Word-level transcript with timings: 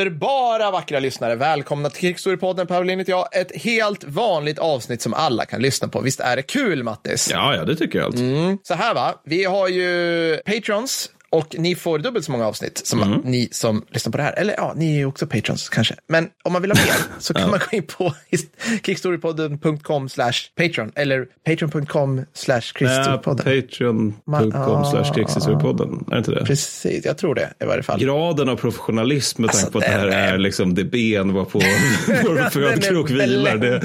Underbara 0.00 0.70
vackra 0.70 1.00
lyssnare, 1.00 1.34
välkomna 1.34 1.90
till 1.90 2.00
Krigsstorypodden. 2.00 2.66
Paulin 2.66 2.98
heter 2.98 3.12
jag. 3.12 3.36
Ett 3.36 3.62
helt 3.62 4.04
vanligt 4.04 4.58
avsnitt 4.58 5.02
som 5.02 5.14
alla 5.14 5.44
kan 5.44 5.62
lyssna 5.62 5.88
på. 5.88 6.00
Visst 6.00 6.20
är 6.20 6.36
det 6.36 6.42
kul, 6.42 6.82
Mattis? 6.82 7.30
Ja, 7.32 7.54
ja, 7.56 7.64
det 7.64 7.76
tycker 7.76 7.98
jag. 7.98 8.06
Alltså. 8.06 8.22
Mm. 8.22 8.58
Så 8.62 8.74
här 8.74 8.94
va, 8.94 9.14
vi 9.24 9.44
har 9.44 9.68
ju 9.68 10.36
patrons 10.46 11.10
och 11.30 11.54
ni 11.58 11.74
får 11.74 11.98
dubbelt 11.98 12.24
så 12.24 12.32
många 12.32 12.46
avsnitt 12.46 12.80
som 12.86 13.02
Mm. 13.02 13.20
ni 13.24 13.48
som 13.52 13.84
lyssnar 13.90 14.10
på 14.12 14.16
det 14.18 14.24
här. 14.24 14.32
Eller 14.32 14.54
ja, 14.56 14.72
ni 14.76 14.92
är 14.94 14.98
ju 14.98 15.06
också 15.06 15.26
patrons 15.26 15.68
kanske. 15.68 15.94
Men 16.08 16.28
om 16.44 16.52
man 16.52 16.62
vill 16.62 16.70
ha 16.70 16.78
mer 16.78 16.94
så 17.18 17.34
kan 17.34 17.50
man 17.50 17.58
gå 17.70 17.76
in 17.76 17.82
på 17.82 18.14
kickstorypodden.com 18.86 20.08
slash 20.08 20.32
patron 20.56 20.92
eller 20.94 21.26
patreon.com 21.46 22.24
slash 22.34 22.54
Nej, 22.54 22.62
krigsstorypodden. 22.74 23.44
Patreon.com 23.44 24.84
slash 24.84 25.14
krigshistoriepodden. 25.14 26.04
Är 26.06 26.10
det 26.10 26.18
inte 26.18 26.30
det? 26.30 26.44
Precis, 26.44 27.04
jag 27.04 27.18
tror 27.18 27.34
det 27.34 27.52
i 27.60 27.64
varje 27.64 27.82
fall. 27.82 28.00
Graden 28.00 28.48
av 28.48 28.56
professionalism 28.56 29.42
med 29.42 29.50
tanke 29.50 29.64
Alltså, 29.66 29.72
på 29.72 29.78
att 29.78 29.84
det 29.84 29.90
här 29.90 30.06
är- 30.06 30.32
är 30.34 30.38
liksom 30.38 30.74
det 30.74 30.84
ben 30.84 31.32
varpå 31.32 31.58
vår 32.06 32.50
födkrok 32.50 33.10
vilar. 33.10 33.56
Det. 33.56 33.80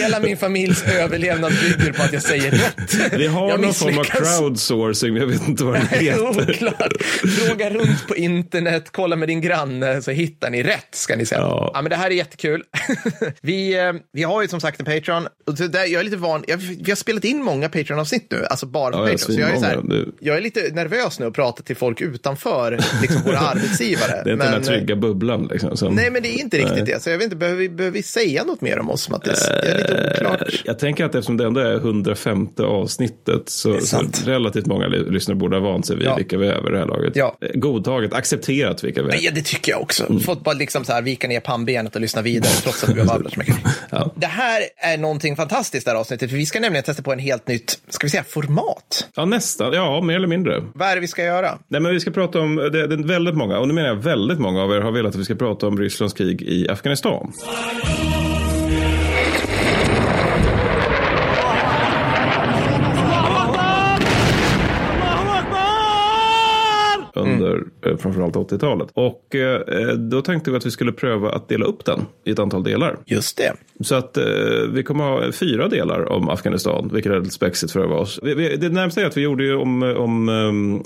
Hela 0.00 0.20
min 0.20 0.36
familjs 0.36 0.82
överlevnad 0.82 1.52
bygger 1.52 1.92
på 1.92 2.02
att 2.02 2.12
jag 2.12 2.22
säger 2.22 2.50
rätt. 2.50 3.12
vi 3.12 3.26
har 3.26 3.48
Jag 3.50 3.60
någon 3.60 3.74
form 3.74 3.98
av 3.98 4.04
crowdsourcing, 4.04 5.16
jag 5.16 5.26
vet 5.26 5.48
inte 5.48 5.64
vad 5.70 5.80
det 5.80 5.96
heter. 5.96 6.28
Oklart. 6.28 7.02
Fråga 7.38 7.70
runt 7.70 8.08
på 8.08 8.16
internet, 8.16 8.88
kolla 8.92 9.16
med 9.16 9.28
din 9.28 9.40
granne 9.40 10.02
så 10.02 10.10
hittar 10.10 10.50
ni 10.50 10.62
rätt 10.62 10.88
ska 10.94 11.16
ni 11.16 11.26
säga. 11.26 11.40
Ja. 11.40 11.70
Ja. 11.74 11.82
men 11.82 11.90
det 11.90 11.96
här 11.96 12.10
är 12.10 12.14
jättekul. 12.14 12.62
vi, 13.40 13.78
eh, 13.78 13.92
vi 14.12 14.22
har 14.22 14.42
ju 14.42 14.48
som 14.48 14.60
sagt 14.60 14.80
en 14.80 14.86
Patreon. 14.86 15.26
Och 15.46 15.54
där, 15.54 15.84
jag 15.86 16.00
är 16.00 16.04
lite 16.04 16.16
van, 16.16 16.44
jag, 16.48 16.56
vi 16.56 16.90
har 16.90 16.96
spelat 16.96 17.24
in 17.24 17.42
många 17.42 17.68
Patreon-avsnitt 17.68 18.26
nu, 18.30 18.44
alltså 18.50 18.66
bara 18.66 18.92
på 18.92 18.98
Ja, 18.98 19.10
jag 19.10 19.20
Patreon. 19.20 19.34
Så 19.36 19.40
jag, 19.40 19.50
är 19.50 19.56
så 19.56 19.64
här, 19.64 20.04
jag 20.20 20.36
är 20.36 20.40
lite 20.40 20.60
nervös 20.72 21.20
nu 21.20 21.26
att 21.26 21.34
prata 21.34 21.62
till 21.62 21.76
folk 21.76 22.00
utanför 22.00 22.78
liksom 23.02 23.22
våra 23.22 23.38
arbetsgivare. 23.52 24.20
Det 24.24 24.30
är 24.30 24.32
inte 24.32 24.44
den 24.44 24.52
här 24.52 24.58
Men, 24.58 24.62
trygga 24.62 24.96
bubblan. 24.96 25.48
Liksom, 25.52 25.76
som, 25.76 25.94
Nej, 25.94 26.10
men 26.10 26.22
det 26.22 26.28
är 26.28 26.40
inte 26.40 26.56
riktigt 26.56 26.74
Nej. 26.74 26.84
det. 26.84 27.02
Så 27.02 27.10
jag 27.10 27.18
vet 27.18 27.24
inte, 27.24 27.36
behöver 27.36 27.58
vi, 27.58 27.68
behöver 27.68 27.94
vi 27.96 28.02
säga 28.02 28.44
något 28.44 28.60
mer 28.60 28.78
om 28.78 28.90
oss, 28.90 29.10
Mattis? 29.10 29.46
Det 29.48 29.68
är 29.70 29.78
lite 29.78 30.12
oklart. 30.16 30.40
Eh, 30.42 30.48
Jag 30.64 30.78
tänker 30.78 31.04
att 31.04 31.14
eftersom 31.14 31.36
det 31.36 31.44
ändå 31.46 31.60
är 31.60 31.74
105 31.74 32.48
avsnittet 32.58 33.42
så, 33.48 33.80
så 33.80 34.02
relativt 34.26 34.66
många 34.66 34.86
lyssnare 34.88 35.36
borde 35.36 35.56
ha 35.58 35.70
vant 35.72 35.86
sig 35.86 35.96
vid 35.96 36.06
Ja. 36.06 36.16
vilka 36.16 36.38
vi 36.38 36.46
är 36.48 36.62
vid 36.62 36.72
det 36.72 36.78
här 36.78 36.86
laget. 36.86 37.16
Ja. 37.16 37.36
Eh, 37.40 37.48
Godtaget, 37.54 38.12
accepterat 38.12 38.84
vilka 38.84 39.02
vi 39.02 39.12
är. 39.12 39.18
Ja, 39.20 39.30
det 39.34 39.42
tycker 39.42 39.72
jag 39.72 39.80
också. 39.80 40.06
Mm. 40.08 40.20
Fått 40.20 40.44
bara 40.44 40.54
liksom 40.54 40.84
så 40.84 40.92
här 40.92 41.02
vika 41.02 41.28
ner 41.28 41.40
pannbenet 41.40 41.94
och 41.94 42.00
lyssna 42.00 42.22
vidare 42.22 42.52
trots 42.62 42.84
att 42.84 42.90
vi 42.96 43.00
har 43.00 43.06
babblat 43.06 43.32
så 43.32 43.38
mycket. 43.38 43.56
Ja. 43.90 44.12
Det 44.14 44.26
här 44.26 44.62
är 44.76 44.98
någonting 44.98 45.36
fantastiskt 45.36 45.84
det 45.86 45.90
här 45.92 45.98
avsnittet, 45.98 46.30
för 46.30 46.36
vi 46.36 46.46
ska 46.46 46.60
nämligen 46.60 46.84
testa 46.84 47.02
på 47.02 47.12
en 47.12 47.18
helt 47.18 47.48
nytt, 47.48 47.78
ska 47.88 48.06
vi 48.06 48.10
säga 48.10 48.24
format? 48.24 49.08
Ja, 49.14 49.24
nästan. 49.24 49.72
Ja, 49.72 50.00
mer 50.00 50.16
eller 50.16 50.28
mindre. 50.28 50.62
Vad 50.74 50.88
är 50.88 50.94
det 50.94 51.00
vi 51.00 51.08
ska 51.08 51.24
göra? 51.24 51.58
Nej, 51.68 51.80
men 51.80 51.92
vi 51.92 52.00
ska 52.00 52.10
prata 52.10 52.40
om, 52.40 52.56
det, 52.56 52.86
det 52.86 52.94
är 52.94 53.06
väldigt 53.08 53.34
många, 53.34 53.58
och 53.58 53.68
nu 53.68 53.74
menar 53.74 53.88
jag 53.88 53.96
väldigt 53.96 54.38
många 54.38 54.62
av 54.62 54.72
er 54.72 54.80
har 54.80 54.92
velat 54.92 55.14
att 55.14 55.20
vi 55.20 55.24
ska 55.24 55.34
prata 55.34 55.66
om 55.66 55.78
Rysslands 55.80 56.14
krig 56.14 56.42
i 56.42 56.68
Afghanistan. 56.68 57.32
Framförallt 67.98 68.34
80-talet. 68.34 68.88
Och 68.92 69.34
eh, 69.34 69.92
då 69.92 70.22
tänkte 70.22 70.50
vi 70.50 70.56
att 70.56 70.66
vi 70.66 70.70
skulle 70.70 70.92
pröva 70.92 71.30
att 71.30 71.48
dela 71.48 71.64
upp 71.64 71.84
den 71.84 72.06
i 72.24 72.30
ett 72.30 72.38
antal 72.38 72.64
delar. 72.64 72.96
Just 73.06 73.36
det. 73.36 73.52
Så 73.80 73.94
att 73.94 74.16
eh, 74.16 74.24
vi 74.72 74.82
kommer 74.82 75.04
ha 75.04 75.32
fyra 75.32 75.68
delar 75.68 76.12
om 76.12 76.28
Afghanistan, 76.28 76.90
vilket 76.92 77.12
är 77.12 77.20
lite 77.20 77.30
spexigt 77.30 77.72
för 77.72 77.92
oss. 77.92 78.20
Vi, 78.22 78.34
vi, 78.34 78.56
det 78.56 78.68
närmsta 78.68 79.00
är 79.00 79.06
att 79.06 79.16
vi 79.16 79.20
gjorde 79.20 79.44
ju 79.44 79.56
om, 79.56 79.82
om 79.82 80.28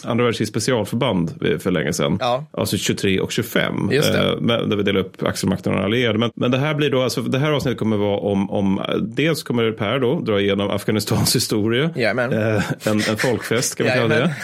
andra 0.05 0.25
världskrigets 0.25 0.51
specialförband 0.51 1.35
eh, 1.45 1.59
för 1.59 1.71
länge 1.71 1.93
sedan. 1.93 2.17
Ja. 2.21 2.45
Alltså 2.51 2.77
23 2.77 3.21
och 3.21 3.33
25. 3.33 3.89
Just 3.93 4.13
det. 4.13 4.19
Eh, 4.19 4.37
där 4.41 4.77
vi 4.77 4.83
delar 4.83 5.01
upp 5.01 5.23
axelmakterna 5.23 5.77
och 5.77 5.85
allierade. 5.85 6.19
Men, 6.19 6.31
men 6.35 6.51
det 6.51 6.59
här 6.59 6.75
blir 6.75 6.91
då, 6.91 7.03
alltså 7.03 7.23
det 7.23 7.39
här 7.39 7.53
avsnittet 7.53 7.79
kommer 7.79 7.97
vara 7.97 8.19
om, 8.19 8.51
om 8.51 8.81
dels 9.01 9.43
kommer 9.43 9.73
Per 9.73 9.99
då 9.99 10.21
dra 10.21 10.41
igenom 10.41 10.71
Afghanistans 10.71 11.37
historia. 11.37 11.91
Jajamän. 11.97 12.33
Eh, 12.33 12.63
en, 12.85 12.93
en 13.11 13.17
folkfest 13.17 13.77
kan 13.77 13.87
vi 13.87 13.93
kalla 13.93 14.09
det. 14.09 14.35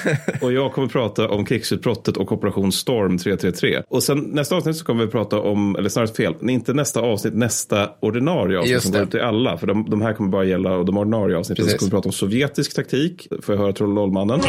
Och 0.40 0.52
jag 0.52 0.72
kommer 0.72 0.88
prata 0.88 1.28
om 1.28 1.44
krigsutbrottet 1.44 2.16
och 2.16 2.28
Operation 2.38 2.72
Storm 2.72 3.18
333. 3.18 3.82
Och 3.88 4.02
sen 4.02 4.18
nästa 4.18 4.56
avsnitt 4.56 4.76
så 4.76 4.84
kommer 4.84 5.04
vi 5.04 5.10
prata 5.10 5.40
om, 5.40 5.76
eller 5.76 5.88
snarare 5.88 6.08
fel, 6.14 6.34
inte 6.42 6.72
nästa 6.74 7.00
avsnitt, 7.00 7.34
nästa 7.34 7.90
ordinarie 8.00 8.58
avsnitt 8.58 8.72
Just 8.72 8.84
som 8.86 8.92
det. 8.92 8.98
går 8.98 9.04
ut 9.06 9.10
till 9.10 9.20
alla. 9.20 9.58
För 9.58 9.66
de, 9.66 9.90
de 9.90 10.02
här 10.02 10.12
kommer 10.12 10.30
bara 10.30 10.44
gälla 10.44 10.82
de 10.84 10.96
ordinarie 10.98 11.36
avsnitten. 11.36 11.68
Så 11.68 11.78
kommer 11.78 11.90
vi 11.90 11.94
prata 11.94 12.08
om 12.08 12.12
sovjetisk 12.12 12.74
taktik, 12.76 13.28
får 13.42 13.54
jag 13.54 13.62
höra 13.62 13.72
Trollolmannen. 13.72 14.40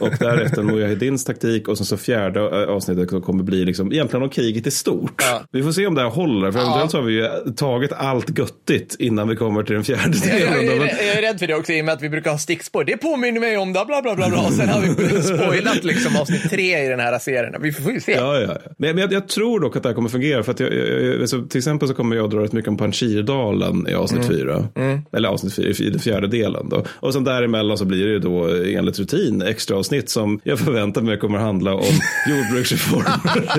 Och 0.00 0.10
därefter 0.20 0.62
Mujahedins 0.62 1.24
taktik 1.24 1.68
och 1.68 1.76
sen 1.76 1.86
så 1.86 1.96
fjärde 1.96 2.66
avsnittet 2.66 3.10
som 3.10 3.22
kommer 3.22 3.42
bli 3.44 3.64
liksom 3.64 3.92
egentligen 3.92 4.22
om 4.22 4.30
kriget 4.30 4.66
i 4.66 4.70
stort. 4.70 5.22
Ja. 5.30 5.42
Vi 5.52 5.62
får 5.62 5.72
se 5.72 5.86
om 5.86 5.94
det 5.94 6.00
här 6.02 6.08
håller, 6.10 6.52
för 6.52 6.58
Ja. 6.58 6.64
eventuellt 6.64 6.90
så 6.90 6.96
har 6.98 7.04
vi 7.04 7.14
ju 7.14 7.52
tagit 7.56 7.92
allt 7.92 8.38
göttigt 8.38 8.96
innan 8.98 9.28
vi 9.28 9.36
kommer 9.36 9.62
till 9.62 9.74
den 9.74 9.84
fjärde 9.84 10.16
Jag, 10.24 10.40
jag, 10.40 10.50
delen. 10.50 10.72
är, 10.72 10.78
Men- 10.78 11.06
jag 11.06 11.16
är 11.18 11.22
rädd 11.22 11.38
för 11.38 11.46
det 11.46 11.54
också 11.54 11.72
i 11.72 11.80
och 11.80 11.84
med 11.84 11.94
att 11.94 12.02
vi 12.02 12.08
brukar 12.08 12.30
ha 12.30 12.38
stickspår. 12.38 12.84
Det 12.84 12.96
påminner 12.96 13.40
mig 13.40 13.56
om 13.56 13.72
det, 13.72 13.84
bla 13.86 14.02
bla 14.02 14.14
bla. 14.14 14.28
bla. 14.28 14.38
Och 14.46 14.52
sen 14.52 14.68
har 14.68 14.80
vi 14.80 15.22
spoilat 15.22 15.84
liksom 15.84 16.16
avsnitt 16.16 16.50
tre 16.50 16.84
i 16.84 16.88
den 16.88 17.00
här 17.00 17.18
serien. 17.18 17.54
Vi 17.62 17.72
får 17.72 17.92
ju 17.92 18.00
se. 18.00 18.12
Ja, 18.12 18.40
ja. 18.40 18.56
Men, 18.78 18.94
men 18.94 18.98
jag, 18.98 19.12
jag 19.12 19.28
tror 19.28 19.60
dock 19.60 19.76
att 19.76 19.82
det 19.82 19.88
här 19.88 19.94
kommer 19.94 20.08
fungera. 20.08 20.42
För 20.42 20.52
att 20.52 20.60
jag, 20.60 20.74
jag, 20.74 21.02
jag, 21.04 21.20
alltså, 21.20 21.42
till 21.42 21.58
exempel 21.58 21.88
så 21.88 21.94
kommer 21.94 22.16
jag 22.16 22.30
dra 22.30 22.38
rätt 22.42 22.52
mycket 22.52 22.68
om 22.68 22.76
Panjshirdalen 22.76 23.86
i 23.88 23.94
avsnitt 23.94 24.24
Mm. 24.24 24.36
fyra. 24.38 24.68
Eller 25.12 25.28
avsnitt 25.28 25.54
fyra, 25.54 25.68
i 25.86 25.90
den 25.90 26.00
fjärde 26.00 26.26
delen. 26.26 26.68
Då. 26.68 26.84
Och 26.90 27.12
sen 27.12 27.24
däremellan 27.24 27.78
så 27.78 27.84
blir 27.84 28.04
det 28.06 28.12
ju 28.12 28.18
då 28.18 28.48
enligt 28.66 28.98
rutin 28.98 29.42
extra 29.56 29.76
avsnitt 29.76 30.08
som 30.08 30.40
jag 30.44 30.58
förväntar 30.58 31.02
mig 31.02 31.18
kommer 31.18 31.38
handla 31.38 31.74
om 31.74 31.84
jordbruksreformer. 32.28 33.50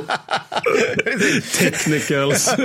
Technicals. 1.60 2.56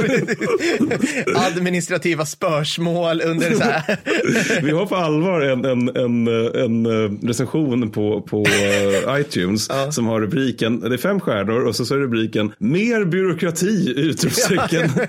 Administrativa 1.35 2.27
spörsmål 2.27 3.23
under 3.25 3.55
så 3.55 3.63
här. 3.63 3.97
Vi 4.63 4.71
har 4.71 4.87
på 4.87 4.97
allvar 4.97 5.41
en, 5.41 5.65
en, 5.65 5.89
en, 5.89 6.27
en 6.55 6.87
eh, 6.87 7.27
recension 7.29 7.91
på, 7.91 8.23
på 8.23 8.45
eh, 8.47 9.21
iTunes 9.21 9.69
som 9.91 10.07
har 10.07 10.21
rubriken, 10.21 10.81
det 10.81 10.95
är 10.95 10.99
fem 10.99 11.21
stjärnor 11.21 11.67
och 11.67 11.77
så, 11.77 11.85
så 11.85 11.95
är 11.95 11.99
rubriken 11.99 12.53
mer 12.59 13.05
byråkrati! 13.05 13.95
Utropstecken. 13.97 14.91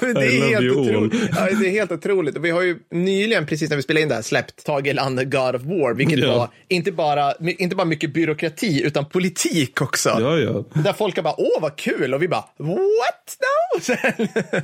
Det, 0.00 0.26
är 0.26 0.60
helt 0.60 0.76
otroligt. 0.76 1.14
Ja, 1.36 1.48
det 1.60 1.66
är 1.66 1.70
helt 1.70 1.92
otroligt. 1.92 2.36
Vi 2.36 2.50
har 2.50 2.62
ju 2.62 2.78
nyligen, 2.90 3.46
precis 3.46 3.70
när 3.70 3.76
vi 3.76 3.82
spelade 3.82 4.02
in 4.02 4.08
det 4.08 4.14
här, 4.14 4.22
släppt 4.22 4.64
Tage 4.64 4.86
Erlander, 4.86 5.24
God 5.24 5.54
of 5.54 5.62
War, 5.62 5.94
vilket 5.94 6.18
Ja. 6.18 6.38
var 6.38 6.48
inte 6.68 6.92
bara, 6.92 7.32
inte 7.40 7.76
bara 7.76 7.84
mycket 7.84 8.14
byråkrati, 8.14 8.82
utan 8.84 9.04
politik 9.04 9.82
också. 9.82 10.08
Ja, 10.20 10.38
ja. 10.38 10.64
Där 10.82 10.92
folk 10.92 11.22
bara, 11.22 11.34
åh 11.38 11.60
vad 11.60 11.76
kul, 11.76 12.14
och 12.14 12.22
vi 12.22 12.28
bara, 12.28 12.44
what 12.58 13.36
now? 13.40 13.80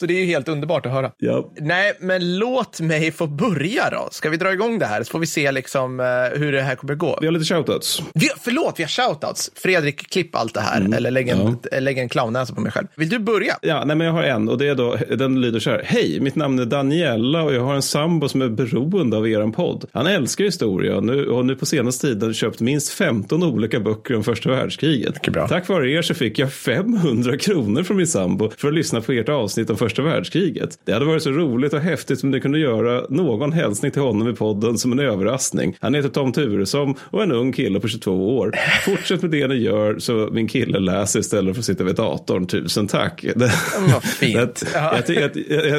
Så 0.00 0.06
det 0.06 0.14
är 0.14 0.20
ju 0.20 0.26
helt 0.26 0.48
underbart 0.48 0.86
att 0.86 0.92
höra. 0.92 1.10
ja. 1.18 1.50
Nej, 1.56 1.92
men 2.00 2.38
låt 2.38 2.80
mig 2.80 3.12
få 3.12 3.26
börja 3.26 3.90
då. 3.90 4.08
Ska 4.10 4.30
vi 4.30 4.36
dra 4.36 4.52
igång 4.52 4.78
det 4.78 4.86
här 4.86 5.02
så 5.02 5.10
får 5.10 5.18
vi 5.18 5.26
se 5.26 5.52
liksom 5.52 6.00
eh, 6.00 6.06
hur 6.38 6.52
det 6.52 6.62
här 6.62 6.76
kommer 6.76 6.94
gå. 6.94 7.18
Vi 7.20 7.26
har 7.26 7.32
lite 7.32 7.54
shoutouts. 7.54 8.02
Vi, 8.14 8.28
förlåt, 8.40 8.74
vi 8.76 8.82
har 8.82 8.88
shoutouts. 8.88 9.50
Fredrik, 9.54 10.10
klipp 10.10 10.36
allt 10.36 10.54
det 10.54 10.60
här. 10.60 10.94
Eller 10.96 11.10
lägg 11.10 11.28
en, 11.28 11.58
lägg 11.78 11.98
en 11.98 12.08
clownnäsa 12.08 12.54
på 12.54 12.60
mig 12.60 12.72
själv. 12.72 12.86
Vill 12.94 13.08
du 13.08 13.18
börja? 13.18 13.58
Ja, 13.62 13.84
nej, 13.84 13.96
men 13.96 14.06
jag 14.06 14.14
har 14.14 14.22
en 14.22 14.48
och 14.48 14.58
det 14.58 14.68
är 14.68 14.74
då, 14.74 14.96
den 15.16 15.40
lyder 15.40 15.60
så 15.60 15.70
här. 15.70 15.82
Hej, 15.84 16.20
mitt 16.20 16.34
namn 16.36 16.58
är 16.58 16.64
Daniela 16.64 17.42
och 17.42 17.54
jag 17.54 17.62
har 17.62 17.74
en 17.74 17.82
sambo 17.82 18.28
som 18.28 18.42
är 18.42 18.48
beroende 18.48 19.16
av 19.16 19.28
eran 19.28 19.52
podd. 19.52 19.84
Han 19.92 20.06
älskar 20.06 20.44
historia 20.44 20.96
och 20.96 21.04
nu, 21.16 21.26
och 21.26 21.46
nu 21.46 21.56
på 21.56 21.66
senaste 21.66 22.06
tiden 22.06 22.34
köpt 22.34 22.60
minst 22.60 22.92
15 22.92 23.42
olika 23.42 23.80
böcker 23.80 24.16
om 24.16 24.24
första 24.24 24.50
världskriget. 24.50 25.14
Tack 25.48 25.68
vare 25.68 25.90
er 25.90 26.02
så 26.02 26.14
fick 26.14 26.38
jag 26.38 26.52
500 26.52 27.38
kronor 27.38 27.82
från 27.82 27.96
min 27.96 28.06
sambo 28.06 28.50
för 28.56 28.68
att 28.68 28.74
lyssna 28.74 29.00
på 29.00 29.12
ert 29.12 29.28
avsnitt 29.28 29.70
om 29.70 29.76
första 29.76 30.02
världskriget. 30.02 30.78
Det 30.84 30.92
hade 30.92 31.04
varit 31.04 31.22
så 31.22 31.30
roligt 31.30 31.72
och 31.72 31.80
häftigt 31.80 32.24
om 32.24 32.30
ni 32.30 32.40
kunde 32.40 32.58
göra 32.58 33.06
någon 33.08 33.52
hälsning 33.52 33.90
till 33.90 34.02
honom 34.02 34.28
i 34.28 34.32
podden 34.32 34.78
som 34.78 34.92
en 34.92 34.98
överraskning. 34.98 35.76
Han 35.80 35.94
heter 35.94 36.08
Tom 36.08 36.32
Turesson 36.32 36.94
och 37.00 37.18
är 37.18 37.22
en 37.24 37.32
ung 37.32 37.52
kille 37.52 37.80
på 37.80 37.88
22 37.88 38.36
år. 38.38 38.54
Fortsätt 38.84 39.22
med 39.22 39.30
det 39.30 39.46
ni 39.46 39.54
gör 39.54 39.98
så 39.98 40.28
min 40.32 40.48
kille 40.48 40.78
läser 40.78 41.20
istället 41.20 41.54
för 41.54 41.60
att 41.60 41.66
sitta 41.66 41.84
vid 41.84 41.94
datorn. 41.94 42.46
Tusen 42.46 42.86
tack. 42.86 43.24
Men 43.36 43.50
vad 43.92 44.04
fint. 44.04 44.64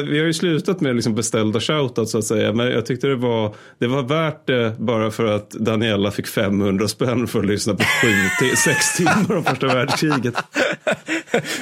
Vi 0.08 0.18
har 0.18 0.26
ju 0.26 0.32
slutat 0.32 0.80
med 0.80 0.94
liksom 0.94 1.14
beställda 1.14 1.60
shoutouts 1.60 2.12
så 2.12 2.18
att 2.18 2.24
säga. 2.24 2.52
Men 2.52 2.66
jag 2.66 2.86
tyckte 2.86 3.06
det 3.06 3.16
var, 3.16 3.54
det 3.78 3.86
var 3.86 4.02
värt 4.02 4.46
det 4.46 4.72
bara 4.78 5.10
för 5.10 5.24
att 5.26 5.50
Daniela 5.50 6.10
fick 6.10 6.26
500 6.26 6.88
spänn 6.88 7.26
för 7.26 7.38
att 7.38 7.46
lyssna 7.46 7.74
på 7.74 7.84
sju 7.84 8.08
till 8.38 8.56
sex 8.64 8.96
timmar 8.96 9.36
om 9.36 9.44
första 9.44 9.66
världskriget. 9.66 10.34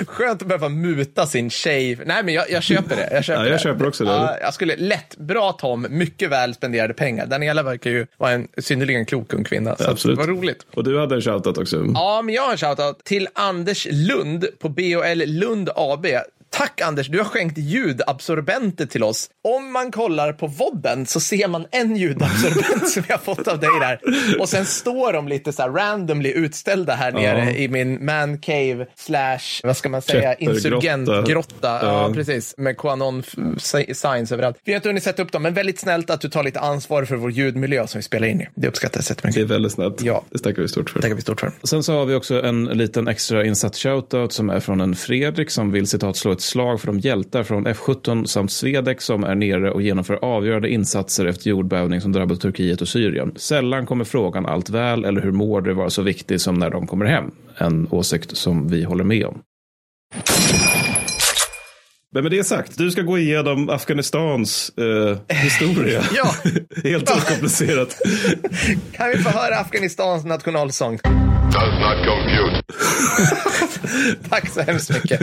Skönt 0.06 0.42
att 0.42 0.48
behöva 0.48 0.68
muta 0.68 1.26
sin 1.26 1.50
tjej. 1.50 1.98
Nej, 2.06 2.22
men 2.24 2.34
jag, 2.34 2.50
jag 2.50 2.62
köper 2.62 2.96
det. 2.96 3.08
Jag 3.12 3.24
köper, 3.24 3.40
Ja, 3.40 3.46
jag 3.48 3.54
det. 3.54 3.62
köper 3.62 3.86
också 3.86 4.04
det. 4.04 4.10
Ja, 4.10 4.36
jag 4.40 4.54
skulle 4.54 4.76
lätt, 4.76 5.16
bra 5.16 5.52
Tom, 5.52 5.86
mycket 5.90 6.30
väl 6.30 6.54
spenderade 6.54 6.94
pengar. 6.94 7.26
Daniela 7.26 7.62
verkar 7.62 7.90
ju 7.90 8.06
vara 8.16 8.30
en 8.30 8.48
synnerligen 8.58 9.06
klok 9.06 9.32
ung 9.34 9.44
kvinna. 9.44 9.76
Så 9.76 9.90
Absolut. 9.90 10.18
Det 10.18 10.26
var 10.26 10.32
roligt. 10.34 10.66
Och 10.74 10.84
du 10.84 10.98
hade 11.00 11.14
en 11.14 11.22
shoutout 11.22 11.58
också. 11.58 11.84
Ja, 11.94 12.22
men 12.24 12.34
jag 12.34 12.42
har 12.42 12.52
en 12.52 12.58
shoutout 12.58 13.04
till 13.04 13.28
Anders 13.34 13.86
Lund 13.90 14.46
på 14.60 14.68
BOL 14.68 15.22
Lund 15.26 15.70
AB. 15.76 16.06
Tack 16.56 16.80
Anders, 16.80 17.08
du 17.08 17.18
har 17.18 17.24
skänkt 17.24 17.58
ljudabsorbenter 17.58 18.86
till 18.86 19.02
oss. 19.02 19.30
Om 19.44 19.72
man 19.72 19.90
kollar 19.90 20.32
på 20.32 20.46
vodden 20.46 21.06
så 21.06 21.20
ser 21.20 21.48
man 21.48 21.66
en 21.70 21.96
ljudabsorbent 21.96 22.88
som 22.90 23.02
jag 23.08 23.16
har 23.18 23.22
fått 23.34 23.48
av 23.48 23.60
dig 23.60 23.70
där. 23.80 24.00
Och 24.40 24.48
sen 24.48 24.64
står 24.66 25.12
de 25.12 25.28
lite 25.28 25.52
så 25.52 25.62
här 25.62 25.70
randomly 25.70 26.30
utställda 26.32 26.94
här 26.94 27.12
nere 27.12 27.58
i 27.58 27.68
min 27.68 28.04
man 28.04 28.38
cave 28.38 28.86
slash, 28.96 29.38
vad 29.62 29.76
ska 29.76 29.88
man 29.88 30.02
säga, 30.02 30.34
insurgentgrotta. 30.34 31.68
Ja. 31.82 32.08
Ja. 32.08 32.10
precis. 32.14 32.54
Med 32.58 32.76
Qanon 32.78 33.22
f- 33.26 33.96
signs 33.96 34.32
överallt. 34.32 34.56
Vi 34.64 34.72
har 34.72 34.76
inte 34.76 34.88
hunnit 34.88 35.02
sätta 35.02 35.22
upp 35.22 35.32
dem, 35.32 35.42
men 35.42 35.54
väldigt 35.54 35.78
snällt 35.80 36.10
att 36.10 36.20
du 36.20 36.28
tar 36.28 36.42
lite 36.42 36.60
ansvar 36.60 37.04
för 37.04 37.16
vår 37.16 37.30
ljudmiljö 37.30 37.86
som 37.86 37.98
vi 37.98 38.02
spelar 38.02 38.28
in 38.28 38.40
i. 38.40 38.48
Det 38.54 38.68
uppskattas 38.68 39.08
Det 39.08 39.12
är 39.12 39.14
jättemycket. 39.14 39.50
väldigt 39.50 39.72
snällt. 39.72 40.02
Ja. 40.02 40.24
Det 40.30 40.38
tackar 40.38 40.62
vi 40.62 40.68
stort 40.68 40.90
för. 40.90 41.00
Tackar 41.00 41.14
vi 41.14 41.22
stort 41.22 41.40
för. 41.40 41.52
Sen 41.62 41.82
så 41.82 41.92
har 41.98 42.04
vi 42.06 42.14
också 42.14 42.42
en 42.42 42.64
liten 42.64 43.08
extra 43.08 43.44
insatt 43.44 43.76
shoutout 43.76 44.32
som 44.32 44.50
är 44.50 44.60
från 44.60 44.80
en 44.80 44.94
Fredrik 44.96 45.50
som 45.50 45.72
vill 45.72 45.86
citat 45.86 46.16
slå 46.16 46.32
ett 46.32 46.40
slag 46.44 46.80
för 46.80 46.86
de 46.86 46.98
hjältar 46.98 47.42
från 47.42 47.66
F17 47.66 48.24
samt 48.24 48.52
Svedek 48.52 49.00
som 49.00 49.24
är 49.24 49.34
nere 49.34 49.70
och 49.70 49.82
genomför 49.82 50.14
avgörande 50.14 50.68
insatser 50.68 51.26
efter 51.26 51.50
jordbävning 51.50 52.00
som 52.00 52.12
drabbade 52.12 52.40
Turkiet 52.40 52.80
och 52.80 52.88
Syrien. 52.88 53.32
Sällan 53.36 53.86
kommer 53.86 54.04
frågan 54.04 54.46
allt 54.46 54.70
väl 54.70 55.04
eller 55.04 55.20
hur 55.20 55.32
mår 55.32 55.60
det 55.60 55.74
vara 55.74 55.90
så 55.90 56.02
viktig 56.02 56.40
som 56.40 56.54
när 56.54 56.70
de 56.70 56.86
kommer 56.86 57.06
hem. 57.06 57.30
En 57.56 57.88
åsikt 57.90 58.36
som 58.36 58.68
vi 58.68 58.84
håller 58.84 59.04
med 59.04 59.26
om. 59.26 59.42
Men 62.14 62.22
med 62.22 62.32
det 62.32 62.44
sagt, 62.44 62.78
du 62.78 62.90
ska 62.90 63.02
gå 63.02 63.18
igenom 63.18 63.70
Afghanistans 63.70 64.72
eh, 64.78 65.36
historia. 65.36 66.02
Ja. 66.14 66.34
Helt 66.84 67.10
okomplicerat. 67.10 67.96
Kan 68.92 69.10
vi 69.10 69.18
få 69.18 69.30
höra 69.30 69.56
Afghanistans 69.56 70.24
nationalsång? 70.24 70.98
Does 71.54 71.78
not 71.80 72.06
compute. 72.06 72.62
Tack 74.30 74.48
så 74.48 74.60
hemskt 74.60 74.90
mycket. 74.90 75.20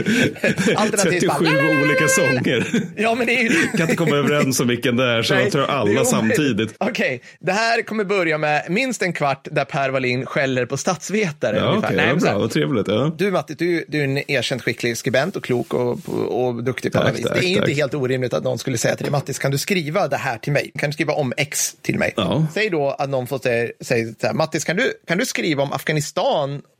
Alternativt 0.76 1.20
37 1.20 1.44
bara, 1.44 1.82
olika 1.82 2.08
sånger. 2.08 2.66
Ja, 2.96 3.14
men 3.14 3.26
det 3.26 3.34
är 3.34 3.42
ju... 3.42 3.48
kan 3.50 3.80
inte 3.80 3.96
komma 3.96 4.16
överens 4.16 4.60
om 4.60 4.68
vilken 4.68 4.96
det 4.96 5.04
är, 5.04 5.22
så 5.22 5.34
Nej, 5.34 5.42
jag 5.42 5.52
tror 5.52 5.70
alla 5.70 6.04
samtidigt. 6.04 6.74
Okej, 6.78 7.22
det 7.40 7.52
här 7.52 7.82
kommer 7.82 8.04
börja 8.04 8.38
med 8.38 8.66
minst 8.68 9.02
en 9.02 9.12
kvart 9.12 9.48
där 9.50 9.64
Per 9.64 9.90
Wallin 9.90 10.26
skäller 10.26 10.66
på 10.66 10.76
statsvetare. 10.76 11.56
Ja, 11.56 11.76
okej, 11.78 11.96
Nej, 11.96 12.08
ja, 12.08 12.14
bra, 12.14 12.38
vad 12.38 12.50
trevligt. 12.50 12.88
Ja. 12.88 13.12
Du 13.18 13.30
Matti, 13.30 13.54
du, 13.54 13.84
du 13.88 14.00
är 14.00 14.04
en 14.04 14.30
erkänt 14.30 14.62
skicklig 14.62 14.96
skribent 14.96 15.36
och 15.36 15.44
klok 15.44 15.74
och, 15.74 16.08
och, 16.08 16.46
och 16.46 16.64
duktig 16.64 16.92
på 16.92 16.98
Tack, 16.98 17.08
alla 17.08 17.16
vis. 17.16 17.26
tack, 17.26 17.34
det 17.34 17.46
är 17.46 17.48
ju 17.48 17.54
inte 17.54 17.66
tack. 17.66 17.76
helt 17.76 17.94
orimligt 17.94 18.34
att 18.34 18.44
någon 18.44 18.58
skulle 18.58 18.78
säga 18.78 18.96
till 18.96 19.04
dig, 19.04 19.12
Mattis, 19.12 19.38
kan 19.38 19.50
du 19.50 19.58
skriva 19.58 20.08
det 20.08 20.16
här 20.16 20.38
till 20.38 20.52
mig? 20.52 20.72
Kan 20.78 20.90
du 20.90 20.94
skriva 20.94 21.12
om 21.12 21.32
X 21.36 21.76
till 21.82 21.98
mig? 21.98 22.12
Ja. 22.16 22.46
Säg 22.54 22.70
då 22.70 22.90
att 22.90 23.08
någon 23.10 23.26
får 23.26 23.38
säga, 23.38 23.70
säga 23.80 24.14
så 24.20 24.26
här, 24.26 24.34
Mattis, 24.34 24.64
kan 24.64 24.76
du, 24.76 24.92
kan 25.06 25.18
du 25.18 25.26
skriva 25.26 25.62
om 25.62 25.72
Afghanistan 25.72 26.21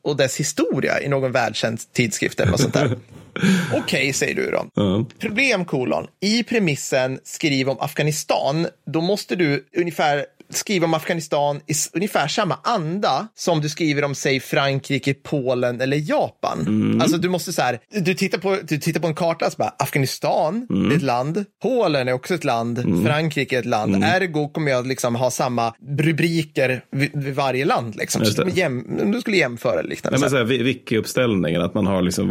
och 0.03 0.17
dess 0.17 0.37
historia 0.37 1.01
i 1.01 1.09
någon 1.09 1.33
världskänd 1.33 1.81
tidskrift 1.93 2.41
eller 2.41 2.51
något 2.51 2.61
sånt 2.61 2.75
där? 2.75 2.99
Okej, 3.75 4.13
säger 4.13 4.35
du 4.35 4.51
då. 4.51 4.67
Ja. 4.75 5.05
Problem 5.19 5.65
kolon. 5.65 6.07
I 6.21 6.43
premissen 6.43 7.21
skriv 7.25 7.69
om 7.69 7.77
Afghanistan, 7.81 8.67
då 8.87 9.01
måste 9.01 9.37
du 9.37 9.69
ungefär 9.77 10.27
skriva 10.57 10.85
om 10.85 10.95
Afghanistan 10.95 11.57
i 11.57 11.73
ungefär 11.93 12.29
samma 12.29 12.59
anda 12.65 13.29
som 13.35 13.61
du 13.61 13.69
skriver 13.69 14.05
om, 14.05 14.15
säg 14.15 14.41
Frankrike, 14.41 15.15
Polen 15.15 15.81
eller 15.81 16.11
Japan. 16.11 16.61
Mm. 16.61 17.01
Alltså 17.01 17.19
du 17.19 17.29
måste 17.29 17.53
så 17.53 17.63
här, 17.63 17.79
du 17.91 18.15
tittar 18.15 18.39
på, 18.39 18.59
du 18.63 18.79
tittar 18.79 19.01
på 19.01 19.07
en 19.07 19.15
karta 19.15 19.47
och 19.47 19.53
så 19.53 19.57
bara, 19.59 19.75
Afghanistan 19.79 20.67
Mm. 20.71 20.89
det 20.89 20.95
är 20.95 20.97
ett 20.97 21.03
land, 21.03 21.45
Polen 21.63 22.09
är 22.09 22.13
också 22.13 22.35
ett 22.35 22.45
land, 22.45 23.05
Frankrike 23.07 23.57
är 23.57 23.61
ett 23.61 23.67
land. 23.67 23.95
Mm. 23.95 24.23
Ergo 24.23 24.49
kommer 24.49 24.71
jag 24.71 24.87
liksom 24.87 25.15
ha 25.15 25.31
samma 25.31 25.75
rubriker 25.99 26.85
vid, 26.91 27.11
vid 27.25 27.35
varje 27.35 27.65
land. 27.65 27.97
Liksom. 27.97 28.25
Så 28.25 28.49
jäm, 28.55 29.01
du 29.13 29.21
skulle 29.21 29.37
jämföra 29.37 29.83
liknande. 29.83 30.19
Nej, 30.19 30.21
men 30.21 30.31
så 30.31 30.37
här. 30.37 30.45
wiki-uppställningen, 30.45 31.61
att 31.63 31.75
man 31.75 31.87
har 31.87 32.03
liksom 32.03 32.29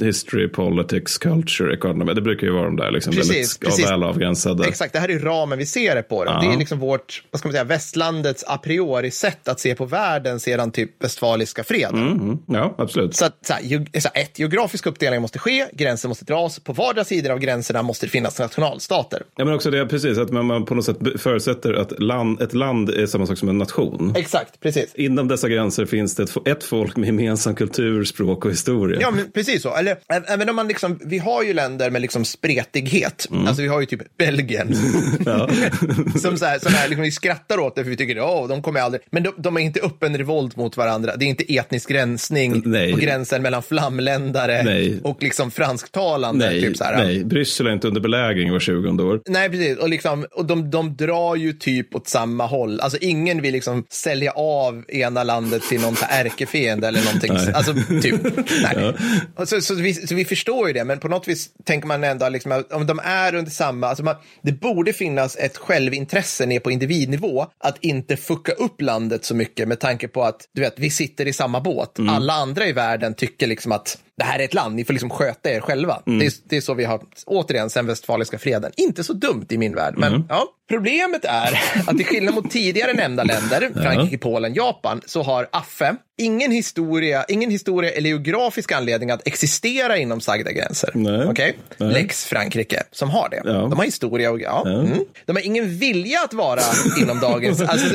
history, 0.00 0.48
politics, 0.48 1.18
culture, 1.18 1.74
economy. 1.74 2.14
Det 2.14 2.20
brukar 2.20 2.46
ju 2.46 2.52
vara 2.52 2.64
de 2.64 2.76
där 2.76 2.90
liksom 2.90 3.12
Precis, 3.12 3.30
väldigt 3.30 3.60
precis. 3.60 3.90
väl 3.90 4.02
avgränsade. 4.02 4.64
Exakt, 4.68 4.92
det 4.92 4.98
här 4.98 5.08
är 5.08 5.18
ramen 5.18 5.58
vi 5.58 5.66
ser 5.66 5.94
det 5.94 6.02
på. 6.02 6.24
Det 6.24 6.30
är 6.30 6.58
liksom 6.58 6.78
vårt, 6.78 7.22
vad 7.30 7.38
ska 7.38 7.48
man 7.48 7.52
säga, 7.52 7.59
västlandets 7.64 8.44
a 8.46 8.58
priori 8.58 9.10
sätt 9.10 9.48
att 9.48 9.60
se 9.60 9.74
på 9.74 9.84
världen 9.84 10.40
sedan 10.40 10.70
typ 10.70 11.04
västfaliska 11.04 11.64
freden. 11.64 12.12
Mm, 12.12 12.38
ja, 12.46 12.74
absolut. 12.78 13.16
Så, 13.16 13.24
att, 13.24 13.46
så, 13.46 13.52
här, 13.52 13.62
ge- 13.62 14.00
så 14.00 14.08
här, 14.14 14.22
ett, 14.22 14.38
geografisk 14.38 14.86
uppdelning 14.86 15.22
måste 15.22 15.38
ske, 15.38 15.66
gränser 15.72 16.08
måste 16.08 16.24
dras, 16.24 16.60
på 16.60 16.72
vardera 16.72 17.04
sidor 17.04 17.30
av 17.30 17.38
gränserna 17.38 17.82
måste 17.82 18.06
det 18.06 18.10
finnas 18.10 18.38
nationalstater. 18.38 19.22
Ja, 19.36 19.44
men 19.44 19.54
också 19.54 19.70
det, 19.70 19.86
precis, 19.86 20.18
att 20.18 20.30
man, 20.30 20.46
man 20.46 20.64
på 20.64 20.74
något 20.74 20.84
sätt 20.84 20.98
förutsätter 21.18 21.72
att 21.72 22.02
land, 22.02 22.42
ett 22.42 22.54
land 22.54 22.90
är 22.90 23.06
samma 23.06 23.26
sak 23.26 23.38
som 23.38 23.48
en 23.48 23.58
nation. 23.58 24.14
Exakt, 24.16 24.60
precis. 24.60 24.94
Inom 24.94 25.28
dessa 25.28 25.48
gränser 25.48 25.86
finns 25.86 26.14
det 26.14 26.22
ett, 26.22 26.48
ett 26.48 26.64
folk 26.64 26.96
med 26.96 27.06
gemensam 27.06 27.54
kultur, 27.54 28.04
språk 28.04 28.44
och 28.44 28.50
historia. 28.50 28.98
Ja, 29.00 29.10
men 29.10 29.30
precis 29.30 29.62
så. 29.62 29.76
Eller, 29.76 29.96
även 30.08 30.48
om 30.48 30.56
man 30.56 30.68
liksom, 30.68 31.00
vi 31.04 31.18
har 31.18 31.42
ju 31.42 31.52
länder 31.52 31.90
med 31.90 32.02
liksom 32.02 32.24
spretighet. 32.24 33.28
Alltså 33.46 33.62
vi 33.62 33.68
har 33.68 33.80
ju 33.80 33.86
typ 33.86 34.16
Belgien. 34.16 34.74
som 36.20 36.36
så 36.38 36.44
här, 36.44 36.58
som 36.58 36.72
här, 36.72 36.88
liksom, 36.88 37.04
skrattar 37.40 37.58
åt 37.58 37.76
det 37.76 37.82
för 37.84 37.90
vi 37.90 37.96
tycker, 37.96 38.16
ja, 38.16 38.46
de 38.48 38.62
kommer 38.62 38.80
aldrig. 38.80 39.02
Men 39.10 39.22
de, 39.22 39.32
de 39.36 39.56
är 39.56 39.60
inte 39.60 39.80
öppen 39.80 40.18
revolt 40.18 40.56
mot 40.56 40.76
varandra. 40.76 41.16
Det 41.16 41.24
är 41.24 41.28
inte 41.28 41.54
etnisk 41.54 41.88
gränsning 41.88 42.62
Nej. 42.64 42.92
på 42.92 42.98
gränsen 42.98 43.42
mellan 43.42 43.62
flamländare 43.62 44.62
Nej. 44.62 45.00
och 45.02 45.22
liksom 45.22 45.50
fransktalande. 45.50 46.46
nej, 46.46 46.60
typ 46.60 46.76
så 46.76 46.84
här. 46.84 47.04
nej, 47.04 47.24
Bryssel 47.24 47.66
är 47.66 47.72
inte 47.72 47.88
under 47.88 48.00
belägring 48.00 48.52
var 48.52 48.60
20 48.60 49.02
år. 49.02 49.20
Nej, 49.28 49.50
precis. 49.50 49.78
Och, 49.78 49.88
liksom, 49.88 50.26
och 50.32 50.44
de, 50.44 50.70
de 50.70 50.96
drar 50.96 51.36
ju 51.36 51.52
typ 51.52 51.94
åt 51.94 52.08
samma 52.08 52.46
håll. 52.46 52.80
Alltså 52.80 52.98
ingen 53.00 53.42
vill 53.42 53.52
liksom 53.52 53.84
sälja 53.90 54.30
av 54.30 54.84
ena 54.88 55.24
landet 55.24 55.62
till 55.62 55.80
någon 55.80 55.96
ärkefiende 56.08 56.88
eller 56.88 57.04
någonting. 57.04 57.32
Nej. 57.34 57.52
Alltså, 57.54 57.74
typ. 58.02 58.20
Nej. 58.62 58.94
Och 59.36 59.48
Så, 59.48 59.60
så, 59.60 59.74
vi, 59.74 59.94
så 59.94 60.14
vi 60.14 60.24
förstår 60.24 60.68
ju 60.68 60.72
det, 60.72 60.84
men 60.84 60.98
på 60.98 61.08
något 61.08 61.28
vis 61.28 61.48
tänker 61.64 61.88
man 61.88 62.04
ändå 62.04 62.28
liksom, 62.28 62.64
om 62.70 62.86
de 62.86 63.00
är 63.04 63.34
under 63.34 63.50
samma, 63.50 63.86
alltså 63.86 64.04
man, 64.04 64.14
det 64.42 64.52
borde 64.52 64.92
finnas 64.92 65.36
ett 65.36 65.56
självintresse 65.56 66.46
ner 66.46 66.60
på 66.60 66.70
individnivå 66.70 67.29
att 67.38 67.78
inte 67.80 68.16
fucka 68.16 68.52
upp 68.52 68.80
landet 68.80 69.24
så 69.24 69.34
mycket 69.34 69.68
med 69.68 69.80
tanke 69.80 70.08
på 70.08 70.22
att 70.22 70.48
du 70.52 70.60
vet, 70.60 70.78
vi 70.78 70.90
sitter 70.90 71.26
i 71.26 71.32
samma 71.32 71.60
båt. 71.60 71.98
Alla 72.08 72.32
andra 72.32 72.66
i 72.66 72.72
världen 72.72 73.14
tycker 73.14 73.46
liksom 73.46 73.72
att 73.72 73.98
det 74.20 74.24
här 74.24 74.38
är 74.38 74.44
ett 74.44 74.54
land, 74.54 74.74
ni 74.74 74.84
får 74.84 74.92
liksom 74.92 75.10
sköta 75.10 75.50
er 75.50 75.60
själva. 75.60 76.02
Det, 76.04 76.26
är, 76.26 76.32
det 76.44 76.56
är 76.56 76.60
så 76.60 76.74
vi 76.74 76.84
har, 76.84 77.00
återigen, 77.26 77.70
sen 77.70 77.86
västfaliska 77.86 78.38
freden. 78.38 78.72
Inte 78.76 79.04
så 79.04 79.12
dumt 79.12 79.46
i 79.48 79.58
min 79.58 79.74
värld, 79.74 79.94
men 79.96 80.24
ja. 80.28 80.46
Problemet 80.68 81.24
är 81.24 81.60
att 81.86 81.96
till 81.96 82.06
skillnad 82.06 82.34
mot 82.34 82.50
tidigare 82.50 82.92
nämnda 82.92 83.24
länder, 83.24 83.70
Frankrike, 83.74 84.18
Polen, 84.18 84.54
Japan, 84.54 85.00
så 85.06 85.22
har 85.22 85.48
AFFE 85.52 85.96
ingen 86.18 86.52
historia, 86.52 87.24
ingen 87.28 87.50
historia 87.50 87.90
eller 87.90 88.10
geografisk 88.10 88.72
anledning 88.72 89.10
att 89.10 89.26
existera 89.26 89.96
inom 89.96 90.20
sagda 90.20 90.52
gränser. 90.52 90.90
Nej. 90.94 91.26
Okej? 91.26 91.56
Nej. 91.76 91.92
Lex 91.92 92.24
Frankrike, 92.24 92.82
som 92.90 93.10
har 93.10 93.28
det. 93.28 93.42
Ja. 93.44 93.52
De 93.52 93.72
har 93.72 93.84
historia 93.84 94.30
och 94.30 94.40
ja. 94.40 94.64
Mm. 94.66 94.98
De 95.26 95.36
har 95.36 95.46
ingen 95.46 95.78
vilja 95.78 96.18
att 96.24 96.34
vara 96.34 96.60
inom 97.00 97.20
dagens, 97.20 97.60
alltså 97.60 97.94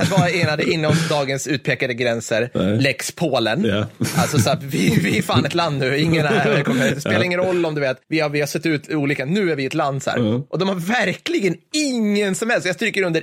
att 0.00 0.10
vara 0.10 0.28
enade 0.28 0.70
inom 0.70 0.94
dagens 1.08 1.46
utpekade 1.46 1.94
gränser. 1.94 2.50
Lex 2.80 3.12
Polen. 3.12 3.64
Ja. 3.64 3.86
Alltså 4.16 4.38
så 4.38 4.50
att 4.50 4.62
vi, 4.62 4.98
vi 5.02 5.18
är 5.18 5.22
fan 5.22 5.44
ett 5.44 5.54
land 5.54 5.63
nu, 5.70 5.98
ingen 5.98 6.26
är, 6.26 6.62
kommer, 6.62 6.90
det 6.94 7.00
spelar 7.00 7.22
ingen 7.22 7.40
roll 7.40 7.66
om 7.66 7.74
du 7.74 7.80
vet, 7.80 8.00
vi 8.08 8.20
har, 8.20 8.28
vi 8.28 8.40
har 8.40 8.46
sett 8.46 8.66
ut 8.66 8.90
olika, 8.90 9.24
nu 9.24 9.52
är 9.52 9.56
vi 9.56 9.66
ett 9.66 9.74
land 9.74 10.02
så 10.02 10.10
här. 10.10 10.42
Och 10.48 10.58
de 10.58 10.68
har 10.68 10.76
verkligen 10.76 11.56
ingen 11.72 12.34
som 12.34 12.50
helst, 12.50 12.66
jag 12.66 12.74
stryker 12.74 13.02
under, 13.02 13.22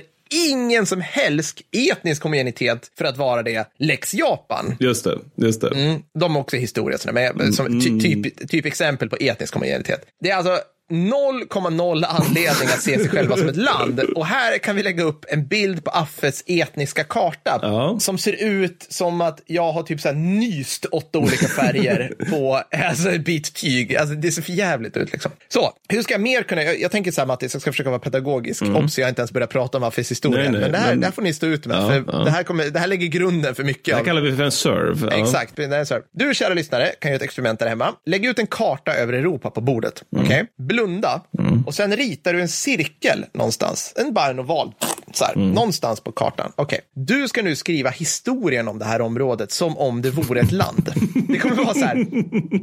ingen 0.50 0.86
som 0.86 1.00
helst 1.00 1.60
etnisk 1.92 2.22
homogenitet 2.22 2.90
för 2.98 3.04
att 3.04 3.16
vara 3.16 3.42
det. 3.42 3.68
Lex 3.78 4.14
Japan. 4.14 4.76
Just 4.80 5.04
det, 5.04 5.18
just 5.34 5.60
det. 5.60 5.68
Mm, 5.68 6.02
de 6.18 6.34
har 6.34 6.40
också 6.40 6.56
historia, 6.56 6.98
som 6.98 7.80
ty, 7.80 8.00
typ, 8.00 8.48
typ 8.48 8.66
exempel 8.66 9.08
på 9.08 9.16
etnisk 9.20 9.54
homogenitet. 9.54 10.06
Det 10.20 10.30
är 10.30 10.36
alltså 10.36 10.58
0,0 10.92 12.04
anledning 12.08 12.68
att 12.68 12.82
se 12.82 12.98
sig 12.98 13.08
själva 13.08 13.36
som 13.36 13.48
ett 13.48 13.56
land. 13.56 14.00
Och 14.00 14.26
här 14.26 14.58
kan 14.58 14.76
vi 14.76 14.82
lägga 14.82 15.02
upp 15.04 15.24
en 15.28 15.46
bild 15.46 15.84
på 15.84 15.90
Affes 15.90 16.44
etniska 16.46 17.04
karta 17.04 17.58
Ja. 17.62 17.96
som 18.00 18.18
ser 18.18 18.44
ut 18.44 18.86
som 18.88 19.20
att 19.20 19.40
jag 19.46 19.72
har 19.72 19.82
typ 19.82 20.00
så 20.00 20.08
här 20.08 20.14
nyst 20.14 20.84
åtta 20.84 21.18
olika 21.18 21.48
färger 21.48 22.12
på 22.30 22.62
alltså, 22.88 23.10
en 23.10 23.22
bit 23.22 23.54
tyg. 23.54 23.96
Alltså, 23.96 24.14
det 24.14 24.30
ser 24.32 24.42
för 24.42 24.52
jävligt 24.52 24.96
ut. 24.96 25.12
Liksom. 25.12 25.32
Så, 25.48 25.72
hur 25.88 26.02
ska 26.02 26.14
jag 26.14 26.20
mer 26.20 26.42
kunna... 26.42 26.62
Jag, 26.62 26.80
jag 26.80 26.90
tänker 26.90 27.10
så 27.12 27.20
här, 27.20 27.26
Mattis, 27.28 27.54
jag 27.54 27.62
ska 27.62 27.72
försöka 27.72 27.90
vara 27.90 28.00
pedagogisk. 28.00 28.62
Obs, 28.62 28.98
jag 28.98 29.04
har 29.06 29.08
inte 29.08 29.20
ens 29.20 29.32
börjat 29.32 29.50
prata 29.50 29.78
om 29.78 29.84
Affes 29.84 30.10
historia. 30.10 30.46
Mm. 30.46 30.52
Nej, 30.52 30.60
nej, 30.60 30.70
men 30.70 30.72
det 30.72 30.78
här, 30.78 30.90
men- 30.90 31.00
det 31.00 31.06
här 31.06 31.12
får 31.12 31.22
ni 31.22 31.34
stå 31.34 31.46
ut 31.46 31.66
med. 31.66 31.76
Ja, 31.76 31.88
för 31.88 32.04
ja. 32.06 32.18
Det, 32.24 32.30
här 32.30 32.42
kommer, 32.42 32.64
det 32.70 32.78
här 32.78 32.86
lägger 32.86 33.06
grunden 33.06 33.54
för 33.54 33.64
mycket 33.64 33.84
Det 33.84 33.92
här 33.92 34.00
av... 34.00 34.04
kallar 34.04 34.22
vi 34.22 34.36
för 34.36 34.42
en 34.44 34.52
serve. 34.52 35.16
Exakt. 35.20 35.56
det 35.56 35.64
är 35.64 35.84
så 35.84 35.94
här. 35.94 36.02
Du, 36.12 36.34
kära 36.34 36.54
lyssnare, 36.54 36.86
kan 37.00 37.10
göra 37.10 37.16
ett 37.16 37.22
experiment 37.22 37.58
där 37.58 37.66
hemma. 37.68 37.88
Lägg 38.06 38.24
ut 38.26 38.38
en 38.38 38.46
karta 38.46 38.94
över 38.94 39.12
Europa 39.12 39.50
på 39.50 39.60
bordet. 39.60 40.02
Mm. 40.16 40.24
okej? 40.26 40.46
Blunda 40.82 41.20
och 41.66 41.74
sen 41.74 41.96
ritar 41.96 42.32
du 42.32 42.40
en 42.40 42.48
cirkel 42.48 43.24
någonstans. 43.34 43.92
En 43.96 44.12
bara 44.12 44.30
en 44.30 44.38
oval. 44.38 44.74
Så 45.14 45.24
här, 45.24 45.36
Någonstans 45.36 46.00
på 46.00 46.12
kartan. 46.12 46.52
Okej, 46.56 46.80
du 46.94 47.28
ska 47.28 47.42
nu 47.42 47.56
skriva 47.56 47.90
historien 47.90 48.68
om 48.68 48.78
det 48.78 48.84
här 48.84 49.00
området 49.00 49.52
som 49.52 49.78
om 49.78 50.02
det 50.02 50.10
vore 50.10 50.40
ett 50.40 50.52
land. 50.52 50.92
Det 51.28 51.38
kommer 51.38 51.56
vara 51.56 51.74
så 51.74 51.84
här. 51.84 52.06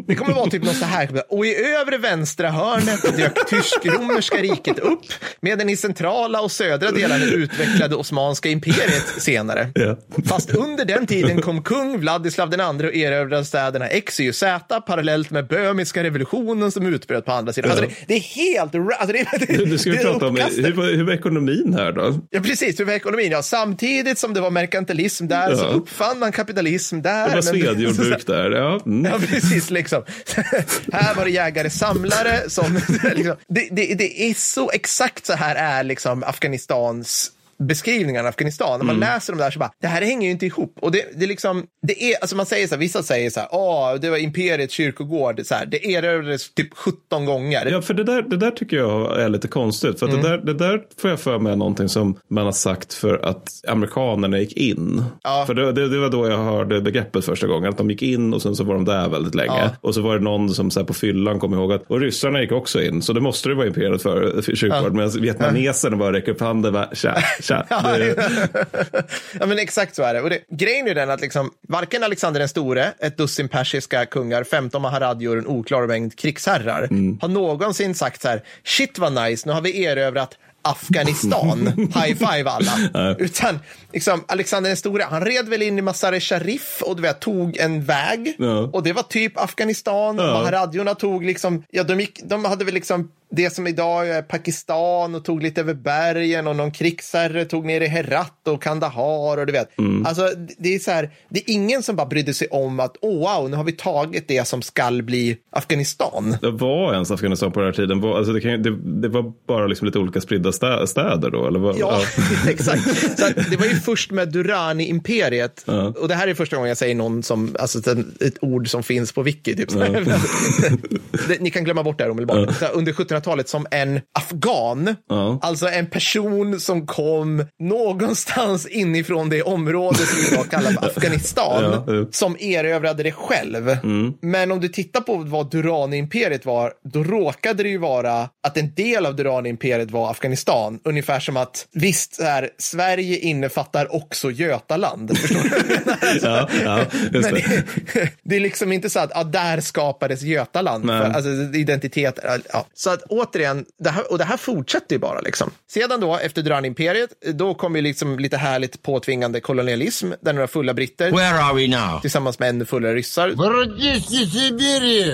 Det 0.08 0.16
kommer 0.16 0.34
vara 0.34 0.50
typ 0.50 0.64
något 0.64 0.76
så 0.76 0.86
här. 0.86 1.10
Och 1.30 1.46
i 1.46 1.56
övre 1.56 1.98
vänstra 1.98 2.50
hörnet 2.50 3.18
dök 3.18 3.50
tysk-romerska 3.50 4.38
riket 4.38 4.80
upp 4.80 5.02
medan 5.42 5.70
i 5.70 5.76
centrala 5.76 6.42
och 6.42 6.52
södra 6.52 6.92
delarna 6.92 7.26
utvecklade 7.26 7.96
Osmanska 7.96 8.50
imperiet 8.50 9.08
senare. 9.18 9.72
Ja. 9.76 9.98
Fast 10.26 10.56
under 10.56 10.86
den 10.86 11.08
tiden 11.08 11.42
kom 11.42 11.64
kung 11.64 12.00
Vladislav 12.00 12.54
II 12.54 12.88
och 12.88 12.96
erövrade 12.96 13.46
städerna 13.46 13.88
X, 13.88 14.20
Y 14.20 14.34
Z 14.34 14.82
parallellt 14.82 15.30
med 15.30 15.48
böhmiska 15.48 16.04
revolutionen 16.04 16.72
som 16.72 16.86
utbröt 16.86 17.26
på 17.26 17.32
andra 17.32 17.54
sidan. 17.54 17.72
Alltså 17.72 17.86
det, 17.86 17.99
det 18.08 18.14
är 18.16 18.20
helt... 18.20 18.76
Alltså 18.76 19.14
det, 19.14 19.28
det, 19.48 19.66
Nu 19.66 19.78
ska 19.78 19.90
vi 19.90 19.98
det 19.98 20.04
prata 20.04 20.28
om 20.28 20.36
hur, 20.36 20.74
var- 20.74 20.96
hur 20.96 21.04
var 21.04 21.14
ekonomin 21.14 21.74
här 21.78 21.92
då? 21.92 22.20
Ja, 22.30 22.40
precis. 22.42 22.80
Hur 22.80 22.86
var 22.86 22.94
ekonomin? 22.94 23.32
Ja, 23.32 23.44
samtidigt 23.44 24.18
som 24.18 24.34
det 24.34 24.42
var 24.42 24.50
merkantilism 24.52 25.28
där 25.28 25.56
så 25.56 25.64
Ja. 25.64 25.68
uppfann 25.70 26.20
man 26.20 26.32
kapitalism 26.32 27.02
där. 27.02 27.30
Det 27.30 27.36
var 27.36 27.42
svedjordbruk 27.42 28.28
där. 28.28 28.52
Ja. 28.52 28.80
Mm. 28.86 29.12
Ja, 29.12 29.20
precis. 29.28 29.70
Liksom. 29.70 30.04
här 30.94 31.16
var 31.16 31.26
det 31.26 31.32
jägare-samlare 31.32 32.50
som... 32.50 32.76
liksom, 33.16 33.36
det, 33.50 33.68
det, 33.72 33.94
det 33.96 34.22
är 34.30 34.34
så 34.34 34.72
exakt 34.72 35.26
så 35.26 35.34
här 35.34 35.56
är 35.56 35.84
liksom 35.84 36.24
Afghanistans 36.24 37.32
beskrivningarna 37.64 38.28
av 38.28 38.30
Afghanistan. 38.30 38.80
När 38.80 38.86
man 38.86 39.00
läser 39.00 39.34
dem 39.34 39.40
där 39.40 39.52
så 39.52 39.60
bara, 39.60 39.72
det 39.82 39.88
här 39.88 40.02
hänger 40.02 40.26
ju 40.26 40.32
inte 40.32 40.46
ihop. 40.46 40.78
Och 40.82 40.92
det, 40.92 41.06
det 41.20 41.26
liksom, 41.26 41.64
det 41.88 42.04
är, 42.04 42.22
alltså 42.22 42.36
man 42.36 42.46
säger 42.46 42.68
så 42.68 42.76
här, 42.76 42.80
vissa 42.80 43.04
säger 43.04 43.30
så 43.30 43.40
här, 43.40 43.50
åh, 43.52 43.96
det 44.02 44.10
var 44.10 44.18
imperiets 44.18 44.74
kyrkogård, 44.74 45.42
så 45.46 45.56
här, 45.56 45.66
det 45.66 45.86
erövrades 45.86 46.54
typ 46.54 46.74
17 46.78 47.26
gånger. 47.26 47.66
Ja, 47.72 47.82
för 47.82 47.94
det 47.94 48.04
där, 48.04 48.22
det 48.22 48.38
där 48.38 48.52
tycker 48.52 48.78
jag 48.78 49.22
är 49.22 49.30
lite 49.30 49.48
konstigt. 49.48 50.00
För 50.00 50.10
Mm. 50.10 50.22
det, 50.22 50.30
där, 50.30 50.38
det 50.38 50.54
där 50.54 50.82
får 51.02 51.10
jag 51.10 51.20
för 51.20 51.40
mig 51.40 51.56
någonting 51.56 51.90
som 51.90 52.20
man 52.30 52.46
har 52.46 52.52
sagt 52.52 52.94
för 52.94 53.26
att 53.26 53.50
amerikanerna 53.68 54.40
gick 54.40 54.54
in. 54.58 55.04
Ja. 55.24 55.44
För 55.48 55.54
det, 55.54 55.72
det, 55.72 55.90
det 55.90 56.00
var 56.00 56.10
då 56.10 56.30
jag 56.30 56.38
hörde 56.38 56.82
begreppet 56.82 57.26
första 57.26 57.48
gången. 57.48 57.70
Att 57.70 57.78
de 57.78 57.90
gick 57.90 58.02
in 58.02 58.34
och 58.34 58.42
sen 58.42 58.56
så 58.56 58.64
var 58.64 58.74
de 58.74 58.86
där 58.86 59.10
väldigt 59.10 59.36
länge. 59.36 59.60
Ja. 59.62 59.70
Och 59.82 59.96
så 59.96 60.02
var 60.02 60.18
det 60.18 60.24
någon 60.24 60.50
som 60.50 60.72
så 60.72 60.80
här 60.80 60.88
på 60.88 60.94
fyllan 60.94 61.40
kom 61.40 61.54
ihåg 61.54 61.72
att 61.74 61.84
och 61.88 62.00
ryssarna 62.00 62.42
gick 62.42 62.52
också 62.52 62.82
in. 62.82 63.02
Så 63.02 63.14
det 63.14 63.22
måste 63.22 63.50
det 63.50 63.56
vara 63.56 63.68
imperiet 63.68 64.02
för, 64.02 64.42
för 64.42 64.56
kyrkogård. 64.56 64.92
Ja. 64.92 64.96
Medan 64.96 65.22
vietnameserna 65.22 65.98
bara 65.98 66.14
räcker 66.14 66.32
upp 66.32 66.42
handen. 66.42 66.74
Bara, 66.74 66.90
tja, 66.96 67.16
Det, 68.00 69.04
ja, 69.40 69.46
men 69.46 69.60
exakt 69.60 69.96
så 69.96 70.04
är 70.04 70.14
det. 70.14 70.22
Och 70.22 70.30
det, 70.30 70.40
grejen 70.50 70.88
är 70.88 70.96
den 70.96 71.10
att 71.10 71.22
liksom, 71.22 71.52
varken 71.68 72.04
Alexander 72.04 72.40
den 72.40 72.50
store, 72.50 72.94
ett 73.00 73.18
dussin 73.18 73.50
persiska 73.50 74.06
kungar, 74.06 74.44
15 74.44 74.82
maharadjor 74.82 75.38
och 75.38 75.44
en 75.44 75.48
oklar 75.48 75.88
mängd 75.88 76.16
krigsherrar 76.16 76.90
har 77.22 77.28
någonsin 77.28 77.96
sagt 77.96 78.22
så 78.22 78.28
här, 78.28 78.44
shit 78.64 79.00
vad 79.00 79.14
nice, 79.14 79.48
nu 79.48 79.54
har 79.54 79.62
vi 79.62 79.84
erövrat 79.86 80.38
Afghanistan, 80.62 81.68
high 81.78 82.16
five 82.16 82.50
alla. 82.50 83.16
Utan 83.20 83.60
liksom, 83.94 84.24
Alexander 84.28 84.70
den 84.70 84.78
store, 84.78 85.04
han 85.04 85.26
red 85.26 85.50
väl 85.50 85.62
in 85.62 85.80
i 85.80 85.82
Mazar-e 85.82 86.20
Sharif 86.20 86.82
och 86.82 86.96
du 86.96 87.02
vet, 87.02 87.20
tog 87.20 87.58
en 87.58 87.84
väg. 87.84 88.36
Ja. 88.38 88.70
Och 88.74 88.84
det 88.84 88.94
var 88.94 89.04
typ 89.04 89.38
Afghanistan. 89.38 90.18
Ja. 90.18 90.24
Maharadjorna 90.24 90.96
tog 90.96 91.26
liksom, 91.26 91.64
ja 91.72 91.84
de, 91.84 92.00
gick, 92.00 92.22
de 92.24 92.46
hade 92.46 92.66
väl 92.66 92.74
liksom 92.74 93.12
det 93.32 93.50
som 93.54 93.68
idag 93.68 94.10
är 94.10 94.22
Pakistan 94.22 95.16
och 95.16 95.26
tog 95.26 95.44
lite 95.44 95.62
över 95.62 95.74
bergen 95.74 96.48
och 96.48 96.56
någon 96.56 96.72
krigsherre 96.72 97.46
tog 97.46 97.66
ner 97.66 97.82
i 97.82 97.88
Herat 97.88 98.48
och 98.48 98.64
Kandahar 98.64 99.38
och 99.38 99.46
du 99.46 99.52
vet. 99.52 99.70
Alltså 100.06 100.30
det- 100.58 100.76
är 100.76 100.80
så 100.80 100.92
här, 100.92 101.10
det 101.30 101.40
är 101.40 101.54
ingen 101.54 101.84
som 101.84 101.96
bara 101.96 102.08
brydde 102.08 102.34
sig 102.34 102.48
om 102.48 102.80
att 102.80 102.96
oh, 103.02 103.20
wow, 103.20 103.50
nu 103.50 103.58
har 103.58 103.64
vi 103.64 103.72
tagit 103.72 104.28
det 104.28 104.48
som 104.48 104.62
skall 104.62 105.04
bli 105.04 105.38
Afghanistan. 105.52 106.38
det 106.42 106.52
var 106.52 106.94
ens 106.94 107.12
Afghanistan 107.12 107.52
på 107.52 107.60
den 107.60 107.68
här 107.68 107.74
tiden. 107.74 108.04
Alltså 108.04 108.34
det, 108.34 108.42
kan, 108.42 108.64
det, 108.64 109.02
det 109.02 109.08
var 109.08 109.34
bara 109.48 109.68
liksom 109.68 109.86
lite 109.86 110.00
olika 110.00 110.22
spridda 110.22 110.52
stä, 110.52 110.88
städer 110.88 111.30
då? 111.32 111.48
Eller 111.48 111.60
vad? 111.60 111.78
Ja, 111.78 112.02
exakt. 112.48 113.20
Så 113.20 113.26
det 113.50 113.58
var 113.60 113.66
ju 113.66 113.76
först 113.86 114.12
med 114.12 114.30
Durrani-imperiet. 114.34 115.64
Och 115.98 116.08
det 116.08 116.16
här 116.16 116.28
är 116.28 116.34
första 116.34 116.56
gången 116.56 116.68
jag 116.70 116.78
säger 116.78 116.96
någon 116.96 117.24
som, 117.24 117.56
alltså 117.60 117.80
ett, 117.80 118.22
ett 118.22 118.38
ord 118.42 118.70
som 118.70 118.84
finns 118.84 119.12
på 119.12 119.22
wiki. 119.24 119.56
Typ. 119.56 119.70
det, 121.28 121.40
ni 121.40 121.50
kan 121.52 121.64
glömma 121.64 121.84
bort 121.84 121.98
det 121.98 122.04
här 122.04 122.12
omedelbart. 122.12 122.56
Så 122.58 122.66
här, 122.66 122.74
Under 122.76 122.94
1700-talet 123.20 123.50
som 123.50 123.68
en 123.72 124.02
afghan, 124.20 124.96
Ja. 125.10 125.40
alltså 125.42 125.68
en 125.68 125.86
person 125.86 126.60
som 126.60 126.88
kom 126.88 127.46
någonstans 127.60 128.68
inifrån 128.68 129.30
det 129.30 129.42
område 129.44 129.98
som 129.98 130.34
idag 130.34 130.50
kallar 130.52 130.72
för 130.72 130.88
Afghanistan, 130.98 131.84
Ja, 131.88 131.94
ja. 131.94 132.06
som 132.12 132.36
erövrade 132.40 133.04
det 133.04 133.12
själv. 133.12 133.78
Men 134.22 134.52
om 134.52 134.60
du 134.60 134.68
tittar 134.68 135.02
på 135.02 135.16
vad 135.16 135.52
Durrani-imperiet 135.52 136.46
var, 136.46 136.74
då 136.94 137.04
råkade 137.04 137.64
det 137.64 137.70
ju 137.70 137.78
vara 137.78 138.30
att 138.48 138.58
en 138.58 138.74
del 138.74 139.06
av 139.06 139.16
Durrani-imperiet 139.16 139.92
var 139.92 140.12
Afghanistan. 140.12 140.80
Ungefär 140.84 141.20
som 141.20 141.38
att, 141.38 141.68
visst, 141.74 142.22
här, 142.22 142.50
Sverige 142.58 143.18
innefattar 143.18 143.96
också 143.96 144.32
Götaland. 144.32 145.18
Förstår 145.18 145.44
du? 145.44 146.20
Ja, 146.22 146.50
ja, 146.64 146.86
Men 147.12 147.22
det. 147.22 147.64
det, 148.24 148.36
är 148.36 148.40
liksom 148.40 148.72
inte 148.72 148.90
så 148.90 149.00
att 149.00 149.12
ja, 149.16 149.24
där 149.24 149.62
skapades 149.62 150.22
Götaland. 150.22 150.86
För, 150.86 151.04
alltså, 151.04 151.30
identitet. 151.58 152.20
Ja. 152.54 152.66
Så 152.74 152.90
att 152.90 153.04
återigen, 153.10 153.66
det 153.80 153.90
här, 153.90 154.12
och 154.12 154.18
det 154.18 154.24
här 154.24 154.38
fortsätter 154.38 154.96
ju 154.96 155.00
bara. 155.00 155.22
Liksom. 155.22 155.52
Sedan 155.72 156.00
då, 156.00 156.18
efter 156.18 156.42
Duranimperiet, 156.42 157.10
då 157.34 157.54
kom 157.54 157.76
ju 157.76 157.82
liksom 157.82 158.20
lite 158.20 158.38
härligt 158.38 158.82
påtvingande 158.82 159.40
kolonialism, 159.40 160.12
där 160.22 160.34
några 160.34 160.48
fulla 160.48 160.74
britter 160.74 161.12
Where 161.12 161.40
are 161.40 161.56
we 161.56 161.68
now? 161.68 162.02
tillsammans 162.02 162.40
med 162.40 162.50
ännu 162.50 162.66
fullare 162.66 162.96
ryssar 162.96 163.30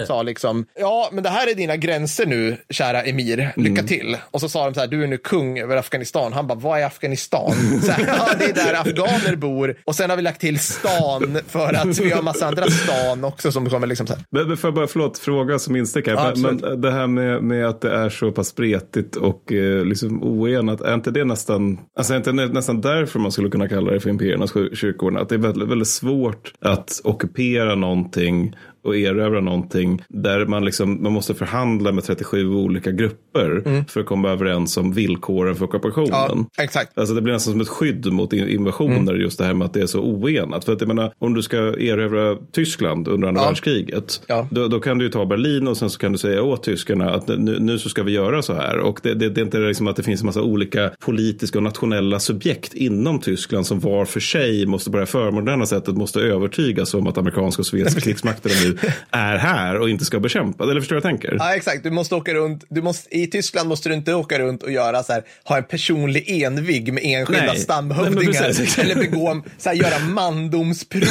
sa 0.05 0.21
liksom, 0.21 0.65
ja, 0.79 1.09
men 1.11 1.23
det 1.23 1.29
här 1.29 1.51
är 1.51 1.55
dina 1.55 1.75
gränser 1.75 2.25
nu, 2.25 2.57
kära 2.69 3.03
emir, 3.03 3.53
lycka 3.55 3.71
mm. 3.71 3.87
till. 3.87 4.17
Och 4.31 4.41
så 4.41 4.49
sa 4.49 4.65
de 4.65 4.73
så 4.73 4.79
här, 4.79 4.87
du 4.87 5.03
är 5.03 5.07
nu 5.07 5.17
kung 5.17 5.59
över 5.59 5.77
Afghanistan. 5.77 6.33
Han 6.33 6.47
bara, 6.47 6.59
vad 6.59 6.79
är 6.79 6.85
Afghanistan? 6.85 7.53
Så 7.81 7.91
här, 7.91 8.05
ja, 8.07 8.27
det 8.39 8.45
är 8.45 8.53
där 8.53 8.73
afghaner 8.73 9.35
bor. 9.35 9.75
Och 9.85 9.95
sen 9.95 10.09
har 10.09 10.17
vi 10.17 10.23
lagt 10.23 10.41
till 10.41 10.59
stan 10.59 11.39
för 11.47 11.73
att 11.73 11.99
vi 11.99 12.11
har 12.11 12.21
massa 12.21 12.47
andra 12.47 12.69
stan 12.69 13.23
också 13.23 13.51
som 13.51 13.69
kommer 13.69 13.87
liksom 13.87 14.07
så 14.07 14.13
här. 14.13 14.23
Men, 14.29 14.47
men 14.47 14.57
får 14.57 14.67
jag 14.67 14.75
bara, 14.75 14.87
förlåt, 14.87 15.17
fråga 15.17 15.59
som 15.59 15.75
instickare. 15.75 16.15
Ja, 16.15 16.33
men 16.35 16.81
det 16.81 16.91
här 16.91 17.07
med, 17.07 17.43
med 17.43 17.67
att 17.67 17.84
det 17.85 17.95
är 17.95 18.09
så 18.09 18.31
pass 18.31 18.47
spretigt 18.47 19.15
och 19.15 19.51
eh, 19.51 19.85
liksom 19.85 20.23
oenat, 20.23 20.81
är 20.81 20.93
inte 20.93 21.11
det 21.11 21.25
nästan, 21.25 21.79
alltså 21.97 22.13
är 22.13 22.17
inte 22.17 22.31
nästan 22.31 22.81
därför 22.81 23.19
man 23.19 23.31
skulle 23.31 23.49
kunna 23.49 23.67
kalla 23.67 23.91
det 23.91 23.99
för 23.99 24.09
imperiernas 24.09 24.53
kyr- 24.53 24.75
kyrkor? 24.75 25.17
Att 25.17 25.29
det 25.29 25.35
är 25.35 25.39
väldigt, 25.39 25.69
väldigt 25.69 25.87
svårt 25.87 26.53
att 26.59 27.01
ockupera 27.03 27.75
någonting 27.75 28.55
och 28.85 28.95
erövra 28.97 29.41
någonting 29.41 30.01
där 30.07 30.45
man, 30.45 30.65
liksom, 30.65 31.03
man 31.03 31.11
måste 31.11 31.33
förhandla 31.33 31.91
med 31.91 32.03
37 32.03 32.49
olika 32.49 32.91
grupper 32.91 33.85
för 33.89 33.99
att 33.99 34.05
komma 34.05 34.29
överens 34.29 34.77
om 34.77 34.93
villkoren 34.93 35.55
för 35.55 35.65
ockupationen. 35.65 36.31
Mm. 36.31 36.45
Ja, 36.57 36.63
exakt. 36.63 36.97
Alltså 36.97 37.15
det 37.15 37.21
blir 37.21 37.33
nästan 37.33 37.53
som 37.53 37.61
ett 37.61 37.67
skydd 37.67 38.13
mot 38.13 38.33
in- 38.33 38.47
invasioner 38.49 38.95
Mm. 39.13 39.21
just 39.21 39.37
det 39.39 39.45
här 39.45 39.53
med 39.53 39.65
att 39.65 39.73
det 39.73 39.81
är 39.81 39.85
så 39.87 39.99
oenat. 40.01 40.65
För 40.65 40.73
att 40.73 40.81
jag 40.81 40.87
menar, 40.87 41.13
om 41.19 41.33
du 41.33 41.41
ska 41.41 41.57
erövra 41.57 42.35
Tyskland 42.51 43.07
under 43.07 43.27
andra 43.27 43.41
Ja. 43.41 43.45
världskriget, 43.47 44.21
Ja. 44.27 44.47
då, 44.51 44.67
då 44.67 44.79
kan 44.79 44.97
du 44.97 45.05
ju 45.05 45.11
ta 45.11 45.25
Berlin 45.25 45.67
och 45.67 45.77
sen 45.77 45.89
så 45.89 45.99
kan 45.99 46.11
du 46.11 46.17
säga 46.17 46.43
åt 46.43 46.63
tyskarna 46.63 47.09
att 47.13 47.27
nu, 47.27 47.57
nu 47.59 47.79
så 47.79 47.89
ska 47.89 48.03
vi 48.03 48.11
göra 48.11 48.41
så 48.41 48.53
här. 48.53 48.77
Och 48.79 48.99
det, 49.03 49.13
det, 49.13 49.29
det 49.29 49.41
är 49.41 49.45
inte 49.45 49.57
liksom 49.59 49.87
att 49.87 49.95
det 49.95 50.03
finns 50.03 50.21
en 50.21 50.25
massa 50.25 50.41
olika 50.41 50.91
politiska 50.99 51.59
och 51.59 51.63
nationella 51.63 52.19
subjekt 52.19 52.73
inom 52.73 53.19
Tyskland 53.19 53.65
som 53.65 53.79
var 53.79 54.05
för 54.05 54.19
sig 54.19 54.65
måste 54.65 54.89
på 54.91 54.97
det 54.97 55.01
här 55.01 55.05
förmoderna 55.05 55.65
sättet 55.65 55.95
måste 55.97 56.19
övertygas 56.19 56.93
om 56.93 57.07
att 57.07 57.17
amerikanska 57.17 57.61
och 57.61 57.65
sovjetiska 57.65 58.01
krigsmakter 58.01 58.49
är 59.11 59.37
här 59.37 59.75
och 59.79 59.89
inte 59.89 60.05
ska 60.05 60.19
bekämpas. 60.19 60.69
Eller 60.69 60.81
förstår 60.81 60.95
du 60.95 61.01
vad 61.01 61.11
jag 61.11 61.19
tänker? 61.19 61.35
Ja, 61.39 61.55
exakt. 61.55 61.83
Du 61.83 61.91
måste 61.91 62.15
åka 62.15 62.33
runt. 62.33 62.63
Du 62.69 62.81
måste, 62.81 63.17
I 63.17 63.27
Tyskland 63.27 63.69
måste 63.69 63.89
du 63.89 63.95
inte 63.95 64.13
åka 64.13 64.39
runt 64.39 64.63
och 64.63 64.71
göra 64.71 65.03
så 65.03 65.13
här, 65.13 65.23
ha 65.43 65.57
en 65.57 65.63
personlig 65.63 66.41
envig 66.43 66.93
med 66.93 67.03
enskilda 67.05 67.41
Nej. 67.41 67.51
Nej, 67.53 67.59
stamhövdingar. 67.59 68.31
men 68.41 68.41
precis. 68.41 68.79
eller 68.79 68.95
begå, 68.95 69.41
så 69.57 69.69
här, 69.69 69.75
göra 69.75 69.99
mandomsprov 69.99 71.01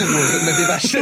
med 0.45 0.55
diverse, 0.57 0.99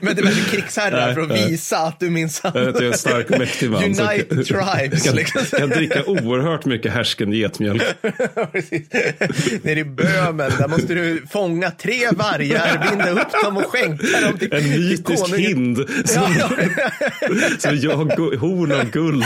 med 0.00 0.16
diverse 0.16 0.50
krigsherrar 0.50 1.06
Nej, 1.06 1.14
för 1.14 1.22
att 1.22 1.28
nej. 1.28 1.50
visa 1.50 1.78
att 1.78 2.00
du 2.00 2.10
minsann... 2.10 2.52
Jag 2.54 2.82
är 2.82 2.82
en 2.82 2.94
stark 2.98 3.30
och 3.30 3.38
mäktig 3.38 3.70
man. 3.70 3.84
Unite 3.84 4.24
kan- 4.24 4.44
tribes. 4.44 5.02
Kan, 5.02 5.14
liksom. 5.16 5.42
kan 5.58 5.68
dricka 5.68 6.04
oerhört 6.04 6.64
mycket 6.64 6.92
härsken 6.92 7.32
getmjölk. 7.32 7.82
Nere 9.62 9.80
i 9.80 9.84
Böhmen, 9.84 10.52
där 10.58 10.68
måste 10.68 10.94
du 10.94 11.22
fånga 11.30 11.70
tre 11.70 12.08
vargar, 12.12 12.88
binda 12.90 13.10
upp 13.10 13.32
dem 13.44 13.56
och 13.56 13.66
skänka 13.66 14.20
dem 14.20 14.38
till 14.38 14.52
En 14.52 14.62
till 14.62 15.02
konungen. 15.04 15.67
Hind 15.76 16.08
som, 16.08 16.22
Ja, 16.38 16.50
ja. 16.50 17.28
som 17.58 17.76
jag 17.82 17.96
horn 18.38 18.72
av 18.72 18.90
guld. 18.90 19.24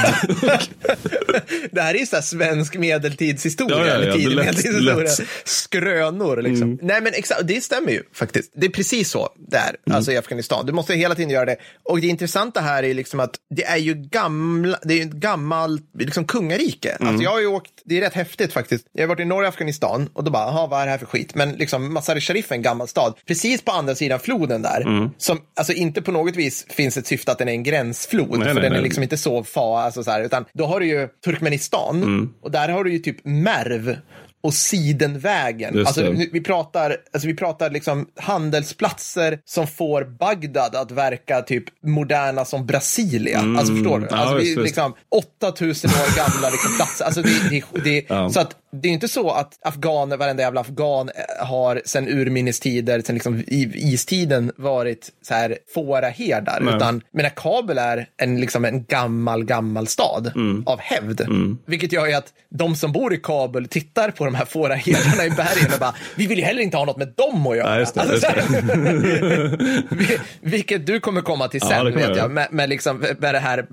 Det 1.70 1.80
här 1.80 1.94
är 1.94 1.99
ju 1.99 2.06
så 2.06 2.22
svensk 2.22 2.76
medeltidshistoria, 2.76 3.78
Ja, 3.78 3.87
ja, 3.87 3.92
eller 3.94 4.12
tidig 4.12 4.28
det 4.28 4.32
är 4.32 4.37
medeltidshistoria. 4.37 4.92
Mm. 4.94 5.26
Skrönor 5.44 6.42
liksom. 6.42 6.78
Nej 6.82 7.00
men 7.00 7.12
exakt, 7.14 7.40
det 7.44 7.61
stämmer 7.61 7.92
ju 7.92 8.02
faktiskt. 8.14 8.52
Det 8.56 8.66
är 8.66 8.70
precis 8.70 9.11
så 9.11 9.28
där, 9.49 9.76
Mm. 9.87 9.96
alltså 9.96 10.12
i 10.12 10.16
Afghanistan. 10.16 10.66
Du 10.66 10.72
måste 10.72 10.94
hela 10.94 11.14
tiden 11.14 11.30
göra 11.30 11.44
det. 11.44 11.56
Och 11.84 12.00
det 12.00 12.06
intressanta 12.06 12.61
här 12.61 12.82
är 12.82 12.94
liksom 12.94 13.20
att 13.20 13.34
det 13.56 13.64
är 13.64 13.76
ju 13.76 13.94
gamla, 13.94 14.78
det 14.82 14.94
är 14.94 14.99
ju 14.99 15.02
ett 15.02 15.12
gammalt 15.12 15.82
liksom 15.99 16.25
kungarike. 16.25 16.90
Mm. 16.90 17.08
Alltså 17.08 17.25
jag 17.25 17.30
har 17.30 17.40
ju 17.40 17.46
åkt, 17.46 17.70
det 17.84 17.96
är 17.96 18.00
rätt 18.00 18.14
häftigt 18.14 18.52
faktiskt. 18.52 18.84
Jag 18.92 19.02
har 19.02 19.08
varit 19.08 19.20
i 19.20 19.25
norra 19.25 19.49
Afghanistan 19.49 20.08
och 20.12 20.25
då 20.25 20.30
bara, 20.30 20.42
jaha 20.46 20.66
vad 20.66 20.80
är 20.80 20.84
det 20.84 20.90
här 20.90 20.99
för 20.99 21.06
skit? 21.06 21.34
Men 21.34 21.52
liksom 21.52 21.92
Mazar-e 21.94 22.20
Sharif 22.20 22.50
är 22.50 22.54
en 22.54 22.62
gammal 22.62 22.88
stad. 22.88 23.14
Precis 23.26 23.62
på 23.62 23.72
andra 23.72 23.94
sidan 23.94 24.20
floden 24.20 24.62
där. 24.62 24.80
Mm. 24.80 25.11
Som, 25.18 25.38
alltså 25.56 25.72
inte 25.72 26.02
på 26.02 26.12
något 26.12 26.22
vis 26.31 26.67
finns 26.69 26.97
ett 26.97 27.07
syfte 27.07 27.33
att 27.33 27.38
den 27.38 27.49
är 27.49 27.52
en 27.52 27.62
gränsflod. 27.62 28.29
Nej, 28.31 28.38
för 28.38 28.45
nej, 28.45 28.55
den 28.55 28.64
är 28.64 28.71
nej. 28.71 28.83
liksom 28.83 29.02
inte 29.02 29.17
så 29.17 29.45
fa, 29.45 29.79
alltså 29.83 30.05
så 30.05 30.11
här, 30.11 30.23
utan 30.23 30.45
då 30.52 30.67
har 30.67 30.81
du 30.81 30.87
ju 30.87 31.09
Turkmenistan 31.25 31.97
Mm. 32.02 32.31
och 32.43 32.50
där 32.50 32.69
har 32.69 32.85
du 32.85 32.93
ju 32.93 32.99
typ 32.99 33.17
Merv. 33.25 33.97
och 34.45 34.55
Sidenvägen. 34.55 35.75
Just 35.75 35.87
Alltså, 35.87 36.12
nu- 36.12 36.29
vi 36.33 36.41
pratar, 36.41 36.97
alltså, 37.12 37.29
vi 37.29 37.35
pratar 37.37 37.71
liksom 37.71 38.07
handelsplatser 38.17 39.38
som 39.45 39.67
får 39.67 40.05
Bagdad 40.19 40.76
att 40.76 40.91
verka 40.91 41.41
typ 41.43 41.64
moderna 41.87 42.45
som 42.45 42.67
Brasilia. 42.67 43.38
Alltså 43.38 43.75
förstår 43.75 43.99
du? 43.99 44.07
Mm. 44.07 44.09
Ja, 44.11 44.17
Alltså, 44.17 44.37
vi, 44.37 44.45
visst. 44.45 44.59
liksom 44.59 44.95
8000 45.11 45.91
år 45.91 46.17
gamla 46.17 46.50
liksom, 46.50 46.76
platser. 46.76 47.05
Alltså, 47.05 47.23
det, 47.23 47.50
det, 47.50 47.64
det, 47.85 48.05
Ja. 48.09 48.31
Så 48.31 48.41
att 48.41 48.57
det 48.76 48.88
är 48.88 48.93
inte 48.93 49.09
så 49.09 49.31
att 49.31 49.59
afghaner, 49.62 50.17
varenda 50.17 50.43
jävla 50.43 50.61
afghan 50.61 51.09
eh, 51.09 51.47
har 51.47 51.83
sen 51.85 52.09
urminnes 52.09 52.61
tider, 52.61 53.02
sen 53.07 53.14
liksom 53.14 53.43
istiden 53.47 54.52
varit 54.57 55.11
så 55.23 55.35
här 55.35 55.59
fåraherdar. 55.75 56.59
Nej. 56.61 56.76
Utan, 56.76 57.02
men 57.12 57.31
Kabul 57.37 57.79
är 57.79 58.07
en, 58.17 58.41
liksom 58.41 58.64
en 58.64 58.85
gammal, 58.85 59.45
gammal 59.45 59.87
stad 59.87 60.33
Mm. 60.35 60.62
av 60.67 60.79
hävd. 60.81 61.21
Vilket 61.67 61.93
gör 61.93 62.07
ju 62.07 62.12
att 62.12 62.33
de 62.49 62.76
som 62.76 62.93
bor 62.93 63.14
i 63.14 63.17
Kabul 63.17 63.69
tittar 63.69 64.11
på 64.11 64.25
de 64.25 64.35
här 64.35 64.45
fåraherdarna 64.45 65.25
i 65.26 65.31
bergen 65.31 65.73
och 65.75 65.79
bara, 65.81 65.95
vi 66.17 66.26
vill 66.26 66.38
ju 66.38 66.45
heller 66.45 66.62
inte 66.62 66.76
ha 66.76 66.85
något 66.85 66.97
med 66.97 67.09
dem 67.17 67.47
att 67.47 67.57
göra. 67.57 67.73
Ja, 67.75 67.79
just 67.79 67.95
det, 67.95 68.00
Alltså, 68.00 68.26
Vi- 69.91 70.19
Vilket 70.41 70.87
du 70.87 71.00
kommer 71.00 71.21
komma 71.21 71.49
till 71.49 71.61
Ja, 71.62 71.69
sen, 71.69 71.85
det 71.85 71.93
kommer 71.93 72.09
vet 72.09 72.17
jag. 72.17 72.31
Med, 72.31 72.49
med, 72.50 72.69
liksom, 72.69 73.05
med 73.19 73.35
det 73.35 73.38
här, 73.38 73.67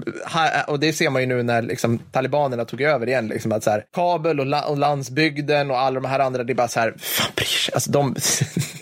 och 0.67 0.79
det 0.79 0.93
ser 0.93 1.09
man 1.09 1.21
ju 1.21 1.27
nu 1.27 1.43
när 1.43 1.61
liksom, 1.61 1.99
talibanerna 2.11 2.65
tog 2.65 2.81
över 2.81 3.07
igen. 3.07 3.27
Liksom, 3.27 3.51
att 3.51 3.63
så 3.63 3.69
här, 3.69 3.83
Kabul 3.95 4.39
och, 4.39 4.45
la, 4.45 4.65
och 4.65 4.77
landsbygden 4.89 5.71
och 5.71 5.79
alla 5.79 5.99
de 5.99 6.07
här 6.07 6.19
andra, 6.19 6.43
det 6.43 6.53
är 6.53 6.55
bara 6.55 6.67
så 6.67 6.79
här, 6.79 6.93
fan 6.97 7.31
bryr 7.35 7.45
sig. 7.45 7.73
Alltså, 7.73 7.91
de... 7.91 8.15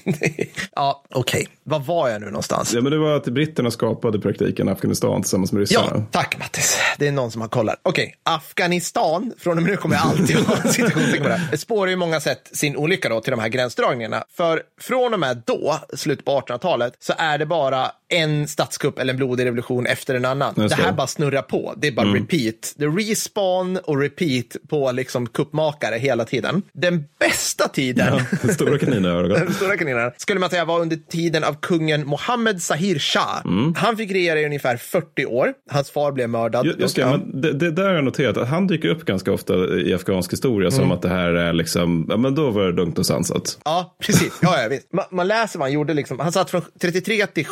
ja, 0.75 1.03
okej. 1.09 1.47
Var 1.63 1.79
var 1.79 2.09
jag 2.09 2.21
nu 2.21 2.27
någonstans? 2.27 2.73
Ja, 2.73 2.81
men 2.81 2.91
det 2.91 2.97
var 2.97 3.15
att 3.15 3.25
britterna 3.25 3.71
skapade 3.71 4.17
i 4.17 4.21
praktiken 4.21 4.69
Afghanistan 4.69 5.21
tillsammans 5.21 5.51
med 5.51 5.59
ryssarna. 5.59 5.87
Ja, 5.91 6.03
tack 6.11 6.37
Mattis. 6.39 6.79
Det 6.97 7.07
är 7.07 7.11
någon 7.11 7.31
som 7.31 7.41
har 7.41 7.47
kollat. 7.47 7.79
Okej, 7.83 8.15
Afghanistan, 8.23 9.33
från 9.37 9.57
och 9.57 9.63
med 9.63 9.71
nu 9.71 9.77
kommer 9.77 9.95
jag 9.95 10.05
alltid 10.05 10.35
ha 10.35 10.57
en 10.63 10.71
citationstecken 10.71 11.23
på 11.23 11.29
det. 11.29 11.41
Det 11.51 11.57
spårar 11.57 11.89
ju 11.89 11.95
många 11.95 12.19
sätt 12.19 12.49
sin 12.53 12.75
olycka 12.75 13.09
då 13.09 13.21
till 13.21 13.31
de 13.31 13.39
här 13.39 13.49
gränsdragningarna. 13.49 14.23
För 14.37 14.61
från 14.81 15.13
och 15.13 15.19
med 15.19 15.43
då, 15.45 15.79
slutet 15.93 16.25
på 16.25 16.39
1800-talet, 16.39 16.93
så 16.99 17.13
är 17.17 17.37
det 17.37 17.45
bara 17.45 17.91
en 18.09 18.47
statskupp 18.47 18.99
eller 18.99 19.13
en 19.13 19.17
blodig 19.17 19.45
revolution 19.45 19.85
efter 19.85 20.15
en 20.15 20.25
annan. 20.25 20.53
Just 20.57 20.75
det 20.75 20.81
här 20.81 20.91
det. 20.91 20.95
bara 20.97 21.07
snurrar 21.07 21.41
på. 21.41 21.73
Det 21.77 21.87
är 21.87 21.91
bara 21.91 22.07
repeat. 22.13 22.73
Det 22.77 22.85
är 22.85 22.89
respawn 23.09 23.77
och 23.77 23.99
repeat 24.01 24.45
på 24.69 24.91
liksom 24.91 25.27
kuppmakare 25.27 25.95
hela 25.95 26.25
tiden. 26.25 26.61
Den 26.73 27.03
bästa 27.19 27.67
tiden 27.67 28.19
Ja, 28.43 28.49
stora 28.53 28.77
kaninögon. 28.79 29.29
den 29.45 29.53
stora 29.53 29.77
kaninen, 29.77 30.11
skulle 30.17 30.39
man 30.39 30.49
säga 30.49 30.65
var 30.65 30.79
under 30.79 30.97
tiden 31.09 31.43
av 31.43 31.53
kungen 31.61 32.07
Mohammed 32.07 32.61
Zahir 32.61 32.99
Shah. 32.99 33.41
Han 33.75 33.97
fick 33.97 34.11
regera 34.11 34.39
i 34.39 34.45
ungefär 34.45 34.77
40 34.77 35.25
år. 35.25 35.53
Hans 35.69 35.91
far 35.91 36.11
blev 36.11 36.29
mördad. 36.29 36.65
Ju- 36.65 36.75
Just 36.79 36.95
det, 36.95 37.05
men 37.05 37.41
det, 37.41 37.53
det 37.53 37.71
där 37.71 37.85
har 37.87 37.93
jag 37.93 38.03
noterat. 38.03 38.37
Att 38.37 38.47
han 38.49 38.67
dyker 38.67 38.89
upp 38.89 39.05
ganska 39.05 39.31
ofta 39.31 39.53
i 39.77 39.93
afghansk 39.93 40.33
historia 40.33 40.67
Mm. 40.67 40.79
som 40.79 40.91
att 40.91 41.01
det 41.01 41.09
här 41.09 41.29
är 41.33 41.53
liksom, 41.53 42.05
ja 42.09 42.17
men 42.17 42.35
då 42.35 42.49
var 42.51 42.63
det 42.65 42.71
lugnt 42.71 42.99
och 42.99 43.05
sansat. 43.05 43.59
Ja, 43.65 43.95
precis. 43.99 44.33
Ja, 44.41 44.61
ja, 44.61 44.67
visst. 44.69 44.93
Man, 44.93 45.05
man 45.11 45.27
läser 45.27 45.59
vad 45.59 45.65
han 45.67 45.73
gjorde. 45.73 45.93
Liksom. 45.93 46.19
Han 46.19 46.31
satt 46.31 46.49
från 46.49 46.61
33 46.81 47.27
till 47.27 47.45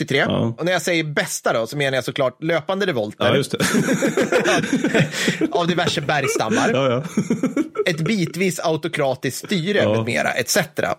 73. 0.00 0.18
Ja. 0.18 0.54
Och 0.58 0.64
när 0.64 0.72
jag 0.72 0.82
säger 0.82 1.04
bästa 1.04 1.52
då, 1.52 1.66
så 1.66 1.76
menar 1.76 1.96
jag 1.96 2.04
såklart 2.04 2.42
löpande 2.42 2.86
revolter 2.86 3.24
Ja, 3.24 3.36
just 3.36 3.50
det. 3.50 3.58
av 5.50 5.66
diverse 5.66 6.00
bergstammar. 6.00 6.70
Ja, 6.74 6.90
ja. 6.90 7.02
ett 7.86 8.00
bitvis 8.00 8.60
autokratiskt 8.60 9.46
styre 9.46 9.78
Ja. 9.78 9.92
med 9.94 10.04
mera, 10.04 10.30
etc. 10.32 10.56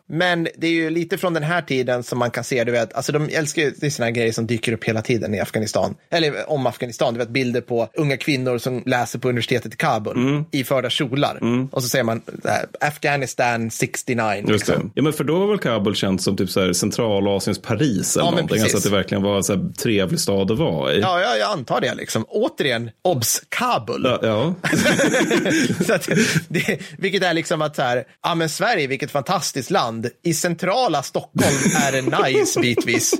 Men 0.09 0.47
det 0.57 0.67
är 0.67 0.71
ju 0.71 0.89
lite 0.89 1.17
från 1.17 1.33
den 1.33 1.43
här 1.43 1.61
tiden 1.61 2.03
som 2.03 2.19
man 2.19 2.31
kan 2.31 2.43
se, 2.43 2.63
du 2.63 2.71
vet, 2.71 2.93
alltså 2.93 3.11
de 3.11 3.29
älskar 3.31 3.61
ju, 3.61 3.73
det 3.77 3.99
är 3.99 4.03
här 4.03 4.11
grejer 4.11 4.31
som 4.31 4.47
dyker 4.47 4.73
upp 4.73 4.83
hela 4.83 5.01
tiden 5.01 5.35
i 5.35 5.39
Afghanistan, 5.39 5.95
eller 6.11 6.49
om 6.49 6.65
Afghanistan, 6.67 7.13
du 7.13 7.17
vet 7.17 7.29
bilder 7.29 7.61
på 7.61 7.89
unga 7.93 8.17
kvinnor 8.17 8.57
som 8.57 8.83
läser 8.85 9.19
på 9.19 9.29
universitetet 9.29 9.73
i 9.73 9.77
Kabul 9.77 10.11
Mm. 10.17 10.45
iförda 10.51 10.89
kjolar. 10.89 11.39
Och 11.71 11.83
så 11.83 11.89
säger 11.89 12.03
man 12.03 12.21
äh, 12.45 12.87
Afghanistan 12.87 13.71
69. 13.71 14.35
Just 14.47 14.49
liksom. 14.67 14.83
det. 14.83 14.91
Ja, 14.95 15.03
men 15.03 15.13
för 15.13 15.23
då 15.23 15.39
var 15.39 15.47
väl 15.47 15.57
Kabul 15.57 15.95
känt 15.95 16.21
som 16.21 16.37
typ 16.37 16.49
så 16.49 16.61
här 16.61 16.73
Centralasiens 16.73 17.61
Paris 17.61 18.15
eller 18.15 18.25
Ja, 18.25 18.31
någonting. 18.31 18.61
Alltså 18.61 18.77
precis. 18.77 18.90
det 18.90 18.90
verkligen 18.91 19.23
var 19.23 19.51
en 19.51 19.73
trevlig 19.73 20.19
stad 20.19 20.51
att 20.51 20.57
vara 20.57 20.93
i. 20.93 20.99
Ja, 20.99 21.21
ja, 21.21 21.35
jag 21.37 21.51
antar 21.51 21.81
det 21.81 21.95
liksom. 21.95 22.25
Återigen, 22.27 22.89
obs, 23.03 23.41
Kabul. 23.49 24.01
Ja, 24.05 24.19
ja. 24.21 24.55
så 25.85 25.93
att, 25.93 26.09
det, 26.47 26.79
vilket 26.97 27.23
är 27.23 27.33
liksom 27.33 27.61
att 27.61 27.75
så 27.75 27.81
här, 27.81 28.03
ja 28.23 28.35
men 28.35 28.49
Sverige, 28.49 28.87
vilket 28.87 29.11
fantastiskt 29.11 29.71
land. 29.71 30.07
I 30.23 30.33
centrala 30.33 31.03
Stockholm 31.03 31.55
är 31.87 31.91
det 31.91 32.29
nice 32.29 32.59
bitvis. 32.59 33.13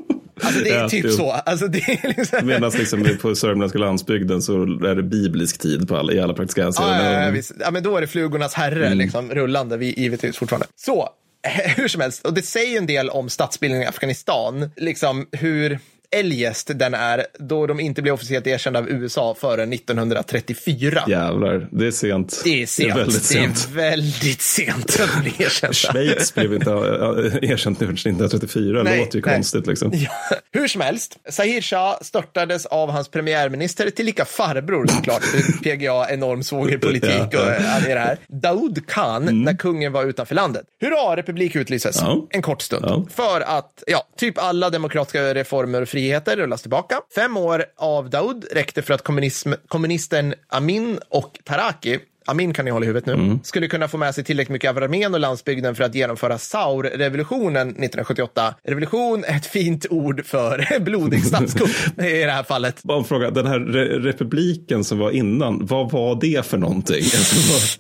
Alltså 0.44 0.64
det 0.64 0.70
är 0.70 0.80
Ja, 0.82 0.90
typ 0.90 1.06
jo. 1.06 1.12
så. 1.12 1.32
Alltså 1.32 1.68
det 1.68 1.80
är 1.80 2.14
liksom... 2.18 2.48
Medan 2.48 2.72
liksom 2.72 3.08
på 3.22 3.36
sörmländska 3.36 3.80
landsbygden 3.80 4.42
så 4.42 4.62
är 4.64 4.96
det 4.96 5.04
biblisk 5.04 5.58
tid 5.60 5.88
på 5.88 5.98
alla, 5.98 6.14
i 6.14 6.20
alla 6.20 6.34
praktiska 6.34 6.62
Ja, 6.62 6.66
hänseenden. 6.66 7.06
ja, 7.14 7.32
ja, 7.36 7.42
ja, 7.60 7.72
men 7.72 7.84
då 7.84 7.98
är 7.98 8.02
det 8.02 8.08
flugornas 8.08 8.54
herre, 8.54 8.86
Mm. 8.86 8.98
liksom, 8.98 9.30
rullande, 9.32 9.78
vi, 9.78 9.94
givetvis 10.02 10.38
fortfarande. 10.38 10.68
Så, 10.76 11.10
hur 11.78 11.88
som 11.88 12.02
helst, 12.02 12.26
och 12.26 12.34
det 12.34 12.42
säger 12.42 12.78
en 12.78 12.88
del 12.88 13.10
om 13.10 13.30
statsbildningen 13.30 13.86
i 13.86 13.90
Afghanistan, 13.90 14.72
liksom 14.76 15.28
hur 15.32 15.80
eljest 16.12 16.72
den 16.76 16.94
är, 16.94 17.26
då 17.40 17.68
de 17.68 17.80
inte 17.80 18.02
blev 18.02 18.14
officiellt 18.14 18.48
erkända 18.48 18.80
av 18.80 18.90
USA 18.90 19.36
förrän 19.40 19.74
1934. 19.74 21.04
Jävlar, 21.08 21.68
det 21.72 21.88
är 21.88 21.92
sent. 21.92 22.42
Det 22.44 22.62
är 22.62 22.66
sent. 22.66 22.94
Det 22.96 23.00
är 23.00 23.04
väldigt 23.06 23.24
sent. 23.24 23.68
Det 23.74 23.80
är 23.82 23.90
väldigt 23.92 24.42
sent 24.42 25.00
att 25.00 25.22
bli 25.24 25.34
erkända. 25.46 25.74
Schweiz 25.74 26.34
blev 26.34 26.54
inte 26.54 26.72
äh, 27.42 27.52
erkänt 27.52 27.78
förrän 27.78 27.94
1934. 27.94 28.84
Nej, 28.84 29.00
låter 29.00 29.16
ju 29.20 29.26
nej. 29.26 29.36
konstigt 29.36 29.68
liksom. 29.68 29.92
Ja, 30.02 30.10
hur 30.52 30.68
som 30.68 30.82
helst, 30.82 31.18
Zahir 31.30 31.62
Shah 31.62 31.98
störtades 32.02 32.66
av 32.66 32.90
hans 32.92 33.08
premiärminister, 33.10 33.90
tillika 33.90 34.26
farbror 34.26 34.88
såklart, 34.88 35.22
PGA, 35.64 36.10
enorm 36.10 36.44
svågerpolitik 36.44 37.28
och 37.28 37.34
Ja. 37.34 37.56
allt 37.76 37.86
det 37.86 38.00
här. 38.00 38.18
Daoud 38.28 38.88
Khan, 38.88 39.44
när 39.44 39.54
kungen 39.54 39.92
var 39.92 40.04
utanför 40.06 40.36
landet. 40.36 40.66
Hurra, 40.82 41.16
republik 41.16 41.56
utlyses. 41.56 41.98
Ja. 42.02 42.28
En 42.30 42.42
kort 42.42 42.62
stund. 42.62 42.86
Ja. 42.88 43.06
För 43.10 43.42
att, 43.42 43.84
ja, 43.88 44.08
typ 44.18 44.38
alla 44.38 44.70
demokratiska 44.70 45.34
reformer 45.34 45.82
och 45.82 45.90
friheter 46.02 46.38
rullas 46.38 46.62
tillbaka. 46.62 47.02
Fem 47.16 47.38
år 47.38 47.66
av 47.78 48.10
Daoud 48.10 48.46
räckte 48.52 48.82
för 48.82 48.94
att 48.94 49.02
kommunism, 49.02 49.54
kommunisten 49.68 50.34
Amin 50.48 51.00
och 51.10 51.40
Taraki 51.44 52.00
Amin 52.26 52.54
kan 52.54 52.66
ni 52.66 52.72
hålla 52.72 52.86
i 52.86 52.88
huvudet 52.88 53.06
nu, 53.06 53.14
Mm. 53.14 53.40
skulle 53.44 53.68
kunna 53.68 53.88
få 53.88 53.98
med 53.98 54.16
sig 54.16 54.24
tillräckligt 54.24 54.54
mycket 54.54 54.70
av 54.70 54.78
armén 54.78 55.14
och 55.14 55.20
landsbygden 55.20 55.76
för 55.76 55.84
att 55.84 55.96
genomföra 55.96 56.38
Saur-revolutionen 56.38 57.68
1978. 57.68 58.56
Revolution 58.64 59.24
är 59.24 59.36
ett 59.36 59.46
fint 59.46 59.86
ord 59.90 60.26
för 60.26 60.68
blodig 60.80 61.26
statskupp 61.26 61.70
i 62.04 62.24
det 62.24 62.32
här 62.32 62.44
fallet. 62.44 62.84
Bara 62.84 62.98
en 62.98 63.04
fråga, 63.04 63.32
den 63.32 63.48
här 63.48 63.60
re 63.60 64.00
republiken 64.00 64.84
som 64.84 65.00
var 65.00 65.12
innan, 65.12 65.66
vad 65.66 65.92
var 65.92 66.18
det 66.22 66.46
för 66.46 66.58
någonting? 66.58 67.04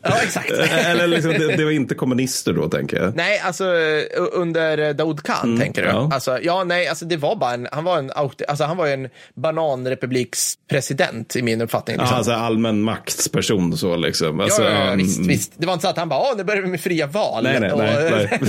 Ja, 0.01 0.13
exakt. 0.23 0.51
Eller 0.51 1.07
liksom, 1.07 1.31
det, 1.31 1.55
det 1.57 1.63
var 1.63 1.71
inte 1.71 1.95
kommunister 1.95 2.53
då, 2.53 2.69
tänker 2.69 2.97
jag. 2.97 3.15
Nej, 3.15 3.39
alltså 3.39 3.65
under 4.33 4.93
Daoud 4.93 5.23
Khan 5.23 5.59
tänker 5.59 5.81
du? 5.81 5.87
Mm, 5.89 6.01
ja. 6.01 6.09
Alltså, 6.13 6.39
ja, 6.41 6.63
nej, 6.63 6.87
alltså 6.87 7.05
det 7.05 7.17
var 7.17 7.35
bara 7.35 7.53
en, 7.53 7.67
han 7.71 7.83
var 7.83 7.97
en, 7.97 8.11
alltså, 8.47 8.63
han 8.63 8.77
var 8.77 8.87
en 8.87 9.09
bananrepublikspresident 9.35 11.35
i 11.35 11.41
min 11.41 11.61
uppfattning. 11.61 11.95
Ja, 11.95 12.01
Liksom. 12.01 12.17
alltså 12.17 12.31
allmän 12.31 12.81
maktsperson 12.81 13.77
så 13.77 13.95
liksom. 13.95 14.30
Alltså, 14.39 14.63
ja, 14.63 14.69
ja, 14.69 14.85
ja, 14.85 14.91
um, 14.91 14.97
visst, 14.97 15.19
visst. 15.19 15.53
Det 15.57 15.65
var 15.65 15.73
inte 15.73 15.83
så 15.83 15.89
att 15.89 15.97
han 15.97 16.09
bara, 16.09 16.33
nu 16.35 16.43
börjar 16.43 16.61
vi 16.61 16.67
med 16.67 16.81
fria 16.81 17.07
val. 17.07 17.43
Nej, 17.43 17.59
nej, 17.59 17.71
Och- 17.71 17.79
nej, 17.79 18.29
nej. 18.29 18.39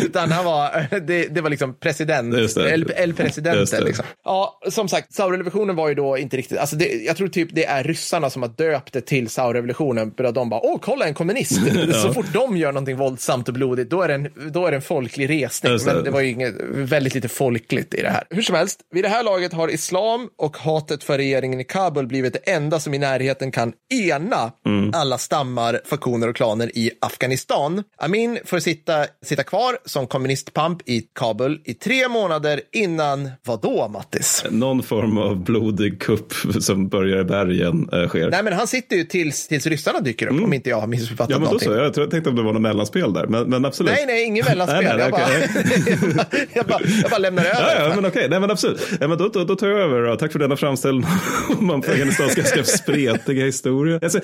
Utan 0.04 0.32
han 0.32 0.44
var, 0.44 0.86
det, 1.00 1.26
det 1.34 1.40
var 1.40 1.50
liksom 1.50 1.74
president, 1.74 2.38
Just 2.38 2.54
det. 2.54 2.70
El, 2.70 2.92
El 2.96 3.08
Just 3.08 3.18
Presidente. 3.18 3.76
det. 3.78 3.84
Liksom. 3.84 4.04
Ja, 4.24 4.60
som 4.70 4.88
sagt, 4.88 5.12
Saurrevolutionen 5.14 5.76
var 5.76 5.88
ju 5.88 5.94
då 5.94 6.18
inte 6.18 6.36
riktigt, 6.36 6.58
alltså 6.58 6.76
det, 6.76 6.84
jag 7.06 7.16
tror 7.16 7.28
typ 7.28 7.48
det 7.52 7.64
är 7.64 7.84
ryssarna 7.84 8.30
som 8.30 8.42
har 8.42 8.48
döpt 8.48 8.92
det 8.92 9.00
till 9.00 9.28
Saurrevolutionen, 9.28 10.12
för 10.16 10.24
att 10.24 10.34
de 10.34 10.50
bara, 10.50 10.60
åh, 10.60 10.78
kolla 10.82 11.06
en 11.06 11.14
kommunist. 11.14 11.60
Så 12.02 12.12
fort 12.12 12.26
de 12.32 12.56
gör 12.56 12.72
någonting 12.72 12.96
våldsamt 12.96 13.48
och 13.48 13.54
blodigt, 13.54 13.90
då 13.90 14.02
är 14.02 14.08
det 14.08 14.14
en, 14.14 14.28
då 14.52 14.66
är 14.66 14.70
det 14.70 14.76
en 14.76 14.82
folklig 14.82 15.30
resning. 15.30 15.72
Just 15.72 15.86
det. 15.86 15.94
Men 15.94 16.04
det 16.04 16.10
var 16.10 16.20
ju 16.20 16.30
inget, 16.30 16.54
väldigt 16.70 17.14
lite 17.14 17.28
folkligt 17.28 17.94
i 17.94 18.02
det 18.02 18.10
här. 18.10 18.24
Hur 18.30 18.42
som 18.42 18.54
helst, 18.54 18.80
vid 18.94 19.04
det 19.04 19.08
här 19.08 19.22
laget 19.22 19.52
har 19.52 19.68
islam 19.68 20.28
och 20.38 20.56
hatet 20.56 21.04
för 21.04 21.16
regeringen 21.18 21.60
i 21.60 21.64
Kabul 21.64 22.06
blivit 22.06 22.32
det 22.32 22.50
enda 22.52 22.80
som 22.80 22.94
i 22.94 22.98
närheten 22.98 23.50
kan 23.52 23.72
ena 23.94 24.52
Mm. 24.66 24.89
Alla 24.94 25.18
stammar, 25.18 25.80
faktioner 25.84 26.28
och 26.28 26.36
klaner 26.36 26.76
i 26.78 26.90
Afghanistan. 27.00 27.82
Amin 27.98 28.38
får 28.44 28.58
sitta, 28.58 29.06
sitta 29.24 29.42
kvar 29.42 29.76
som 29.84 30.06
kommunistpamp 30.06 30.88
i 30.88 31.00
Kabul 31.14 31.60
i 31.64 31.74
tre 31.74 32.08
månader 32.08 32.60
innan, 32.72 33.30
vad 33.46 33.60
då 33.62 33.88
Mattis? 33.88 34.44
Någon 34.50 34.82
form 34.82 35.18
av 35.18 35.44
blodig 35.44 36.00
kupp 36.00 36.32
som 36.60 36.88
börjar 36.88 37.20
i 37.20 37.24
bergen 37.24 37.88
äh, 37.92 38.08
sker. 38.08 38.30
Nej 38.30 38.42
men 38.42 38.52
han 38.52 38.66
sitter 38.66 38.96
ju 38.96 39.04
tills, 39.04 39.48
tills 39.48 39.66
ryssarna 39.66 40.00
dyker 40.00 40.26
upp, 40.26 40.42
om 40.44 40.52
inte 40.52 40.70
jag 40.70 40.80
har 40.80 40.86
missuppfattat 40.86 41.30
Mm. 41.30 41.42
ja, 41.42 41.50
men 41.50 41.58
då 41.58 41.64
någonting. 41.66 41.94
så. 41.94 42.00
Jag 42.00 42.04
jag 42.04 42.10
tänkte 42.10 42.30
om 42.30 42.36
det 42.36 42.42
var 42.42 42.52
något 42.52 42.62
mellanspel 42.62 43.12
där, 43.12 43.26
men, 43.26 43.50
men 43.50 43.64
absolut. 43.64 43.92
Nej, 43.92 44.06
nej, 44.06 44.24
ingen 44.24 44.44
mellanspel. 44.44 44.84
Nej, 44.84 44.96
nej, 44.96 45.02
jag, 45.02 45.10
bara, 45.10 46.26
jag, 46.52 46.66
bara, 46.66 46.80
jag 47.02 47.10
bara 47.10 47.18
lämnar 47.18 47.44
över. 47.44 47.74
Ja, 47.76 47.88
ja, 47.88 47.94
men 47.94 48.06
okej, 48.06 48.26
nej 48.30 48.40
men 48.40 48.50
absolut. 48.50 48.88
Ja, 49.00 49.08
men 49.08 49.18
då, 49.18 49.28
då, 49.28 49.44
då 49.44 49.56
tar 49.56 49.66
jag 49.68 49.80
över 49.80 50.02
då. 50.02 50.16
Tack 50.16 50.32
för 50.32 50.38
denna 50.38 50.56
framställning 50.56 51.06
om 51.58 51.70
Afghanistans 51.70 52.34
ganska 52.34 52.64
spretiga 52.64 53.44
historia. 53.44 53.98
Alltså, 54.02 54.20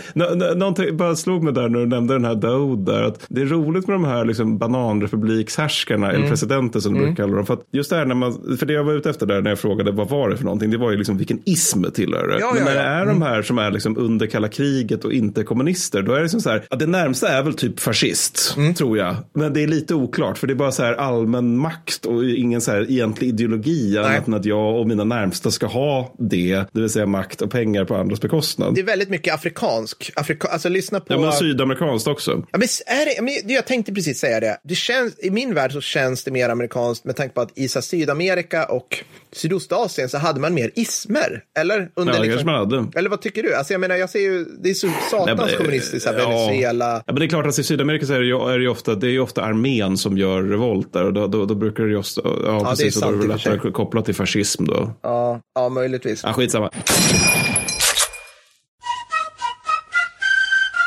någonting 0.57 0.97
bara 0.97 1.17
slog 1.17 1.43
mig 1.43 1.53
där 1.53 1.69
när 1.69 1.79
du 1.79 1.87
nämnde 1.87 2.15
den 2.15 2.25
här 2.25 2.35
Daoud 2.35 2.79
där. 2.79 3.03
Att 3.03 3.27
det 3.29 3.41
är 3.41 3.47
roligt 3.47 3.87
med 3.87 3.95
de 3.95 4.05
här 4.05 4.25
liksom 4.25 4.59
bananrepublikshärskarna, 4.59 6.13
eller 6.13 6.29
presidenter 6.29 6.81
som 6.81 6.95
du 6.95 7.01
brukar 7.01 7.17
kalla 7.17 7.37
dem. 7.37 7.47
För 7.47 7.55
att 7.55 7.67
just 7.73 7.91
det 7.91 7.97
här 7.97 8.05
när 8.05 8.15
man, 8.15 8.57
för 8.59 8.67
det 8.67 8.73
jag 8.73 8.85
var 8.85 8.93
ute 8.93 9.11
efter 9.11 9.27
där 9.27 9.43
när 9.43 9.51
jag 9.51 9.59
frågade 9.59 9.93
vad 9.93 10.09
var 10.09 10.31
det 10.31 10.37
för 10.37 10.45
någonting, 10.45 10.71
det 10.71 10.79
var 10.79 10.91
ju 10.91 10.97
liksom 10.97 11.19
vilken 11.19 11.41
ism 11.45 11.85
tillhör 11.95 12.29
det. 12.29 12.39
Ja, 12.41 12.53
men 12.55 12.65
när 12.65 12.75
ja. 12.75 12.83
det 12.83 12.89
är 12.89 13.07
de 13.07 13.23
här 13.23 13.43
som 13.43 13.59
är 13.59 13.71
liksom 13.71 13.99
under 13.99 14.27
kalla 14.27 14.49
kriget 14.49 15.05
och 15.05 15.13
inte 15.13 15.43
kommunister, 15.43 16.03
då 16.03 16.13
är 16.13 16.21
det 16.21 16.29
som 16.29 16.41
så 16.41 16.51
här, 16.51 16.65
ja, 16.71 16.77
det 16.77 16.87
närmsta 16.87 17.29
är 17.29 17.43
väl 17.43 17.55
typ 17.55 17.81
fascist, 17.81 18.57
tror 18.77 18.99
jag. 18.99 19.17
Men 19.35 19.53
det 19.53 19.63
är 19.63 19.67
lite 19.67 19.95
oklart, 19.95 20.39
för 20.39 20.47
det 20.47 20.53
är 20.53 20.55
bara 20.55 20.73
så 20.73 20.83
här 20.83 20.93
allmän 20.93 21.59
makt 21.59 22.07
och 22.07 22.25
ingen 22.25 22.61
så 22.61 22.71
här 22.71 22.91
egentlig 22.91 23.29
ideologi, 23.29 23.99
annat 23.99 24.29
än 24.29 24.35
att 24.35 24.45
jag 24.45 24.81
och 24.81 24.87
mina 24.87 25.05
närmsta 25.05 25.51
ska 25.51 25.67
ha 25.67 26.15
det, 26.19 26.65
det 26.73 26.81
vill 26.81 26.91
säga 26.91 27.07
makt 27.07 27.43
och 27.43 27.51
pengar 27.51 27.85
på 27.85 27.97
andras 27.97 28.21
bekostnad. 28.21 28.75
Det 28.75 28.81
är 28.81 28.85
väldigt 28.85 29.11
mycket 29.11 29.35
afrikansk. 29.35 30.13
Afrika, 30.17 30.46
alltså 30.47 30.69
lyssna 30.69 31.01
på... 31.01 31.15
Ja, 31.15 31.19
men 31.19 31.33
sydamerikanskt 31.33 32.09
också. 32.09 32.31
Ja, 32.53 32.59
men 32.59 32.69
är 32.87 33.17
det, 33.17 33.23
men 33.23 33.55
jag 33.55 33.67
tänkte 33.67 33.93
precis 33.93 34.19
säga 34.19 34.41
det. 34.41 34.59
det 34.65 34.75
känns, 34.75 35.15
I 35.19 35.31
min 35.31 35.55
värld 35.55 35.73
så 35.73 35.81
känns 35.81 36.25
det 36.25 36.31
mer 36.31 36.49
amerikanskt 36.49 37.05
med 37.05 37.17
tanke 37.17 37.35
på 37.35 37.41
att 37.41 37.59
i 37.59 37.69
Sydamerika 37.69 38.65
och 38.65 39.05
Sydostasien 39.33 40.09
så 40.09 40.19
hade 40.19 40.41
man 40.41 40.55
mer 40.55 40.71
ismer. 40.75 41.43
Eller? 41.59 41.91
Under 41.95 42.15
Ja, 42.15 42.21
liksom, 42.21 42.31
kanske 42.31 42.47
man 42.47 42.55
hade. 42.55 42.99
Eller 42.99 43.11
vad 43.11 43.21
tycker 43.21 43.43
du? 43.43 43.55
Alltså 43.55 43.73
jag 43.75 43.81
menar, 43.81 43.97
jag 43.97 44.11
ser 44.11 44.21
ju, 44.21 44.45
det 44.45 44.71
är 44.71 44.75
så 44.75 44.89
satans 45.11 45.41
men, 45.41 45.49
eh, 45.49 45.57
kommunistiskt, 45.57 46.07
ja. 46.07 46.29
Venezuela. 46.29 46.93
Ja, 46.93 47.03
men 47.07 47.17
det 47.17 47.25
är 47.25 47.29
klart 47.29 47.47
att 47.47 47.59
i 47.59 47.63
Sydamerika 47.63 48.07
så 48.07 48.13
är 48.13 48.21
det 48.21 48.27
ju, 48.27 48.53
är 48.53 48.59
det 48.59 48.63
ju 48.63 48.69
ofta, 48.69 48.95
det 48.95 49.07
är 49.07 49.11
ju 49.11 49.21
ofta 49.21 49.43
armén 49.43 49.97
som 49.97 50.19
gör 50.19 50.43
revolt 50.43 50.93
där 50.93 51.05
och 51.05 51.13
då, 51.13 51.27
då, 51.27 51.45
då 51.45 51.55
brukar 51.55 51.85
det 51.85 51.91
ju 51.91 51.97
ofta, 51.97 52.21
ja, 52.25 52.31
det 52.41 52.49
är 52.49 52.65
precis, 52.65 52.97
och 52.97 53.03
då 53.03 53.09
är 53.09 53.13
sant 53.13 53.45
det 53.45 53.51
lättare 53.51 53.73
kopplat 53.73 54.05
till 54.05 54.15
fascism 54.15 54.65
då. 54.65 54.93
Ja, 55.03 55.41
ja, 55.55 55.69
möjligtvis. 55.69 56.23
Ja, 56.25 56.33
skitsamma. 56.33 56.71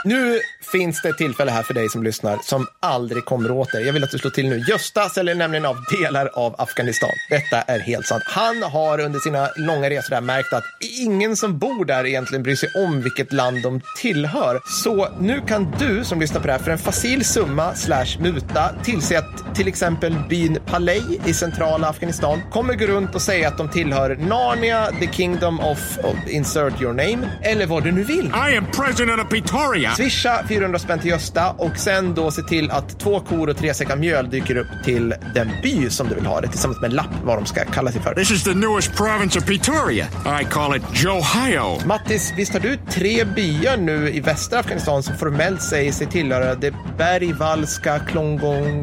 Nu 0.04 0.40
finns 0.72 1.02
det 1.02 1.10
ett 1.10 1.18
tillfälle 1.18 1.52
här 1.52 1.64
för 1.64 1.74
dig 1.74 1.90
som 1.90 2.04
lyssnar 2.04 2.40
som 2.44 2.68
aldrig 2.80 3.26
kommer 3.26 3.52
åt 3.52 3.72
dig. 3.72 3.86
Jag 3.86 3.94
vill 3.94 4.04
att 4.04 4.12
du 4.12 4.18
slår 4.18 4.32
till 4.32 4.50
nu. 4.50 4.64
Gösta 4.70 5.10
säljer 5.10 5.36
nämligen 5.36 5.66
av 5.66 5.78
delar 5.92 6.30
av 6.34 6.56
Afghanistan. 6.58 7.10
Detta 7.30 7.62
är 7.62 7.80
helt 7.80 8.06
sant. 8.06 8.24
Han 8.26 8.64
har 8.64 9.00
under 9.00 9.20
sina 9.20 9.50
långa 9.56 9.90
resor 9.90 10.10
där 10.10 10.22
märkt 10.22 10.54
att 10.54 10.64
ingen 11.00 11.36
som 11.36 11.58
bor 11.58 11.86
där 11.86 12.06
egentligen 12.06 12.44
bryr 12.44 12.56
sig 12.56 12.70
om 12.76 13.02
vilket 13.02 13.34
land 13.34 13.64
de 13.64 13.82
tillhör. 13.98 14.60
Så 14.84 15.10
nu 15.20 15.42
kan 15.48 15.76
du 15.80 16.04
som 16.04 16.20
lyssnar 16.20 16.42
på 16.42 16.48
det 16.48 16.54
här 16.54 16.60
för 16.60 16.72
en 16.72 16.78
facil 16.78 17.26
summa 17.26 17.76
slash 17.76 18.20
muta 18.20 18.72
tillse 18.84 19.20
att 19.20 19.56
till 19.56 19.68
exempel 19.68 20.16
byn 20.30 20.58
Palej 20.66 21.20
i 21.26 21.34
centrala 21.34 21.90
Afghanistan 21.90 22.42
kommer 22.52 22.76
gå 22.76 22.86
runt 22.86 23.16
och 23.16 23.22
säga 23.22 23.48
att 23.48 23.58
de 23.58 23.70
tillhör 23.70 24.16
Narnia, 24.16 24.92
the 25.00 25.08
kingdom 25.08 25.60
of, 25.60 25.98
of 26.04 26.16
insert 26.28 26.82
your 26.82 26.94
name 26.94 27.30
eller 27.42 27.66
vad 27.66 27.84
du 27.84 27.92
nu 27.92 28.04
vill. 28.04 28.26
I 28.26 28.58
am 28.58 28.66
president 28.72 29.22
of 29.22 29.30
Pretoria. 29.30 29.92
Swisha 29.92 30.44
400 30.60 30.80
spänn 30.80 31.00
till 31.00 31.10
Gösta 31.10 31.52
och 31.52 31.78
sen 31.78 32.14
då 32.14 32.32
se 32.32 32.42
till 32.42 32.72
att 32.72 33.00
två 33.00 33.20
kor 33.20 33.50
och 33.50 33.58
tre 33.58 33.74
säckar 33.74 33.96
mjöl 33.96 34.30
dyker 34.30 34.58
upp 34.58 34.68
till 34.84 35.14
den 35.36 35.52
by 35.64 35.90
som 35.90 36.08
du 36.08 36.16
vill 36.16 36.26
ha 36.26 36.42
det 36.42 36.48
tillsammans 36.48 36.82
med 36.82 36.90
en 36.90 36.96
lapp 36.96 37.10
vad 37.24 37.38
de 37.38 37.46
ska 37.46 37.66
kalla 37.66 37.92
sig 37.92 38.02
för. 38.02 38.14
This 38.14 38.32
is 38.32 38.44
the 38.44 38.54
newest 38.54 38.96
province 38.96 39.40
of 39.40 39.46
Pretoria. 39.46 40.08
I 40.42 40.46
call 40.46 40.76
it 40.76 40.84
Johio. 40.94 41.86
Mattis, 41.86 42.34
visst 42.38 42.54
har 42.54 42.60
du 42.60 42.78
tre 42.90 43.24
byar 43.24 43.78
nu 43.78 44.10
i 44.10 44.20
västra 44.20 44.60
Afghanistan 44.60 45.04
som 45.04 45.18
formellt 45.18 45.62
säger 45.62 45.92
sig 45.92 46.08
tillhöra 46.08 46.56
det 46.56 46.74
bergvallska 46.98 48.00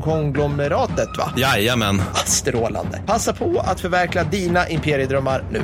konglomeratet, 0.03 1.09
va? 1.19 1.33
Jajamän. 1.37 2.03
Strålande. 2.25 3.03
Passa 3.07 3.33
på 3.33 3.61
att 3.61 3.81
förverkliga 3.81 4.25
dina 4.25 4.69
imperiedrömmar 4.69 5.45
nu. 5.51 5.63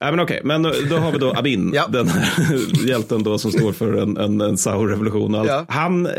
Ja, 0.00 0.10
men 0.10 0.20
okej, 0.20 0.40
men 0.44 0.62
då 0.62 0.96
har 0.96 1.12
vi 1.12 1.18
då 1.18 1.32
Abin, 1.36 1.70
Ja. 1.74 1.86
den 1.88 2.08
här 2.08 2.28
hjälten 2.88 3.22
då 3.22 3.38
som 3.38 3.50
står 3.50 3.72
för 3.72 3.92
en, 3.92 4.16
en, 4.16 4.40
en 4.40 4.56
allt. 5.34 5.48
Ja. 5.48 5.64
Han, 5.68 6.06
eh, 6.06 6.12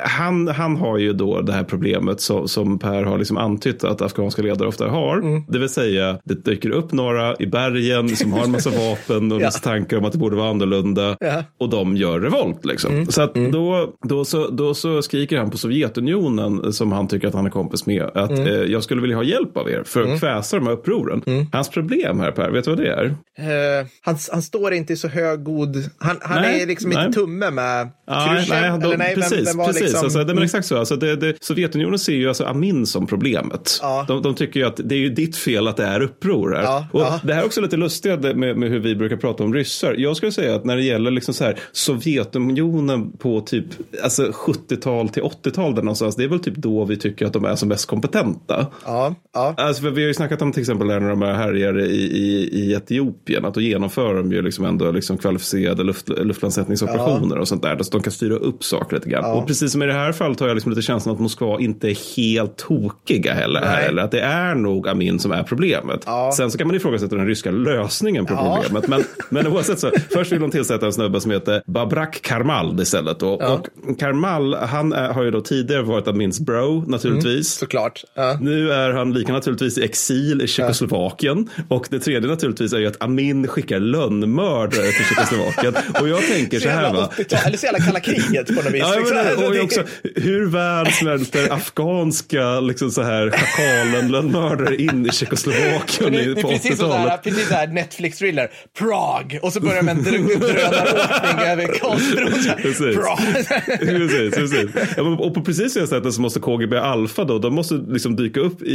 han, 0.00 0.48
han 0.48 0.76
har 0.76 0.98
ju 0.98 1.12
då 1.12 1.40
det 1.40 1.52
här 1.52 1.64
problemet 1.64 2.20
som, 2.20 2.48
som 2.48 2.78
Per 2.78 3.02
har 3.02 3.18
liksom 3.18 3.36
antytt 3.36 3.84
att 3.84 4.02
afghanska 4.02 4.42
ledare 4.42 4.68
ofta 4.68 4.88
har. 4.88 5.16
Mm. 5.18 5.42
Det 5.48 5.58
vill 5.58 5.68
säga, 5.68 6.18
det 6.24 6.44
dyker 6.44 6.70
upp 6.70 6.92
några 6.92 7.36
i 7.38 7.46
bergen 7.46 8.16
som 8.16 8.32
har 8.32 8.44
en 8.44 8.50
massa 8.50 8.70
vapen 8.88 9.32
och 9.32 9.40
Ja. 9.40 9.44
massa 9.46 9.58
tankar 9.60 9.96
om 9.96 10.04
att 10.04 10.12
det 10.12 10.18
borde 10.18 10.36
vara 10.36 10.50
annorlunda. 10.50 11.16
Ja. 11.20 11.26
Mm. 11.28 11.44
Och 11.58 11.68
de 11.68 11.96
gör 11.96 12.20
revolt 12.20 12.64
liksom. 12.64 13.06
Så 13.06 13.22
att 13.22 13.34
då, 13.34 13.94
då, 14.02 14.24
så, 14.24 14.48
då 14.48 14.74
så 14.74 15.02
skriker 15.02 15.38
han 15.38 15.50
på 15.50 15.58
Sovjetunionen 15.58 16.72
som 16.72 16.92
han 16.92 17.08
tycker 17.08 17.28
att 17.28 17.34
han 17.34 17.46
är 17.46 17.50
kompis 17.50 17.86
med. 17.86 18.02
Att 18.14 18.30
Mm. 18.30 18.46
eh, 18.46 18.52
jag 18.54 18.82
skulle 18.82 19.00
vilja 19.00 19.16
ha 19.16 19.22
hjälp 19.24 19.56
av 19.56 19.70
er 19.70 19.82
för 19.86 20.02
att 20.02 20.20
kväsa 20.20 20.56
de 20.58 20.66
här 20.66 20.72
upproren. 20.74 21.22
Mm. 21.26 21.46
Hans 21.52 21.68
problem 21.70 22.20
här 22.20 22.30
Per, 22.30 22.50
vet 22.50 22.64
du 22.64 22.70
vad 22.70 22.78
det 22.78 22.88
är? 22.92 23.07
Eh, 23.38 23.86
han, 24.02 24.16
han 24.32 24.42
står 24.42 24.72
inte 24.72 24.92
i 24.92 24.96
så 24.96 25.08
hög 25.08 25.42
god... 25.44 25.76
Han, 25.98 26.16
han 26.20 26.42
Nej, 26.42 26.62
är 26.62 26.66
liksom 26.66 26.90
nej. 26.90 27.06
inte 27.06 27.20
tumme 27.20 27.50
med 27.50 27.88
Ja, 28.06 28.26
Khrushchev, 28.36 28.60
nej, 28.60 28.68
eller 28.68 28.78
de, 28.90 28.96
nej, 28.96 29.14
vem- 29.14 29.22
precis, 29.22 29.48
vem 29.48 29.66
precis. 29.66 29.82
liksom- 29.82 30.04
Alltså, 30.04 30.24
det, 30.24 30.34
men 30.34 30.42
exakt 30.44 30.66
så. 30.66 30.76
Alltså, 30.78 30.96
det, 30.96 31.16
det, 31.16 31.34
Sovjetunionen 31.44 31.98
ser 31.98 32.12
ju 32.12 32.28
alltså 32.28 32.44
Amin 32.44 32.86
som 32.86 33.06
problemet. 33.06 33.78
Ja. 33.82 34.04
De, 34.08 34.22
de 34.22 34.34
tycker 34.34 34.60
ju 34.60 34.66
att 34.66 34.80
det 34.84 34.94
är 34.94 34.98
ju 34.98 35.08
ditt 35.10 35.36
fel 35.36 35.68
att 35.68 35.76
det 35.76 35.84
är 35.84 36.00
uppror 36.02 36.54
här. 36.54 36.62
Ja, 36.62 36.86
och 36.92 37.00
ja. 37.00 37.20
Det 37.24 37.34
här 37.34 37.40
är 37.42 37.46
också 37.46 37.60
lite 37.60 37.76
lustigt 37.76 38.20
med, 38.20 38.56
med 38.56 38.68
hur 38.70 38.78
vi 38.80 38.94
brukar 38.96 39.16
prata 39.16 39.44
om 39.44 39.54
ryssar. 39.54 39.94
Jag 39.98 40.16
skulle 40.16 40.32
säga 40.32 40.54
att 40.54 40.64
när 40.64 40.76
det 40.76 40.82
gäller 40.84 41.10
liksom 41.10 41.34
så 41.34 41.44
här, 41.44 41.58
Sovjetunionen 41.72 43.12
på 43.12 43.40
typ 43.40 43.64
alltså 44.02 44.22
70-tal 44.22 45.08
till 45.08 45.22
80-tal 45.22 45.74
där 45.74 45.82
någonstans, 45.82 46.16
det 46.16 46.24
är 46.24 46.28
väl 46.28 46.40
typ 46.40 46.56
då 46.56 46.84
vi 46.84 46.96
tycker 46.96 47.26
att 47.26 47.32
de 47.32 47.44
är 47.44 47.56
som 47.56 47.68
mest 47.68 47.86
kompetenta. 47.86 48.66
Ja, 48.84 49.14
ja. 49.34 49.54
Alltså, 49.56 49.90
vi 49.90 50.02
har 50.02 50.08
ju 50.08 50.14
snackat 50.14 50.42
om 50.42 50.52
till 50.52 50.60
exempel 50.60 50.86
när 50.86 51.00
de 51.00 51.22
är 51.22 51.32
härjare 51.34 51.86
i, 51.86 52.02
i, 52.18 52.48
i 52.60 52.72
Etiopien, 52.72 52.97
att 53.44 53.54
då 53.54 53.60
genomför 53.60 54.14
de 54.14 54.32
ju 54.32 54.42
liksom 54.42 54.64
ändå 54.64 54.90
liksom 54.90 55.18
kvalificerade 55.18 55.82
luft, 55.84 56.08
luftlandsättningsoperationer 56.08 57.38
och 57.38 57.48
sånt 57.48 57.62
där. 57.62 57.82
Så 57.82 57.90
de 57.90 58.02
kan 58.02 58.12
styra 58.12 58.34
upp 58.34 58.64
saker 58.64 58.96
lite 58.96 59.08
grann. 59.08 59.24
Och 59.24 59.46
precis 59.46 59.72
som 59.72 59.82
i 59.82 59.86
det 59.86 59.92
här 59.92 60.12
fallet 60.12 60.40
har 60.40 60.46
jag 60.48 60.54
liksom 60.54 60.72
lite 60.72 60.82
känslan 60.82 61.14
att 61.14 61.20
Moskva 61.20 61.60
inte 61.60 61.90
är 61.90 62.16
helt 62.16 62.56
tokiga 62.56 63.32
heller. 63.34 63.60
Nej. 63.60 63.86
Eller 63.86 64.02
att 64.02 64.10
det 64.10 64.20
är 64.20 64.54
nog 64.54 64.88
Amin 64.88 65.18
som 65.18 65.32
är 65.32 65.42
problemet. 65.42 66.06
Sen 66.36 66.50
så 66.50 66.58
kan 66.58 66.66
man 66.66 66.76
ifrågasätta 66.76 67.16
den 67.16 67.26
ryska 67.26 67.50
lösningen 67.50 68.26
på 68.26 68.34
Ja. 68.34 68.60
problemet. 68.62 68.88
Men, 68.88 69.02
men 69.44 69.52
oavsett 69.52 69.78
så, 69.78 69.90
först 70.10 70.32
vill 70.32 70.40
de 70.40 70.50
tillsätta 70.50 70.86
en 70.86 70.92
snubbe 70.92 71.20
som 71.20 71.30
heter 71.30 71.62
Babrak 71.66 72.22
Karmal 72.22 72.80
istället. 72.80 73.18
Då. 73.20 73.28
Och 73.32 73.66
Karmal, 73.98 74.54
han 74.54 74.92
är, 74.92 75.12
har 75.12 75.22
ju 75.22 75.30
då 75.30 75.40
tidigare 75.40 75.82
varit 75.82 76.08
Amins 76.08 76.40
bro 76.40 76.84
naturligtvis. 76.86 77.48
Såklart. 77.54 78.04
Ja. 78.14 78.38
Nu 78.40 78.72
är 78.72 78.90
han 78.90 79.12
lika 79.12 79.32
naturligtvis 79.32 79.78
i 79.78 79.84
exil 79.84 80.42
i 80.42 80.46
Tjeckoslovakien. 80.46 81.48
Och 81.68 81.86
det 81.90 81.98
tredje 81.98 82.30
naturligtvis 82.30 82.72
är 82.72 82.78
ju 82.78 82.86
att 82.88 83.02
Amin 83.02 83.48
skickar 83.48 83.78
lönnmördare 83.80 84.92
till 84.92 85.04
Tjeckoslovakien. 85.08 85.74
Och 86.00 86.08
jag 86.08 86.22
tänker 86.26 86.60
så 86.60 86.68
här 86.68 86.92
va. 86.94 87.10
80-tal, 87.16 87.38
eller 87.46 87.56
så 87.58 87.66
jävla 87.66 87.80
kalla 87.84 88.00
kriget 88.00 88.46
på 88.46 88.52
något 88.52 88.66
vis. 88.74 88.82
Ja, 88.88 88.94
liksom. 88.98 89.16
men, 89.16 89.26
Alltså, 89.26 89.46
och 89.46 89.64
också, 89.64 89.82
hur 90.16 90.46
väl 90.46 90.92
smälter 90.92 91.52
afghanska 91.52 92.60
liksom 92.60 92.90
så 92.90 93.02
här 93.02 93.30
schakalen-lönnmördare 93.30 94.76
in 94.76 95.06
i 95.06 95.12
Tjeckoslovakien 95.12 96.12
det, 96.12 96.42
på 96.42 96.48
precis 96.48 96.78
sådär, 96.78 96.92
80-talet? 96.94 97.22
precis 97.22 97.48
sådär 97.48 97.66
Netflix-thriller. 97.66 98.48
Prague. 98.78 99.38
Och 99.40 99.52
så 99.52 99.60
börjar 99.60 99.82
dr- 99.82 100.38
drönaråkning 100.38 101.46
över 101.46 101.66
Karlsbron. 101.66 102.42
så 102.42 102.48
här, 102.48 102.56
Precis. 102.56 104.34
Precis. 104.34 104.70
Ja, 104.96 105.02
och 105.02 105.34
på 105.34 105.40
precis 105.44 105.74
det 105.74 105.86
sättet 105.86 106.14
så 106.14 106.20
måste 106.20 106.40
KGB 106.40 106.78
Alpha 106.78 107.24
då, 107.24 107.38
de 107.38 107.54
måste 107.54 107.74
liksom 107.88 108.16
dyka 108.16 108.40
upp 108.40 108.62
i, 108.62 108.72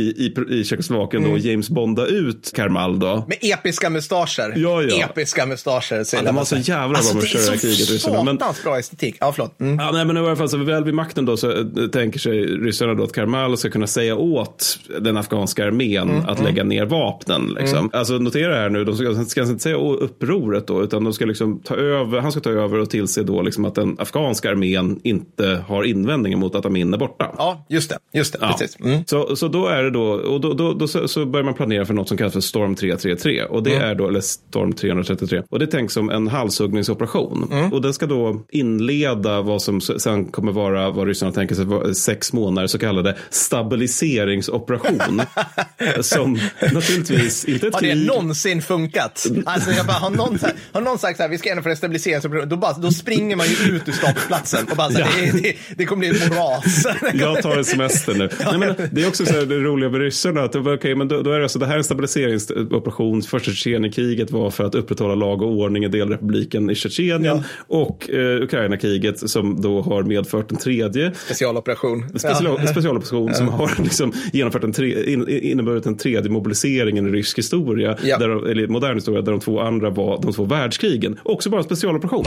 i, 0.49 0.55
i 0.59 0.63
Tjeckoslovakien 0.63 1.23
då 1.23 1.29
och 1.31 1.39
James 1.39 1.69
Bonda 1.69 2.05
ut 2.05 2.51
Karmal 2.55 2.99
då. 2.99 3.25
Med 3.27 3.37
episka 3.41 3.89
mustascher. 4.03 4.53
Ja, 4.55 4.81
ja. 4.81 5.05
Episka 5.05 5.45
mustascher. 5.45 6.05
Ja, 6.13 6.21
de 6.21 6.35
var 6.35 6.43
så 6.43 6.57
jävla 6.57 6.99
bra 6.99 7.13
med 7.13 7.23
att 7.23 7.29
köra 7.29 7.41
det 7.41 7.47
är 7.53 7.57
kriget, 7.57 7.87
så 7.87 7.93
ryssarna, 7.93 8.23
men- 8.23 8.39
bra 8.63 8.79
estetik. 8.79 9.15
Ja, 9.19 9.31
förlåt. 9.31 9.59
Mm. 9.61 9.79
Ja, 9.79 9.91
nej, 9.91 10.05
men 10.05 10.17
i 10.17 10.19
alla 10.19 10.35
fall 10.35 10.49
så 10.49 10.57
väl 10.57 10.83
vid 10.83 10.93
makten 10.93 11.25
då 11.25 11.37
så 11.37 11.51
eh, 11.51 11.65
tänker 11.91 12.19
sig 12.19 12.45
ryssarna 12.45 12.93
då 12.93 13.03
att 13.03 13.13
Karmal 13.13 13.57
ska 13.57 13.69
kunna 13.69 13.87
säga 13.87 14.15
åt 14.15 14.79
den 14.99 15.17
afghanska 15.17 15.65
armén 15.65 16.09
Mm, 16.09 16.25
att 16.29 16.43
lägga 16.43 16.63
ner 16.63 16.85
vapnen. 16.85 17.55
Liksom. 17.59 17.89
Alltså 17.93 18.13
notera 18.13 18.55
här 18.55 18.69
nu, 18.69 18.83
de 18.85 18.95
ska, 18.97 19.25
ska 19.25 19.41
inte 19.41 19.63
säga 19.63 19.75
upproret 19.77 20.67
då, 20.67 20.83
utan 20.83 21.03
de 21.03 21.13
ska 21.13 21.25
liksom 21.25 21.59
ta 21.59 21.75
över, 21.75 22.19
han 22.19 22.31
ska 22.31 22.41
ta 22.41 22.49
över 22.49 22.77
och 22.79 22.89
tillse 22.89 23.23
då 23.23 23.41
liksom 23.41 23.65
att 23.65 23.75
den 23.75 23.95
afghanska 23.99 24.49
armén 24.49 24.99
inte 25.03 25.63
har 25.67 25.83
invändningar 25.83 26.37
mot 26.37 26.55
att 26.55 26.65
Amin 26.65 26.93
är 26.93 26.97
borta. 26.97 27.31
Ja, 27.37 27.65
just 27.69 27.89
det. 27.89 27.97
Just 28.13 28.33
det. 28.33 28.39
Ja. 28.41 28.47
Precis. 28.59 28.79
Mm. 28.79 29.03
Så, 29.05 29.35
så 29.35 29.47
då 29.47 29.67
är 29.67 29.83
det 29.83 29.89
då, 29.89 30.03
och 30.03 30.41
då, 30.41 30.53
då, 30.53 30.73
då 30.73 30.87
så, 30.87 31.07
så 31.07 31.25
börjar 31.25 31.45
man 31.45 31.53
planera 31.53 31.85
för 31.85 31.93
något 31.93 32.07
som 32.07 32.17
kallas 32.17 32.33
för 32.33 32.39
Storm 32.41 32.75
333. 32.75 33.43
Och 33.43 33.63
det 33.63 33.75
är 33.75 33.92
då, 33.95 34.07
eller 34.07 34.21
Storm 34.21 34.73
333. 34.73 35.43
Och 35.49 35.59
det 35.59 35.67
tänks 35.67 35.93
som 35.93 36.09
en 36.09 36.27
halshuggningsoperation. 36.27 37.69
Och 37.71 37.81
den 37.81 37.93
ska 37.93 38.05
då 38.05 38.41
inleda 38.51 39.41
vad 39.41 39.61
som 39.61 39.81
sen 39.81 40.25
kommer 40.25 40.51
vara, 40.51 40.91
vad 40.91 41.07
ryssarna 41.07 41.31
tänker 41.31 41.55
sig, 41.55 41.95
sex 41.95 42.33
månader 42.33 42.67
så 42.67 42.79
kallade 42.79 43.15
stabiliseringsoperation. 43.29 45.21
som 46.01 46.39
naturligtvis 46.73 47.45
inte 47.45 47.67
ett 47.67 47.73
Har 47.73 47.81
det 47.81 47.91
krig. 47.91 48.07
någonsin 48.07 48.61
funkat? 48.61 49.27
Alltså, 49.45 49.71
jag 49.71 49.85
bara, 49.85 49.97
har, 49.97 50.09
någon, 50.09 50.39
här, 50.41 50.53
har 50.71 50.81
någon 50.81 50.97
sagt 50.97 51.17
så 51.17 51.23
här, 51.23 51.29
vi 51.29 51.37
ska 51.37 51.49
genomföra 51.49 51.71
en 51.71 51.77
stabiliseringsoperation, 51.77 52.49
då, 52.49 52.57
bara, 52.57 52.73
då 52.73 52.91
springer 52.91 53.35
man 53.35 53.47
ju 53.47 53.75
ut 53.75 53.87
ur 53.89 53.91
startplatsen 53.91 54.67
och 54.71 54.77
bara, 54.77 54.91
så 54.91 54.99
här, 54.99 55.31
det, 55.31 55.41
det, 55.41 55.55
det 55.77 55.85
kommer 55.85 55.99
bli 55.99 56.09
ett 56.09 56.29
moras. 56.29 56.85
Jag 57.13 57.41
tar 57.41 57.57
en 57.57 57.65
semester 57.65 58.13
nu. 58.13 58.29
Nej, 58.45 58.57
men 58.57 58.89
det 58.91 59.03
är 59.03 59.07
också 59.07 59.25
så 59.25 59.33
här, 59.33 59.45
det 59.45 59.55
roliga 59.55 59.89
med 59.89 60.01
ryssarna. 60.01 60.43
Att, 60.43 60.55
okay, 60.55 60.95
men 60.95 61.07
då, 61.07 61.21
då 61.21 61.31
är 61.31 61.37
det, 61.37 61.45
alltså, 61.45 61.59
det 61.59 61.65
här 61.65 61.73
är 61.73 61.77
en 61.77 61.83
stabiliseringsoperation. 61.83 63.21
Första 63.21 63.51
Tjetjenienkriget 63.91 64.31
var 64.31 64.49
för 64.49 64.63
att 64.63 64.75
upprätthålla 64.75 65.15
lag 65.15 65.41
och 65.41 65.51
ordning 65.51 65.83
i 65.83 65.87
delrepubliken 65.87 66.69
i 66.69 66.75
Tjetjenien 66.75 67.41
och 67.67 68.09
eh, 68.09 68.41
Ukraina-kriget 68.43 69.29
som 69.29 69.61
då 69.61 69.81
har 69.81 70.03
medfört 70.03 70.51
en 70.51 70.57
tredje 70.57 71.11
Specialoperation. 71.15 72.09
special, 72.09 72.57
Ja. 72.61 72.67
specialoperation 72.67 73.33
som 73.33 73.47
har 73.47 73.71
liksom 73.83 74.13
genomfört 74.33 74.63
en 74.63 74.73
tre, 74.73 75.13
in, 75.13 75.29
inneburit 75.29 75.85
en 75.85 75.97
tredje 75.97 76.31
mobiliseringen 76.31 77.07
i 77.07 77.11
rysk 77.11 77.37
historia, 77.37 77.97
Ja. 78.03 78.17
där, 78.17 78.49
eller 78.49 78.67
modern 78.67 78.95
historia, 78.95 79.21
där 79.21 79.31
de 79.31 79.39
två 79.39 79.59
andra 79.59 79.89
var 79.89 80.21
de 80.21 80.33
två 80.33 80.43
världskrigen. 80.45 81.19
Också 81.23 81.49
bara 81.49 81.57
en 81.57 81.63
specialoperation. 81.65 82.25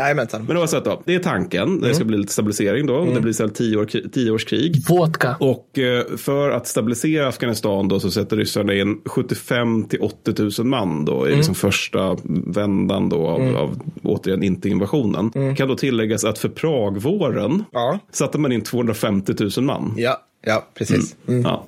Jajamensan. 0.00 0.44
Men 0.48 0.56
oavsett 0.56 0.84
då, 0.84 1.02
det 1.04 1.14
är 1.14 1.18
tanken. 1.18 1.80
Det 1.80 1.94
ska 1.94 2.04
bli 2.04 2.18
lite 2.18 2.32
stabilisering 2.32 2.86
då. 2.86 2.94
Och 2.94 3.14
det 3.14 3.20
blir 3.20 3.30
istället 3.30 3.54
tio, 3.54 3.76
år, 3.76 4.08
tio 4.12 4.30
års 4.30 4.44
krig. 4.44 4.76
Vodka. 4.88 5.36
Och 5.40 5.78
eh, 5.78 6.04
för 6.16 6.50
att 6.50 6.66
stabilisera 6.66 7.28
Afghanistan 7.28 7.88
då 7.88 8.00
så 8.00 8.10
sätter 8.10 8.36
ryssarna 8.36 8.74
in 8.74 9.00
75 9.04 9.84
till 9.84 10.00
80 10.00 10.60
000 10.62 10.66
man 10.66 11.04
då 11.04 11.28
i 11.28 11.36
liksom 11.36 11.54
första 11.54 12.16
vändan 12.46 13.08
då 13.08 13.26
av, 13.26 13.56
av 13.56 13.80
återigen 14.02 14.42
inte 14.42 14.68
invasionen. 14.68 15.54
Kan 15.56 15.68
då 15.68 15.74
tilläggas 15.76 16.24
att 16.24 16.38
för 16.38 16.48
Pragvåren 16.48 17.64
Ja. 17.72 17.98
satte 18.12 18.38
man 18.38 18.52
in 18.52 18.60
250 18.62 19.34
000 19.56 19.64
man. 19.64 19.94
Ja, 19.96 20.16
ja, 20.46 20.68
precis. 20.74 21.16
Mm. 21.28 21.42
Ja. 21.42 21.66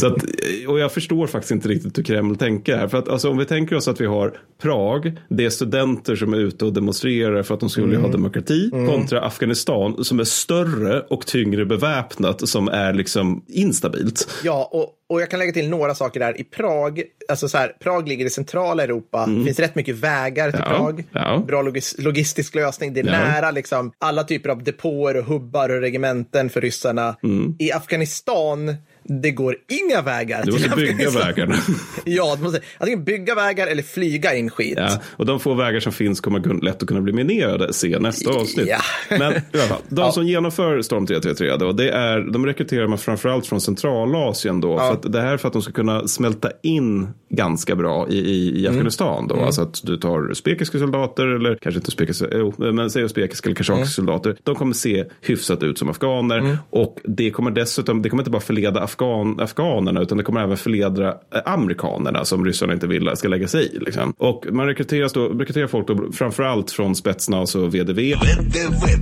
Så 0.00 0.06
att, 0.06 0.24
och 0.68 0.78
jag 0.78 0.92
förstår 0.92 1.26
faktiskt 1.26 1.50
inte 1.52 1.68
riktigt 1.68 1.98
hur 1.98 2.02
Kreml 2.02 2.36
tänker 2.36 2.76
här. 2.76 2.88
För 2.88 2.98
att 2.98 3.08
alltså, 3.08 3.30
om 3.30 3.38
vi 3.38 3.44
tänker 3.44 3.76
oss 3.76 3.88
att 3.88 4.00
vi 4.00 4.06
har 4.06 4.38
Prag, 4.62 5.12
det 5.28 5.44
är 5.44 5.50
studenter 5.50 6.16
som 6.16 6.32
är 6.32 6.38
ute 6.38 6.64
och 6.64 6.72
demonstrerar 6.72 7.42
för 7.42 7.54
att 7.54 7.60
de 7.60 7.68
skulle 7.70 7.96
ha 7.96 8.08
demokrati, 8.08 8.70
kontra 8.70 9.20
Afghanistan 9.26 10.04
som 10.04 10.20
är 10.20 10.24
större 10.24 11.00
och 11.00 11.26
tyngre 11.26 11.64
beväpnat 11.66 12.48
som 12.48 12.68
är 12.68 12.92
liksom 12.94 13.44
instabilt. 13.48 14.28
Ja, 14.44 14.68
och, 14.72 14.92
och 15.08 15.20
jag 15.20 15.30
kan 15.30 15.38
lägga 15.38 15.52
till 15.52 15.68
några 15.68 15.94
saker 15.94 16.20
där. 16.20 16.40
I 16.40 16.44
Prag, 16.44 17.02
alltså 17.28 17.48
så 17.48 17.58
här, 17.58 17.72
Prag 17.80 18.08
ligger 18.08 18.26
i 18.26 18.30
centrala 18.30 18.82
Europa. 18.82 19.26
Det 19.26 19.44
finns 19.44 19.58
rätt 19.58 19.74
mycket 19.74 19.96
vägar 19.96 20.50
till 20.50 20.60
Mm. 20.60 20.72
Ja, 20.72 20.78
Prag. 20.78 21.04
ja. 21.12 21.44
Bra 21.46 21.62
logis, 21.62 21.94
logistisk 21.98 22.54
lösning. 22.54 22.94
Det 22.94 23.00
är 23.00 23.04
Ja. 23.04 23.10
nära 23.12 23.50
liksom, 23.50 23.92
alla 23.98 24.24
typer 24.24 24.48
av 24.50 24.62
depåer 24.64 25.16
och 25.16 25.24
hubbar 25.24 25.68
och 25.68 25.80
regementen 25.80 26.50
för 26.50 26.60
ryssarna. 26.60 27.16
Mm. 27.22 27.54
I 27.58 27.72
Afghanistan, 27.72 28.05
Afghanistan 28.06 28.82
det 29.08 29.30
går 29.30 29.56
inga 29.68 30.02
vägar 30.02 30.42
Du 30.44 30.52
måste 30.52 30.68
bygga 30.76 31.10
vägarna. 31.10 31.54
Ja, 32.04 32.36
du 32.36 32.42
måste 32.42 32.60
antingen 32.78 33.04
bygga 33.04 33.34
vägar 33.34 33.66
eller 33.66 33.82
flyga 33.82 34.34
in 34.34 34.50
skit. 34.50 34.74
Ja, 34.76 34.90
och 35.16 35.26
de 35.26 35.40
få 35.40 35.54
vägar 35.54 35.80
som 35.80 35.92
finns 35.92 36.20
kommer 36.20 36.62
lätt 36.64 36.82
att 36.82 36.88
kunna 36.88 37.00
bli 37.00 37.12
minerade, 37.12 37.72
se 37.72 37.98
nästa 37.98 38.30
avsnitt. 38.30 38.66
Ja. 38.68 38.78
Men 39.18 39.32
i 39.32 39.36
alla 39.52 39.62
fall, 39.62 39.80
de 39.88 40.12
som 40.12 40.26
genomför 40.26 40.82
Storm 40.82 41.06
333 41.06 41.56
då, 41.56 41.72
det 41.72 41.90
är, 41.90 42.20
de 42.20 42.46
rekryterar 42.46 42.86
man 42.86 42.98
framförallt 42.98 43.46
från 43.46 43.60
Centralasien 43.60 44.60
då. 44.60 44.78
För 44.78 44.92
att 44.92 45.12
det 45.12 45.20
här 45.20 45.32
är 45.32 45.36
för 45.36 45.48
att 45.48 45.52
de 45.52 45.62
ska 45.62 45.72
kunna 45.72 46.08
smälta 46.08 46.50
in 46.62 47.08
ganska 47.30 47.76
bra 47.76 48.06
i, 48.10 48.18
i, 48.18 48.48
Mm. 48.48 48.64
i 48.64 48.68
Afghanistan 48.68 49.28
då. 49.28 49.36
Alltså 49.36 49.62
att 49.62 49.80
du 49.84 49.96
tar 49.96 50.30
usbekiska 50.30 50.78
soldater 50.78 51.26
eller 51.26 51.54
kanske 51.62 51.78
inte 51.78 51.88
usbekiska, 51.88 52.26
jo, 52.32 52.54
men 52.58 52.90
säg 52.90 53.02
usbekiska 53.02 53.48
eller 53.48 53.56
kashakiska 53.56 53.76
Mm. 53.76 53.86
soldater. 53.86 54.36
De 54.42 54.54
kommer 54.54 54.74
se 54.74 55.04
hyfsat 55.20 55.62
ut 55.62 55.78
som 55.78 55.88
afghaner 55.88 56.58
och 56.70 56.98
det 57.04 57.30
kommer 57.30 57.50
dessutom, 57.50 58.02
det 58.02 58.08
kommer 58.08 58.20
inte 58.22 58.30
bara 58.30 58.40
förleda 58.42 58.80
afghan, 58.96 59.40
afghanerna 59.40 60.00
utan 60.00 60.18
det 60.18 60.24
kommer 60.24 60.42
även 60.42 60.56
förleda 60.56 61.08
eh, 61.08 61.14
amerikanerna 61.44 62.24
som 62.24 62.44
ryssarna 62.44 62.72
inte 62.72 62.86
vill 62.86 63.10
ska 63.14 63.28
lägga 63.28 63.48
sig 63.48 63.64
i. 63.76 63.78
Liksom. 63.78 64.14
Och 64.18 64.46
man 64.50 64.66
rekryteras 64.66 65.12
då, 65.12 65.28
rekryterar 65.28 65.66
folk 65.66 65.86
då 65.88 66.12
framförallt 66.12 66.70
från 66.70 66.94
Spetsnaz 66.94 67.54
och 67.54 67.74
VDV. 67.74 68.00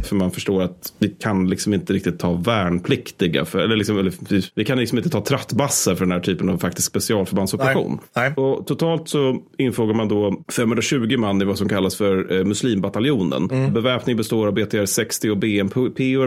För 0.05 0.15
man 0.17 0.31
förstår 0.31 0.63
att 0.63 0.93
vi 0.99 1.09
kan 1.09 1.49
liksom 1.51 1.75
inte 1.75 1.93
riktigt 1.93 2.19
ta 2.19 2.33
värnpliktiga, 2.33 3.45
för, 3.45 3.59
eller, 3.59 3.77
liksom, 3.77 3.99
eller 3.99 4.13
vi- 4.55 4.65
kan 4.65 4.79
liksom 4.79 4.99
inte 4.99 5.11
ta 5.11 5.21
trattbassar 5.21 5.95
för 5.95 6.05
den 6.05 6.13
här 6.13 6.21
typen 6.21 6.49
av 6.49 6.59
faktiskt 6.59 6.89
specialförbandsoperation. 6.89 7.99
Nej. 8.17 8.35
Nej. 8.37 8.45
Och 8.45 8.67
totalt 8.67 9.09
så 9.09 9.37
infrågar 9.59 9.95
man 9.95 10.09
då 10.09 10.43
520 10.53 11.17
man 11.19 11.43
i 11.43 11.45
vad 11.45 11.59
som 11.59 11.69
kallas 11.69 11.97
för 11.97 12.33
eh, 12.39 12.45
muslimbataljonen. 12.45 13.51
Mm. 13.51 13.73
Beväpning 13.73 14.17
består 14.17 14.47
av 14.47 14.55
BTR 14.55 14.85
60 14.85 15.31
och 15.31 15.39
BMP 15.39 15.81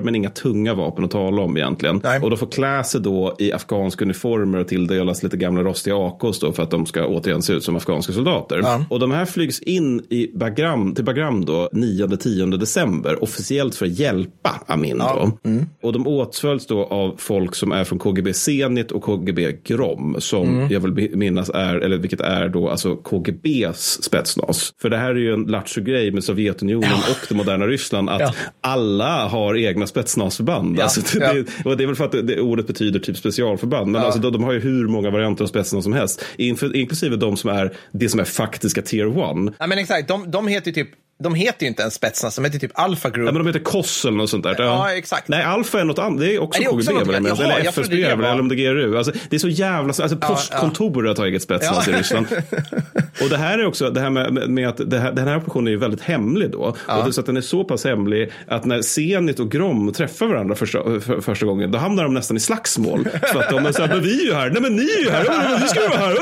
men 0.03 0.15
inga 0.15 0.29
tunga 0.29 0.73
vapen 0.73 1.03
att 1.05 1.11
tala 1.11 1.41
om 1.41 1.57
egentligen. 1.57 2.01
Nej. 2.03 2.19
Och 2.21 2.29
de 2.29 2.37
får 2.37 2.47
klä 2.47 2.83
sig 2.83 3.01
då 3.01 3.35
i 3.39 3.51
afghanska 3.57 4.05
uniformer 4.05 4.59
och 4.59 4.67
tilldelas 4.67 5.23
lite 5.23 5.37
gamla 5.37 5.63
rostiga 5.63 5.95
AKs 5.95 6.39
då 6.39 6.51
för 6.53 6.63
att 6.63 6.71
de 6.71 6.85
ska 6.85 7.05
återigen 7.05 7.41
se 7.41 7.53
ut 7.53 7.63
som 7.63 7.75
afghanska 7.75 8.13
soldater. 8.13 8.59
Ja. 8.63 8.85
Och 8.89 8.99
de 8.99 9.11
här 9.11 9.25
flygs 9.25 9.59
in 9.59 10.05
i 10.09 10.31
Bagram, 10.37 10.95
till 10.95 11.03
Bagram 11.05 11.45
då 11.45 11.69
9-10 11.73 12.57
december 12.57 13.23
officiellt 13.23 13.75
för 13.75 13.85
att 13.85 13.99
hjälpa 13.99 14.61
Amin 14.67 14.97
då. 14.97 15.31
Mm. 15.49 15.65
Och 15.83 15.93
de 15.93 16.07
åtföljs 16.07 16.67
då 16.67 16.83
av 16.85 17.15
folk 17.17 17.55
som 17.55 17.71
är 17.71 17.83
från 17.83 17.99
KGB 17.99 18.33
Zenit 18.33 18.91
och 18.91 19.03
KGB 19.03 19.51
Grom 19.63 20.15
som 20.19 20.47
Mm. 20.47 20.71
jag 20.71 20.79
vill 20.79 21.17
minnas 21.17 21.49
är, 21.49 21.75
eller 21.75 21.97
vilket 21.97 22.21
är 22.21 22.49
då 22.49 22.69
alltså 22.69 22.95
KGBs 22.95 24.03
spetsnas. 24.03 24.73
För 24.81 24.89
det 24.89 24.97
här 24.97 25.09
är 25.09 25.15
ju 25.15 25.33
en 25.33 25.43
lattjo-grej 25.43 26.11
med 26.11 26.23
Sovjetunionen 26.23 26.91
och 26.93 27.25
det 27.29 27.35
moderna 27.35 27.67
Ryssland 27.67 28.09
att 28.09 28.21
Ja. 28.21 28.33
alla 28.61 29.27
har 29.27 29.57
egna 29.57 29.87
spetsnasförband. 29.87 30.77
Ja, 30.79 30.83
Alltså, 30.83 31.19
det, 31.19 31.25
ja. 31.25 31.43
och 31.71 31.77
det 31.77 31.83
är 31.83 31.87
väl 31.87 31.95
för 31.95 32.05
att 32.05 32.11
det, 32.11 32.21
det 32.21 32.41
ordet 32.41 32.67
betyder 32.67 32.99
typ 32.99 33.17
specialförband. 33.47 33.91
Men 33.91 34.01
alltså, 34.01 34.19
de, 34.19 34.33
de 34.33 34.43
har 34.43 34.53
ju 34.53 34.59
hur 34.59 34.87
många 34.87 35.09
varianter 35.09 35.43
av 35.43 35.47
spetsnas 35.47 35.83
som 35.83 35.93
helst. 35.93 36.25
Inför, 36.37 36.75
inklusive 36.75 37.15
de 37.15 37.37
som 37.37 37.49
är 37.49 37.73
det 37.91 38.09
som 38.09 38.19
är 38.19 38.23
faktiska 38.23 38.81
tier 38.81 39.17
one. 39.17 39.51
Ja, 39.59 39.67
men 39.67 39.77
exakt. 39.77 40.07
De, 40.07 40.31
de 40.31 40.47
heter 40.47 40.67
ju 40.67 40.73
typ, 40.73 40.89
de 41.19 41.35
heter 41.35 41.61
ju 41.63 41.67
inte 41.67 41.81
ens 41.81 41.93
Spetsnaz, 41.93 42.35
de 42.35 42.45
heter 42.45 42.59
typ 42.59 42.71
Alpha 42.73 43.09
Group. 43.09 43.25
Ja, 43.27 43.31
men 43.31 43.43
de 43.43 43.47
heter 43.47 43.59
KOS 43.59 44.05
eller 44.05 44.17
något 44.17 44.29
sånt 44.29 44.43
där. 44.43 44.55
Ja, 44.59 44.91
exakt. 44.93 45.27
Nej, 45.27 45.43
Alfa 45.43 45.79
är 45.79 45.83
något 45.85 45.99
annat. 45.99 46.19
Det 46.19 46.35
är 46.35 46.41
också 46.41 46.61
KGB. 46.63 46.93
något 47.19 47.39
eller 47.39 47.59
FSB 47.67 47.95
det 47.95 48.15
var- 48.15 48.23
eller 48.23 48.39
om 48.39 48.47
det 48.49 48.55
är 48.55 48.73
GRU. 48.73 48.97
Alltså, 48.97 49.11
det 49.29 49.35
är 49.35 49.39
så 49.39 49.47
jävla... 49.49 49.87
Alltså, 49.87 50.17
Ja, 50.21 50.27
postkontoret 50.27 51.07
har 51.07 51.15
tagit 51.15 51.41
spetsnas 51.41 51.87
Ja. 51.87 51.93
i 51.93 51.99
Ryssland. 51.99 52.27
Och 53.23 53.29
det 53.29 53.37
här 53.37 53.59
är 53.59 53.65
också, 53.65 53.89
det 53.89 53.99
här 54.01 54.09
med, 54.09 54.49
med 54.49 54.69
att 54.69 54.81
det 54.89 54.99
här, 54.99 55.11
den 55.11 55.27
här 55.27 55.37
operationen 55.37 55.67
är 55.67 55.71
ju 55.71 55.77
väldigt 55.77 56.01
hemlig 56.01 56.51
då. 56.51 56.59
Och 56.87 57.05
det 57.05 57.13
så 57.13 57.19
att 57.21 57.25
den 57.25 57.37
är 57.37 57.41
så 57.41 57.63
pass 57.63 57.83
hemlig 57.85 58.31
att 58.47 58.65
när 58.65 58.81
Zenit 58.81 59.39
och 59.39 59.51
Grom 59.51 59.93
träffar 59.93 60.27
varandra 60.27 60.55
första, 60.55 60.83
för, 60.99 61.21
första 61.21 61.45
gången, 61.45 61.71
då 61.71 61.77
hamnar 61.77 62.03
de 62.03 62.13
nästan 62.13 62.37
i 62.37 62.39
slagsmål. 62.39 63.07
För 63.33 63.39
att 63.39 63.49
de 63.49 63.65
är 63.65 63.71
så 63.71 63.81
här, 63.81 63.87
men 63.89 64.03
vi 64.03 64.21
är 64.21 64.25
ju 64.25 64.33
här, 64.33 64.49
nej 64.49 64.61
men 64.61 64.75
ni 64.75 64.83
är 64.83 64.99
ju 65.03 65.09
här, 65.09 65.25
Ja, 65.25 65.57
vi 65.61 65.67
ska 65.67 65.79
vara 65.79 65.97
här. 65.99 66.15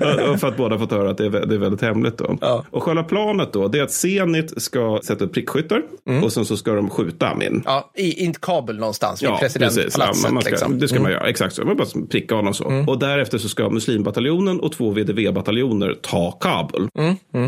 Ja, 0.30 0.38
För 0.38 0.48
att 0.48 0.56
båda 0.56 0.78
fått 0.78 0.90
höra 0.90 1.10
att 1.10 1.18
det 1.18 1.26
är, 1.26 1.30
det 1.30 1.54
är 1.54 1.58
väldigt 1.58 1.82
hemligt 1.82 2.18
då. 2.18 2.38
Ja. 2.40 2.64
Och 2.70 2.82
själva 2.82 3.02
planet 3.02 3.52
då, 3.52 3.68
det 3.68 3.78
är 3.78 3.82
att 3.82 3.92
Zenit 4.18 4.62
ska 4.62 5.00
sätta 5.04 5.24
upp 5.24 5.32
prickskyttar 5.34 5.82
och 6.24 6.32
sen 6.32 6.44
så 6.44 6.56
ska 6.56 6.72
de 6.72 6.90
skjuta 6.90 7.28
Amin. 7.28 7.62
Ja, 7.66 7.92
i, 7.96 8.22
i 8.22 8.26
en 8.26 8.34
kabel 8.34 8.78
någonstans 8.78 9.22
vid 9.22 9.28
Ja. 9.28 9.32
Ja, 9.32 9.38
presidentpalatset. 9.40 10.32
man 10.32 10.42
ska, 10.42 10.50
liksom. 10.50 10.78
Det 10.78 10.88
ska 10.88 11.00
man 11.00 11.10
göra, 11.12 11.28
exakt 11.28 11.54
så. 11.54 11.64
Man 11.64 11.76
bara 11.76 11.88
pricka 12.10 12.34
honom 12.34 12.54
så. 12.54 12.84
Och 12.86 12.98
därefter 12.98 13.38
så 13.38 13.48
ska 13.48 13.70
muslimbataljonen 13.70 14.60
och 14.60 14.72
två 14.72 14.90
VDV-bataljoner 14.90 15.94
ta 16.02 16.32
Kabul. 16.32 16.88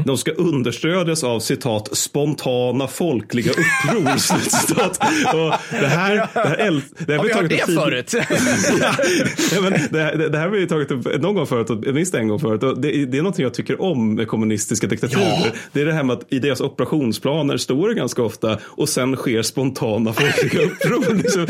De 0.06 0.16
ska 0.16 0.30
understödjas 0.32 1.24
av 1.24 1.40
citat 1.40 1.96
spontana 1.96 2.86
folkliga 2.86 3.50
uppror. 3.50 4.12
och 5.46 5.54
det 5.70 5.86
här, 5.86 6.14
det 6.16 6.28
här, 6.34 6.56
äl- 6.56 6.82
det 7.06 7.12
här 7.12 7.18
Har 7.18 7.24
vi 7.24 7.32
hört 7.32 7.36
tagit 7.42 7.50
det 7.50 7.66
tid- 7.66 7.74
förut? 7.78 8.14
ja, 9.54 9.60
men 9.62 9.72
det, 9.90 9.98
här- 10.02 10.16
det, 10.16 10.28
det 10.28 10.38
här 10.38 10.44
har 10.48 10.56
vi 10.56 10.66
tagit 10.66 10.90
upp 10.90 11.20
någon 11.22 11.34
gång 11.34 11.46
förut, 11.46 11.94
minst 11.94 12.14
en 12.14 12.28
gång 12.28 12.38
förut. 12.40 12.62
Och 12.62 12.80
det, 12.80 13.06
det 13.06 13.18
är 13.18 13.22
något 13.22 13.38
jag 13.38 13.54
tycker 13.54 13.82
om 13.82 14.14
med 14.14 14.28
kommunistiska 14.28 14.86
diktaturer. 14.86 15.52
Det 15.72 15.80
är 15.80 15.84
det 15.84 15.92
här 15.92 16.02
med 16.02 16.16
att 16.16 16.32
i 16.32 16.38
deras 16.54 16.72
operationsplaner 16.72 17.56
står 17.56 17.88
det 17.88 17.94
ganska 17.94 18.22
ofta 18.22 18.58
och 18.64 18.88
sen 18.88 19.16
sker 19.16 19.42
spontana 19.42 20.12
folkliga 20.12 20.62
uppror. 20.66 21.14
Liksom. 21.14 21.46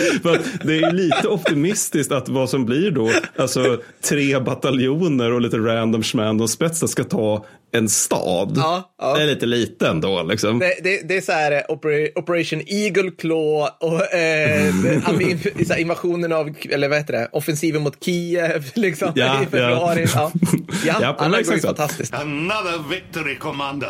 Det 0.65 0.79
är 0.79 0.93
lite 0.93 1.29
optimistiskt 1.29 2.13
att 2.13 2.29
vad 2.29 2.51
som 2.51 2.65
blir 2.65 2.91
då, 2.91 3.11
alltså 3.37 3.79
tre 4.09 4.41
bataljoner 4.41 5.33
och 5.33 5.41
lite 5.41 5.57
random 5.57 6.03
schmandom 6.03 6.49
spetsar 6.49 6.87
ska 6.87 7.05
ta 7.05 7.45
en 7.75 7.89
stad. 7.89 8.53
Ja, 8.57 8.95
ja. 8.99 9.15
Det 9.17 9.23
är 9.23 9.27
lite 9.27 9.47
liten 9.47 10.01
då 10.01 10.23
liksom. 10.23 10.59
Det, 10.59 10.75
det, 10.85 11.09
det 11.09 11.17
är 11.17 11.21
så 11.21 11.33
här 11.33 11.53
eh, 11.53 11.59
Opera- 11.69 12.09
Operation 12.19 12.61
Eagle 12.67 13.11
Claw 13.11 13.69
och 13.81 14.15
eh, 14.15 14.75
Amin, 15.09 15.39
så 15.67 15.73
här, 15.73 15.81
invasionen 15.81 16.33
av, 16.33 16.51
eller 16.71 16.89
vad 16.89 16.99
heter 16.99 17.13
det, 17.13 17.29
offensiven 17.33 17.83
mot 17.83 18.05
Kiev 18.05 18.65
liksom 18.75 19.13
Ja, 19.15 19.43
i 19.43 19.47
februari. 19.47 20.07
ja. 20.15 20.33
Ja, 20.87 20.93
ja, 20.93 20.97
Ja, 21.01 21.15
alla 21.19 21.43
går 21.43 21.55
ju 21.55 21.61
fantastiskt. 21.61 22.15
Another 22.15 22.91
victory, 22.91 23.37
Commander. 23.39 23.89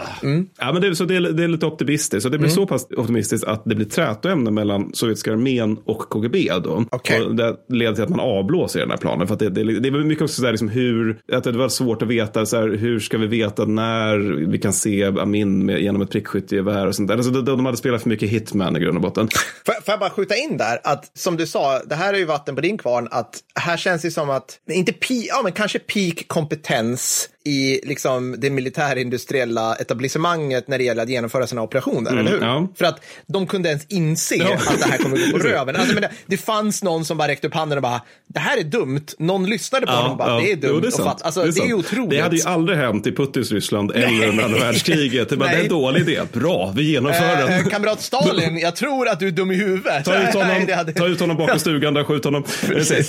Ja, 0.59 0.73
men 0.73 0.83
det, 0.83 0.88
är- 0.88 0.94
så 0.94 1.05
det, 1.05 1.16
är, 1.16 1.20
det 1.20 1.44
är 1.44 1.49
lite 1.49 1.66
optimistiskt. 1.66 2.23
Så 2.23 2.29
det 2.29 2.38
blir 2.38 2.49
så 2.49 2.66
pass 2.66 2.87
optimistiskt 2.97 3.47
att 3.47 3.62
det 3.64 3.75
blir 3.75 3.87
trätoämne 3.87 4.51
mellan 4.51 4.90
sovjetiska 4.94 5.33
armén 5.33 5.77
och 5.85 5.99
KGB. 5.99 6.49
Då. 6.64 6.85
Okej. 6.90 7.20
Och 7.23 7.35
det 7.35 7.57
leder 7.68 7.94
till 7.94 8.03
att 8.05 8.09
man 8.11 8.20
avblåser 8.20 8.81
den 8.81 8.90
här 8.90 8.97
planen. 8.97 9.27
För 9.27 9.35
att 9.35 9.40
det, 9.40 9.51
det, 9.51 9.81
det 9.81 9.88
är 9.88 9.92
mycket 10.05 10.23
också 10.23 10.40
så 10.40 10.44
här, 10.44 10.53
liksom 10.53 10.68
hur, 10.68 11.18
att 11.33 11.44
det 11.44 11.53
var 11.53 11.68
svårt 11.68 12.03
att 12.03 12.09
veta 12.09 12.47
så 12.47 12.57
här, 12.57 12.68
hur 12.68 13.01
ska 13.01 13.18
vi 13.18 13.27
veta 13.27 13.64
när 13.74 14.18
vi 14.46 14.58
kan 14.58 14.72
se 14.72 15.04
Amin 15.04 15.66
med, 15.66 15.80
genom 15.80 16.02
ett 16.02 16.10
prickskyttegevär 16.10 16.87
och 16.87 16.94
sånt 16.94 17.08
där. 17.08 17.16
Alltså, 17.16 17.30
de, 17.30 17.44
de 17.44 17.66
hade 17.66 17.78
spelat 17.78 18.02
för 18.02 18.08
mycket 18.08 18.30
hitman 18.30 18.76
i 18.76 18.80
grund 18.80 18.96
och 18.96 19.02
botten. 19.02 19.28
Får, 19.66 19.72
får 19.72 19.92
jag 19.92 20.00
bara 20.00 20.10
skjuta 20.10 20.37
in 20.37 20.56
där 20.56 20.80
att 20.84 21.10
som 21.18 21.37
du 21.37 21.46
sa, 21.46 21.78
det 21.78 21.94
här 21.94 22.14
är 22.14 22.18
ju 22.18 22.24
vatten 22.24 22.54
på 22.54 22.60
din 22.60 22.78
kvarn, 22.78 23.08
att 23.10 23.40
här 23.54 23.76
känns 23.76 24.02
det 24.02 24.10
som 24.10 24.30
att, 24.30 24.58
inte 24.70 24.92
peak, 24.92 25.24
ja 25.28 25.40
men 25.42 25.52
kanske 25.52 25.78
peak 25.78 26.24
kompetens 26.26 27.28
i 27.46 27.80
liksom, 27.83 28.35
det 28.38 28.50
militärindustriella 28.50 29.74
etablissemanget 29.74 30.68
när 30.68 30.78
det 30.78 30.85
gäller 30.85 31.02
att 31.02 31.09
genomföra 31.09 31.46
sina 31.46 31.62
operationer, 31.62 32.11
eller 32.11 32.30
hur? 32.30 32.37
Mm, 32.37 32.48
ja. 32.48 32.68
För 32.76 32.85
att 32.85 33.04
de 33.26 33.46
kunde 33.46 33.68
ens 33.68 33.87
inse 33.88 34.35
att 34.44 34.78
det 34.80 34.90
här 34.90 34.98
kommer 34.98 35.16
gå 35.16 35.38
på 35.38 35.38
röven. 35.48 35.76
Alltså, 35.76 35.94
men 35.94 36.02
det, 36.02 36.11
det 36.26 36.37
fanns 36.37 36.83
någon 36.83 37.04
som 37.04 37.16
bara 37.18 37.28
räckte 37.28 37.46
upp 37.46 37.54
handen 37.54 37.78
och 37.78 37.83
bara, 37.83 38.00
det 38.26 38.40
här 38.40 38.59
är 38.59 38.62
dumt. 38.62 39.07
Någon 39.18 39.46
lyssnade 39.46 39.87
på 39.87 39.92
honom 39.92 40.11
och 40.11 40.16
bara, 40.18 40.40
det 40.40 40.52
är 40.52 40.57
dumt. 40.57 40.70
Jo, 40.74 40.80
det, 40.80 40.87
är 40.87 40.90
sant. 40.90 41.20
alltså, 41.22 41.42
det, 41.42 41.48
är 41.48 41.52
sant. 41.52 41.72
otroligt. 41.72 42.11
Det 42.11 42.20
hade 42.20 42.37
ju 42.37 42.42
aldrig 42.42 42.78
hänt 42.78 43.07
i 43.07 43.12
Putins 43.12 43.52
Ryssland 43.52 43.90
eller 43.90 44.28
under 44.28 44.44
andra 44.44 44.59
världskriget. 44.59 45.28
Det, 45.28 45.37
bara, 45.37 45.48
det 45.48 45.57
är 45.57 45.62
en 45.62 45.68
dålig 45.68 46.00
idé. 46.00 46.20
Bra, 46.33 46.72
vi 46.76 46.83
genomför 46.83 47.37
den. 47.37 47.52
Eh, 47.52 47.66
kamrat 47.66 48.00
Stalin, 48.02 48.59
jag 48.59 48.76
tror 48.76 49.09
att 49.09 49.20
du 49.20 49.26
är 49.26 49.30
dum 49.30 49.50
i 49.50 49.54
huvudet. 49.54 50.04
Ta 50.04 50.22
ut 50.28 50.35
honom, 50.35 50.48
Nej, 50.48 50.64
det 50.66 50.74
hade- 50.74 50.92
ta 50.92 51.07
ut 51.07 51.20
honom 51.20 51.37
bakom 51.37 51.59
stugan 51.59 51.94
där, 51.94 52.04
skjut 52.04 52.24
honom. 52.24 52.44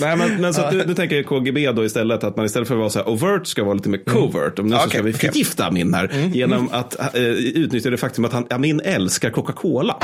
Nej, 0.00 0.16
men, 0.16 0.40
men 0.40 0.54
så 0.54 0.70
du, 0.70 0.84
du 0.84 0.94
tänker 0.94 1.22
KGB 1.22 1.72
då 1.72 1.84
istället 1.84 2.24
att 2.24 2.36
man 2.36 2.46
istället 2.46 2.68
för 2.68 2.74
att 2.74 2.78
vara 2.78 2.90
så 2.90 2.98
här 2.98 3.08
overt 3.08 3.46
ska 3.46 3.64
vara 3.64 3.74
lite 3.74 3.88
mer 3.88 3.98
covert. 4.32 4.58
Och 4.58 4.64
nu 4.64 4.76
Okej, 4.76 4.88
ska 4.88 5.02
vi. 5.02 5.10
Mm, 5.10 5.18
förgifta 5.18 5.66
Amin 5.66 5.94
här 5.94 6.30
genom 6.34 6.68
att 6.72 7.14
eh, 7.14 7.22
utnyttja 7.22 7.90
det 7.90 7.96
faktum 7.96 8.24
att 8.24 8.32
han, 8.32 8.46
Amin 8.50 8.80
älskar 8.80 9.30
Coca-Cola. 9.30 9.96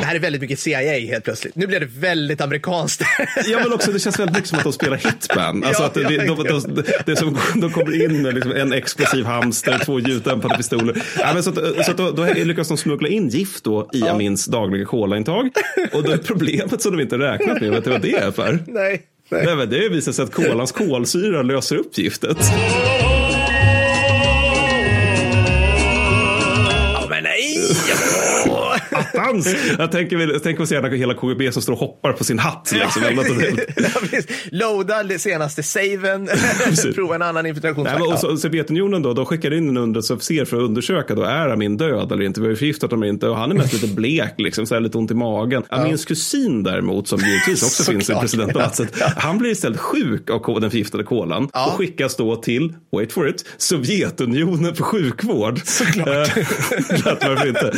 Det 0.00 0.04
här 0.06 0.14
är 0.14 0.18
väldigt 0.18 0.40
mycket 0.40 0.58
CIA 0.58 0.80
helt 0.80 1.24
plötsligt. 1.24 1.56
Nu 1.56 1.66
blir 1.66 1.80
det 1.80 1.86
väldigt 1.86 2.40
amerikanskt. 2.40 3.02
Ja, 3.46 3.58
men 3.62 3.72
också 3.72 3.92
det 3.92 3.98
känns 3.98 4.18
väldigt 4.18 4.36
mycket 4.36 4.48
som 4.48 4.58
att 4.58 4.64
de 4.64 4.72
spelar 4.72 4.96
hitman. 4.96 5.64
Alltså 5.64 5.82
Ja, 5.82 5.86
att 5.86 5.94
det, 5.94 6.00
ja, 6.00 6.34
de, 6.34 6.44
de, 6.44 6.82
de, 7.06 7.16
som, 7.16 7.38
de 7.54 7.70
kommer 7.72 8.02
in 8.04 8.22
med 8.22 8.34
liksom 8.34 8.52
en 8.52 8.72
explosiv 8.72 9.24
hamster, 9.24 9.80
två 9.84 10.00
ljuddämpade 10.00 10.56
pistoler. 10.56 11.02
Ja, 11.18 11.30
men 11.34 11.42
så 11.42 11.50
att, 11.50 11.84
så 11.84 11.90
att 11.90 11.96
då, 11.96 12.10
då 12.10 12.24
lyckas 12.24 12.68
de 12.68 12.76
smuggla 12.76 13.08
in 13.08 13.28
gift 13.28 13.64
då 13.64 13.90
i 13.92 14.02
Amins 14.08 14.46
dagliga 14.46 14.84
kolaintag. 14.84 15.50
Och 15.92 16.02
då 16.02 16.12
är 16.12 16.16
problemet 16.16 16.82
som 16.82 16.96
de 16.96 17.02
inte 17.02 17.18
räknat 17.18 17.60
med, 17.60 17.70
vet 17.70 17.84
du 17.84 17.90
vad 17.90 18.02
det 18.02 18.12
är 18.12 18.30
för? 18.30 18.58
Nej. 18.66 19.02
Nej. 19.28 19.44
Nej, 19.46 19.56
men 19.56 19.70
det 19.70 19.88
visar 19.88 20.12
sig 20.12 20.22
att 20.22 20.34
kolans 20.34 20.72
kolsyra 20.72 21.42
löser 21.42 21.76
upp 21.76 21.98
giftet. 21.98 22.38
Attans! 28.98 29.54
Jag 29.78 29.92
tänker, 29.92 30.38
tänker 30.38 30.58
mig 30.58 30.66
se 30.66 30.96
hela 30.96 31.14
KGB 31.14 31.52
som 31.52 31.62
står 31.62 31.72
och 31.72 31.78
hoppar 31.78 32.12
på 32.12 32.24
sin 32.24 32.38
hatt. 32.38 32.72
Liksom. 32.74 33.02
Ja. 33.02 34.20
Loada 34.50 35.02
senaste 35.18 35.62
saven, 35.62 36.28
prova 36.94 37.14
en 37.14 37.22
annan 37.22 37.46
så, 38.18 38.36
Sovjetunionen 38.36 39.02
då, 39.02 39.14
de 39.14 39.26
skickar 39.26 39.52
in 39.54 39.68
en 39.68 39.76
underrättelseofficer 39.76 40.44
för 40.44 40.56
att 40.56 40.62
undersöka 40.62 41.14
då, 41.14 41.22
är 41.22 41.48
Amin 41.48 41.76
död 41.76 42.12
eller 42.12 42.22
inte? 42.22 42.40
Vi 42.40 42.46
har 42.46 42.50
ju 42.50 42.56
förgiftat 42.56 42.90
honom 42.90 43.04
inte? 43.04 43.28
Och 43.28 43.36
han 43.36 43.50
är 43.50 43.54
mest 43.54 43.72
lite 43.72 43.94
blek, 43.94 44.34
liksom, 44.38 44.66
så 44.66 44.74
här 44.74 44.80
lite 44.80 44.98
ont 44.98 45.10
i 45.10 45.14
magen. 45.14 45.62
Amins 45.68 46.04
kusin 46.04 46.62
däremot, 46.62 47.08
som 47.08 47.20
givetvis 47.20 47.62
också 47.62 47.92
finns 47.92 48.02
i 48.02 48.06
Såklart. 48.06 48.22
presidentpalatset, 48.22 49.02
han 49.16 49.38
blir 49.38 49.50
istället 49.50 49.80
sjuk 49.80 50.30
av 50.30 50.60
den 50.60 50.70
förgiftade 50.70 51.04
kolan 51.04 51.44
och 51.44 51.72
skickas 51.72 52.16
då 52.16 52.36
till, 52.36 52.74
wait 52.96 53.12
for 53.12 53.28
it, 53.28 53.44
Sovjetunionen 53.56 54.74
för 54.74 54.84
sjukvård. 54.84 55.60
Såklart. 55.64 56.36
varför 57.04 57.48
inte? 57.48 57.72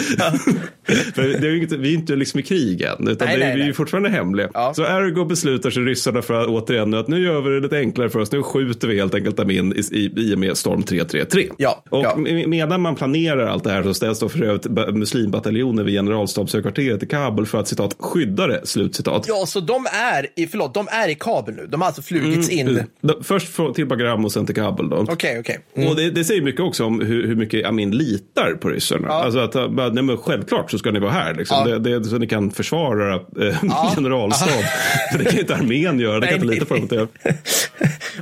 För 1.14 1.22
det 1.22 1.48
är 1.48 1.56
inget, 1.56 1.72
vi 1.72 1.90
är 1.90 1.94
inte 1.94 2.16
liksom 2.16 2.40
i 2.40 2.42
krig 2.42 2.82
än, 2.82 3.08
utan 3.08 3.28
Nej, 3.28 3.38
det, 3.38 3.44
nej, 3.44 3.54
vi 3.56 3.60
är 3.60 3.64
nej. 3.64 3.72
fortfarande 3.74 4.08
hemliga. 4.08 4.48
Ja. 4.54 4.74
Så 4.74 4.82
ergo 4.84 5.24
beslutar 5.24 5.70
sig 5.70 5.82
ryssarna 5.82 6.22
för 6.22 6.34
att 6.34 6.46
återigen 6.48 6.90
nu 6.90 6.96
att 6.96 7.08
nu 7.08 7.24
gör 7.24 7.40
vi 7.40 7.50
det 7.50 7.60
lite 7.60 7.76
enklare 7.78 8.10
för 8.10 8.18
oss. 8.18 8.32
Nu 8.32 8.42
skjuter 8.42 8.88
vi 8.88 8.98
helt 8.98 9.14
enkelt 9.14 9.40
Amin 9.40 9.72
i, 9.76 9.98
i, 9.98 10.12
i 10.16 10.34
och 10.34 10.38
med 10.38 10.56
Storm 10.56 10.82
333. 10.82 11.48
Ja, 11.56 11.82
och 11.90 12.04
ja. 12.04 12.16
med- 12.16 12.48
medan 12.48 12.80
man 12.80 12.94
planerar 12.96 13.46
allt 13.46 13.64
det 13.64 13.70
här 13.70 13.82
så 13.82 13.94
ställs 13.94 14.18
då 14.20 14.28
för 14.28 14.42
övrigt 14.42 14.66
ba- 14.66 14.90
muslimbataljoner 14.92 15.84
vid 15.84 15.94
generalstabshögkvarteret 15.94 17.02
i 17.02 17.06
Kabul 17.06 17.46
för 17.46 17.58
att 17.60 17.68
citat 17.68 17.96
skydda 17.98 18.46
det, 18.46 18.66
slutcitat. 18.66 19.24
Ja, 19.28 19.46
så 19.46 19.60
de 19.60 19.86
är 19.92 20.26
i, 20.36 20.46
förlåt, 20.46 20.74
de 20.74 20.86
är 20.90 21.08
i 21.08 21.14
Kabul 21.14 21.54
nu. 21.54 21.66
De 21.66 21.80
har 21.80 21.86
alltså 21.86 22.02
flugits 22.02 22.48
in. 22.50 22.68
Okej, 22.68 22.86
Då- 23.00 23.18
Först 23.22 23.48
till 23.74 23.86
Bagram 23.86 24.24
och 24.24 24.32
sen 24.32 24.46
till 24.46 24.54
Kabul 24.54 24.88
då. 24.90 24.96
okej. 24.96 25.42
Mm. 25.76 25.88
Och 25.88 25.96
det, 25.96 26.10
det 26.10 26.24
säger 26.24 26.42
mycket 26.42 26.60
också 26.60 26.84
om 26.84 27.00
hur, 27.00 27.26
hur 27.26 27.36
mycket 27.36 27.66
Amin 27.66 27.90
litar 27.90 28.54
på 28.60 28.68
ryssarna. 28.68 29.08
Alltså 29.08 29.38
att, 29.38 29.52
bara, 29.70 29.88
nej, 29.88 30.02
men 30.04 30.16
självklart 30.16 30.70
så 30.70 30.78
ska 30.78 30.90
ni 30.90 30.97
vara 31.00 31.12
här. 31.12 31.34
Liksom. 31.34 31.68
Ja. 31.68 31.78
Det, 31.78 31.98
det, 31.98 32.04
så 32.04 32.18
ni 32.18 32.26
kan 32.26 32.50
försvara 32.50 33.14
eh, 33.14 33.90
generalstab. 33.94 34.48
För 35.12 35.18
det 35.24 35.24
kan 35.24 35.38
inte 35.40 35.54
armén 35.54 35.98
göra, 36.00 36.20
det 36.20 36.26
kan 36.26 36.46
Nej, 36.46 36.56
inte 36.56 36.66
lita 36.66 36.88
på 36.88 36.94
dem. 36.96 37.08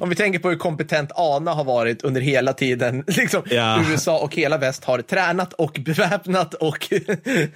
Om 0.01 0.09
vi 0.09 0.15
tänker 0.15 0.39
på 0.39 0.49
hur 0.49 0.57
kompetent 0.57 1.11
ANA 1.15 1.53
har 1.55 1.65
varit 1.65 2.03
under 2.05 2.21
hela 2.21 2.53
tiden. 2.53 3.05
Liksom, 3.07 3.43
Ja. 3.51 3.81
USA 3.91 4.19
och 4.19 4.35
hela 4.35 4.59
väst 4.59 4.85
har 4.85 4.99
tränat 4.99 5.53
och 5.53 5.81
beväpnat 5.85 6.55
och 6.55 6.93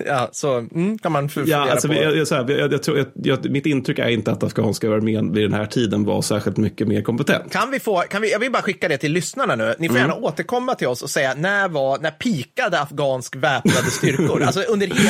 ja, 0.07 0.29
så 0.33 0.57
mm, 0.59 0.99
kan 0.99 1.13
man 1.13 1.29
fundera 1.29 1.59
Ja, 1.67 1.71
alltså, 1.71 1.89
på. 1.89 1.95
jag, 1.95 2.17
jag, 2.17 2.27
så 2.29 2.35
här, 2.35 2.51
jag, 2.51 2.73
jag 2.73 2.83
tror, 2.83 3.05
jag, 3.15 3.51
mitt 3.51 3.67
intryck 3.67 3.99
är 3.99 4.09
inte 4.09 4.31
att 4.33 4.43
afghanska 4.43 4.91
armén 4.91 5.33
vid 5.33 5.45
den 5.45 5.53
här 5.53 5.67
tiden 5.67 6.05
var 6.05 6.23
särskilt 6.23 6.57
mycket 6.57 6.89
mer 6.89 7.03
kompetent. 7.03 7.53
Kan 7.53 7.71
vi 7.71 7.81
få, 7.81 8.01
kan 8.01 8.23
vi, 8.23 8.33
jag 8.33 8.39
vill 8.39 8.53
bara 8.53 8.63
skicka 8.63 8.89
det 8.89 8.97
till 8.99 9.13
lyssnarna 9.13 9.55
nu. 9.57 9.75
Ni 9.79 9.89
får 9.89 9.97
Mm. 9.97 10.09
gärna 10.11 10.15
återkomma 10.27 10.75
till 10.75 10.87
oss 10.89 11.03
och 11.03 11.11
säga 11.11 11.35
när 11.35 11.69
var, 11.69 11.99
när 11.99 12.11
pikade 12.11 12.81
afghansk 12.81 13.37
väpnade 13.37 13.91
styrkor? 13.91 14.43
alltså 14.43 14.61
under 14.63 14.87
hela 14.87 15.10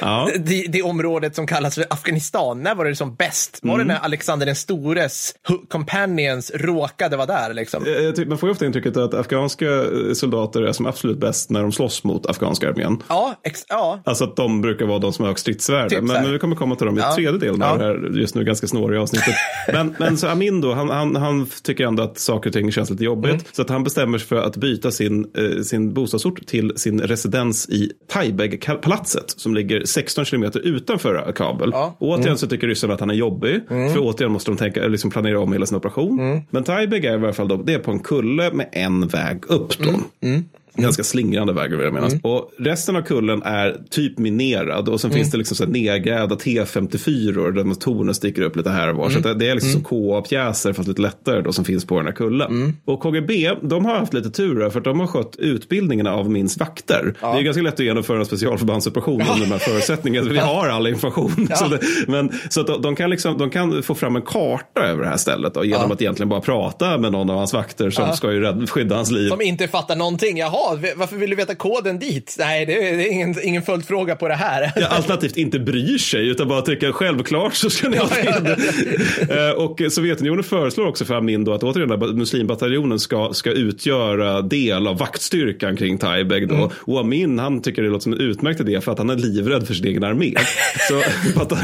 Ja. 0.00 0.28
det, 0.38 0.62
det 0.68 0.82
området 0.82 1.34
som 1.34 1.46
kallas 1.46 1.74
för 1.74 1.84
Afghanistan. 1.90 2.62
När 2.62 2.74
var 2.74 2.84
det 2.84 2.96
som 2.96 3.14
bäst? 3.14 3.58
Var 3.62 3.74
Mm. 3.74 3.86
det 3.88 3.94
när 3.94 4.00
Alexander 4.00 4.46
den 4.46 4.54
stores 4.56 5.34
companions 5.68 6.50
råkade 6.54 7.16
vara 7.16 7.26
där 7.26 7.54
liksom? 7.54 7.82
Jag- 7.86 8.02
jag 8.02 8.16
tycker- 8.16 8.28
Man 8.28 8.38
får 8.38 8.48
ju 8.48 8.50
ofta 8.52 8.66
intrycket 8.66 8.96
att 8.96 9.14
afghanska 9.14 9.66
eh, 9.66 10.12
soldater 10.14 10.62
är 10.62 10.72
som 10.72 10.86
absolut 10.86 11.18
bäst 11.18 11.50
när 11.50 11.62
de 11.62 11.72
slåss 11.72 12.04
mot 12.04 12.26
afghanska 12.26 12.68
armén. 12.68 13.02
Ja, 13.08 13.34
ex, 13.44 13.64
ja. 13.68 14.00
Alltså 14.04 14.24
att 14.24 14.36
de 14.36 14.60
brukar 14.60 14.86
vara 14.86 14.98
de 14.98 15.12
som 15.12 15.22
har 15.22 15.30
högst 15.30 15.42
stridsvärde. 15.42 15.88
Typ 15.90 16.02
men, 16.02 16.22
men 16.22 16.32
vi 16.32 16.38
kommer 16.38 16.56
komma 16.56 16.76
till 16.76 16.86
dem 16.86 16.98
i 16.98 17.00
Ja. 17.00 17.14
tredje 17.14 17.38
delen 17.38 17.62
av 17.62 17.80
Ja. 17.80 17.86
det 17.86 18.00
här 18.10 18.18
just 18.18 18.34
nu 18.34 18.44
ganska 18.44 18.66
snåriga 18.66 19.00
avsnittet. 19.02 19.34
men, 19.72 19.94
men 19.98 20.16
så 20.16 20.28
Amin 20.28 20.60
då, 20.60 20.72
han, 20.74 20.90
han, 20.90 21.16
han 21.16 21.46
tycker 21.62 21.86
ändå 21.86 22.02
att 22.02 22.18
saker 22.18 22.50
och 22.50 22.54
ting 22.54 22.72
känns 22.72 22.90
lite 22.90 23.04
jobbigt. 23.04 23.30
Mm. 23.32 23.44
Så 23.52 23.62
att 23.62 23.70
han 23.70 23.84
bestämmer 23.84 24.18
sig 24.18 24.28
för 24.28 24.36
att 24.36 24.56
byta 24.56 24.90
sin, 24.90 25.26
eh, 25.38 25.62
sin 25.62 25.94
bostadsort 25.94 26.46
till 26.46 26.72
sin 26.76 27.00
residens 27.00 27.68
i 27.68 27.90
Taibeg-palatset 28.12 29.23
som 29.30 29.54
ligger 29.54 29.84
16 29.84 30.24
kilometer 30.24 30.60
utanför 30.60 31.32
Kabul. 31.36 31.70
Ja. 31.72 31.82
Mm. 31.82 31.94
Och 31.98 32.08
återigen 32.08 32.38
så 32.38 32.46
tycker 32.46 32.66
ryssarna 32.66 32.94
att 32.94 33.00
han 33.00 33.10
är 33.10 33.14
jobbig. 33.14 33.60
För 33.68 33.98
återigen 33.98 34.32
måste 34.32 34.50
de 34.50 34.56
tänka, 34.56 34.86
liksom 34.86 35.10
planera 35.10 35.40
om 35.40 35.52
hela 35.52 35.66
sin 35.66 35.76
operation. 35.76 36.20
Mm. 36.20 36.40
Men 36.50 36.64
Taibeg 36.64 37.04
är 37.04 37.10
i 37.10 37.14
alla 37.14 37.32
fall 37.32 37.48
då, 37.48 37.56
det 37.56 37.74
är 37.74 37.78
på 37.78 37.90
en 37.90 38.00
kulle 38.00 38.50
med 38.52 38.68
en 38.72 39.08
väg 39.08 39.44
upp 39.46 39.78
då. 39.78 39.90
Mm. 40.76 40.84
Ganska 40.84 41.04
slingrande 41.04 41.52
väg 41.52 41.70
vill 41.70 41.80
jag 41.80 41.94
menas. 41.94 42.14
Och 42.22 42.50
resten 42.58 42.96
av 42.96 43.02
kullen 43.02 43.42
är 43.42 43.76
typ 43.90 44.18
minerad 44.18 44.88
och 44.88 45.00
sen 45.00 45.10
finns 45.10 45.30
det 45.30 45.38
liksom 45.38 45.56
så 45.56 45.66
nedgrävda 45.66 46.34
T54 46.34 47.52
där 47.52 47.64
motorerna 47.64 48.14
sticker 48.14 48.42
upp 48.42 48.56
lite 48.56 48.70
här 48.70 48.88
och 48.88 48.96
var. 48.96 49.10
Så 49.10 49.18
att 49.18 49.38
det 49.38 49.50
är 49.50 49.54
liksom 49.54 49.70
som 49.72 49.84
KA-pjäser 49.84 50.72
fast 50.72 50.88
lite 50.88 51.02
lättare 51.02 51.40
då 51.40 51.52
som 51.52 51.64
finns 51.64 51.84
på 51.84 51.96
den 51.96 52.06
här 52.06 52.12
kullen. 52.12 52.76
Och 52.84 53.00
KGB, 53.00 53.50
de 53.62 53.84
har 53.84 53.94
haft 53.98 54.14
lite 54.14 54.30
tur 54.30 54.70
för 54.70 54.78
att 54.78 54.84
de 54.84 55.00
har 55.00 55.06
skött 55.06 55.36
utbildningen 55.38 56.06
av 56.06 56.30
minst 56.30 56.60
vakter. 56.60 57.14
Det 57.20 57.26
är 57.26 57.42
ganska 57.42 57.62
lätt 57.62 57.74
att 57.74 57.80
genomföra 57.80 58.18
en 58.18 58.26
specialförbandsoperation 58.26 59.20
under 59.20 59.46
de 59.46 59.52
här 59.52 59.58
förutsättningarna. 59.58 60.30
Vi 60.30 60.38
har 60.38 60.68
all 60.68 60.86
information. 60.86 61.48
Så, 61.54 61.68
det, 61.68 61.80
men, 62.08 62.32
så 62.48 62.60
att 62.60 62.82
de, 62.82 62.96
kan 62.96 63.10
liksom, 63.10 63.38
de 63.38 63.50
kan 63.50 63.82
få 63.82 63.94
fram 63.94 64.16
en 64.16 64.22
karta 64.22 64.80
över 64.80 65.02
det 65.02 65.08
här 65.08 65.16
stället 65.16 65.54
då, 65.54 65.64
genom 65.64 65.92
att 65.92 66.02
egentligen 66.02 66.28
bara 66.28 66.40
prata 66.40 66.98
med 66.98 67.12
någon 67.12 67.30
av 67.30 67.36
hans 67.36 67.52
vakter 67.52 67.90
som 67.90 68.16
ska 68.16 68.32
ju 68.32 68.66
skydda 68.66 68.96
hans 68.96 69.10
liv. 69.10 69.28
Som 69.28 69.40
inte 69.40 69.68
fattar 69.68 69.96
någonting. 69.96 70.38
Jaha, 70.38 70.63
varför 70.96 71.16
vill 71.16 71.30
du 71.30 71.36
veta 71.36 71.54
koden 71.54 71.98
dit? 71.98 72.36
Nej, 72.38 72.66
det 72.66 72.88
är, 72.88 73.12
ingen, 73.12 73.34
ingen 73.42 73.62
följdfråga 73.62 74.16
på 74.16 74.28
det 74.28 74.34
här. 74.34 74.72
Ja, 74.76 74.86
alternativt 74.86 75.36
inte 75.36 75.58
bryr 75.58 75.98
sig 75.98 76.28
utan 76.28 76.48
bara 76.48 76.62
tycker 76.62 76.92
självklart 76.92 77.54
så 77.54 77.70
ska 77.70 77.88
ni 77.88 77.96
ha 77.96 78.08
Ja, 78.24 78.32
till 78.32 78.44
det. 79.28 79.48
Eh, 79.48 79.50
Och 79.50 79.80
Sovjetunionen 79.92 80.44
föreslår 80.44 80.86
också 80.86 81.04
för 81.04 81.14
Amin 81.14 81.44
då 81.44 81.52
att 81.54 81.62
återigen 81.62 81.88
den 82.00 82.16
muslimbataljonen 82.18 82.98
ska, 82.98 83.30
ska 83.32 83.50
utgöra 83.50 84.42
del 84.42 84.86
av 84.86 84.98
vaktstyrkan 84.98 85.76
kring 85.76 85.98
Taibeg 85.98 86.48
då. 86.48 86.70
Och 86.76 87.00
Amin 87.00 87.38
han 87.38 87.62
tycker 87.62 87.82
det 87.82 87.88
låter 87.88 88.02
som 88.02 88.12
en 88.12 88.20
utmärkt 88.20 88.60
idé 88.60 88.80
för 88.80 88.92
att 88.92 88.98
han 88.98 89.10
är 89.10 89.16
livrädd 89.16 89.66
för 89.66 89.74
sin 89.74 89.86
egen 89.86 90.04
armé. 90.04 90.34
Så 90.88 91.02
bata- 91.38 91.58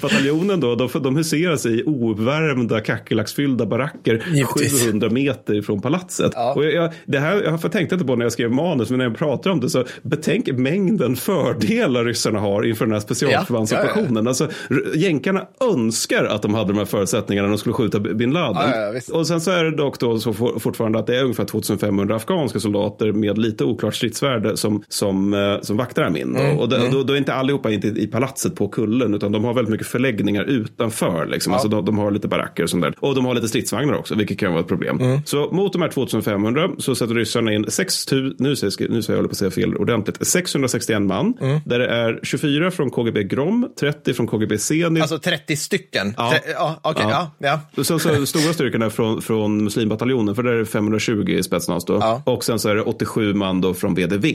bataljonen 0.00 0.60
då, 0.60 0.74
de, 0.74 0.88
de 1.02 1.16
huseras 1.16 1.66
i 1.66 1.82
ouppvärmda 1.86 2.80
kackerlacksfyllda 2.80 3.66
baracker 3.66 4.22
Givetvis. 4.32 4.84
700 4.86 5.10
meter 5.10 5.62
från 5.62 5.80
palatset. 5.82 6.32
Och 6.54 6.64
jag, 6.64 6.72
jag, 6.74 6.92
det 7.04 7.18
här, 7.18 7.42
jag 7.62 7.72
tänkte 7.72 7.94
inte 7.94 8.04
på 8.06 8.16
när 8.16 8.24
jag 8.24 8.29
skrev 8.30 8.50
manus, 8.52 8.90
men 8.90 8.98
när 8.98 9.04
jag 9.04 9.16
pratar 9.16 9.50
om 9.50 9.60
det 9.60 9.70
så 9.70 9.84
betänk 10.02 10.48
mängden 10.52 11.16
fördelar 11.16 12.04
ryssarna 12.04 12.38
har 12.40 12.66
inför 12.66 12.84
den 12.84 12.92
här 12.92 13.00
specialförbandsoperationen. 13.00 14.28
Alltså, 14.28 14.44
r- 14.70 14.82
jänkarna 14.94 15.46
önskar 15.74 16.24
att 16.24 16.42
de 16.42 16.54
hade 16.54 16.68
de 16.72 16.78
här 16.78 16.84
förutsättningarna 16.84 17.48
när 17.48 17.52
de 17.54 17.58
skulle 17.58 17.72
skjuta 17.72 18.00
bin 18.00 18.30
Laden. 18.32 18.62
Ja, 18.70 18.92
ja, 19.08 19.18
och 19.18 19.26
sen 19.26 19.40
så 19.40 19.50
är 19.50 19.64
det 19.64 19.76
dock 19.76 19.98
då 20.00 20.18
så 20.18 20.32
for, 20.32 20.58
fortfarande 20.58 20.98
att 20.98 21.06
det 21.06 21.16
är 21.16 21.22
ungefär 21.22 21.44
2500 21.44 22.16
afghanska 22.16 22.60
soldater 22.60 23.12
med 23.12 23.38
lite 23.38 23.64
oklart 23.64 23.94
stridsvärde 23.94 24.56
som, 24.56 24.82
som, 24.88 25.34
eh, 25.34 25.60
som 25.60 25.76
vaktar 25.76 26.02
Amin. 26.02 26.32
Då. 26.32 26.60
och 26.62 26.68
då, 26.68 26.76
då, 26.92 27.02
då 27.02 27.12
är 27.12 27.16
inte 27.18 27.34
allihopa 27.34 27.70
inte 27.70 27.88
i 27.88 28.06
palatset 28.06 28.54
på 28.54 28.68
kullen, 28.68 29.14
utan 29.14 29.32
de 29.32 29.44
har 29.44 29.54
väldigt 29.54 29.72
mycket 29.72 29.86
förläggningar 29.86 30.44
utanför. 30.44 31.26
Liksom. 31.26 31.52
Alltså, 31.52 31.68
de, 31.68 31.84
de 31.84 31.98
har 31.98 32.10
lite 32.10 32.28
baracker 32.28 32.62
och 32.62 32.70
sånt 32.70 32.82
där. 32.82 32.94
Och 33.00 33.14
de 33.14 33.24
har 33.24 33.34
lite 33.34 33.48
stridsvagnar 33.48 33.94
också, 33.94 34.14
vilket 34.14 34.38
kan 34.38 34.52
vara 34.52 34.60
ett 34.60 34.68
problem. 34.68 34.98
Så 35.24 35.48
mot 35.52 35.72
de 35.72 35.82
här 35.82 35.88
2500 35.88 36.70
så 36.78 36.94
sätter 36.94 37.14
ryssarna 37.14 37.52
in 37.52 37.64
6 37.68 38.06
nu, 38.22 38.34
nu, 38.38 38.56
säger, 38.56 38.72
jag- 38.82 38.90
nu 38.90 39.02
säger 39.02 39.14
jag 39.16 39.18
håller 39.18 39.28
på 39.28 39.32
att 39.32 39.36
säga 39.38 39.50
fel 39.50 39.76
ordentligt, 39.76 40.26
661 40.26 41.02
man. 41.02 41.34
Mm. 41.40 41.60
Där 41.66 41.78
det 41.78 41.86
är 41.86 42.20
24 42.22 42.70
från 42.70 42.90
KGB 42.90 43.24
Grom, 43.24 43.68
30 43.80 44.14
från 44.14 44.26
KGB 44.26 44.58
Zenit. 44.58 45.02
Alltså 45.02 45.18
30 45.18 45.56
stycken? 45.56 46.14
Ja. 46.16 46.30
Tre- 46.30 46.52
ja 46.52 46.80
Okej, 46.82 47.06
Ja. 47.08 47.32
ja. 47.38 47.60
ja. 47.76 47.84
Så, 47.84 47.98
så 47.98 48.26
stora 48.26 48.52
styrkan 48.52 48.82
är 48.82 48.90
från, 48.90 49.22
från 49.22 49.64
muslimbataljonen, 49.64 50.34
för 50.34 50.42
där 50.42 50.52
är 50.52 50.58
det 50.58 50.66
520 50.66 51.24
i 51.28 51.42
Spetsnaz 51.42 51.84
då. 51.84 51.92
Ja. 52.00 52.10
Mm. 52.10 52.22
Och 52.24 52.44
sen 52.44 52.58
så 52.58 52.68
är 52.68 52.74
det 52.74 52.82
87 52.82 53.34
man 53.34 53.60
då 53.60 53.74
från 53.74 53.94
VDV. 53.94 54.26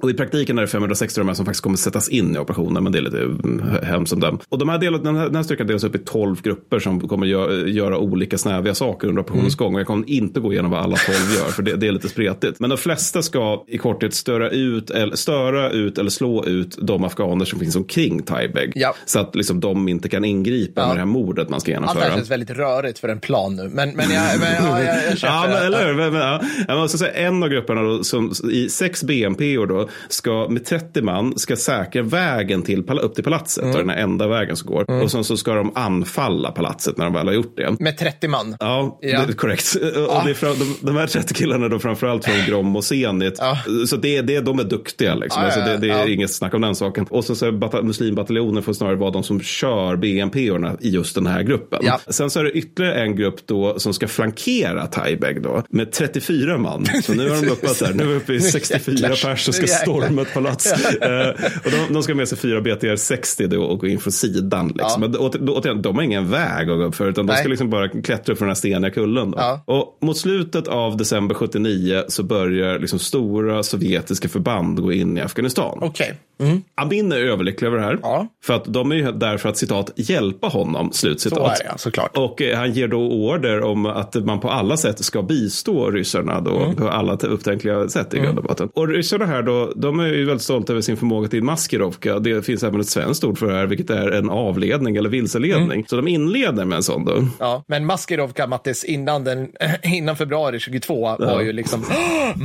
Och 0.00 0.10
i 0.10 0.14
praktiken 0.14 0.58
är 0.58 0.62
det 0.62 0.68
560 0.68 1.20
de 1.20 1.28
här 1.28 1.34
som 1.34 1.44
faktiskt 1.44 1.62
kommer 1.62 1.76
sättas 1.76 2.08
in 2.08 2.36
i 2.36 2.38
operationen, 2.38 2.82
men 2.82 2.92
det 2.92 2.98
är 2.98 3.02
lite 3.02 3.18
mm, 3.22 3.62
hemskt 3.82 4.10
som 4.10 4.20
dem. 4.20 4.38
Och 4.48 4.58
de 4.58 4.68
här 4.68 4.78
delat, 4.78 5.04
den, 5.04 5.16
här, 5.16 5.24
den 5.24 5.36
här 5.36 5.42
styrkan 5.42 5.66
delas 5.66 5.84
upp 5.84 5.94
i 5.94 5.98
12 5.98 6.42
grupper 6.42 6.78
som 6.78 7.08
kommer 7.08 7.26
gö- 7.26 7.66
göra 7.68 7.98
olika 7.98 8.38
snäviga 8.38 8.74
saker 8.74 9.08
under 9.08 9.22
operationens 9.22 9.54
Mm. 9.60 9.64
gång. 9.66 9.74
Och 9.74 9.80
jag 9.80 9.86
kommer 9.86 10.10
inte 10.10 10.40
gå 10.40 10.52
igenom 10.52 10.70
vad 10.70 10.80
alla 10.80 10.96
12 10.96 11.16
gör, 11.36 11.44
för 11.52 11.62
det, 11.62 11.76
det 11.76 11.86
är 11.88 11.92
lite 11.92 12.08
spretigt. 12.08 12.60
Men 12.60 12.70
de 12.70 12.76
flesta 12.78 13.22
ska 13.26 13.64
i 13.68 13.78
korthet 13.78 14.14
störa 14.14 14.50
ut, 14.50 14.90
eller, 14.90 15.16
störa 15.16 15.70
ut 15.70 15.98
eller 15.98 16.10
slå 16.10 16.44
ut 16.44 16.78
de 16.82 17.04
afghaner 17.04 17.44
som 17.44 17.58
finns 17.60 17.76
omkring 17.76 18.22
Taibeg. 18.22 18.72
Ja. 18.74 18.94
Så 19.06 19.18
att 19.20 19.34
liksom, 19.34 19.60
de 19.60 19.88
inte 19.88 20.08
kan 20.08 20.24
ingripa 20.24 20.80
Ja. 20.80 20.86
med 20.86 20.96
det 20.96 21.00
här 21.00 21.06
mordet 21.06 21.48
man 21.48 21.60
ska 21.60 21.70
Allt 21.76 21.82
det 21.82 21.86
genomföra. 21.86 22.04
här 22.08 22.16
känns 22.16 22.30
väldigt 22.30 22.50
rörigt 22.50 22.98
för 22.98 23.08
en 23.08 23.20
plan 23.20 23.56
nu. 23.56 23.62
Men, 23.62 23.72
men, 23.90 24.10
jag, 24.10 24.22
men 24.40 24.64
ja, 24.66 24.82
jag, 24.82 24.96
jag 25.10 25.18
köper 25.18 25.26
Ja, 25.34 25.44
men, 25.48 25.66
eller 25.66 25.94
hur? 26.10 26.18
Ja. 26.18 26.40
Jag 26.68 26.78
måste 26.78 26.98
säga, 26.98 27.12
en 27.12 27.42
av 27.42 27.48
grupperna 27.48 27.82
då, 27.82 28.04
som 28.04 28.32
i 28.52 28.68
sex 28.68 29.04
BNP 29.04 29.56
då, 29.56 29.88
ska 30.08 30.46
med 30.50 30.64
30 30.64 31.02
man 31.02 31.38
ska 31.38 31.56
säkra 31.56 32.02
vägen 32.02 32.62
till, 32.62 32.84
upp 32.90 33.14
till 33.14 33.24
palatset. 33.24 33.64
Mm. 33.64 33.76
Den 33.76 33.88
här 33.90 33.96
enda 33.96 34.28
vägen 34.28 34.56
som 34.56 34.70
går. 34.70 35.02
Och 35.02 35.10
sen 35.10 35.24
så 35.24 35.36
ska 35.36 35.54
de 35.54 35.72
anfalla 35.74 36.50
palatset 36.50 36.96
när 36.98 37.04
de 37.04 37.14
väl 37.14 37.26
har 37.26 37.34
gjort 37.34 37.56
det. 37.56 37.76
Med 37.80 37.98
30 37.98 38.28
man. 38.28 38.56
Ja, 38.60 38.98
Ja. 39.00 39.24
Det 39.26 39.32
korrekt. 39.32 39.74
Och 40.08 40.24
det 40.24 40.30
är 40.30 40.34
fra, 40.34 40.48
de, 40.48 40.76
de 40.80 40.96
här 40.96 41.06
30 41.06 41.34
killarna 41.34 41.68
då 41.68 41.78
framförallt 41.78 42.24
från 42.24 42.34
Grom 42.46 42.76
och 42.76 42.84
Zenit. 43.06 43.36
Ja. 43.38 43.58
Så 43.86 43.96
det, 43.96 44.20
det, 44.20 44.40
de 44.40 44.58
är 44.58 44.64
duktiga 44.64 45.14
liksom. 45.14 45.42
Ja, 45.42 45.46
alltså, 45.46 45.60
det, 45.60 45.76
det 45.76 45.90
är 45.92 46.08
inget 46.08 46.30
snack 46.30 46.54
om 46.54 46.60
den 46.60 46.74
saken. 46.74 47.06
Och 47.10 47.24
så, 47.24 47.34
så 47.34 47.46
är 47.46 47.52
bata, 47.52 47.82
muslimbataljoner 47.82 48.62
får 48.62 48.72
snarare 48.72 48.96
vara 48.96 49.10
de 49.10 49.22
som 49.22 49.40
kör 49.40 49.96
BNP-orna 49.96 50.76
i 50.80 50.90
just 50.90 51.14
den 51.14 51.26
här 51.26 51.42
gruppen. 51.42 51.82
Sen 52.08 52.30
så 52.30 52.40
är 52.40 52.44
det 52.44 52.50
ytterligare 52.50 52.94
en 53.02 53.16
grupp 53.16 53.46
då 53.46 53.78
som 53.78 53.94
ska 53.94 54.08
flankera 54.08 54.86
Taibeg 54.86 55.42
då 55.42 55.62
med 55.68 55.92
34 55.92 56.58
man. 56.58 56.86
Så 57.02 57.14
nu 57.14 57.30
har 57.30 57.42
de 57.42 57.48
uppat 57.48 57.78
där. 57.80 57.94
Nu 57.94 58.02
är 58.02 58.06
vi 58.06 58.14
uppe 58.16 58.34
i 58.34 58.40
64 58.40 58.94
jäklar. 58.94 59.30
pers 59.30 59.44
som 59.44 59.54
ska 59.54 59.66
storma 59.66 60.22
ett 60.22 60.34
palats. 60.34 60.74
Eh, 60.96 61.28
och 61.64 61.70
de, 61.70 61.94
de 61.94 62.02
ska 62.02 62.14
med 62.14 62.28
sig 62.28 62.38
fyra 62.38 62.60
BTR 62.60 62.96
60 62.96 63.46
då 63.46 63.62
och 63.62 63.78
gå 63.78 63.86
in 63.86 64.00
från 64.00 64.12
sidan. 64.12 64.68
Liksom. 64.68 65.02
Ja. 65.02 65.08
Men 65.08 65.16
återigen, 65.48 65.82
de 65.82 65.96
har 65.96 66.02
ingen 66.02 66.30
väg 66.30 66.70
att 66.70 66.78
gå 66.78 66.84
upp 66.84 66.94
för 66.94 67.08
utan 67.08 67.26
de 67.26 67.32
Nej. 67.32 67.40
ska 67.40 67.48
liksom 67.48 67.70
bara 67.70 67.88
klättra 67.88 68.32
upp 68.32 68.38
för 68.38 68.44
den 68.44 68.50
här 68.50 68.54
steniga 68.54 68.90
kullen. 68.90 69.34
Ja. 69.36 69.64
Och 69.66 69.98
mot 70.02 70.18
slutet 70.18 70.68
av 70.68 70.96
december 70.96 71.34
79 71.34 72.02
så 72.08 72.22
börjar 72.22 72.78
liksom 72.78 72.95
stora 72.98 73.62
sovjetiska 73.62 74.28
förband 74.28 74.82
gå 74.82 74.92
in 74.92 75.18
i 75.18 75.20
Afghanistan. 75.20 75.78
Okej. 75.82 76.14
Amin 76.74 77.12
är 77.12 77.16
överlycklig 77.16 77.68
över 77.68 77.78
det 77.78 77.84
här. 77.84 77.98
Ja. 78.02 78.26
För 78.44 78.54
att 78.54 78.64
de 78.64 78.92
är 78.92 78.96
ju 78.96 79.12
där 79.12 79.36
för 79.36 79.48
att 79.48 79.56
citat 79.56 79.90
hjälpa 79.96 80.46
honom. 80.46 80.92
Slutcitat. 80.92 81.38
Så 81.38 81.64
är 81.64 81.72
det, 81.72 81.78
såklart. 81.78 82.16
Och 82.16 82.42
eh, 82.42 82.58
han 82.58 82.72
ger 82.72 82.88
då 82.88 82.98
order 82.98 83.62
om 83.62 83.86
att 83.86 84.14
man 84.14 84.40
på 84.40 84.50
alla 84.50 84.76
sätt 84.76 85.04
ska 85.04 85.22
bistå 85.22 85.90
ryssarna 85.90 86.40
då 86.40 86.56
Mm. 86.56 86.76
på 86.76 86.88
alla 86.88 87.12
upptänkliga 87.12 87.88
sätt 87.88 88.14
i 88.14 88.18
grund 88.18 88.38
och 88.38 88.44
botten. 88.44 88.68
Och 88.74 88.88
ryssarna 88.88 89.26
här 89.26 89.42
då, 89.42 89.72
de 89.76 90.00
är 90.00 90.06
ju 90.06 90.24
väldigt 90.24 90.42
stolta 90.42 90.72
över 90.72 90.82
sin 90.82 90.96
förmåga 90.96 91.28
till 91.28 91.42
maskirovka. 91.42 92.18
Det 92.18 92.42
finns 92.46 92.62
även 92.62 92.80
ett 92.80 92.88
svenskt 92.88 93.24
ord 93.24 93.38
för 93.38 93.46
det 93.46 93.54
här, 93.56 93.66
vilket 93.66 93.90
är 93.90 94.10
en 94.10 94.30
avledning 94.30 94.96
eller 94.96 95.10
vilseledning. 95.10 95.72
Mm. 95.72 95.84
Så 95.86 95.96
de 95.96 96.08
inleder 96.08 96.64
med 96.64 96.76
en 96.76 96.82
sån 96.82 97.04
då. 97.04 97.26
Ja, 97.38 97.64
men 97.68 97.86
Maskerovka, 97.86 98.46
Mattis, 98.46 98.84
innan, 98.84 99.24
den, 99.24 99.48
innan 99.82 100.16
februari 100.16 100.60
22 100.60 101.16
var 101.18 101.40
ju 101.40 101.52
liksom 101.52 101.84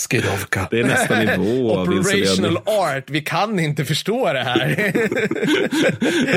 Maskerovka. 0.00 0.68
Det 0.70 0.80
är 0.80 0.84
nästa 0.84 1.18
nivå 1.18 1.72
av. 1.76 1.88
Operational 1.88 2.56
art, 2.56 3.10
vi 3.10 3.20
kan 3.20 3.58
inte 3.58 3.84
förstå 3.84 4.32
det 4.32 4.38
här. 4.42 4.92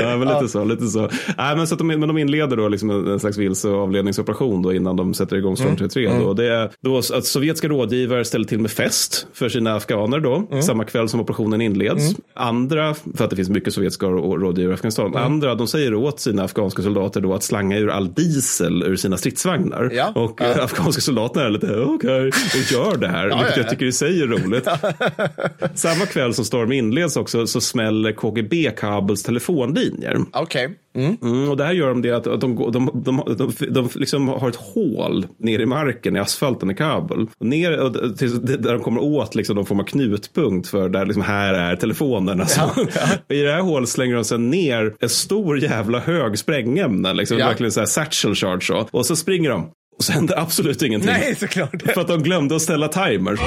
Ja, 0.02 0.16
men 0.16 0.28
lite 0.28 0.48
så. 0.48 0.64
Lite 0.64 0.86
så. 0.86 1.00
Nej, 1.38 1.56
men, 1.56 1.66
så 1.66 1.74
att 1.74 1.78
de, 1.78 1.86
men 1.86 2.00
de 2.00 2.18
inleder 2.18 2.56
då 2.56 2.68
liksom 2.68 2.90
en, 2.90 3.06
en 3.06 3.20
slags 3.20 3.36
vilse 3.38 3.68
och 3.68 3.82
avledningsoperation 3.82 4.62
då 4.62 4.72
innan 4.74 4.96
de 4.96 5.14
sätter 5.14 5.36
igång 5.36 5.56
Storm 5.56 5.76
33. 5.76 6.10
Då. 6.20 6.32
Det 6.34 6.54
är 6.54 6.70
då 6.82 6.98
att 6.98 7.24
sovjetiska 7.26 7.68
rådgivare 7.68 8.24
ställer 8.24 8.44
till 8.44 8.58
med 8.58 8.70
fest 8.70 9.26
för 9.32 9.48
sina 9.48 9.74
afghaner 9.76 10.20
då, 10.20 10.60
samma 10.62 10.84
kväll 10.84 11.08
som 11.08 11.20
operationen 11.20 11.60
inleds. 11.60 12.14
Andra, 12.34 12.94
för 13.16 13.24
att 13.24 13.30
det 13.30 13.36
finns 13.36 13.48
mycket 13.50 13.74
sovjetiska 13.74 14.06
rå- 14.06 14.36
rådgivare 14.36 14.72
i 14.72 14.74
Afghanistan, 14.74 15.16
andra 15.16 15.54
de 15.54 15.66
säger 15.66 15.94
åt 15.94 16.20
sina 16.20 16.44
afghanska 16.44 16.82
soldater 16.82 17.20
då 17.20 17.34
att 17.34 17.42
slanga 17.42 17.78
ur 17.78 17.90
all 17.90 18.12
diesel 18.14 18.82
ur 18.82 18.96
sina 18.96 19.16
stridsvagnar. 19.16 19.90
Ja. 19.92 20.12
Och 20.14 20.42
eh, 20.42 20.64
afghanska 20.64 21.00
soldaterna 21.00 21.46
är 21.46 21.50
lite 21.50 21.76
okej 21.80 22.26
och 22.28 22.72
gör 22.72 22.96
det 22.96 23.08
här, 23.08 23.28
ja, 23.28 23.44
ja. 23.56 23.62
jag 23.62 23.70
tycker 23.70 23.86
i 23.86 23.92
sig 23.92 24.22
är 24.22 24.26
roligt. 24.26 24.68
Samma 25.74 26.06
kväll 26.06 26.34
som 26.34 26.44
Storm 26.44 26.72
inleds 26.72 27.16
också 27.16 27.46
så 27.46 27.60
smäller 27.60 28.12
KGB 28.12 28.70
Kabels 28.76 29.22
telefonlinjer. 29.22 30.18
Okej. 30.32 30.76
Mm, 30.94 31.50
och 31.50 31.56
det 31.56 31.64
här 31.64 31.72
gör 31.72 31.88
de 31.88 32.02
det 32.02 32.10
att 32.10 32.26
att 32.26 32.40
de, 32.40 32.56
de, 32.72 32.90
de, 32.94 33.34
de, 33.36 33.52
de, 33.70 33.88
liksom 33.94 34.28
har 34.28 34.48
ett 34.48 34.56
hål 34.56 35.26
ner 35.38 35.58
i 35.58 35.66
marken, 35.66 36.16
i 36.16 36.18
asfalten 36.18 36.70
i 36.70 36.74
Kabul. 36.74 37.28
Och 37.38 37.46
ner, 37.46 37.78
och, 37.80 38.18
till, 38.18 38.46
där 38.46 38.72
de 38.72 38.80
kommer 38.82 39.00
åt 39.00 39.34
liksom, 39.34 39.56
någon 39.56 39.66
form 39.66 39.80
av 39.80 39.84
knutpunkt 39.84 40.68
för 40.68 40.88
där 40.88 41.06
liksom, 41.06 41.22
här 41.22 41.54
är 41.54 41.76
telefonen. 41.76 42.40
Alltså. 42.40 42.60
I 43.28 43.42
det 43.42 43.52
här 43.52 43.60
hålet 43.60 43.88
slänger 43.88 44.14
de 44.14 44.24
sen 44.24 44.50
ner 44.50 44.94
en 45.00 45.08
stor 45.08 45.58
jävla 45.58 45.98
hög 45.98 46.38
sprängämnen, 46.38 47.16
liksom, 47.16 47.38
Ja. 47.38 47.46
verkligen 47.46 47.72
så 47.72 47.80
här 47.80 47.86
satchel 47.86 48.34
charge. 48.34 48.60
Så. 48.60 48.88
Och 48.90 49.06
så 49.06 49.16
springer 49.16 49.50
de. 49.50 49.70
Och 50.00 50.04
så 50.04 50.12
händer 50.12 50.38
absolut 50.38 50.82
ingenting. 50.82 51.10
Nej, 51.10 51.36
såklart. 51.36 51.82
För 51.94 52.00
att 52.00 52.08
de 52.08 52.22
glömde 52.22 52.56
att 52.56 52.62
ställa 52.62 52.88
timer. 52.88 53.40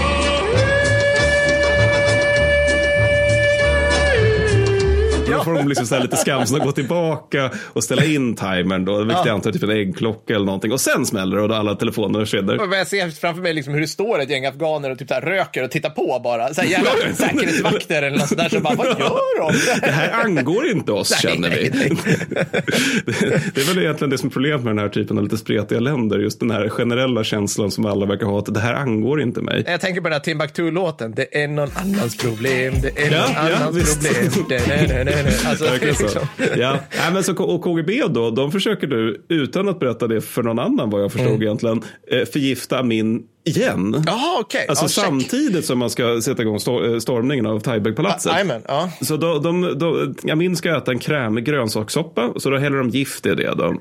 Får 5.43 5.53
de 5.53 5.67
liksom 5.67 5.85
så 5.87 5.99
lite 5.99 6.15
skamsna 6.17 6.59
gå 6.59 6.71
tillbaka 6.71 7.49
och 7.73 7.83
ställa 7.83 8.03
in 8.05 8.35
timern 8.35 8.85
då, 8.85 8.97
vilket 9.03 9.25
jag 9.25 9.33
antar 9.33 9.49
är 9.49 9.53
typ 9.53 9.63
en 9.63 9.69
äggklocka 9.69 10.35
eller 10.35 10.45
någonting. 10.45 10.71
Och 10.71 10.81
sen 10.81 11.05
smäller 11.05 11.37
det 11.37 11.43
och 11.43 11.55
alla 11.55 11.75
telefoner. 11.75 12.67
Men 12.67 12.77
Jag 12.77 12.87
ser 12.87 13.09
framför 13.09 13.41
mig 13.41 13.53
liksom 13.53 13.73
hur 13.73 13.81
det 13.81 13.87
står 13.87 14.21
ett 14.21 14.29
gäng 14.29 14.45
afghaner 14.45 14.89
och 14.91 14.99
typ 14.99 15.09
så 15.09 15.15
röker 15.15 15.63
och 15.63 15.71
tittar 15.71 15.89
på 15.89 16.21
bara. 16.23 16.53
Så 16.53 16.61
här 16.61 16.67
jävla 16.69 16.89
säkerhetsvakter 17.15 18.03
eller 18.03 18.17
något 18.17 18.27
sånt 18.27 18.41
där 18.41 18.49
som 18.49 18.63
bara, 18.63 18.75
vad 18.75 18.87
gör 18.87 19.39
de? 19.51 19.53
Det 19.81 19.91
här 19.91 20.11
angår 20.25 20.67
inte 20.67 20.91
oss 20.91 21.11
Nej, 21.23 21.33
känner 21.33 21.49
vi. 21.49 21.69
nej, 21.73 21.91
Det 23.55 23.61
är 23.61 23.67
väl 23.73 23.83
egentligen 23.83 24.09
det 24.09 24.17
som 24.17 24.27
är 24.29 24.33
problemet 24.33 24.63
med 24.63 24.71
den 24.75 24.79
här 24.79 24.89
typen 24.89 25.17
av 25.17 25.23
lite 25.23 25.37
spretiga 25.37 25.79
länder. 25.79 26.19
Just 26.19 26.39
den 26.39 26.51
här 26.51 26.69
generella 26.69 27.23
känslan 27.23 27.71
som 27.71 27.85
alla 27.85 28.05
verkar 28.05 28.25
ha 28.25 28.39
att 28.39 28.53
det 28.53 28.59
här 28.59 28.73
angår 28.73 29.21
inte 29.21 29.41
mig. 29.41 29.63
Jag 29.67 29.81
tänker 29.81 30.01
på 30.01 30.07
den 30.07 30.13
här 30.13 30.19
Timbuktu-låten. 30.19 31.13
Det 31.15 31.43
är 31.43 31.47
någon 31.47 31.69
annans 31.75 32.17
problem, 32.17 32.73
det 32.81 33.01
är 33.03 33.11
Ja, 33.11 33.21
någon 33.21 33.31
ja, 33.51 33.55
annans 33.55 33.75
visst. 33.77 34.33
problem. 34.33 34.57
Det. 35.41 35.49
Alltså, 35.49 35.65
liksom. 35.85 36.27
Ja. 36.57 36.79
Nej, 36.97 37.13
men 37.13 37.23
så, 37.23 37.43
och 37.43 37.61
KGB 37.61 38.03
då, 38.09 38.31
de 38.31 38.51
försöker 38.51 38.87
du, 38.87 39.25
utan 39.29 39.69
att 39.69 39.79
berätta 39.79 40.07
det 40.07 40.21
för 40.21 40.43
någon 40.43 40.59
annan 40.59 40.89
vad 40.89 41.03
jag 41.03 41.11
förstod 41.11 41.29
Mm. 41.29 41.41
egentligen, 41.41 41.81
eh, 42.11 42.25
förgifta 42.25 42.79
Amin 42.79 43.23
igen. 43.45 44.03
Jaha, 44.05 44.39
okej. 44.41 44.65
Alltså 44.69 44.87
check. 44.87 45.05
samtidigt 45.05 45.65
som 45.65 45.79
man 45.79 45.89
ska 45.89 46.21
sätta 46.21 46.41
igång 46.41 46.59
stor- 46.59 46.93
eh, 46.93 46.99
stormningen 46.99 47.45
av 47.45 47.59
Taibeg-palatset. 47.61 48.31
Jajamän, 48.31 48.61
ja. 48.67 48.89
Så 49.01 49.17
då, 49.17 49.39
de, 49.39 49.79
de, 49.79 50.15
Amin 50.31 50.55
ska 50.55 50.77
äta 50.77 50.91
en 50.91 50.99
krämig 50.99 51.45
grönsakssoppa, 51.45 52.33
så 52.37 52.49
då 52.49 52.57
häller 52.57 52.77
de 52.77 52.89
gift 52.89 53.25
i 53.25 53.35
det. 53.35 53.53
Då. 53.57 53.75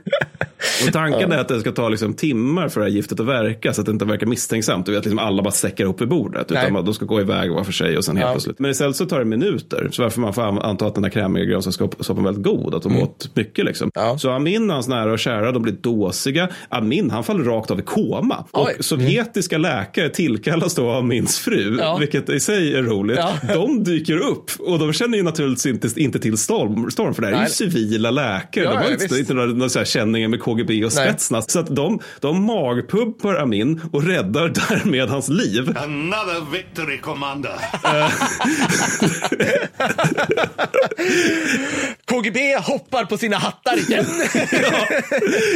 Och 0.87 0.93
tanken 0.93 1.33
är 1.33 1.39
att 1.39 1.49
det 1.49 1.61
ska 1.61 1.73
ta 1.73 1.89
liksom 1.89 2.15
timmar 2.15 2.69
för 2.69 2.81
det 2.81 2.87
här 2.87 2.93
giftet 2.93 3.21
att 3.21 3.27
verka, 3.27 3.73
så 3.73 3.81
att 3.81 3.87
det 3.87 3.93
inte 3.93 4.05
verkar 4.05 4.27
misstänksamt. 4.27 4.87
Du 4.87 4.93
vet, 4.93 5.05
liksom 5.05 5.19
alla 5.19 5.43
bara 5.43 5.51
säckar 5.51 5.85
ihop 5.85 6.01
vid 6.01 6.09
bordet. 6.09 6.51
Nej. 6.51 6.71
Utan 6.71 6.85
de 6.85 6.95
ska 6.95 7.05
gå 7.05 7.21
iväg 7.21 7.51
var 7.53 7.65
för 7.65 7.73
sig 7.73 7.97
och 7.97 8.05
sen 8.05 8.17
helt 8.17 8.31
plötsligt. 8.33 8.59
Men 8.59 8.71
istället 8.71 8.97
så 8.97 9.07
tar 9.07 9.19
det 9.19 9.25
minuter. 9.25 9.89
Så 9.93 10.03
varför 10.03 10.21
man 10.21 10.35
får 10.35 10.43
an- 10.43 10.59
anta 10.59 10.87
att 10.87 10.95
den 10.95 11.05
här 11.05 11.11
krämiga 11.11 11.45
grönsakssoppan 11.45 12.19
är 12.19 12.23
väldigt 12.23 12.45
god. 12.45 12.75
Att 12.75 12.83
de 12.83 13.03
åt 13.03 13.31
mycket 13.35 13.65
liksom. 13.65 13.91
Mm. 13.97 14.09
Ja. 14.09 14.19
Så 14.19 14.31
Amin 14.31 14.71
och 14.71 14.75
hans 14.75 14.89
nära 14.89 15.13
och 15.13 15.19
kära, 15.19 15.53
de 15.53 15.63
blir 15.63 15.73
dåsiga. 15.73 16.49
Amin, 16.69 17.11
han 17.11 17.25
faller 17.25 17.45
rakt 17.45 17.71
av 17.71 17.79
i 17.79 17.83
koma. 17.83 18.45
Och 18.51 18.67
Oj. 18.67 18.77
sovjetiska 18.81 19.52
läkare 19.59 20.09
tillkallas 20.09 20.75
då 20.75 20.91
av 20.91 20.97
Amins 20.99 21.39
fru, 21.39 21.77
Ja. 21.81 21.97
vilket 21.97 22.29
i 22.29 22.41
sig 22.41 22.77
är 22.77 22.83
roligt. 22.83 23.17
Ja. 23.19 23.35
De 23.55 23.85
dyker 23.85 24.17
upp 24.17 24.51
och 24.59 24.79
de 24.79 24.93
känner 24.93 25.19
ju 25.19 25.25
naturligtvis 25.25 25.67
inte, 25.67 26.01
inte 26.01 26.19
till 26.19 26.39
Storm, 26.39 26.91
Storm 26.91 27.15
för 27.15 27.23
det 27.23 27.29
här 27.29 27.35
är 27.35 27.39
ju 27.39 27.43
Nej. 27.43 27.51
civila 27.53 28.11
läkare. 28.11 28.65
Ja, 28.65 28.71
de 28.71 28.77
har 28.77 28.85
ja, 28.85 28.91
inte, 29.03 29.19
inte 29.19 29.35
några, 29.35 29.49
några 29.53 29.69
så 29.69 29.79
här 29.79 29.87
känningar 29.87 30.29
med 30.29 30.41
KGB 30.41 30.85
och 30.85 30.93
Nej. 30.95 31.09
Spetsnaz. 31.09 31.51
Så 31.51 31.59
att 31.59 31.77
de, 31.77 31.99
de 32.21 32.45
magpumpar 32.45 33.35
Amin 33.35 33.81
och 33.93 34.05
räddar 34.05 34.49
därmed 34.69 35.09
hans 35.09 35.29
liv. 35.29 35.75
Another 35.79 36.53
victory, 36.53 36.99
Commander. 36.99 37.53
KGB 42.05 42.57
hoppar 42.57 43.05
på 43.05 43.19
sina 43.19 43.37
hattar 43.37 43.77
igen. 43.79 44.05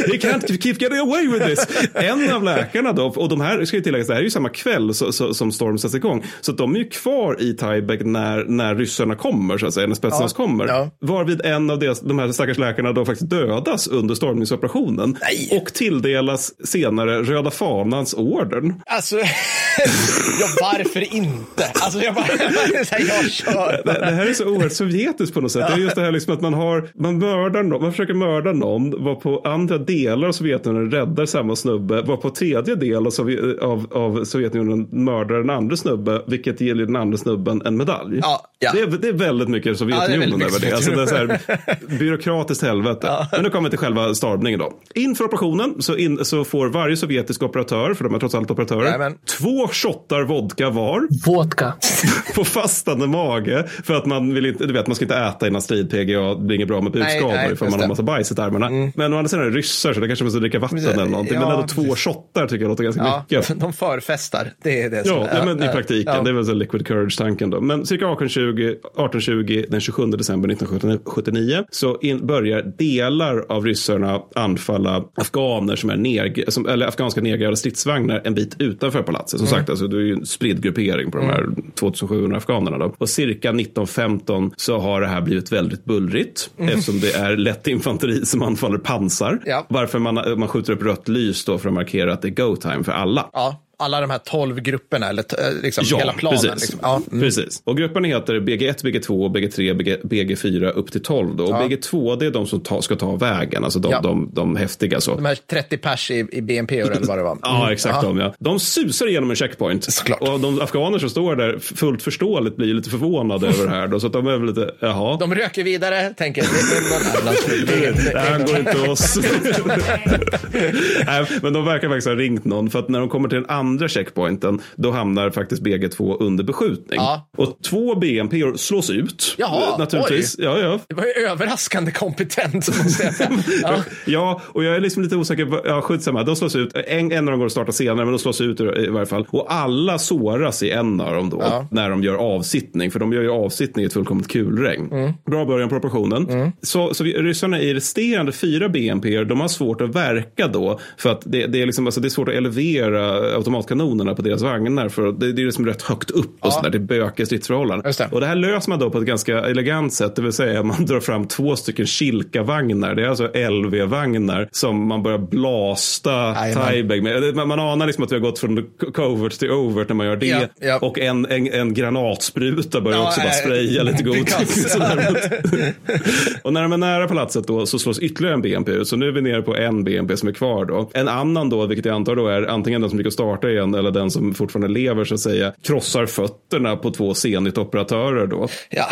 He 0.07 0.17
can't 0.17 0.61
keep 0.61 0.75
getting 0.79 0.99
away 0.99 1.27
with 1.27 1.45
this. 1.45 1.67
En 1.93 2.33
av 2.33 2.43
läkarna 2.43 2.93
då, 2.93 3.05
och 3.05 3.29
de 3.29 3.41
här 3.41 3.65
ska 3.65 3.77
ju 3.77 3.83
tilläggas, 3.87 4.07
det 4.07 4.13
här 4.13 4.19
är 4.19 4.23
ju 4.23 4.29
samma 4.29 4.49
kväll 4.49 4.93
så, 4.93 5.11
så, 5.11 5.33
som 5.33 5.51
Storm 5.51 5.77
sätts 5.77 5.95
igång. 5.95 6.25
Så 6.41 6.51
att 6.51 6.57
de 6.57 6.75
är 6.75 6.79
ju 6.79 6.89
kvar 6.89 7.41
i 7.41 7.53
Taibek 7.53 8.01
när, 8.05 8.43
när 8.43 8.75
ryssarna 8.75 9.15
kommer, 9.15 9.57
så 9.57 9.67
att 9.67 9.73
säga, 9.73 9.87
när 9.87 9.95
Spetsnaz 9.95 10.35
Ja, 10.37 10.45
kommer. 10.45 10.67
ja. 10.67 10.89
Varvid 11.01 11.41
en 11.45 11.69
av 11.69 11.79
deras, 11.79 11.99
de 12.01 12.19
här 12.19 12.31
stackars 12.31 12.57
läkarna 12.57 12.91
då 12.93 13.05
faktiskt 13.05 13.29
dödas 13.29 13.87
under 13.87 14.15
stormningsoperationen. 14.15 15.17
Nej. 15.21 15.59
Och 15.61 15.73
tilldelas 15.73 16.67
senare 16.67 17.23
Röda 17.23 17.51
Fanans 17.51 18.13
orden. 18.13 18.73
Alltså, 18.85 19.15
ja, 20.39 20.47
varför 20.61 21.15
inte? 21.15 21.63
Alltså, 21.73 21.99
jag 21.99 22.15
bara, 22.15 22.23
här, 22.91 23.05
jag 23.07 23.31
kör. 23.31 23.81
Det, 23.85 23.99
det 23.99 24.05
här 24.15 24.25
är 24.25 24.33
så 24.33 24.45
oerhört 24.45 24.71
sovjetiskt 24.73 25.33
på 25.33 25.41
något 25.41 25.51
sätt. 25.51 25.67
Det 25.67 25.73
är 25.73 25.77
just 25.77 25.95
det 25.95 26.01
här 26.01 26.11
liksom 26.11 26.33
att 26.33 26.41
man 26.41 26.53
har, 26.53 26.89
man 26.95 27.17
mördar 27.17 27.63
någon, 27.63 27.81
man 27.81 27.91
försöker 27.91 28.13
mörda 28.13 28.53
någon, 28.53 29.03
var 29.03 29.15
på 29.15 29.41
andra 29.45 29.77
delar 29.77 30.27
av 30.27 30.31
Sovjetunionen 30.31 30.91
räddar 30.91 31.25
samma 31.25 31.55
snubbe, 31.55 32.01
var 32.01 32.17
på 32.17 32.29
tredje 32.29 32.75
del 32.75 33.07
av, 33.07 33.11
Sovjet, 33.11 33.59
av, 33.77 34.17
av 34.17 34.23
Sovjetunionen 34.23 34.87
mördar 34.91 35.35
den 35.37 35.49
andra 35.49 35.75
snubbe, 35.77 36.21
vilket 36.27 36.61
ger 36.61 36.75
den 36.75 36.95
andra 36.95 37.17
snubben 37.17 37.61
en 37.65 37.77
medalj. 37.77 38.19
Ja, 38.21 38.41
ja. 38.59 38.71
Det, 38.73 38.81
är, 38.81 38.87
det 38.87 39.07
är 39.07 39.13
väldigt 39.13 39.49
mycket 39.49 39.77
Sovjetunionen 39.77 40.29
Ja, 40.31 40.37
det 40.37 40.45
över 40.45 40.59
det. 40.59 40.75
Alltså 40.75 40.91
det 40.91 41.01
är 41.01 41.05
så 41.05 41.15
här, 41.15 41.39
byråkratiskt 41.99 42.63
helvete. 42.63 43.27
Men 43.31 43.43
nu 43.43 43.49
kommer 43.49 43.63
vi 43.63 43.69
till 43.69 43.79
själva 43.79 44.13
stormningen 44.15 44.59
då. 44.59 44.73
Inför 44.95 45.25
operationen 45.25 45.81
så, 45.81 45.95
in, 45.97 46.25
så 46.25 46.43
får 46.43 46.69
varje 46.69 46.97
sovjetisk 46.97 47.43
operatör, 47.43 47.93
för 47.93 48.03
de 48.03 48.15
är 48.15 48.19
trots 48.19 48.35
allt 48.35 48.51
operatörer, 48.51 48.85
Jajamän. 48.85 49.17
två 49.39 49.67
shottar 49.67 50.21
vodka 50.23 50.69
var 50.69 51.07
Vodka. 51.25 51.73
på 52.35 52.43
fastande 52.43 53.07
mage. 53.07 53.63
För 53.83 53.93
att 53.93 54.05
man 54.05 54.33
vill 54.33 54.45
inte, 54.45 54.65
du 54.65 54.73
vet, 54.73 54.87
man 54.87 54.95
ska 54.95 55.05
inte 55.05 55.17
äta 55.17 55.47
innan 55.47 55.61
strid-PGA. 55.61 56.35
Det 56.35 56.41
blir 56.45 56.55
inget 56.55 56.67
bra 56.67 56.81
med 56.81 56.91
bukskador 56.91 57.53
ifall 57.53 57.69
man 57.69 57.79
har 57.79 57.87
massa 57.87 58.03
bajs 58.03 58.31
i 58.31 58.35
tarmarna. 58.35 58.91
Men 58.95 59.13
å 59.13 59.17
andra 59.17 59.29
sidan 59.29 59.45
är 59.45 59.49
det 59.49 59.57
ryssar 59.57 59.93
så 59.93 59.99
det 59.99 60.07
kanske 60.07 60.25
måste 60.25 60.39
dricka 60.39 60.59
vatten 60.59 60.77
eller 60.77 61.05
någonting. 61.05 61.33
Ja, 61.35 61.39
men 61.39 61.51
ändå 61.51 61.67
två 61.67 61.81
precis. 61.81 62.03
shottar 62.03 62.47
tycker 62.47 62.61
jag 62.61 62.69
låter 62.69 62.83
ganska 62.83 63.01
Ja, 63.01 63.23
mycket. 63.29 63.61
de 63.67 63.73
förfestar. 63.73 64.51
Det 64.63 64.81
är 64.81 64.89
det 64.89 65.07
som 65.07 65.17
Ja, 65.17 65.27
ja, 65.33 65.45
men 65.45 65.63
i 65.63 65.67
praktiken. 65.67 66.13
ja. 66.15 66.21
Det 66.21 66.29
är 66.29 66.33
väl 66.33 66.45
så 66.45 66.53
liquid 66.53 66.87
courage-tanken 66.87 67.49
då. 67.49 67.61
Men 67.61 67.85
cirka 67.85 68.05
1820, 68.05 68.67
1820 68.69 69.65
den 69.69 69.81
27 69.81 70.05
december 70.05 70.49
1979 70.49 71.63
så 71.71 71.99
in, 72.01 72.27
börjar 72.27 72.61
delar 72.77 73.45
av 73.49 73.65
ryssarna 73.65 74.21
anfalla 74.35 75.03
afghaner 75.15 75.75
som 75.75 75.89
är 75.89 75.97
neg, 75.97 76.43
som, 76.47 76.67
eller 76.67 76.87
afghanska 76.87 77.21
nedgrävda 77.21 77.55
stridsvagnar 77.55 78.21
en 78.23 78.33
bit 78.33 78.55
utanför 78.59 79.01
palatset. 79.01 79.39
Som 79.39 79.47
sagt, 79.47 79.69
alltså, 79.69 79.87
det 79.87 79.97
är 79.97 80.01
ju 80.01 80.13
en 80.13 80.25
spridd 80.25 80.63
gruppering 80.63 81.11
på 81.11 81.17
de 81.17 81.25
här 81.25 81.45
2700 81.79 82.37
afghanerna. 82.37 82.77
Då. 82.77 82.95
Och 82.97 83.09
cirka 83.09 83.49
1915 83.49 84.51
så 84.57 84.77
har 84.79 85.01
det 85.01 85.07
här 85.07 85.21
blivit 85.21 85.51
väldigt 85.51 85.85
bullrigt 85.85 86.49
eftersom 86.57 86.99
det 86.99 87.15
är 87.15 87.37
lätt 87.37 87.67
infanteri 87.67 88.25
som 88.25 88.41
anfaller 88.41 88.77
pansar. 88.77 89.39
Ja. 89.45 89.65
Varför 89.69 89.99
man, 89.99 90.39
man 90.39 90.47
skjuter 90.47 90.73
upp 90.73 90.83
rött 90.83 91.07
lys 91.07 91.45
då 91.45 91.57
för 91.57 91.69
att 91.69 91.73
markera 91.75 92.13
att 92.13 92.21
det 92.21 92.27
är 92.27 92.45
go 92.47 92.55
time 92.55 92.83
för 92.83 92.91
alla. 92.91 93.29
Ja, 93.33 93.56
alla 93.79 94.01
de 94.01 94.09
här 94.09 94.17
tolv 94.19 94.59
grupperna, 94.59 95.09
eller 95.09 95.23
eh, 95.47 95.61
liksom 95.63 95.97
hela 95.99 96.13
planen. 96.13 96.39
Precis. 96.41 96.61
Liksom. 96.61 96.79
Ja, 96.81 97.01
mm. 97.11 97.21
precis. 97.21 97.61
Och 97.63 97.77
grupperna 97.77 98.07
heter 98.07 98.33
BG1, 98.33 98.83
BG2, 98.83 99.35
BG3, 99.35 99.73
BG, 99.73 99.97
BG4 100.03 100.71
upp 100.71 100.91
till 100.91 101.03
12. 101.03 101.35
Då. 101.35 101.43
Och 101.43 101.49
Ja. 101.49 101.67
BG2 101.67 102.19
det 102.19 102.25
är 102.25 102.31
de 102.31 102.47
som 102.47 102.59
ta, 102.59 102.81
ska 102.81 102.95
ta 102.95 103.15
vägen, 103.15 103.63
alltså 103.63 103.79
de, 103.79 103.91
Ja. 103.91 104.01
de, 104.01 104.29
de 104.33 104.55
häftiga. 104.55 105.01
Så. 105.01 105.15
De 105.15 105.25
här 105.25 105.37
30 105.49 105.77
pers 105.77 106.11
i, 106.11 106.27
i 106.31 106.41
BNP 106.41 106.79
eller 106.79 106.99
vad 107.07 107.17
det 107.17 107.23
var. 107.23 107.37
Ja, 107.43 107.71
exakt 107.71 107.95
Ja. 107.95 108.07
de 108.07 108.17
ja. 108.17 108.33
De 108.39 108.59
susar 108.59 109.07
igenom 109.07 109.29
en 109.29 109.35
checkpoint. 109.35 109.83
Såklart. 109.93 110.21
Och 110.21 110.39
de 110.39 110.61
afghaner 110.61 110.99
som 110.99 111.09
står 111.09 111.35
där 111.35 111.59
fullt 111.59 112.01
förståeligt 112.03 112.55
blir 112.55 112.73
lite 112.73 112.89
förvånade 112.89 113.47
över 113.47 113.63
det 113.63 113.69
här. 113.69 113.87
Då, 113.87 113.99
så 113.99 114.07
de 114.07 114.27
är 114.27 114.31
väl 114.37 114.45
lite, 114.47 114.71
jaha. 114.79 115.17
De 115.17 115.35
röker 115.35 115.63
vidare, 115.63 116.13
tänker 116.17 116.41
det 116.41 116.47
är 116.47 116.81
någon 116.81 117.21
annan 117.27 117.35
det 117.67 117.85
är- 117.87 117.93
det 117.93 118.11
Det 118.13 118.19
här 118.19 118.39
är- 118.39 118.47
går 118.47 118.57
inte 118.59 118.89
oss. 118.91 119.17
Nej, 121.05 121.25
men 121.41 121.53
de 121.53 121.65
verkar 121.65 121.87
faktiskt 121.87 122.07
ha 122.07 122.15
ringt 122.15 122.45
någon. 122.45 122.69
För 122.69 122.79
att 122.79 122.89
när 122.89 122.99
de 122.99 123.09
kommer 123.09 123.29
till 123.29 123.35
den 123.41 123.49
andra 123.67 123.87
checkpointen, 123.87 124.61
då 124.75 124.91
hamnar 124.91 125.29
faktiskt 125.29 125.61
BG2 125.61 126.17
under 126.19 126.43
beskjutning. 126.43 126.99
Ja. 126.99 127.29
Och 127.37 127.57
två 127.69 127.95
BMP 127.95 128.43
slås 128.55 128.89
ut. 128.89 129.35
Jaha, 129.37 129.63
eh, 129.73 129.79
naturligtvis. 129.79 130.35
Ja, 130.39 130.59
ja. 130.59 130.79
Det 130.89 130.95
var 130.95 131.03
ju 131.03 131.11
överraskande 131.27 131.91
kompetent, 131.91 132.53
måste 132.53 133.03
jag 133.03 133.13
säga. 133.15 133.29
Ja. 133.61 133.83
Ja, 134.05 134.41
och 134.45 134.63
jag 134.63 134.75
är 134.75 134.79
liksom 134.79 135.03
lite 135.03 135.15
osäker. 135.15 135.61
Ja, 135.65 135.81
skitsamma. 135.81 136.23
De 136.23 136.35
slås 136.35 136.55
ut. 136.55 136.75
En, 136.87 137.11
en 137.11 137.27
av 137.27 137.31
dem 137.31 137.39
går 137.39 137.45
att 137.45 137.51
starta 137.51 137.71
senare, 137.71 138.05
men 138.05 138.11
de 138.11 138.19
slås 138.19 138.41
ut 138.41 138.59
i, 138.59 138.87
varje 138.87 139.05
fall. 139.05 139.25
Och 139.29 139.53
alla 139.53 139.99
såras 139.99 140.63
i 140.63 140.71
en 140.71 141.01
av 141.01 141.13
dem 141.15 141.29
då, 141.29 141.37
Ja. 141.41 141.67
när 141.71 141.89
de 141.89 142.03
gör 142.03 142.15
avsittning. 142.15 142.91
För 142.91 142.99
de 142.99 143.13
gör 143.13 143.21
ju 143.21 143.29
avsittning 143.31 143.83
i 143.83 143.85
ett 143.85 143.93
fullkomligt 143.93 144.27
kulregn. 144.31 144.91
Mm. 144.91 145.11
Bra 145.25 145.45
början 145.45 145.69
på 145.69 145.75
operationen. 145.75 146.51
Så, 146.61 146.93
så 146.93 147.03
vi, 147.03 147.13
ryssarna 147.13 147.61
i 147.61 147.73
resterande 147.73 148.31
fyra 148.31 148.69
BNP, 148.69 149.23
de 149.23 149.39
har 149.39 149.47
svårt 149.47 149.81
att 149.81 149.95
verka 149.95 150.47
då. 150.47 150.79
För 150.97 151.09
att 151.11 151.21
det, 151.25 151.47
det, 151.47 151.61
är, 151.61 151.65
liksom, 151.65 151.85
alltså 151.85 152.01
det 152.01 152.07
är 152.07 152.09
svårt 152.09 152.27
att 152.29 152.35
elevera 152.35 153.35
automatkanonerna 153.57 154.15
på 154.15 154.21
deras 154.21 154.41
vagnar. 154.41 154.89
För 154.89 155.11
det, 155.11 155.33
det 155.33 155.41
är 155.41 155.45
liksom 155.45 155.65
rätt 155.65 155.81
högt 155.81 156.11
upp 156.11 156.25
och 156.39 156.47
Ja. 156.47 156.51
sådär. 156.51 156.69
Det 156.69 156.77
är 156.77 156.79
bökiga 156.79 157.25
stridsförhållanden. 157.25 157.93
Det. 157.97 158.07
Och 158.11 158.19
det 158.21 158.27
här 158.27 158.35
löser 158.35 158.69
man 158.69 158.79
då 158.79 158.89
på 158.89 158.97
ett 158.97 159.03
ganska 159.05 159.39
elegant 159.39 159.93
sätt. 159.93 160.15
Det 160.15 160.21
vill 160.21 160.33
säga 160.33 160.63
man 160.63 160.85
drar 160.85 160.99
fram 160.99 161.27
två 161.27 161.55
stycken 161.55 161.85
Kilka-vagnar. 161.87 162.95
Det 162.95 163.03
är 163.03 163.07
alltså 163.09 163.27
LV-vagnar 163.33 164.47
som 164.51 164.87
man 164.87 165.03
börjar 165.03 165.17
blasta. 165.17 166.35
Tyebeg 166.69 167.03
med. 167.03 167.35
Man, 167.35 167.47
man 167.47 167.59
anar 167.59 167.85
liksom 167.85 168.03
att 168.03 168.11
vi 168.11 168.15
har 168.15 168.21
gått 168.21 168.39
från 168.39 168.63
covert 168.93 169.29
till 169.39 169.51
overt 169.51 169.89
när 169.89 169.95
man 169.95 170.05
gör 170.07 170.15
det. 170.15 170.25
Ja, 170.27 170.39
ja. 170.59 170.79
Och 170.81 170.99
en, 170.99 171.25
en, 171.25 171.47
en 171.53 171.73
granatspruta 171.73 172.81
börjar 172.81 172.97
Ja, 172.99 173.07
också 173.07 173.21
bara 173.21 173.31
spraya 173.31 173.83
lite 173.83 174.03
godtyckligt. 174.07 174.77
och 176.43 176.53
när 176.53 176.61
de 176.61 176.71
är 176.73 176.77
nära 176.77 177.07
palatset 177.07 177.47
då 177.47 177.65
så 177.65 177.79
slås 177.79 177.99
ytterligare 177.99 178.33
en 178.35 178.41
BNP 178.41 178.71
ut. 178.71 178.87
Så 178.87 178.95
nu 178.95 179.07
är 179.07 179.11
vi 179.11 179.21
nere 179.21 179.41
på 179.41 179.55
en 179.55 179.83
BNP 179.83 180.17
som 180.17 180.29
är 180.29 180.33
kvar 180.33 180.65
då. 180.65 180.89
En 180.93 181.07
annan 181.07 181.49
då, 181.49 181.65
vilket 181.65 181.85
jag 181.85 181.95
antar 181.95 182.15
då 182.15 182.27
är 182.27 182.43
antingen 182.47 182.81
den 182.81 182.89
som 182.89 182.99
gick 182.99 183.07
att 183.07 183.13
starta 183.13 183.46
igen 183.49 183.73
eller 183.73 183.91
den 183.91 184.11
som 184.11 184.33
fortfarande 184.33 184.67
lever 184.67 185.05
så 185.05 185.13
att 185.13 185.19
säga, 185.19 185.53
krossar 185.63 186.05
fötterna 186.05 186.75
på 186.75 186.91
två 186.91 187.13
Zenit-operatörer 187.13 188.27
då. 188.27 188.47
Ja. 188.69 188.85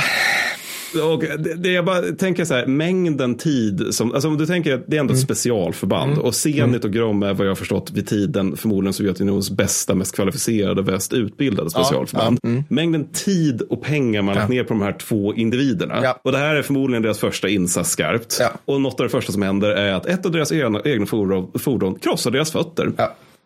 Och 1.04 1.20
det, 1.20 1.54
det 1.54 1.72
jag 1.72 1.86
bara 1.86 2.02
tänker 2.02 2.46
så 2.46 2.54
här, 2.54 2.66
mängden 2.66 3.38
tid 3.38 3.88
som, 3.92 4.14
alltså 4.14 4.28
om 4.28 4.38
du 4.38 4.46
tänker 4.46 4.74
att 4.74 4.84
det 4.88 4.96
är 4.96 5.00
ändå 5.00 5.14
ett 5.14 5.20
specialförband 5.20 6.18
och 6.18 6.36
Zenit 6.36 6.86
och 6.86 6.92
Grom 6.92 7.24
är 7.24 7.34
vad 7.34 7.46
jag 7.46 7.52
har 7.52 7.56
förstått 7.56 7.92
vid 7.92 8.08
tiden 8.08 8.58
förmodligen 8.58 8.94
Sovjetunionens 8.94 9.52
bästa, 9.52 9.96
mest 9.96 10.16
kvalificerade, 10.16 10.84
bäst 10.84 11.14
utbildade 11.14 11.70
specialförband. 11.70 12.40
Mängden 12.70 13.08
tid 13.12 13.62
och 13.62 13.84
pengar 13.84 14.22
man 14.22 14.36
lagt 14.36 14.50
ner 14.50 14.64
på 14.64 14.74
de 14.74 14.82
här 14.82 14.94
två 14.94 15.34
individerna. 15.34 16.00
Ja. 16.04 16.20
Och 16.24 16.32
det 16.32 16.38
här 16.38 16.56
är 16.56 16.62
förmodligen 16.62 17.04
deras 17.04 17.20
första 17.20 17.50
insats 17.50 17.90
skarpt. 17.90 18.38
Ja. 18.40 18.52
Och 18.66 18.82
något 18.82 19.00
av 19.00 19.06
det 19.06 19.10
första 19.10 19.32
som 19.32 19.42
händer 19.42 19.70
är 19.70 19.94
att 19.94 20.06
ett 20.06 20.26
av 20.26 20.32
deras 20.32 20.52
egna, 20.52 20.82
egna 20.86 21.06
fordon, 21.06 21.52
fordon 21.60 22.00
krossar 22.00 22.32
deras 22.32 22.52
fötter. 22.52 22.92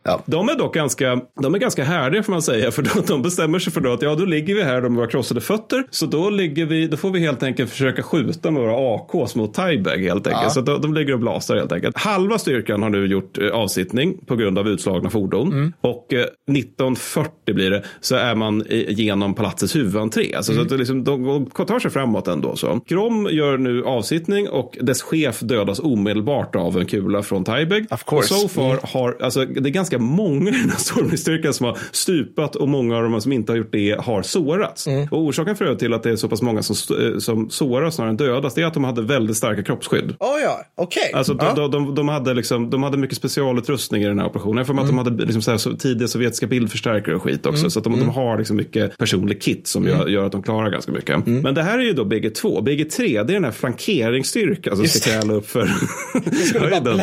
Ja. 0.10 0.22
De 0.26 0.50
är 0.50 0.56
dock 0.56 0.74
ganska, 0.76 1.22
de 1.42 1.56
är 1.56 1.60
ganska 1.60 1.84
härdiga 1.84 2.24
får 2.24 2.32
man 2.32 2.42
säga. 2.42 2.72
För 2.72 2.82
de, 2.82 2.90
de 3.08 3.22
bestämmer 3.22 3.60
sig 3.60 3.74
för 3.74 3.82
då 3.82 3.94
att 3.94 4.02
ja, 4.02 4.16
då 4.16 4.26
ligger 4.26 4.56
vi 4.56 4.64
här 4.64 4.82
med 4.82 4.92
våra 4.92 5.08
krossade 5.08 5.42
fötter. 5.42 5.84
Så 5.90 6.06
då, 6.06 6.30
ligger 6.30 6.66
vi, 6.66 6.88
då 6.88 6.98
får 6.98 7.12
vi 7.12 7.20
helt 7.20 7.44
enkelt 7.44 7.70
försöka 7.70 8.04
skjuta 8.04 8.52
med 8.52 8.62
våra 8.62 8.96
AKs 8.96 9.36
mot 9.36 9.54
Tyebag 9.54 9.98
helt 9.98 10.28
enkelt. 10.28 10.44
Ja. 10.44 10.50
Så 10.50 10.62
de, 10.62 10.82
de 10.82 10.94
ligger 10.94 11.14
och 11.14 11.20
blasar 11.20 11.56
helt 11.56 11.72
enkelt. 11.72 11.98
Halva 11.98 12.38
styrkan 12.38 12.84
har 12.84 12.90
nu 12.90 13.06
gjort 13.06 13.38
eh, 13.38 13.48
avsittning 13.52 14.18
på 14.26 14.36
grund 14.36 14.60
av 14.60 14.68
utslagna 14.68 15.10
fordon. 15.10 15.48
Mm. 15.54 15.74
Och 15.82 16.14
eh, 16.14 16.26
1940 16.52 17.32
blir 17.56 17.70
det 17.70 17.84
så 18.02 18.16
är 18.16 18.36
man 18.36 18.62
i, 18.70 18.94
genom 18.94 19.34
palatsets 19.34 19.76
huvudentré. 19.76 20.34
Alltså, 20.36 20.52
Mm. 20.52 20.62
så 20.62 20.66
att 20.66 20.70
det 20.70 20.78
liksom, 20.78 21.04
de, 21.04 21.24
de 21.58 21.66
tar 21.66 21.80
sig 21.80 21.92
framåt 21.92 22.28
ändå. 22.28 22.56
Så. 22.56 22.82
Grom 22.88 23.28
gör 23.32 23.58
nu 23.58 23.84
avsittning 23.86 24.50
och 24.50 24.78
dess 24.82 25.02
chef 25.02 25.40
dödas 25.40 25.80
omedelbart 25.80 26.56
av 26.56 26.78
en 26.80 26.86
kula 26.86 27.24
från 27.24 27.44
Tyebag. 27.44 27.86
Of 27.92 28.04
course. 28.06 28.34
Och 28.34 28.40
so 28.40 28.48
far 28.48 28.80
har, 28.84 29.18
alltså, 29.22 29.46
det 29.46 29.70
är 29.70 29.72
ganska 29.72 29.99
många 30.00 30.50
i 30.50 30.54
den 30.54 30.70
här 30.70 30.78
stormningsstyrkan 30.78 31.54
som 31.54 31.66
har 31.66 31.78
stupat 31.92 32.56
och 32.56 32.70
många 32.70 32.98
av 32.98 33.04
de 33.04 33.22
som 33.22 33.32
inte 33.32 33.52
har 33.52 33.58
gjort 33.58 33.72
det 33.72 33.96
har 34.00 34.22
sårats. 34.22 34.88
Mm. 34.88 35.08
Och 35.12 35.20
orsaken 35.20 35.56
för 35.56 35.66
det 35.66 35.80
till 35.80 35.94
att 35.94 36.04
det 36.04 36.10
är 36.12 36.16
så 36.16 36.30
pass 36.30 36.42
många 36.42 36.64
som, 36.64 36.98
eh, 36.98 37.18
som 37.20 37.50
såras 37.50 37.96
snarare 37.96 38.10
än 38.12 38.18
dödas 38.18 38.54
det 38.54 38.62
är 38.62 38.66
att 38.66 38.74
de 38.74 38.84
hade 38.84 39.02
väldigt 39.02 39.38
starka 39.38 39.64
kroppsskydd. 39.64 40.16
Oh, 40.20 40.40
ja, 40.44 40.62
okej. 40.76 41.12
Alltså, 41.14 41.34
de, 41.34 41.46
ja. 41.46 41.54
de, 41.56 41.72
de, 41.72 41.96
de, 41.96 42.08
hade 42.10 42.34
liksom, 42.34 42.70
de 42.70 42.84
hade 42.84 42.98
mycket 42.98 43.18
specialutrustning 43.18 44.04
i 44.04 44.08
den 44.08 44.20
här 44.20 44.26
operationen. 44.26 44.58
Jag 44.58 44.68
får 44.68 44.74
mig 44.74 44.82
att 44.82 44.88
de 44.88 45.00
Mm. 45.00 45.06
hade 45.12 45.26
liksom 45.26 45.42
så 45.42 45.52
här, 45.52 45.58
så 45.58 45.74
tidiga 45.74 46.08
sovjetiska 46.08 46.48
bildförstärkare 46.48 47.16
och 47.16 47.24
skit 47.24 47.46
också. 47.46 47.70
Så 47.70 47.80
att 47.80 47.84
de, 47.84 47.94
Mm. 47.94 48.06
de 48.06 48.12
har 48.16 48.38
liksom 48.38 48.58
mycket 48.58 48.98
personlig 48.98 49.42
kit 49.42 49.68
som 49.68 49.88
gör, 49.88 50.08
gör 50.08 50.26
att 50.26 50.32
de 50.32 50.44
klarar 50.44 50.70
ganska 50.70 50.92
mycket. 50.92 51.28
Mm. 51.28 51.42
Men 51.42 51.54
det 51.56 51.64
här 51.64 51.80
är 51.80 51.84
ju 51.84 51.94
då 51.94 52.04
BG2. 52.04 52.62
BG3 52.64 53.24
det 53.24 53.32
är 53.32 53.34
den 53.34 53.44
här 53.44 53.52
flankeringsstyrkan 53.52 54.78
som 54.78 54.86
ska 54.88 55.12
kräla 55.12 55.34
upp 55.34 55.50
för... 55.50 55.70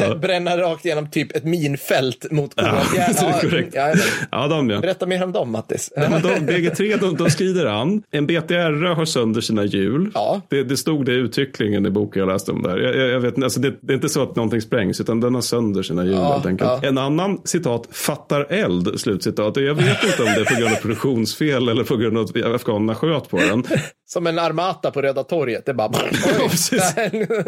då. 0.08 0.18
bränna 0.18 0.56
rakt 0.58 0.84
igenom 0.84 1.10
typ 1.10 1.36
ett 1.36 1.44
minfält 1.44 2.26
mot 2.30 2.52
Ja, 2.56 2.75
Korea. 2.84 3.06
det 3.12 3.26
är 3.26 3.40
korrekt. 3.40 3.72
ja, 3.74 3.94
Ja, 4.30 4.48
de 4.48 4.70
ja. 4.70 4.80
Berätta 4.80 5.06
mer 5.06 5.24
om 5.24 5.32
dem, 5.32 5.50
Mattis. 5.52 5.92
Nej, 5.96 6.10
men 6.10 6.22
de, 6.22 6.28
BG3 6.52 7.00
de, 7.00 7.16
de 7.16 7.30
skrider 7.30 7.66
an. 7.66 8.02
En 8.10 8.26
BTR 8.26 8.94
har 8.94 9.04
sönder 9.04 9.40
sina 9.40 9.64
hjul. 9.64 10.10
Ja. 10.14 10.40
Det, 10.48 10.62
det 10.62 10.76
stod 10.76 11.06
det 11.06 11.12
uttryckligen 11.12 11.86
i 11.86 11.90
boken 11.90 12.20
jag 12.20 12.28
läste 12.32 12.52
om 12.52 12.62
där. 12.62 12.78
Jag, 12.78 13.10
jag, 13.10 13.20
vet, 13.20 13.42
alltså 13.42 13.60
det, 13.60 13.74
det 13.80 13.92
är 13.92 13.94
inte 13.94 14.08
så 14.08 14.22
att 14.22 14.36
någonting 14.36 14.60
sprängs 14.60 15.00
utan 15.00 15.20
den 15.20 15.34
har 15.34 15.42
sönder 15.42 15.82
sina 15.82 16.04
hjul 16.04 16.14
Ja, 16.14 16.32
helt 16.32 16.46
enkelt. 16.46 16.70
ja. 16.82 16.88
En 16.88 16.98
annan 16.98 17.40
citat 17.44 17.88
fattar 17.90 18.46
eld 18.52 19.00
slutcitat. 19.00 19.56
Jag 19.56 19.74
vet 19.74 20.04
inte 20.04 20.22
om 20.22 20.28
det 20.34 20.40
är 20.40 20.44
på 20.44 20.60
grund 20.60 20.72
av 20.74 20.76
produktionsfel 20.76 21.68
eller 21.68 21.84
på 21.84 21.96
grund 21.96 22.18
av 22.18 22.24
att 22.24 22.54
afghanerna 22.54 22.94
sköt 22.94 23.28
på 23.30 23.36
den. 23.36 23.64
Som 24.08 24.26
en 24.26 24.38
armata 24.38 24.90
på 24.90 25.02
Röda 25.02 25.22
torget. 25.24 25.66
Det 25.66 25.74
bara... 25.74 25.90
Ja, 26.40 26.48
precis. 26.50 26.94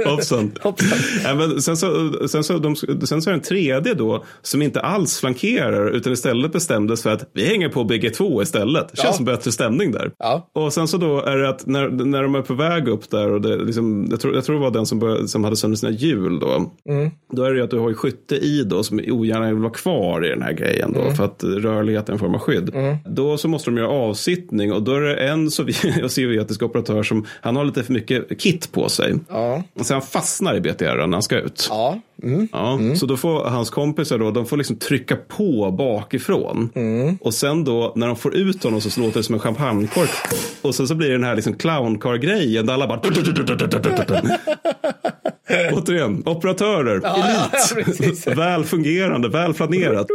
Hoppsan. 0.07 0.53
Hoppsan. 0.61 0.99
Ja, 1.25 1.35
men 1.35 1.63
sen, 1.63 1.77
så, 1.77 2.13
sen, 2.29 2.45
så, 2.45 2.59
de, 2.59 2.77
sen 2.77 3.23
så 3.23 3.31
är 3.31 3.33
det 3.33 3.39
en 3.39 3.43
tredje 3.43 3.95
då 3.95 4.25
som 4.43 4.63
inte 4.63 4.81
alls 4.81 5.18
flankerar 5.21 5.91
utan 5.91 6.13
istället 6.13 6.53
bestämdes 6.53 7.03
för 7.03 7.11
att 7.11 7.31
vi 7.35 7.45
hänger 7.47 7.69
på 7.69 7.85
BG2 7.85 8.43
istället. 8.43 8.89
Det 8.91 8.97
känns 8.97 9.07
Ja. 9.09 9.13
som 9.13 9.25
bättre 9.25 9.53
stämning 9.53 9.93
där. 9.93 10.11
Ja. 10.19 10.49
Och 10.53 10.73
sen 10.73 10.89
så 10.89 10.97
då 10.97 11.23
är 11.23 11.37
det 11.37 11.49
att 11.49 11.67
när, 11.67 11.89
när 11.89 12.23
de 12.23 12.35
är 12.35 12.43
på 12.43 12.55
väg 12.55 12.89
upp 12.89 13.11
där 13.11 13.33
och 13.33 13.41
det 13.41 13.57
liksom, 13.57 14.07
jag, 14.11 14.21
tror, 14.21 14.35
jag 14.35 14.45
tror 14.45 14.57
det 14.57 14.63
var 14.63 14.71
den 14.71 14.87
som, 14.87 14.99
började, 14.99 15.29
som 15.29 15.45
hade 15.45 15.57
sönder 15.57 15.77
sina 15.77 15.93
hjul 15.93 16.39
då. 16.41 16.73
Mm. 16.89 17.11
Då 17.33 17.43
är 17.43 17.51
det 17.51 17.57
ju 17.59 17.65
att 17.65 17.71
du 17.71 17.79
har 17.79 17.89
ju 17.89 17.95
skytte 17.95 18.37
i 18.37 18.63
då 18.65 18.83
som 18.83 19.01
ogärna 19.09 19.47
vill 19.47 19.55
vara 19.63 19.73
kvar 19.73 20.27
i 20.27 20.29
den 20.29 20.43
här 20.43 20.53
grejen 20.53 20.95
Mm. 20.95 21.05
då 21.09 21.15
för 21.15 21.25
att 21.25 21.45
rörlighet 21.45 22.09
är 22.09 22.13
en 22.13 22.19
form 22.19 22.35
av 22.35 22.41
skydd. 22.41 22.73
Då 23.07 23.37
så 23.39 23.49
måste 23.49 23.71
de 23.71 23.77
göra 23.77 23.89
avsittning 23.89 24.73
och 24.73 24.83
då 24.83 24.95
är 24.95 25.01
det 25.01 25.15
en 25.17 25.49
sovjet- 25.51 26.09
sovjetisk 26.09 26.63
operatör 26.63 27.03
som 27.03 27.27
han 27.41 27.57
har 27.57 27.65
lite 27.65 27.83
för 27.83 27.93
mycket 27.93 28.41
kit 28.41 28.73
på 28.73 28.89
sig. 28.89 29.15
Ja. 29.29 29.63
Och 29.75 29.87
sen 29.87 30.01
fastnar 30.01 30.55
i 30.55 30.61
BTR 30.61 31.07
när 31.07 31.13
han 31.13 31.23
ska 31.23 31.39
ut. 31.41 31.67
Ja. 31.71 32.01
Mm. 32.23 32.49
Ja, 32.53 32.79
Så 32.97 33.07
då 33.07 33.17
får 33.17 33.45
hans 33.45 33.71
kompisar 33.71 34.19
då, 34.19 34.31
de 34.31 34.47
får 34.47 34.57
liksom 34.57 34.77
trycka 34.77 35.17
på 35.17 35.75
bakifrån. 35.79 36.71
Mm. 36.75 37.19
Och 37.21 37.35
sen 37.35 37.65
då 37.65 37.93
när 37.97 38.07
de 38.07 38.17
får 38.17 38.35
ut 38.35 38.65
honom 38.65 38.81
så 38.81 39.01
låter 39.01 39.21
det 39.21 39.25
som 39.25 39.35
en 39.35 39.41
champagnekork. 39.41 40.11
Och 40.63 40.75
sen 40.75 40.89
så 40.89 40.95
blir 40.95 41.09
det 41.09 41.15
den 41.15 41.25
här 41.25 41.37
liksom 41.37 41.55
clowncar-grejen 41.55 42.67
där 42.67 42.75
alla 42.75 42.87
bara... 42.87 43.01
Återigen, 45.73 46.23
operatörer, 46.27 47.01
ja, 47.03 47.17
elit, 47.17 47.87
precis. 47.87 48.27
väl 48.27 48.65
fungerande, 48.65 49.29
väl 49.29 49.55
planerat. 49.55 50.07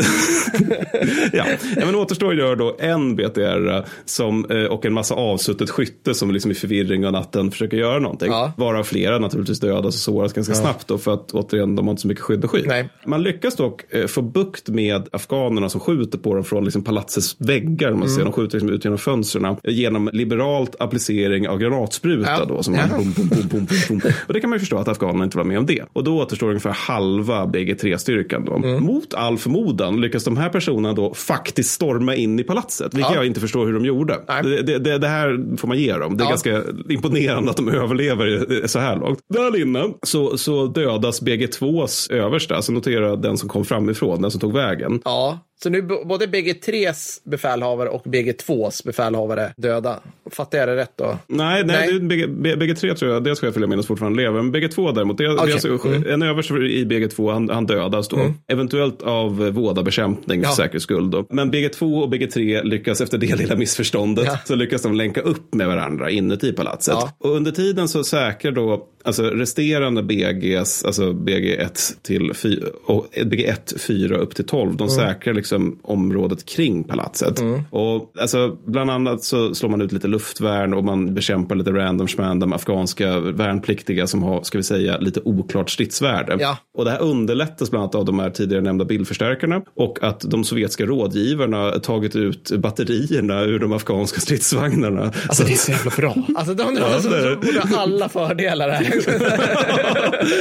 ja. 1.32 1.44
ja, 1.76 1.86
men 1.86 1.94
återstår 1.94 2.34
gör 2.34 2.56
då 2.56 2.76
en 2.78 3.16
BTR 3.16 3.84
som, 4.04 4.44
eh, 4.50 4.64
och 4.64 4.86
en 4.86 4.92
massa 4.92 5.14
avsuttet 5.14 5.70
skytte 5.70 6.14
som 6.14 6.30
liksom 6.30 6.50
i 6.50 6.54
förvirring 6.54 7.06
av 7.06 7.12
natten 7.12 7.50
försöker 7.50 7.76
göra 7.76 7.98
någonting. 7.98 8.30
Ja. 8.30 8.52
Varav 8.56 8.82
flera 8.84 9.18
naturligtvis 9.18 9.60
dödas 9.60 9.84
och 9.94 10.00
såras 10.14 10.32
ganska 10.32 10.54
snabbt 10.54 10.88
då 10.88 10.98
för 10.98 11.14
att 11.14 11.32
återigen 11.32 11.76
de 11.76 11.86
har 11.86 11.90
inte 11.92 12.02
så 12.02 12.08
mycket 12.08 12.24
skydd 12.24 12.44
och 12.44 12.50
skydd. 12.50 12.64
Nej. 12.66 12.88
Man 13.06 13.22
lyckas 13.22 13.56
dock 13.56 13.94
eh, 13.94 14.06
få 14.06 14.22
bukt 14.22 14.68
med 14.68 15.08
afghanerna 15.12 15.68
som 15.68 15.80
skjuter 15.80 16.18
på 16.18 16.34
dem 16.34 16.44
från 16.44 16.64
liksom 16.64 16.82
palatsets 16.84 17.36
väggar. 17.38 17.90
Man 17.90 18.00
Mm. 18.00 18.08
ser, 18.16 18.24
de 18.24 18.32
skjuter 18.32 18.54
liksom 18.56 18.70
ut 18.70 18.84
genom 18.84 18.98
fönstren 18.98 19.44
eh, 19.44 19.56
genom 19.64 20.10
liberalt 20.12 20.76
applicering 20.78 21.48
av 21.48 21.58
granatspruta 21.58 22.30
Ja. 22.30 22.44
då. 22.44 22.62
Som 22.62 22.74
Ja. 22.74 22.80
bom, 22.96 23.12
bom, 23.16 23.28
bom, 23.28 23.48
bom, 23.50 23.66
bom, 23.88 23.98
bom. 24.00 24.00
Och 24.26 24.34
det 24.34 24.40
kan 24.40 24.50
man 24.50 24.56
ju 24.56 24.60
förstå 24.60 24.78
att 24.78 24.88
afghanerna 24.88 25.24
inte 25.24 25.36
var 25.36 25.44
med 25.44 25.58
om 25.58 25.66
det. 25.66 25.82
Och 25.92 26.04
då 26.04 26.18
återstår 26.18 26.48
ungefär 26.48 26.70
halva 26.70 27.46
BG3-styrkan 27.46 28.44
då. 28.44 28.56
Mm. 28.56 28.84
Mot 28.84 29.14
all 29.14 29.38
förmodan 29.38 29.89
lyckas 29.98 30.24
de 30.24 30.36
här 30.36 30.48
personerna 30.48 30.92
då 30.94 31.14
faktiskt 31.14 31.70
storma 31.70 32.14
in 32.14 32.40
i 32.40 32.44
palatset. 32.44 32.94
Vilket 32.94 33.10
Ja. 33.10 33.16
jag 33.16 33.26
inte 33.26 33.40
förstår 33.40 33.66
hur 33.66 33.72
de 33.72 33.84
gjorde. 33.84 34.16
Det, 34.42 34.78
det, 34.78 34.98
det 34.98 35.08
här 35.08 35.56
får 35.56 35.68
man 35.68 35.78
ge 35.78 35.92
dem. 35.96 36.16
Det 36.16 36.22
är 36.22 36.26
Ja. 36.26 36.30
ganska 36.30 36.62
imponerande 36.88 37.50
att 37.50 37.56
de 37.56 37.68
överlever 37.68 38.66
så 38.66 38.78
här 38.78 38.96
långt. 38.96 39.18
Där 39.34 39.60
inne 39.60 39.84
så, 40.02 40.38
så 40.38 40.66
dödas 40.66 41.22
BG2s 41.22 42.12
översta. 42.12 42.56
Alltså 42.56 42.72
notera 42.72 43.16
den 43.16 43.38
som 43.38 43.48
kom 43.48 43.64
framifrån, 43.64 44.22
den 44.22 44.30
som 44.30 44.40
tog 44.40 44.52
vägen. 44.52 45.00
Ja, 45.04 45.38
så 45.62 45.70
nu 45.70 45.82
b- 45.82 45.94
både 46.04 46.26
BG3s 46.26 47.20
befälhavare 47.24 47.88
och 47.88 48.04
BG2s 48.04 48.84
befälhavare 48.86 49.52
döda. 49.56 50.00
Fattar 50.30 50.58
jag 50.58 50.68
det 50.68 50.76
rätt 50.76 50.92
då? 50.96 51.18
Nej, 51.26 51.64
nej, 51.64 51.86
Nej. 51.90 52.00
BG, 52.00 52.26
B- 52.28 52.54
BG3 52.56 52.94
tror 52.94 53.12
jag, 53.12 53.24
det 53.24 53.36
ska 53.36 53.46
jag 53.46 53.54
följa 53.54 53.66
minnas 53.68 53.86
fortfarande 53.86 54.22
lever. 54.22 54.42
Men 54.42 54.54
BG2 54.54 54.94
däremot, 54.94 55.18
det, 55.18 55.24
är 55.24 55.34
Okej. 55.38 55.52
alltså, 55.52 55.68
Mm. 55.88 56.04
en 56.10 56.22
överste 56.22 56.54
i 56.54 56.84
BG2, 56.84 57.32
han, 57.32 57.48
han 57.48 57.66
dödas 57.66 58.08
då. 58.08 58.34
Eventuellt 58.48 59.02
av 59.02 59.46
eh, 59.46 59.52
vådabekämpning 59.52 60.42
för 60.42 60.48
Ja. 60.50 60.54
säkerhets 60.56 60.82
skull 60.84 61.10
då. 61.10 61.26
Men 61.30 61.52
BG2 61.52 62.02
och 62.02 62.08
BG3 62.12 62.62
lyckas 62.64 63.00
efter 63.00 63.18
det 63.18 63.36
lilla 63.38 63.56
missförståndet 63.56 64.24
Ja. 64.26 64.38
så 64.44 64.54
lyckas 64.54 64.82
de 64.82 64.94
länka 64.94 65.20
upp 65.20 65.54
med 65.54 65.66
varandra 65.66 66.10
inuti 66.10 66.52
palatset. 66.52 66.94
Ja. 66.98 67.12
Och 67.18 67.30
under 67.36 67.50
tiden 67.52 67.88
så 67.88 68.04
säkrar 68.04 68.52
då 68.52 68.86
alltså 69.04 69.22
resterande 69.22 70.02
BGs, 70.02 70.84
alltså 70.84 71.12
BG1 71.12 71.96
till 72.02 72.34
4, 72.34 72.66
och 72.84 73.06
BG1, 73.16 73.78
4 73.78 74.16
upp 74.16 74.34
till 74.34 74.46
12, 74.46 74.76
de 74.76 74.88
säkrar 74.88 75.34
liksom 75.34 75.78
området 75.82 76.46
kring 76.46 76.84
palatset. 76.84 77.40
Och 77.70 78.12
alltså 78.20 78.56
bland 78.64 78.90
annat 78.90 79.24
så 79.24 79.54
slår 79.54 79.70
man 79.70 79.80
ut 79.80 79.92
lite 79.92 80.08
luftvärn 80.08 80.74
och 80.74 80.84
man 80.84 81.14
bekämpar 81.14 81.54
lite 81.54 81.70
random 81.70 82.08
schmandom 82.08 82.52
afghanska 82.52 83.20
värnpliktiga 83.20 84.06
som 84.06 84.22
har, 84.22 84.42
ska 84.42 84.58
vi 84.58 84.64
säga, 84.64 84.98
lite 84.98 85.20
oklart 85.24 85.70
stridsvärde. 85.70 86.36
Ja. 86.40 86.56
Och 86.78 86.84
det 86.84 86.90
här 86.90 87.02
underlättas 87.02 87.70
bland 87.70 87.82
annat 87.82 87.94
av 87.94 88.04
de 88.04 88.18
här 88.18 88.30
tidigare 88.30 88.62
nämnda 88.62 88.84
bildförstärkarna 88.84 89.62
och 89.76 89.98
att 90.02 90.20
de 90.20 90.44
sovjetiska 90.44 90.86
rådgivarna 90.86 91.70
tagit 91.70 92.16
ut 92.16 92.50
batterierna 92.58 93.42
ur 93.42 93.58
de 93.58 93.72
afghanska 93.72 94.20
stridsvagnarna. 94.20 95.02
Alltså 95.02 95.34
Så 95.34 95.42
det 95.42 95.52
är 95.52 95.56
så 95.56 95.70
jävla 95.70 95.90
bra. 95.96 96.16
Alltså 96.36 96.54
de, 96.54 96.74
de, 96.74 96.80
Ja, 96.80 97.00
de, 97.02 97.52
de, 97.52 97.68
ha 97.68 97.82
alla 97.82 98.08
fördelar 98.08 98.68
här. 98.68 98.89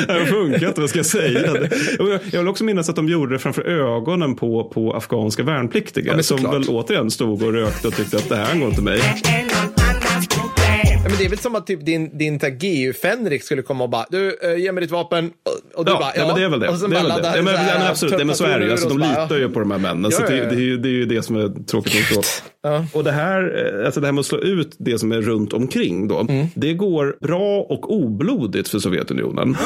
Det 0.08 0.14
har 0.14 0.26
funkat, 0.26 0.78
vad 0.78 0.90
ska 0.90 1.00
jag 1.00 1.06
säga? 1.06 1.70
Jag 2.32 2.40
vill 2.40 2.48
också 2.48 2.64
minnas 2.64 2.90
att 2.90 2.96
de 2.96 3.10
gjorde 3.10 3.36
det 3.36 3.40
framför 3.40 3.62
ögonen 3.62 4.36
på, 4.36 4.64
på 4.64 4.94
afghanska 4.94 5.44
värnpliktiga. 5.44 6.14
men 6.14 6.24
som 6.24 6.52
väl 6.52 6.64
återigen 6.68 7.12
stod 7.12 7.44
och 7.44 7.54
rökte 7.54 7.88
och 7.88 7.96
tyckte 7.96 8.18
att 8.18 8.30
det 8.30 8.36
här 8.36 8.60
går 8.60 8.70
inte 8.70 8.82
mig. 8.82 9.02
Ja, 11.20 11.24
det 11.24 11.28
är 11.28 11.30
väl 11.30 11.40
som 11.40 11.56
att 11.56 11.68
typ 11.68 11.86
din, 11.86 12.18
din 12.18 12.40
GU-Fenrik 12.40 13.44
skulle 13.44 13.62
komma 13.62 13.84
och 13.84 13.90
bara, 13.90 14.06
du, 14.10 14.38
eh, 14.44 14.56
ge 14.56 14.72
mig 14.72 14.82
ditt 14.82 14.92
vapen. 14.92 15.32
Och, 15.44 15.80
och 15.80 15.86
du 15.86 15.92
Ja, 15.92 16.00
bara, 16.00 16.12
ja, 16.16 16.28
men 16.28 16.36
det 16.36 16.44
är 16.44 16.50
väl 16.50 16.60
det. 16.60 16.66
Det, 16.66 16.72
är 16.72 16.90
väl 16.90 17.22
det. 17.22 17.34
Ja, 17.36 17.42
men, 17.42 17.56
här 17.56 17.80
ja, 17.80 17.90
absolut, 17.90 18.16
nej, 18.18 18.26
men 18.26 18.36
så 18.36 18.44
är 18.44 18.60
det 18.60 18.66
ju. 18.66 18.72
Alltså, 18.72 18.90
de 18.90 18.98
litar 19.00 19.28
bara, 19.28 19.40
ju 19.40 19.50
på 19.50 19.60
de 19.60 19.72
här 19.72 19.78
männen. 19.80 20.12
så 20.12 20.22
Ja, 20.22 20.28
det, 20.28 20.38
ja, 20.38 20.44
ja. 20.44 20.50
det, 20.50 20.56
är 20.56 20.60
ju, 20.60 20.78
det 20.78 20.88
är 20.90 20.92
ju 20.92 21.06
det 21.06 21.24
som 21.24 21.36
är 21.36 21.66
tråkigt 21.66 22.16
nog. 22.16 22.24
Ja. 22.64 22.86
Och 22.94 23.04
det 23.04 23.12
här, 23.12 23.74
eh, 23.80 23.86
alltså 23.86 24.00
det 24.02 24.08
här 24.08 24.12
med 24.12 24.20
att 24.20 24.26
slå 24.26 24.38
ut 24.40 24.76
det 24.80 25.00
som 25.00 25.12
är 25.12 25.22
runt 25.22 25.54
omkring 25.54 26.08
då, 26.08 26.20
Mm. 26.20 26.48
det 26.56 26.74
går 26.74 27.18
bra 27.22 27.60
och 27.62 27.94
oblodigt 27.96 28.68
för 28.68 28.80
Sovjetunionen. 28.80 29.58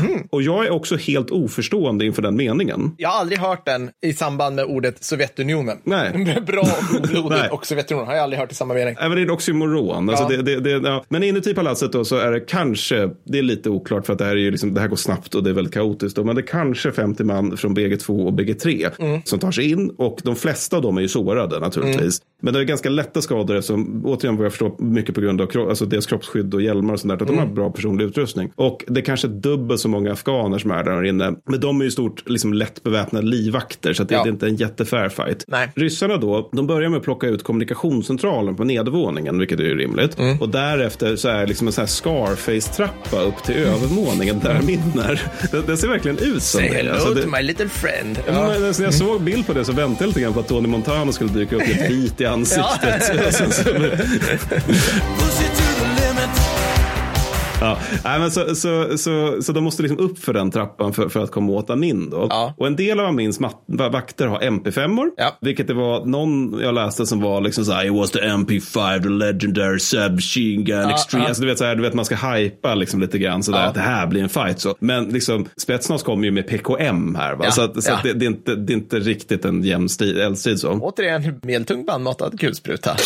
Mm. 0.00 0.26
Och 0.30 0.42
jag 0.42 0.66
är 0.66 0.70
också 0.70 0.96
helt 0.96 1.30
oförstående 1.30 2.04
inför 2.06 2.22
den 2.22 2.36
meningen. 2.36 2.94
Jag 2.96 3.08
har 3.08 3.20
aldrig 3.20 3.38
hört 3.38 3.66
den 3.66 3.90
i 4.06 4.12
samband 4.12 4.56
med 4.56 4.64
ordet 4.64 5.04
Sovjetunionen. 5.04 5.78
Nej. 5.84 6.38
Bra 6.46 6.60
och 6.92 7.00
oblodigt 7.00 7.28
Nej. 7.40 7.48
och 7.50 7.66
Sovjetunionen 7.66 8.06
har 8.08 8.14
jag 8.14 8.22
aldrig 8.22 8.40
hört 8.40 8.52
i 8.52 8.54
samma 8.54 8.74
mening. 8.74 8.96
Även 9.00 9.10
det 9.16 9.20
är 9.20 9.24
en 9.24 9.30
oxymoron. 9.30 10.08
Alltså 10.10 10.32
Ja. 10.34 10.42
det, 10.42 10.60
det, 10.60 10.70
ja. 10.70 11.04
Men 11.08 11.22
inuti 11.22 11.54
palatset 11.54 11.92
då 11.92 12.04
så 12.04 12.16
är 12.16 12.32
det 12.32 12.40
kanske, 12.40 13.10
det 13.24 13.38
är 13.38 13.42
lite 13.42 13.70
oklart 13.70 14.06
för 14.06 14.12
att 14.12 14.18
det 14.18 14.24
här, 14.24 14.32
är 14.32 14.36
ju 14.40 14.50
liksom, 14.50 14.74
det 14.74 14.80
här 14.80 14.88
går 14.88 14.96
snabbt 14.96 15.34
och 15.34 15.42
det 15.44 15.50
är 15.50 15.54
väldigt 15.54 15.74
kaotiskt. 15.74 16.16
Då, 16.16 16.24
men 16.24 16.36
det 16.36 16.40
är 16.42 16.46
kanske 16.46 16.92
50 16.92 17.24
man 17.24 17.56
från 17.56 17.76
BG2 17.76 18.26
och 18.26 18.32
BG3 18.32 18.90
Mm. 18.98 19.20
som 19.24 19.38
tar 19.38 19.50
sig 19.50 19.70
in 19.70 19.90
och 19.98 20.20
de 20.24 20.36
flesta 20.36 20.76
av 20.76 20.82
dem 20.82 20.96
är 20.96 21.02
ju 21.02 21.08
sårade 21.08 21.60
naturligtvis. 21.60 22.20
Men 22.42 22.54
det 22.54 22.60
är 22.60 22.64
ganska 22.64 22.88
lätta 22.88 23.22
skador 23.22 23.60
som 23.60 24.02
återigen 24.06 24.36
vad 24.36 24.44
jag 24.44 24.52
förstår 24.52 24.74
mycket 24.78 25.14
på 25.14 25.20
grund 25.20 25.40
av 25.40 25.48
alltså 25.68 25.86
deras 25.86 26.06
kroppsskydd 26.06 26.54
och 26.54 26.62
hjälmar 26.62 26.94
och 26.94 27.00
sånt 27.00 27.08
där. 27.08 27.14
Att 27.24 27.28
Mm. 27.30 27.40
de 27.42 27.48
har 27.48 27.54
bra 27.54 27.70
personlig 27.70 28.04
utrustning. 28.04 28.52
Och 28.54 28.84
det 28.86 29.00
är 29.00 29.04
kanske 29.04 29.28
dubbelt 29.28 29.80
så 29.80 29.87
många 29.88 30.12
afghaner 30.12 30.58
som 30.58 30.70
är 30.70 30.84
där 30.84 31.04
inne. 31.04 31.34
Men 31.46 31.60
de 31.60 31.80
är 31.80 31.84
ju 31.84 31.90
stort 31.90 32.28
liksom 32.28 32.52
lätt 32.54 32.82
beväpnade 32.82 33.26
livvakter 33.26 33.92
så 33.92 34.02
att 34.02 34.08
det, 34.08 34.14
Ja. 34.14 34.22
det 34.22 34.28
är 34.28 34.32
inte 34.32 34.46
en 34.46 34.56
jättefair 34.56 35.08
fight. 35.08 35.44
Nej. 35.48 35.72
Ryssarna 35.76 36.16
då, 36.16 36.48
de 36.52 36.66
börjar 36.66 36.88
med 36.88 36.96
att 36.98 37.04
plocka 37.04 37.26
ut 37.26 37.44
kommunikationscentralen 37.44 38.56
på 38.56 38.64
nedervåningen, 38.64 39.38
vilket 39.38 39.60
är 39.60 39.64
ju 39.64 39.76
rimligt. 39.78 40.18
Mm. 40.18 40.40
Och 40.40 40.48
därefter 40.48 41.16
så 41.16 41.28
är 41.28 41.40
det 41.40 41.46
liksom 41.46 41.66
en 41.66 41.72
sån 41.72 41.82
här 41.82 41.86
Scarface-trappa 41.86 43.20
upp 43.22 43.42
till 43.44 43.54
övervåningen 43.56 44.40
där 44.44 44.60
min 44.66 44.80
är. 45.04 45.22
Det, 45.52 45.62
det 45.66 45.76
ser 45.76 45.88
verkligen 45.88 46.18
ut 46.18 46.42
som 46.42 46.60
Say 46.60 46.68
det. 46.68 46.74
hello 46.76 46.92
Alltså, 46.92 47.14
det 47.14 47.22
to 47.22 47.28
my 47.30 47.42
little 47.42 47.68
friend. 47.68 48.18
Ja. 48.26 48.32
Men, 48.32 48.64
alltså, 48.66 48.82
när 48.82 48.86
jag 48.86 48.94
såg 48.94 49.20
bild 49.22 49.46
på 49.46 49.52
det 49.52 49.64
så 49.64 49.72
väntade 49.72 50.04
jag 50.04 50.08
lite 50.08 50.20
grann 50.20 50.32
på 50.32 50.40
att 50.40 50.48
Tony 50.48 50.68
Montana 50.68 51.12
skulle 51.12 51.30
dyka 51.30 51.56
upp 51.56 51.62
helt 51.62 51.90
vit 51.90 52.20
i 52.20 52.24
ansiktet. 52.36 53.26
Och 53.26 53.32
sen 53.34 53.52
så- 53.52 53.70
Ja, 57.68 57.78
nej, 58.04 58.18
men 58.20 58.30
så, 58.30 58.54
så, 58.54 58.98
så, 58.98 59.42
så 59.42 59.52
de 59.52 59.64
måste 59.64 59.82
liksom 59.82 59.98
upp 59.98 60.18
för 60.18 60.32
den 60.32 60.50
trappan 60.50 60.92
för, 60.92 61.08
för 61.08 61.20
att 61.24 61.30
komma 61.30 61.52
åt 61.52 61.70
Amin. 61.70 62.10
Då. 62.10 62.26
Ja. 62.30 62.54
Och 62.56 62.66
en 62.66 62.76
del 62.76 63.00
av 63.00 63.06
Amins 63.06 63.40
vakter 63.66 64.26
har 64.26 64.40
MP5-or. 64.40 65.10
Ja. 65.16 65.36
Vilket 65.40 65.66
det 65.66 65.74
var 65.74 66.04
någon 66.04 66.60
jag 66.60 66.74
läste 66.74 67.06
som 67.06 67.20
var 67.20 67.40
liksom 67.40 67.64
så 67.64 67.72
här, 67.72 67.86
it 67.86 67.92
was 67.92 68.10
the 68.10 68.18
MP5, 68.20 69.02
the 69.02 69.08
legendary 69.08 69.78
submachine 69.78 70.64
gun 70.64 70.90
extreme. 70.90 71.24
ja. 71.24 71.28
Alltså, 71.28 71.42
du 71.42 71.48
vet, 71.48 71.58
så 71.58 71.64
här, 71.64 71.76
du 71.76 71.82
vet 71.82 71.94
man 71.94 72.04
ska 72.04 72.16
hypa 72.16 72.74
liksom 72.74 73.00
lite 73.00 73.18
grann 73.18 73.42
sådär 73.42 73.58
Ja. 73.60 73.64
att 73.66 73.74
det 73.74 73.80
här 73.80 74.06
blir 74.06 74.22
en 74.22 74.28
fight. 74.28 74.60
Så. 74.60 74.74
Men 74.80 75.04
liksom 75.04 75.46
Spetsnaz 75.56 76.02
kommer 76.02 76.24
ju 76.24 76.30
med 76.30 76.46
PKM 76.48 77.14
här. 77.14 77.34
Va? 77.34 77.44
Ja, 77.44 77.50
Så, 77.50 77.62
att, 77.62 77.82
så 77.82 77.90
ja. 77.90 77.96
att 77.96 78.02
det, 78.02 78.12
det, 78.12 78.24
är 78.24 78.30
inte, 78.30 78.54
det 78.54 78.72
är 78.72 78.76
inte 78.76 78.98
riktigt 78.98 79.44
en 79.44 79.62
jämn 79.62 79.88
strid, 79.88 80.18
eldstrid 80.18 80.60
så. 80.60 80.70
Återigen, 80.72 81.40
medeltung 81.42 81.84
bandmatad 81.84 82.40
kulspruta. 82.40 82.96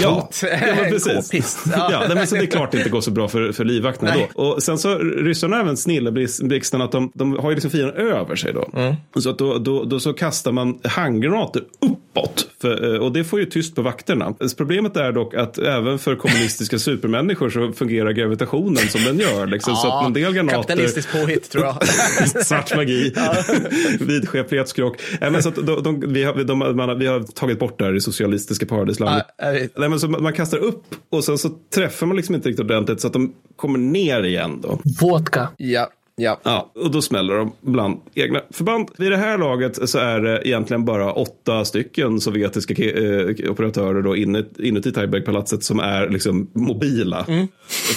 Ja, 0.00 0.28
precis. 0.88 1.64
Ja. 1.72 1.88
Ja. 1.92 2.04
nej, 2.06 2.14
men 2.14 2.26
så 2.26 2.34
det 2.34 2.42
är 2.42 2.46
klart 2.46 2.72
det 2.72 2.78
inte 2.78 2.90
går 2.90 3.00
så 3.00 3.10
bra 3.10 3.28
för, 3.28 3.52
för 3.52 3.64
livvakterna 3.64 4.14
då. 4.14 4.42
Och 4.42 4.62
sen 4.62 4.78
så 4.78 4.98
ryssarna 4.98 5.60
även 5.60 5.76
snilla 5.76 6.10
blixten 6.42 6.82
att 6.82 6.92
de, 6.92 7.12
de 7.14 7.38
har 7.38 7.50
ju 7.50 7.54
liksom 7.54 7.70
fienden 7.70 7.96
över 7.96 8.36
sig 8.36 8.52
då. 8.52 8.68
Mm. 8.76 8.94
Så 9.16 9.30
att 9.30 9.38
då, 9.38 9.58
då, 9.58 9.84
då 9.84 10.00
så 10.00 10.12
kastar 10.12 10.52
man 10.52 10.78
handgranater 10.84 11.60
upp 11.60 12.11
uppåt. 12.12 12.48
För, 12.60 12.94
eh, 12.94 13.00
och 13.00 13.12
det 13.12 13.24
får 13.24 13.40
ju 13.40 13.46
tyst 13.46 13.74
på 13.74 13.82
vakterna. 13.82 14.34
Problemet 14.56 14.96
är 14.96 15.12
dock 15.12 15.34
att 15.34 15.58
även 15.58 15.98
för 15.98 16.16
kommunistiska 16.16 16.78
supermänniskor 16.78 17.50
så 17.50 17.72
fungerar 17.72 18.12
gravitationen 18.12 18.88
som 18.88 19.04
den 19.04 19.18
gör. 19.18 19.46
Liksom, 19.46 19.76
så 19.76 19.88
att 19.88 20.06
en 20.06 20.12
del 20.12 20.32
granater... 20.34 20.56
Kapitalistiskt 20.56 21.12
påhitt 21.12 21.50
tror 21.50 21.64
jag. 21.64 21.76
Svart 22.44 22.76
magi, 22.76 23.14
vidskeplighetskrock. 24.00 25.00
Nej, 25.20 25.30
men 25.30 25.42
så 25.42 25.48
att 25.48 25.66
de, 25.66 25.82
de, 25.82 26.12
vi, 26.12 26.24
har, 26.24 26.34
de, 26.44 26.58
man, 26.58 26.98
vi 26.98 27.06
har 27.06 27.20
tagit 27.20 27.58
bort 27.58 27.78
det 27.78 27.84
här 27.84 27.96
i 27.96 28.00
socialistiska 28.00 28.66
paradislandet. 28.66 29.26
Ja. 29.38 29.52
Nej, 29.76 29.88
men 29.88 30.00
så 30.00 30.08
man 30.08 30.22
man 30.22 30.32
kastar 30.32 30.58
upp 30.58 30.84
och 31.10 31.24
sen 31.24 31.38
så 31.38 31.48
träffar 31.74 32.06
man 32.06 32.16
liksom 32.16 32.34
inte 32.34 32.48
riktigt 32.48 32.64
ordentligt 32.64 33.00
så 33.00 33.06
att 33.06 33.12
de 33.12 33.34
kommer 33.56 33.78
ner 33.78 34.22
igen 34.22 34.60
då. 34.60 34.78
Vodka. 35.00 35.48
ja, 35.56 35.88
ja. 36.22 36.40
Ja, 36.42 36.72
och 36.74 36.90
då 36.90 37.02
smäller 37.02 37.34
de 37.34 37.52
bland 37.60 38.00
egna 38.14 38.40
förband. 38.50 38.88
Vid 38.98 39.10
det 39.10 39.16
här 39.16 39.38
laget 39.38 39.88
så 39.88 39.98
är 39.98 40.20
det 40.20 40.48
egentligen 40.48 40.84
bara 40.84 41.12
åtta 41.12 41.64
stycken 41.64 42.20
sovjetiska 42.20 42.84
eh, 42.84 43.50
operatörer 43.50 44.02
då 44.02 44.16
inuti, 44.16 44.68
inuti 44.68 44.90
Taibeg-palatset 44.92 45.60
som 45.60 45.80
är 45.80 46.08
liksom 46.08 46.50
mobila. 46.52 47.24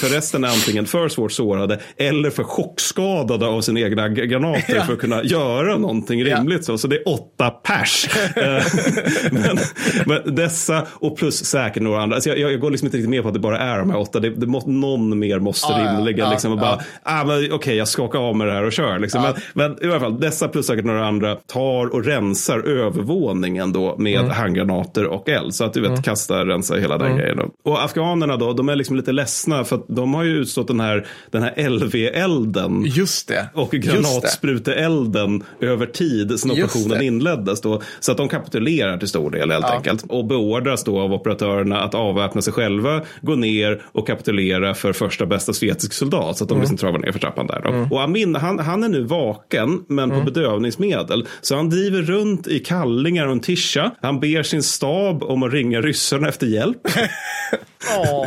För 0.01 0.09
resten 0.09 0.43
är 0.43 0.47
antingen 0.47 0.85
för 0.85 1.09
svårt 1.09 1.31
sårade 1.31 1.79
eller 1.97 2.29
för 2.29 2.43
chockskadade 2.43 3.45
av 3.45 3.61
sina 3.61 3.79
egna 3.79 4.09
granater 4.09 4.81
för 4.81 4.93
att 4.93 4.99
kunna 4.99 5.23
göra 5.23 5.77
någonting 5.77 6.23
rimligt. 6.23 6.65
Så, 6.65 6.77
så 6.77 6.87
det 6.87 6.95
är 6.95 7.07
åtta 7.07 7.49
pers. 7.49 8.09
Men, 9.31 9.57
men 10.05 10.35
dessa 10.35 10.87
och 10.93 11.17
plus 11.17 11.45
säkert 11.45 11.83
några 11.83 12.01
andra. 12.01 12.15
Alltså 12.15 12.29
jag, 12.29 12.51
jag 12.51 12.59
går 12.59 12.71
liksom 12.71 12.85
inte 12.85 12.97
riktigt 12.97 13.09
med 13.09 13.21
på 13.21 13.27
att 13.27 13.33
det 13.33 13.39
bara 13.39 13.59
är 13.59 13.79
de 13.79 13.89
här 13.89 13.99
åtta. 13.99 14.19
Det, 14.19 14.29
det 14.29 14.47
må, 14.47 14.61
någon 14.65 15.19
mer 15.19 15.39
måste 15.39 15.71
Ja, 15.71 15.79
ja, 15.79 15.97
rimligen 15.97 16.25
ja, 16.25 16.31
liksom 16.31 16.51
och 16.51 16.57
bara, 16.57 16.79
ah, 17.03 17.25
okej 17.51 17.75
jag 17.75 17.87
skakar 17.87 18.14
av 18.17 18.35
med 18.35 18.47
det 18.47 18.53
här 18.53 18.63
och 18.63 18.71
kör. 18.71 18.99
Liksom. 18.99 19.21
Men, 19.21 19.33
men 19.53 19.83
i 19.85 19.89
alla 19.91 19.99
fall, 19.99 20.19
dessa 20.19 20.47
plus 20.47 20.67
säkert 20.67 20.85
några 20.85 21.07
andra 21.07 21.35
tar 21.35 21.85
och 21.93 22.05
rensar 22.05 22.59
övervåningen 22.59 23.73
då 23.73 23.95
med 23.97 24.19
Mm. 24.19 24.31
handgranater 24.31 25.05
och 25.05 25.29
eld. 25.29 25.53
Så 25.55 25.63
att 25.63 25.73
du 25.73 25.81
vet, 25.81 26.03
kasta, 26.03 26.45
rensa 26.45 26.75
hela 26.75 26.97
den 26.97 27.17
grejen. 27.17 27.37
Då. 27.37 27.71
Och 27.71 27.83
afghanerna 27.83 28.37
då, 28.37 28.53
de 28.53 28.69
är 28.69 28.75
liksom 28.75 28.95
lite 28.95 29.11
ledsna 29.11 29.63
för 29.63 29.75
att 29.75 29.85
de 29.87 30.13
har 30.13 30.23
ju 30.23 30.31
utstått 30.37 30.67
den 30.67 30.79
här, 30.79 31.07
den 31.31 31.43
här 31.43 31.69
LV-elden. 31.69 32.83
Just 32.85 33.27
det. 33.27 33.49
Och 33.53 33.73
granatspruteelden 34.35 35.43
över 35.61 35.85
tid 35.85 36.31
Just 36.31 36.45
operationen 36.45 37.01
inleddes. 37.01 37.61
Då, 37.61 37.81
så 37.99 38.11
att 38.11 38.17
de 38.17 38.27
kapitulerar 38.29 38.97
till 38.97 39.07
stor 39.07 39.31
del 39.31 39.51
helt 39.51 39.65
enkelt. 39.65 40.05
Och 40.09 40.25
beordras 40.25 40.83
då 40.83 40.99
av 40.99 41.13
operatörerna 41.13 41.79
att 41.81 41.93
avväpna 41.95 42.41
sig 42.41 42.53
själva, 42.53 43.01
gå 43.21 43.35
ner 43.35 43.81
och 43.91 44.07
kapitulera 44.07 44.73
för 44.73 44.93
första 44.93 45.25
bästa 45.25 45.53
sovjetisk 45.53 45.93
soldat. 45.93 46.37
Så 46.37 46.43
att 46.43 46.49
de 46.49 46.53
Mm. 46.55 46.61
liksom 46.61 46.77
travar 46.77 46.99
ner 46.99 47.11
för 47.11 47.19
trappan 47.19 47.47
där. 47.47 47.61
Då. 47.63 47.94
Och 47.95 48.01
Amin, 48.01 48.35
han, 48.35 48.59
han 48.59 48.83
är 48.83 48.89
nu 48.89 49.03
vaken, 49.03 49.85
men 49.87 50.11
Mm. 50.11 50.19
på 50.25 50.31
bedövningsmedel. 50.31 51.27
Så 51.41 51.55
han 51.55 51.69
driver 51.69 52.01
runt 52.01 52.47
i 52.47 52.59
kallingar 52.59 53.25
och 53.25 53.31
en 53.31 53.39
tischa. 53.39 53.91
Han 54.01 54.19
ber 54.19 54.43
sin 54.43 54.63
stab 54.63 55.23
om 55.23 55.43
att 55.43 55.53
ringa 55.53 55.81
ryssarna 55.81 56.27
efter 56.29 56.47
hjälp. 56.47 56.77
Ja. 57.89 58.25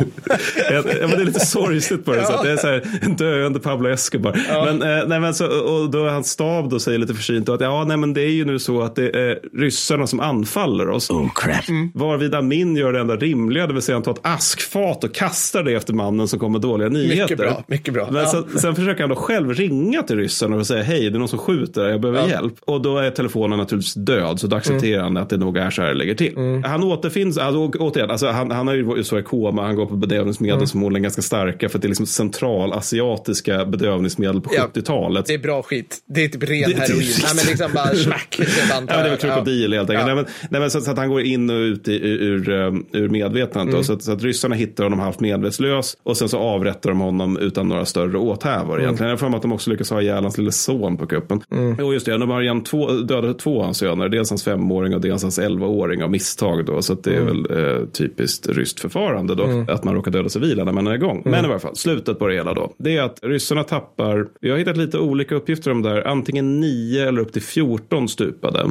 Ja, 0.69 0.81
men 1.01 1.09
det 1.09 1.15
är 1.21 1.25
lite 1.25 1.39
sorgligt 1.45 2.05
på 2.05 2.13
det 2.13 2.25
sättet. 2.25 2.43
Det 2.43 2.51
är 2.51 2.57
så 2.57 2.67
här, 2.67 2.83
en 3.01 3.15
döende 3.15 3.59
Pablo 3.59 3.89
Escobar. 3.89 4.39
Men, 4.65 4.81
eh, 4.99 5.07
nej, 5.07 5.19
men 5.19 5.33
så, 5.33 5.47
och 5.47 5.89
då 5.91 6.05
är 6.05 6.09
hans 6.09 6.27
stab 6.29 6.69
då 6.69 6.79
säger 6.79 6.97
lite 6.99 7.13
försynt 7.13 7.49
att 7.49 7.61
ja, 7.61 7.83
nej, 7.87 7.97
men 7.97 8.13
det 8.13 8.21
är 8.21 8.29
ju 8.31 8.45
nu 8.45 8.59
så 8.59 8.81
att 8.81 8.95
det 8.95 9.09
är 9.09 9.39
ryssarna 9.57 10.07
som 10.07 10.19
anfaller 10.19 10.89
oss. 10.89 11.09
Oh, 11.09 11.29
crap. 11.35 11.63
Varvid 11.93 12.35
Amin 12.35 12.75
gör 12.75 12.93
det 12.93 12.99
enda 12.99 13.15
rimliga, 13.15 13.67
det 13.67 13.73
vill 13.73 13.81
säga 13.81 13.95
han 13.95 14.03
tar 14.03 14.11
ett 14.11 14.19
askfat 14.21 15.03
och 15.03 15.13
kastar 15.13 15.63
det 15.63 15.73
efter 15.73 15.93
mannen 15.93 16.27
som 16.27 16.39
kommer 16.39 16.51
med 16.51 16.61
dåliga 16.61 16.89
nyheter. 16.89 17.21
Mycket 17.21 17.37
bra, 17.37 17.63
mycket 17.67 17.93
bra. 17.93 18.07
Men 18.11 18.21
Ja. 18.21 18.27
så, 18.27 18.59
sen 18.59 18.75
försöker 18.75 19.01
han 19.01 19.09
då 19.09 19.15
själv 19.15 19.53
ringa 19.53 20.03
till 20.03 20.17
ryssarna 20.17 20.55
och 20.55 20.67
säga 20.67 20.83
hej, 20.83 21.09
det 21.09 21.17
är 21.17 21.19
någon 21.19 21.27
som 21.27 21.39
skjuter, 21.39 21.89
jag 21.89 22.01
behöver 22.01 22.27
hjälp. 22.29 22.53
Och 22.65 22.81
då 22.81 22.97
är 22.97 23.09
telefonen 23.11 23.57
naturligtvis 23.59 23.93
död, 23.93 24.39
så 24.39 24.47
då 24.47 24.55
accepterar 24.55 25.03
han 25.03 25.17
att 25.17 25.29
det 25.29 25.37
nog 25.37 25.57
är 25.57 25.69
så 25.69 25.81
här 25.81 25.89
det 25.89 25.95
ligger 25.95 26.15
till. 26.15 26.63
Han 26.65 26.83
återfinns, 26.83 27.37
alltså, 27.37 27.79
återigen, 27.79 28.11
alltså, 28.11 28.27
han, 28.27 28.51
han 28.51 28.67
har 28.67 28.73
ju 28.75 29.03
så 29.03 29.17
koma, 29.49 29.61
han 29.65 29.75
går 29.75 29.85
på 29.85 29.95
bedövningsmedel 29.95 30.59
som 30.59 30.67
förmodligen 30.67 31.03
ganska 31.03 31.21
starka, 31.21 31.69
för 31.69 31.77
att 31.77 31.81
det 31.81 31.85
är 31.85 31.89
liksom 31.89 32.05
centralasiatiska 32.05 33.65
bedövningsmedel 33.65 34.41
på 34.41 34.49
Ja. 34.53 34.67
70-talet. 34.73 35.25
Det 35.25 35.33
är 35.33 35.37
bra 35.39 35.61
skit. 35.63 35.97
Det 36.07 36.23
är 36.23 36.27
typ 36.27 36.43
ren 36.43 36.49
Det- 36.49 36.75
det- 36.75 36.81
heroin. 36.81 36.99
Nej, 37.23 37.31
men 37.35 37.45
liksom 37.45 37.71
bara 37.73 37.95
smack. 37.95 38.39
antar 38.77 38.95
Ja, 38.95 39.03
det 39.03 39.03
var 39.03 39.09
jag. 39.09 39.19
krokodil 39.19 39.73
helt 39.73 39.89
enkelt. 39.89 40.07
Ja. 40.07 40.15
Nej, 40.15 40.23
men, 40.23 40.25
nej, 40.49 40.61
men 40.61 40.71
så, 40.71 40.81
så 40.81 40.91
att 40.91 40.97
han 40.97 41.09
går 41.09 41.21
in 41.21 41.49
och 41.49 41.55
ut 41.55 41.87
i, 41.87 41.93
ur, 42.07 42.21
ur, 42.21 42.49
um, 42.49 42.85
ur 42.93 43.09
medvetandet. 43.09 43.75
Då, 43.75 43.83
så, 43.83 43.93
att, 43.93 44.03
så 44.03 44.11
att 44.11 44.23
ryssarna 44.23 44.55
hittar 44.55 44.83
honom 44.83 44.99
halvt 44.99 45.19
medvetslös 45.19 45.97
och 46.03 46.17
sen 46.17 46.29
så 46.29 46.37
avrättar 46.37 46.89
de 46.89 46.99
honom 46.99 47.37
utan 47.37 47.67
några 47.67 47.85
större 47.85 48.17
åthävor 48.17 48.81
egentligen. 48.81 49.09
Jag 49.09 49.13
har 49.13 49.17
för 49.17 49.29
mig 49.29 49.35
att 49.37 49.41
de 49.41 49.51
också 49.53 49.69
lyckas 49.71 49.89
ha 49.89 50.01
ihjäl 50.01 50.23
hans 50.23 50.37
lille 50.37 50.51
son 50.51 50.97
på 50.97 51.05
kuppen. 51.07 51.41
Jo, 51.79 51.93
just 51.93 52.05
det. 52.05 52.17
De 52.17 52.29
har 52.29 52.41
igen 52.41 52.63
två, 52.63 52.91
dödat 52.91 53.39
två 53.39 53.57
av 53.59 53.63
hans 53.65 53.77
söner. 53.77 54.09
Dels 54.09 54.29
hans 54.29 54.43
femåring 54.43 54.95
och 54.95 55.01
dels 55.01 55.21
hans 55.21 55.39
elvaåring 55.39 56.03
av 56.03 56.11
misstag. 56.11 56.65
Då, 56.65 56.81
så 56.81 56.93
det 56.93 57.15
är 57.15 57.21
väl 57.21 57.45
eh, 57.79 57.85
typiskt 57.85 58.47
ryskt 58.47 58.79
förfarande 58.79 59.28
då. 59.35 59.65
Att 59.67 59.83
man 59.83 59.95
råkar 59.95 60.11
döda 60.11 60.29
civila 60.29 60.63
när 60.63 60.71
man 60.71 60.87
är 60.87 60.93
igång. 60.93 61.21
Men 61.25 61.45
i 61.45 61.47
varje 61.47 61.59
fall, 61.59 61.75
slutet 61.75 62.19
på 62.19 62.27
det 62.27 62.33
hela 62.33 62.53
då. 62.53 62.71
Det 62.77 62.97
är 62.97 63.01
att 63.03 63.19
ryssarna 63.23 63.63
tappar, 63.63 64.27
vi 64.41 64.49
har 64.51 64.57
hittat 64.57 64.77
lite 64.77 64.97
olika 64.99 65.35
uppgifter 65.35 65.71
om 65.71 65.81
det 65.81 65.89
här. 65.89 66.07
Antingen 66.07 66.59
9 66.59 67.07
eller 67.07 67.21
upp 67.21 67.33
till 67.33 67.41
14 67.41 68.07
stupade. 68.09 68.65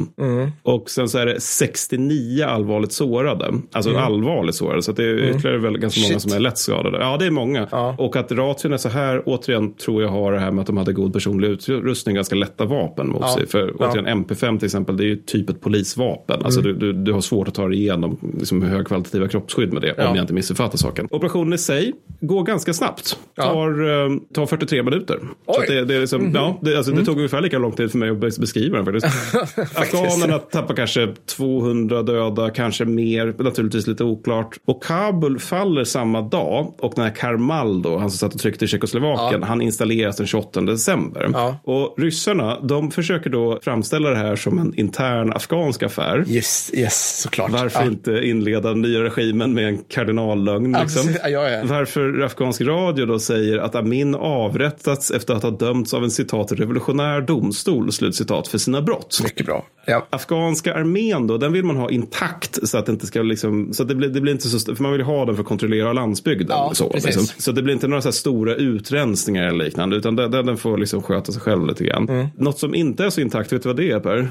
Och 0.63 0.89
sen 0.89 1.09
så 1.09 1.17
är 1.17 1.25
det 1.25 1.41
69 1.41 2.43
allvarligt 2.45 2.91
sårade. 2.91 3.53
Alltså 3.71 3.97
allvarligt 3.97 4.55
sårade. 4.55 4.81
Så 4.81 4.91
det 4.91 5.03
är 5.03 5.29
ytterligare 5.29 5.57
väl 5.57 5.77
ganska 5.77 6.01
många 6.01 6.09
Shit. 6.13 6.21
som 6.21 6.31
är 6.33 6.39
lätt 6.39 6.57
skadade. 6.57 6.97
Ja, 6.99 7.17
det 7.19 7.25
är 7.25 7.31
många. 7.31 7.65
Och 7.97 8.15
att 8.15 8.31
ration 8.31 8.73
är 8.73 8.77
så 8.77 8.89
här, 8.89 9.23
återigen 9.25 9.73
tror 9.73 10.01
jag 10.01 10.09
har 10.09 10.31
det 10.31 10.39
här 10.39 10.51
med 10.51 10.61
att 10.61 10.67
de 10.67 10.77
hade 10.77 10.93
god 10.93 11.13
personlig 11.13 11.47
utrustning, 11.47 12.15
ganska 12.15 12.35
lätta 12.35 12.65
vapen 12.65 13.09
mot 13.09 13.21
Ja. 13.21 13.35
sig. 13.37 13.47
För 13.47 13.73
Ja. 13.79 13.87
återigen, 13.91 14.07
MP5 14.25 14.57
till 14.59 14.65
exempel, 14.65 14.97
det 14.97 15.03
är 15.03 15.07
ju 15.07 15.15
typ 15.15 15.49
ett 15.49 15.61
polisvapen. 15.61 16.41
Alltså 16.45 16.61
du, 16.61 16.73
du, 16.73 16.93
du 16.93 17.13
har 17.13 17.21
svårt 17.21 17.47
att 17.47 17.53
ta 17.55 17.67
dig 17.67 17.77
igenom 17.77 18.17
liksom, 18.39 18.61
högkvalitativa 18.63 19.27
kroppsskydd 19.27 19.73
med 19.73 19.81
det, 19.81 19.93
Ja. 19.97 20.07
om 20.09 20.15
jag 20.15 20.23
inte 20.23 20.33
missuppfattar 20.49 20.77
saken. 20.77 21.07
Operationen 21.11 21.53
i 21.53 21.57
sig 21.57 21.93
går 22.21 22.43
ganska 22.43 22.73
snabbt. 22.73 23.19
Ja. 23.35 23.43
Tar, 23.43 24.05
eh, 24.05 24.17
tar 24.33 24.45
43 24.45 24.83
minuter. 24.83 25.19
Så 25.19 25.25
Oj. 25.45 25.57
att 25.59 25.67
det, 25.67 25.85
det, 25.85 25.95
är 25.95 25.99
liksom, 25.99 26.31
ja, 26.33 26.59
det, 26.61 26.77
alltså, 26.77 26.91
det 26.91 27.05
tog 27.05 27.17
ungefär 27.17 27.41
lika 27.41 27.57
lång 27.57 27.71
tid 27.71 27.91
för 27.91 27.97
mig 27.97 28.09
att 28.09 28.17
bes- 28.17 28.39
beskriva 28.39 28.81
den 28.81 28.85
faktiskt. 28.85 29.35
Afghanerna 29.77 30.39
tappar 30.39 30.75
kanske 30.75 31.07
200 31.37 32.03
döda, 32.03 32.49
kanske 32.49 32.85
mer, 32.85 33.35
naturligtvis 33.37 33.87
lite 33.87 34.03
oklart. 34.03 34.57
Och 34.65 34.83
Kabul 34.83 35.39
faller 35.39 35.83
samma 35.83 36.21
dag 36.21 36.73
och 36.79 36.93
den 36.95 37.03
här 37.03 37.15
Karmal 37.15 37.81
då, 37.81 37.97
han 37.97 38.11
som 38.11 38.17
satt 38.17 38.33
och 38.33 38.41
tryckte 38.41 38.65
i 38.65 38.67
Tjeckoslovakien, 38.67 39.43
han 39.43 39.61
installeras 39.61 40.17
den 40.17 40.27
28 40.27 40.61
december. 40.61 41.29
Ja. 41.33 41.59
Och 41.63 41.95
ryssarna, 41.97 42.59
de 42.59 42.91
försöker 42.91 43.29
då 43.29 43.59
framställa 43.63 44.09
det 44.09 44.15
här 44.15 44.35
som 44.35 44.59
en 44.59 44.73
intern 44.75 45.33
afghansk 45.33 45.83
affär. 45.83 46.25
Yes, 46.27 46.71
yes, 46.73 47.21
såklart. 47.21 47.51
Varför 47.51 47.79
ja. 47.79 47.87
inte 47.87 48.11
inleda 48.11 48.69
den 48.69 48.81
nya 48.81 49.03
regimen 49.03 49.53
med 49.53 49.67
en 49.67 49.77
kardinallögn? 49.77 50.38
Ja, 50.47 50.81
Liksom? 50.81 51.13
Ja, 51.23 51.29
ja, 51.29 51.49
ja. 51.49 51.61
Varför 51.63 52.21
afghansk 52.21 52.61
radio 52.61 53.05
då 53.05 53.19
säger 53.19 53.57
att 53.57 53.75
Amin 53.75 54.15
avrättats 54.15 55.11
efter 55.11 55.33
att 55.33 55.43
ha 55.43 55.51
dömts 55.51 55.93
av 55.93 56.03
en 56.03 56.11
citat 56.11 56.51
revolutionär 56.51 57.21
domstol, 57.21 57.91
slutcitat, 57.91 58.47
för 58.47 58.57
sina 58.57 58.81
brott. 58.81 59.19
Mycket 59.23 59.45
bra. 59.45 59.65
Ja. 59.85 60.07
Afghanska 60.09 60.73
armén 60.73 61.27
då, 61.27 61.37
den 61.37 61.53
vill 61.53 61.63
man 61.65 61.75
ha 61.75 61.89
intakt 61.89 62.67
så 62.69 62.77
att 62.77 62.85
det 62.85 62.91
inte 62.91 63.07
ska 63.07 63.21
liksom, 63.21 63.73
så 63.73 63.83
att 63.83 63.89
det 63.89 63.95
blir, 63.95 64.09
det 64.09 64.21
blir 64.21 64.33
inte 64.33 64.47
så, 64.47 64.75
för 64.75 64.83
man 64.83 64.91
vill 64.91 65.01
ha 65.01 65.25
den 65.25 65.35
för 65.35 65.41
att 65.41 65.47
kontrollera 65.47 65.93
landsbygden. 65.93 66.47
Ja, 66.49 66.71
så, 66.73 66.91
liksom. 66.93 67.25
så 67.25 67.51
det 67.51 67.61
blir 67.61 67.73
inte 67.73 67.87
några 67.87 68.01
så 68.01 68.11
stora 68.11 68.55
utrensningar 68.55 69.47
eller 69.47 69.65
liknande, 69.65 69.95
utan 69.95 70.15
den, 70.15 70.31
den 70.31 70.57
får 70.57 70.77
liksom 70.77 71.01
sköta 71.01 71.31
sig 71.31 71.41
själv 71.41 71.67
lite 71.67 71.83
grann. 71.83 72.09
Mm. 72.09 72.27
Något 72.37 72.59
som 72.59 72.75
inte 72.75 73.05
är 73.05 73.09
så 73.09 73.21
intakt, 73.21 73.53
vet 73.53 73.63
du 73.63 73.69
vad 73.69 73.77
det 73.77 73.91
är 73.91 73.99
Per? 73.99 74.27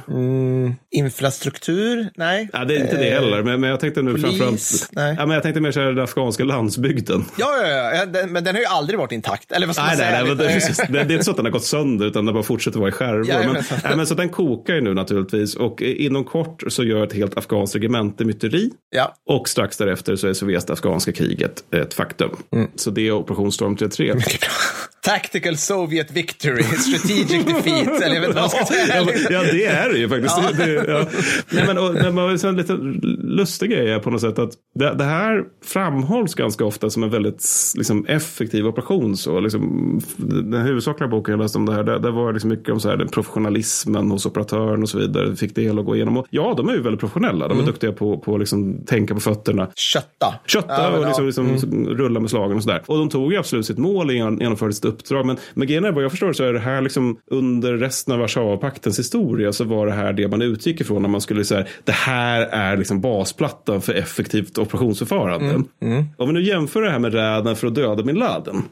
Infrastruktur? 0.91 2.09
Nej. 2.17 2.49
Ja, 2.53 2.65
det 2.65 2.77
är 2.77 2.81
inte 2.81 2.97
det 2.97 3.11
heller, 3.11 3.43
men, 3.43 3.61
men 3.61 3.71
jag 3.71 3.81
tänkte 3.81 4.03
nu 4.03 4.11
polis? 4.11 4.25
framförallt... 4.25 4.89
Nej. 4.93 5.15
Ja, 5.19 5.27
men 5.27 5.35
jag 5.35 5.43
tänkte 5.43 5.61
mer 5.61 5.73
så 5.73 5.81
här 5.81 5.97
den 5.99 6.05
afghanska 6.05 6.44
landsbygden. 6.44 7.24
Ja, 7.36 7.66
ja, 7.66 7.94
ja. 7.94 8.07
den, 8.07 8.32
men 8.32 8.44
den 8.44 8.55
har 8.55 8.61
ju 8.61 8.66
aldrig 8.66 8.99
varit 8.99 9.12
intakt. 9.12 9.53
Eller 9.53 9.66
vad 9.66 9.76
ska 9.76 9.84
Nej, 9.84 9.96
man 9.96 10.07
nej, 10.07 10.12
säga? 10.12 10.24
nej, 10.24 10.36
det, 10.36 10.55
precis, 10.55 10.76
det, 10.76 10.92
det 10.92 10.99
är 10.99 11.12
inte 11.12 11.24
så 11.24 11.30
att 11.30 11.36
den 11.36 11.46
har 11.46 11.53
gått 11.53 11.64
sönder 11.64 12.07
utan 12.07 12.24
den 12.26 12.34
bara 12.34 12.42
fortsätter 12.42 12.78
vara 12.78 12.88
i 12.88 12.92
skärvor. 12.92 13.28
Ja, 13.28 13.38
men, 13.38 13.64
nej, 13.84 13.96
men 13.96 14.07
så 14.07 14.14
den 14.14 14.28
kokar 14.28 14.74
ju 14.74 14.80
nu 14.80 14.94
naturligtvis 14.94 15.57
och 15.57 15.82
inom 15.82 16.24
kort 16.24 16.62
så 16.68 16.84
gör 16.84 17.05
ett 17.05 17.12
helt 17.12 17.38
afghanskt 17.38 17.76
regemente 17.76 18.24
myteri. 18.24 18.70
Ja. 18.90 19.14
Och 19.26 19.49
strax 19.49 19.76
därefter 19.76 20.16
så 20.16 20.28
är 20.28 20.32
sovjet-afghanska 20.32 21.12
kriget 21.12 21.64
ett 21.74 21.94
faktum. 21.94 22.36
Så 22.76 22.90
det 22.90 23.09
är 23.09 23.12
Operation 23.12 23.53
Storm 23.53 23.76
33. 23.76 24.14
Mycket 24.14 24.40
bra. 24.40 24.49
Tactical 25.03 25.57
Soviet 25.57 26.11
Victory, 26.11 26.62
Strategic 26.62 27.44
Defeat. 27.44 28.03
Eller 28.03 28.14
jag 28.14 28.20
vet 28.20 28.28
inte 28.28 28.40
vad 28.40 28.42
man 28.42 28.51
ska 28.51 28.64
säga. 28.74 29.07
Ja, 29.30 29.42
det 29.42 29.66
är 29.66 29.88
det 29.88 29.99
ju 29.99 30.09
faktiskt. 30.09 30.34
Ja. 30.38 30.64
Det, 30.64 30.72
ja. 30.72 31.05
Nej, 31.51 31.64
men, 31.66 31.78
och, 31.78 31.94
men 31.94 32.14
man, 32.14 32.38
en 32.44 32.57
lite 32.57 32.72
lustig 33.22 33.70
grej 33.70 33.90
är 33.90 33.99
på 33.99 34.11
något 34.11 34.20
sätt 34.20 34.38
att 34.38 34.51
det, 34.74 34.94
det 34.94 35.05
här 35.05 35.44
framhålls 35.64 36.34
ganska 36.34 36.64
ofta 36.64 36.90
som 36.90 37.03
en 37.03 37.11
väldigt 37.11 37.44
liksom, 37.76 38.07
effektiv 38.07 38.66
operation. 38.66 39.16
Så, 39.16 39.40
liksom, 39.40 40.01
den 40.16 40.62
huvudsakliga 40.62 41.09
boken 41.09 41.32
jag 41.32 41.40
läste 41.40 41.59
om 41.59 41.66
det 41.66 41.74
här, 41.74 41.82
där, 41.82 41.99
där 41.99 42.11
var 42.11 42.26
det 42.26 42.32
liksom 42.32 42.51
mycket 42.51 42.72
om 42.72 42.80
så 42.80 42.88
här, 42.88 42.96
den 42.96 43.09
professionalismen 43.09 44.11
hos 44.11 44.26
operatören 44.26 44.82
och 44.82 44.88
så 44.88 44.99
vidare. 44.99 45.36
Fick 45.36 45.55
det 45.55 45.62
hela 45.62 45.80
att 45.80 45.86
gå 45.86 45.96
igenom. 45.96 46.16
Och, 46.16 46.26
ja, 46.30 46.55
de 46.57 46.68
är 46.68 46.72
ju 46.72 46.82
väldigt 46.82 47.01
professionella. 47.01 47.49
De 47.49 47.61
är 47.61 47.62
duktiga 47.62 47.92
på 47.92 48.22
att 48.26 48.38
liksom, 48.38 48.84
tänka 48.86 49.14
på 49.14 49.20
fötterna. 49.20 49.68
Kötta. 49.74 50.34
Kötta 50.46 50.82
Ja, 50.82 50.90
och 50.90 51.07
liksom, 51.07 51.24
ja. 51.26 51.40
Mm. 51.40 51.53
liksom 51.53 51.86
rulla 51.88 52.20
med 52.20 52.30
slagen 52.30 52.57
och 52.57 52.62
sådär. 52.62 52.82
Och 52.86 52.99
de 52.99 53.09
tog 53.09 53.32
ju 53.32 53.38
absolut 53.38 53.66
sitt 53.66 53.78
mål 53.78 54.07
och 54.09 54.14
genomförde 54.14 54.72
uppdrag. 54.89 55.26
Men, 55.26 55.36
men 55.55 55.66
grejen 55.66 55.84
är, 55.84 55.93
vad 55.93 56.05
jag 56.05 56.11
förstår 56.11 56.32
så 56.32 56.45
är 56.45 56.53
det 56.53 56.59
här 56.61 56.80
liksom 56.80 57.18
under 57.26 57.72
resten 57.76 58.14
av 58.14 58.20
Warszawapaktens 58.20 58.99
historia 58.99 59.53
så 59.53 59.64
var 59.64 59.86
det 59.86 59.93
här 59.93 60.12
det 60.12 60.28
man 60.28 60.43
utgick 60.43 60.80
ifrån 60.80 61.03
när 61.03 61.09
man 61.09 61.20
skulle 61.20 61.45
säga 61.45 61.66
det 61.84 61.93
här 61.93 62.41
är 62.41 62.76
liksom 62.76 63.01
basplattan 63.01 63.82
för 63.82 63.95
effektivt 63.95 64.59
operationsförfarande. 64.59 65.62
Mm, 65.82 66.05
Om 66.16 66.26
vi 66.28 66.32
nu 66.32 66.43
jämför 66.43 66.82
det 66.82 66.91
här 66.91 66.99
med 66.99 67.12
räden 67.14 67.57
för 67.57 67.66
att 67.66 67.74
döda 67.74 68.03
bin 68.03 68.16
Laden. 68.16 68.62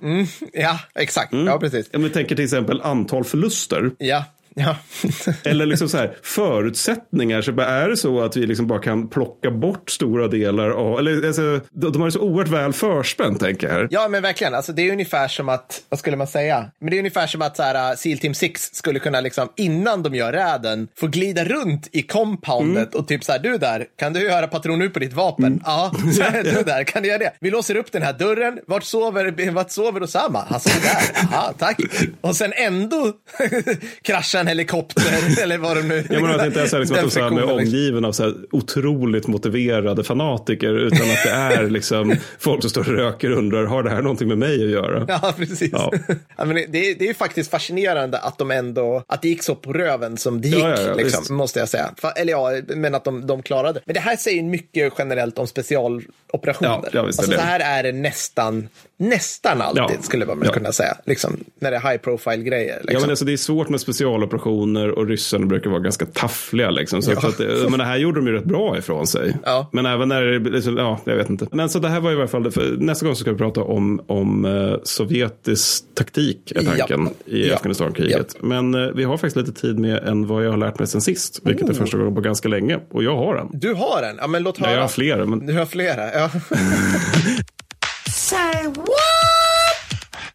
Ja, 0.53 0.79
exakt. 0.95 1.33
Mm. 1.33 1.47
Ja, 1.47 1.59
precis. 1.59 1.91
Om 1.95 2.03
vi 2.03 2.11
tänker 2.11 2.37
till 2.37 2.45
exempel 2.45 2.81
antal 2.81 3.25
förluster. 3.25 3.91
Ja, 3.99 4.25
ja. 4.59 4.77
Eller 5.45 5.67
liksom 5.67 5.89
så 5.89 5.97
här, 5.97 6.17
förutsättningar. 6.23 7.43
Så 7.43 7.61
är 7.61 7.89
det 7.89 7.97
så 7.97 8.21
att 8.21 8.37
vi 8.37 8.47
liksom 8.47 8.67
bara 8.67 8.79
kan 8.79 9.09
plocka 9.09 9.51
bort 9.51 9.91
stora 9.91 10.29
delar 10.29 10.71
av... 10.71 10.99
Eller, 10.99 11.27
alltså, 11.27 11.61
de, 11.71 12.01
har 12.01 12.07
det 12.07 12.13
så 12.13 12.21
oerhört 12.21 12.49
väl 12.49 12.73
förspänt, 12.73 13.41
tänker 13.41 13.69
jag. 13.69 13.89
Ja, 13.91 14.09
men 14.09 14.23
verkligen. 14.23 14.55
Alltså, 14.55 14.73
det 14.73 14.83
är 14.89 14.93
ungefär 14.93 15.29
som 15.29 15.49
att, 15.49 15.83
vad 15.89 15.99
skulle 15.99 16.17
man 16.17 16.27
säga? 16.27 16.71
Men 16.81 16.91
det 16.91 16.97
är 16.97 16.99
ungefär 16.99 17.27
som 17.27 17.43
att 17.43 17.57
så 17.57 17.63
här, 17.63 17.91
uh, 17.91 17.97
Seal 17.97 18.19
Team 18.19 18.35
6 18.35 18.75
skulle 18.75 18.99
kunna, 18.99 19.21
liksom, 19.21 19.49
innan 19.57 20.03
de 20.03 20.15
gör 20.15 20.33
räden, 20.33 20.89
få 20.99 21.07
glida 21.07 21.45
runt 21.45 21.89
i 21.93 22.03
compoundet 22.03 22.95
och 22.95 23.09
typ 23.09 23.25
så 23.25 23.33
här, 23.33 23.39
du 23.39 23.59
där, 23.59 23.87
kan 23.99 24.13
du 24.13 24.21
göra 24.21 24.47
patron 24.47 24.83
ut 24.83 24.93
på 24.93 24.99
ditt 24.99 25.13
vapen? 25.13 25.63
Ja, 25.65 25.93
så 26.17 26.23
här, 26.23 26.43
du 26.43 26.63
där, 26.63 26.85
kan 26.85 27.03
du 27.03 27.09
göra 27.09 27.19
det? 27.19 27.33
Vi 27.41 27.51
låser 27.51 27.77
upp 27.77 27.93
den 27.93 28.03
här 28.03 28.13
dörren. 28.13 28.59
Vart 28.67 28.85
sover, 28.85 29.51
vart 29.51 29.71
sover 29.71 30.03
Osama? 30.03 30.45
Han 30.49 30.61
sover 30.61 30.81
där. 30.81 31.29
Ja, 31.33 31.55
tack. 31.59 31.79
Och 32.21 32.37
sen 32.37 32.53
ändå 32.57 33.13
kraschar 34.03 34.46
en 34.47 34.49
helikopter 34.49 35.03
eller 35.43 35.59
vad 35.59 35.77
de 35.77 35.83
nu... 35.83 36.05
Jag 36.11 36.23
menar 36.23 36.35
att 36.35 36.41
det 36.41 36.47
inte 36.47 36.63
är 36.63 36.67
så 36.67 36.77
här, 36.77 36.81
liksom, 36.81 36.97
att 36.97 37.03
de 37.03 37.11
så 37.11 37.21
här, 37.21 37.27
är 37.27 37.31
friktionen, 37.31 37.59
liksom. 37.59 37.79
omgiven 37.79 38.05
av 38.05 38.13
så 38.13 38.23
här, 38.23 38.35
otroligt 38.51 39.27
motiverade 39.27 40.05
fanatiker. 40.05 40.75
Utan 40.79 41.11
att 41.11 41.23
det 41.25 41.31
är 41.31 41.71
liksom, 41.71 42.17
folk 42.39 42.61
som 42.61 42.71
står 42.71 42.81
och 42.81 42.87
röker 42.87 43.33
och 43.33 43.39
undrar, 43.39 43.65
har 43.65 43.83
det 43.83 43.91
här 43.91 44.03
någonting 44.03 44.29
med 44.29 44.39
mig 44.39 44.65
att 44.65 44.71
göra? 44.71 45.05
Ja, 45.09 45.35
precis. 45.37 45.73
Ja. 45.73 45.93
Ja. 46.37 46.45
men 46.45 46.57
det, 46.57 46.69
det 46.69 47.01
är 47.01 47.09
ju 47.09 47.15
faktiskt 47.15 47.51
fascinerande 47.51 48.19
att 48.19 48.39
de 48.39 48.51
ändå, 48.51 49.05
att 49.09 49.23
det 49.23 49.29
gick 49.29 49.43
så 49.43 49.55
på 49.55 49.73
röven 49.73 50.17
som 50.17 50.41
det 50.41 50.49
gick, 50.49 50.59
Ja, 50.59 50.69
ja, 50.69 50.81
ja, 50.81 50.95
liksom, 50.95 51.37
måste 51.37 51.59
jag 51.59 51.69
säga. 51.69 51.95
Eller 52.17 52.33
ja, 52.33 52.51
men 52.69 52.95
att 52.95 53.05
de, 53.05 53.27
de 53.27 53.43
klarade. 53.43 53.81
Men 53.85 53.95
det 53.95 54.01
här 54.01 54.17
säger 54.17 54.43
mycket 54.43 54.93
generellt 54.99 55.39
om 55.39 55.47
specialoperationer. 55.47 56.71
Ja, 56.83 56.89
ja, 56.93 57.03
visst 57.03 57.19
alltså, 57.19 57.33
det. 57.33 57.39
så 57.39 57.45
här 57.45 57.61
är 57.61 57.83
det 57.83 57.93
nästan, 57.93 58.69
nästan 58.99 59.61
alltid, 59.63 59.83
Ja. 59.83 60.03
skulle 60.03 60.27
man 60.27 60.43
Ja. 60.45 60.53
kunna 60.53 60.73
säga. 60.73 60.97
Liksom, 61.07 61.37
när 61.61 61.71
det 61.71 61.77
är 61.77 61.81
high 61.91 61.97
profile 62.03 62.37
grejer. 62.43 62.77
Ja, 62.77 62.83
Liksom. 62.85 63.01
men 63.01 63.11
alltså, 63.11 63.25
det 63.25 63.33
är 63.33 63.37
svårt 63.37 63.69
med 63.69 63.81
specialoperationer 63.81 64.91
och 64.91 65.07
ryssarna 65.09 65.47
brukar 65.47 65.71
vara 65.71 65.81
ganska 65.81 66.07
taffliga. 66.07 66.71
Liksom. 66.71 67.03
Så 67.03 67.11
Ja. 67.13 67.21
så 67.21 67.27
att, 67.29 67.39
det- 67.39 67.71
men 67.71 67.79
det 67.79 67.85
här 67.85 67.97
gjorde 67.97 68.21
de 68.21 68.27
ju 68.27 68.33
rätt 68.33 68.45
bra 68.45 68.79
ifrån 68.79 69.07
sig. 69.07 69.37
Ja. 69.45 69.71
Men 69.73 69.87
även 69.87 70.09
när 70.09 70.23
det, 70.23 70.51
liksom, 70.51 70.77
ja, 70.77 71.01
jag 71.05 71.17
vet 71.17 71.31
inte. 71.31 71.47
Men 71.53 71.69
så 71.69 71.79
det 71.79 71.89
här 71.89 72.01
var 72.01 72.13
i 72.13 72.15
alla 72.15 72.27
fall, 72.29 72.53
nästa 72.79 73.07
gång 73.07 73.17
ska 73.17 73.33
vi 73.33 73.39
prata 73.39 73.63
om, 73.63 74.01
om 74.07 74.45
eh, 74.45 74.77
sovjetisk 74.85 75.85
taktik, 75.95 76.53
är 76.55 76.65
tanken, 76.65 77.09
Ja. 77.25 77.33
i 77.37 77.49
Ja. 77.49 77.55
Afghanistan-kriget. 77.55 78.37
Men 78.41 78.75
eh, 78.75 78.91
vi 78.95 79.05
har 79.05 79.17
faktiskt 79.17 79.37
lite 79.37 79.61
tid 79.61 79.79
med 79.79 80.09
än 80.09 80.27
vad 80.27 80.45
jag 80.45 80.51
har 80.51 80.57
lärt 80.59 80.79
mig 80.79 80.89
sen 80.89 81.01
sist, 81.01 81.41
vilket 81.45 81.69
är 81.69 81.73
Oh. 81.73 81.77
första 81.77 81.99
gången 81.99 82.15
på 82.15 82.21
ganska 82.21 82.49
länge. 82.49 82.79
Och 82.91 83.05
jag 83.05 83.17
har 83.17 83.35
den. 83.35 83.49
Du 83.53 83.75
har 83.75 84.03
en? 84.03 84.17
Ja, 84.21 84.27
men 84.27 84.43
låt 84.43 84.59
Ja, 84.59 84.65
höra. 84.67 84.75
jag 84.77 84.83
har 84.83 84.89
flera, 84.89 85.27
men 85.27 85.47
Du 85.47 85.53
har 85.53 85.67
flera, 85.67 86.13
ja. 86.13 86.31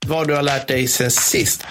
Vad 0.06 0.28
du 0.28 0.36
har 0.36 0.42
lärt 0.42 0.68
dig 0.68 0.88
sen 0.88 1.12
sist? 1.12 1.64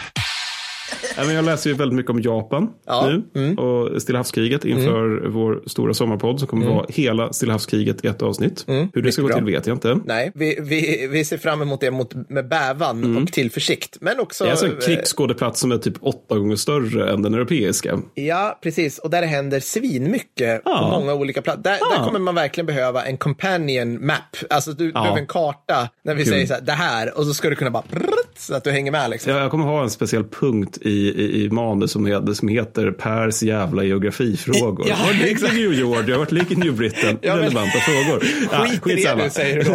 Ja, 1.17 1.23
men 1.27 1.35
jag 1.35 1.45
läser 1.45 1.71
ju 1.71 1.77
väldigt 1.77 1.97
mycket 1.97 2.11
om 2.11 2.21
Japan 2.23 2.69
Ja, 2.87 3.07
Mm. 3.09 3.23
nu 3.33 3.57
och 3.57 4.03
Stilla 4.03 4.19
havskriget 4.19 4.65
inför 4.65 5.29
vår 5.29 5.63
stora 5.67 5.95
sommarpodd 5.95 6.39
som 6.39 6.49
kommer 6.49 6.67
vara 6.67 6.87
hela 6.89 7.33
Stilla 7.33 7.53
havskriget 7.53 8.05
i 8.05 8.09
ett 8.09 8.23
avsnitt. 8.23 8.65
Hur 8.67 9.03
det 9.03 9.13
ska 9.13 9.23
gå 9.23 9.29
Mm. 9.29 9.37
bra. 9.45 9.47
till 9.47 9.55
vet 9.55 9.67
jag 9.67 9.77
inte. 9.77 9.99
Nej, 10.05 10.33
vi, 10.35 10.59
vi, 10.61 11.07
vi 11.11 11.25
ser 11.25 11.39
fram 11.39 11.63
emot 11.63 11.81
det 11.81 11.91
mot, 11.91 12.15
med 12.31 12.49
bävan 12.49 13.17
och 13.17 13.33
tillförsikt. 13.33 13.97
Men 14.01 14.21
också... 14.21 14.45
Mm. 14.45 14.49
Det 14.49 14.51
är 14.51 14.69
alltså 14.69 14.87
en 14.87 14.93
eh, 14.93 14.97
krigsskådeplats 14.97 15.61
som 15.61 15.73
är 15.73 15.79
typ 15.79 15.95
åtta 16.01 16.39
gånger 16.39 16.57
större 16.57 17.13
än 17.13 17.23
den 17.23 17.35
europeiska. 17.35 17.99
Ja, 18.15 18.59
precis. 18.63 18.99
Och 18.99 19.11
där 19.11 19.23
händer 19.23 19.61
svinmycket 19.61 20.63
Ja. 20.65 20.79
på 20.95 21.01
många 21.01 21.15
olika 21.15 21.43
platser. 21.43 21.63
Där, 21.63 21.79
där 21.97 22.05
kommer 22.05 22.19
man 22.19 22.35
verkligen 22.35 22.67
behöva 22.67 23.03
en 23.05 23.17
companion 23.17 24.07
map. 24.07 24.17
Alltså 24.51 24.73
du 24.73 24.93
behöver 24.93 25.19
en 25.19 25.27
karta 25.27 25.89
när 26.05 26.15
vi 26.15 26.25
Kul. 26.25 26.33
säger 26.33 26.47
så 26.47 26.55
här, 26.55 26.61
det 26.61 26.73
här. 26.73 27.19
Och 27.19 27.25
så 27.27 27.35
ska 27.35 27.51
du 27.51 27.57
kunna 27.57 27.71
bara 27.71 27.83
prrrt, 27.83 28.39
så 28.39 28.55
att 28.55 28.65
du 28.65 28.71
hänger 28.71 28.93
med 28.93 29.11
liksom. 29.11 29.33
Jag 29.33 29.43
jag 29.43 29.51
kommer 29.51 29.65
ha 29.65 29.83
en 29.83 29.91
speciell 29.91 30.25
punkt 30.25 30.79
i, 30.81 30.90
i, 30.93 31.45
i 31.45 31.51
manus 31.51 31.91
som 31.93 32.07
heter, 32.07 32.33
som 32.33 32.49
heter 32.49 32.91
Pers 32.91 33.43
jävla 33.43 33.85
geografifrågor. 33.85 34.87
Ja, 34.89 34.97
Var 35.07 35.27
ligger. 35.27 35.53
New 35.53 35.73
Georgia? 35.75 36.19
Vart 36.19 36.33
ligger 36.33 36.57
New 36.57 36.77
Britain? 36.77 37.19
Ja, 37.23 37.35
men- 37.35 37.43
Relevanta 37.45 37.79
frågor. 37.79 38.25
Ja, 38.53 38.67
Skit 38.83 38.99
i 38.99 39.03
det 39.03 39.15
nu 39.17 39.31
säger 39.31 39.57
du 39.57 39.63
då. 39.63 39.71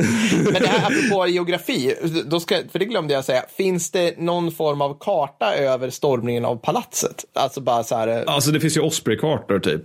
Men 0.52 0.62
det 0.62 0.68
här 0.68 0.88
apropå 0.88 1.28
geografi, 1.28 1.94
då 2.26 2.40
ska, 2.40 2.56
för 2.72 2.80
det 2.80 2.86
glömde 2.86 3.14
jag 3.14 3.26
säga. 3.26 3.42
Finns 3.58 3.92
det 3.92 4.18
någon 4.20 4.52
form 4.52 4.82
av 4.82 4.98
karta 5.00 5.56
över 5.56 5.90
stormningen 5.90 6.46
av 6.46 6.56
palatset? 6.56 7.26
Alltså 7.34 7.62
bara 7.62 7.84
så 7.84 7.96
här, 7.96 8.08
ja, 8.08 8.24
Alltså 8.28 8.52
det 8.52 8.60
finns 8.60 8.78
ju 8.78 8.82
Osprey-kartor 8.82 9.60
typ. 9.60 9.82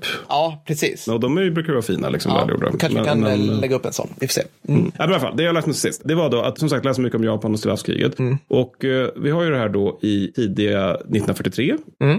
precis. 0.66 1.08
Och 1.08 1.20
de 1.20 1.36
är, 1.38 1.50
brukar 1.50 1.72
vara 1.72 1.82
fina 1.82 2.08
liksom. 2.08 2.32
Ja, 2.34 2.46
kanske 2.70 2.88
vi 2.88 2.94
Men- 2.94 3.04
kan 3.04 3.20
men- 3.20 3.48
eh, 3.50 3.60
lägga 3.60 3.76
upp 3.76 3.86
en 3.86 3.92
sån. 3.92 4.08
Vi 4.20 4.26
får 4.26 4.32
se. 4.32 4.42
Ja, 4.62 4.72
men 4.74 4.86
i 4.86 4.92
alla 5.02 5.20
fall, 5.20 5.36
det 5.36 5.42
jag 5.42 5.54
mig 5.66 5.74
sist, 5.74 6.02
det 6.04 6.14
var 6.14 6.30
då 6.30 6.40
att 6.42 6.58
som 6.58 6.68
sagt 6.68 6.84
läsa 6.84 7.00
mycket 7.00 7.16
om 7.18 7.24
Japan 7.24 7.52
och 7.52 7.58
Stilla 7.58 7.72
havskriget. 7.72 8.14
Och 8.48 8.84
eh, 8.84 9.08
vi 9.16 9.30
har 9.30 9.42
ju 9.44 9.50
det 9.50 9.58
här 9.58 9.68
då 9.68 9.98
i 10.02 10.32
tidiga 10.36 10.96
1943. 11.22 11.76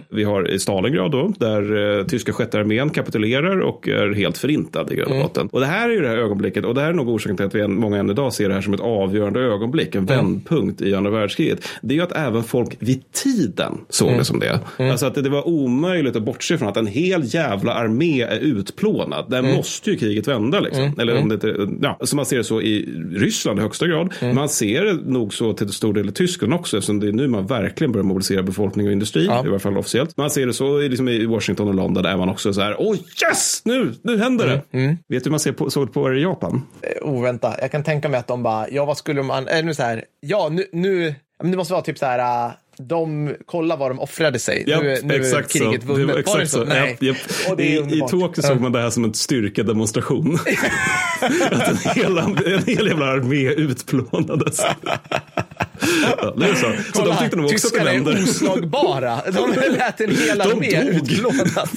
Vi 0.10 0.24
har 0.24 0.52
i 0.52 0.60
Stalingrad 0.60 1.12
då, 1.12 1.34
där 1.38 1.98
eh, 2.00 2.06
tyska 2.06 2.34
sjätte 2.34 2.60
armén 2.60 2.90
kapitulerar 2.90 3.60
och 3.60 3.88
är 3.88 4.14
helt 4.14 4.38
förintad 4.38 4.92
i 4.92 4.96
grund 4.96 5.12
och 5.12 5.22
botten. 5.22 5.50
Och 5.52 5.60
det 5.60 5.66
här 5.66 5.90
är 5.90 5.94
ju 5.94 6.02
det 6.02 6.08
här 6.08 6.18
ögonblicket, 6.18 6.66
och 6.66 6.76
det 6.76 6.82
här 6.82 6.90
är 6.90 6.94
nog 6.94 7.10
orsaken 7.10 7.38
till 7.38 7.46
att 7.46 7.56
vi 7.56 7.62
än, 7.62 7.76
många 7.76 7.98
än 7.98 8.10
idag 8.10 8.34
ser 8.34 8.48
det 8.48 8.54
här 8.54 8.62
som 8.62 8.74
ett 8.74 8.80
avgörande 8.80 9.40
ögonblick, 9.40 9.96
en 9.96 10.06
vändpunkt 10.06 10.82
i 10.82 10.96
andra 10.96 11.12
världskriget. 11.12 11.68
Det 11.82 11.94
är 11.94 11.96
ju 11.96 12.04
att 12.04 12.12
även 12.12 12.44
folk 12.44 12.76
vid 12.80 13.12
tiden 13.12 13.78
såg 13.90 14.12
det 14.18 14.26
som 14.26 14.40
det. 14.40 14.60
Alltså 14.78 15.06
att 15.06 15.16
det, 15.16 15.22
det 15.22 15.30
var 15.30 15.48
omöjligt 15.48 16.16
att 16.16 16.24
bortse 16.24 16.58
från 16.58 16.70
att 16.70 16.78
en 16.78 16.88
hel 16.88 17.22
jävla 17.34 17.74
armé 17.74 18.22
är 18.22 18.40
utplånad. 18.40 19.26
Där 19.30 19.42
måste 19.42 19.92
ju 19.92 19.98
kriget 19.98 20.28
vända 20.28 20.60
liksom. 20.60 20.92
Eller 21.00 21.22
om 21.22 21.30
det 21.30 21.36
inte, 21.36 21.68
ja, 21.82 22.00
så 22.02 22.16
man 22.16 22.26
ser 22.26 22.38
det 22.38 22.44
så 22.44 22.62
i 22.62 22.90
Ryssland 23.12 23.60
i 23.60 23.62
högsta 23.62 23.88
grad. 23.88 24.14
Man 24.34 24.50
ser 24.50 24.86
det 24.86 24.94
nog 24.94 25.34
så 25.34 25.54
till 25.54 25.70
stor 25.70 25.94
del 25.94 26.10
i 26.10 26.12
Tyskland 26.12 26.54
också 26.54 26.78
eftersom 26.78 27.00
det 27.00 27.08
är 27.08 27.12
nu 27.12 27.28
man 27.28 27.46
verkligen 27.48 27.92
börjar 27.92 28.04
mobilisera 28.04 28.44
befolkning 28.44 28.91
och 28.92 28.94
industri. 28.94 29.26
I 29.26 29.30
alla 29.30 29.60
fall 29.60 29.78
officiellt. 29.78 30.18
Man 30.18 30.30
ser 30.30 30.46
det 30.48 30.54
så 30.54 30.82
i- 30.82 30.90
liksom 30.90 31.10
i 31.10 31.26
Washington 31.26 31.68
och 31.68 31.74
London 31.76 32.04
där 32.04 32.10
är 32.12 32.18
man 32.18 32.30
också 32.30 32.54
så 32.54 32.62
här, 32.62 32.76
åh 32.80 32.96
yes, 33.28 33.62
nu, 33.66 33.94
nu 34.04 34.18
händer 34.18 34.48
det. 34.48 34.88
Vet 34.88 34.98
du 35.08 35.20
hur 35.24 35.32
man 35.32 35.40
ser 35.40 35.52
på, 35.52 35.70
såg 35.70 35.94
på 35.94 36.10
det 36.10 36.20
i 36.20 36.22
Japan? 36.22 36.62
Eh, 36.82 36.88
Oh, 37.02 37.24
vänta. 37.24 37.56
Jag 37.62 37.72
kan 37.72 37.84
tänka 37.84 38.10
mig 38.10 38.20
att 38.20 38.28
de 38.28 38.44
bara, 38.44 38.70
ja 38.70 38.86
vad 38.86 38.98
skulle 38.98 39.24
man, 39.24 39.48
äh, 39.48 39.64
nu 39.66 39.74
så 39.74 39.84
här, 39.84 40.04
ja 40.20 40.50
nu, 40.52 40.66
nu, 40.72 41.16
ja, 41.44 41.50
det 41.50 41.58
måste 41.58 41.74
vara 41.74 41.84
typ 41.84 41.98
så 41.98 42.06
här, 42.06 42.46
äh, 42.48 42.52
de, 42.78 43.36
kolla 43.46 43.76
vad 43.76 43.92
de 43.92 44.00
offrade 44.00 44.40
sig. 44.40 44.64
Japp, 44.68 44.84
nu, 44.84 45.00
nu 45.04 45.14
är 45.16 45.42
kriget 45.44 45.82
så. 45.82 45.88
vunnet. 45.88 45.88
Det 45.88 46.06
var 46.06 46.14
Var 46.14 46.20
exakt 46.20 46.40
det 46.40 46.48
så. 46.48 46.64
Nej. 46.64 46.98
Japp, 47.02 47.18
japp. 47.48 47.60
I, 47.60 47.64
I. 47.98 48.00
Tokyo 48.10 48.44
såg 48.44 48.60
man 48.62 48.72
det 48.72 48.80
här 48.82 48.90
som 48.90 49.04
en 49.04 49.14
styrkedemonstration. 49.14 50.36
att 51.52 51.70
en 51.70 51.78
hel, 51.96 52.18
en 52.18 52.64
hel 52.68 52.88
jävla 52.88 53.06
armé 53.06 53.50
utplånades. 53.50 54.62
ja, 56.22 56.34
det 56.38 56.46
är 56.46 56.56
så. 56.56 56.62
Så 56.62 56.74
Kolla, 56.94 57.14
de 57.14 57.20
tyckte 57.20 57.38
nog 57.38 57.46
också 57.46 57.68
att 57.68 57.74
det 57.74 57.84
vände. 57.84 58.12
är 58.12 58.24
oslagbara. 58.24 59.20
De 59.32 59.52
lät 59.72 60.02
en 60.02 60.16
hel 60.16 60.42
armé 60.42 60.82
utplånas. 60.90 61.70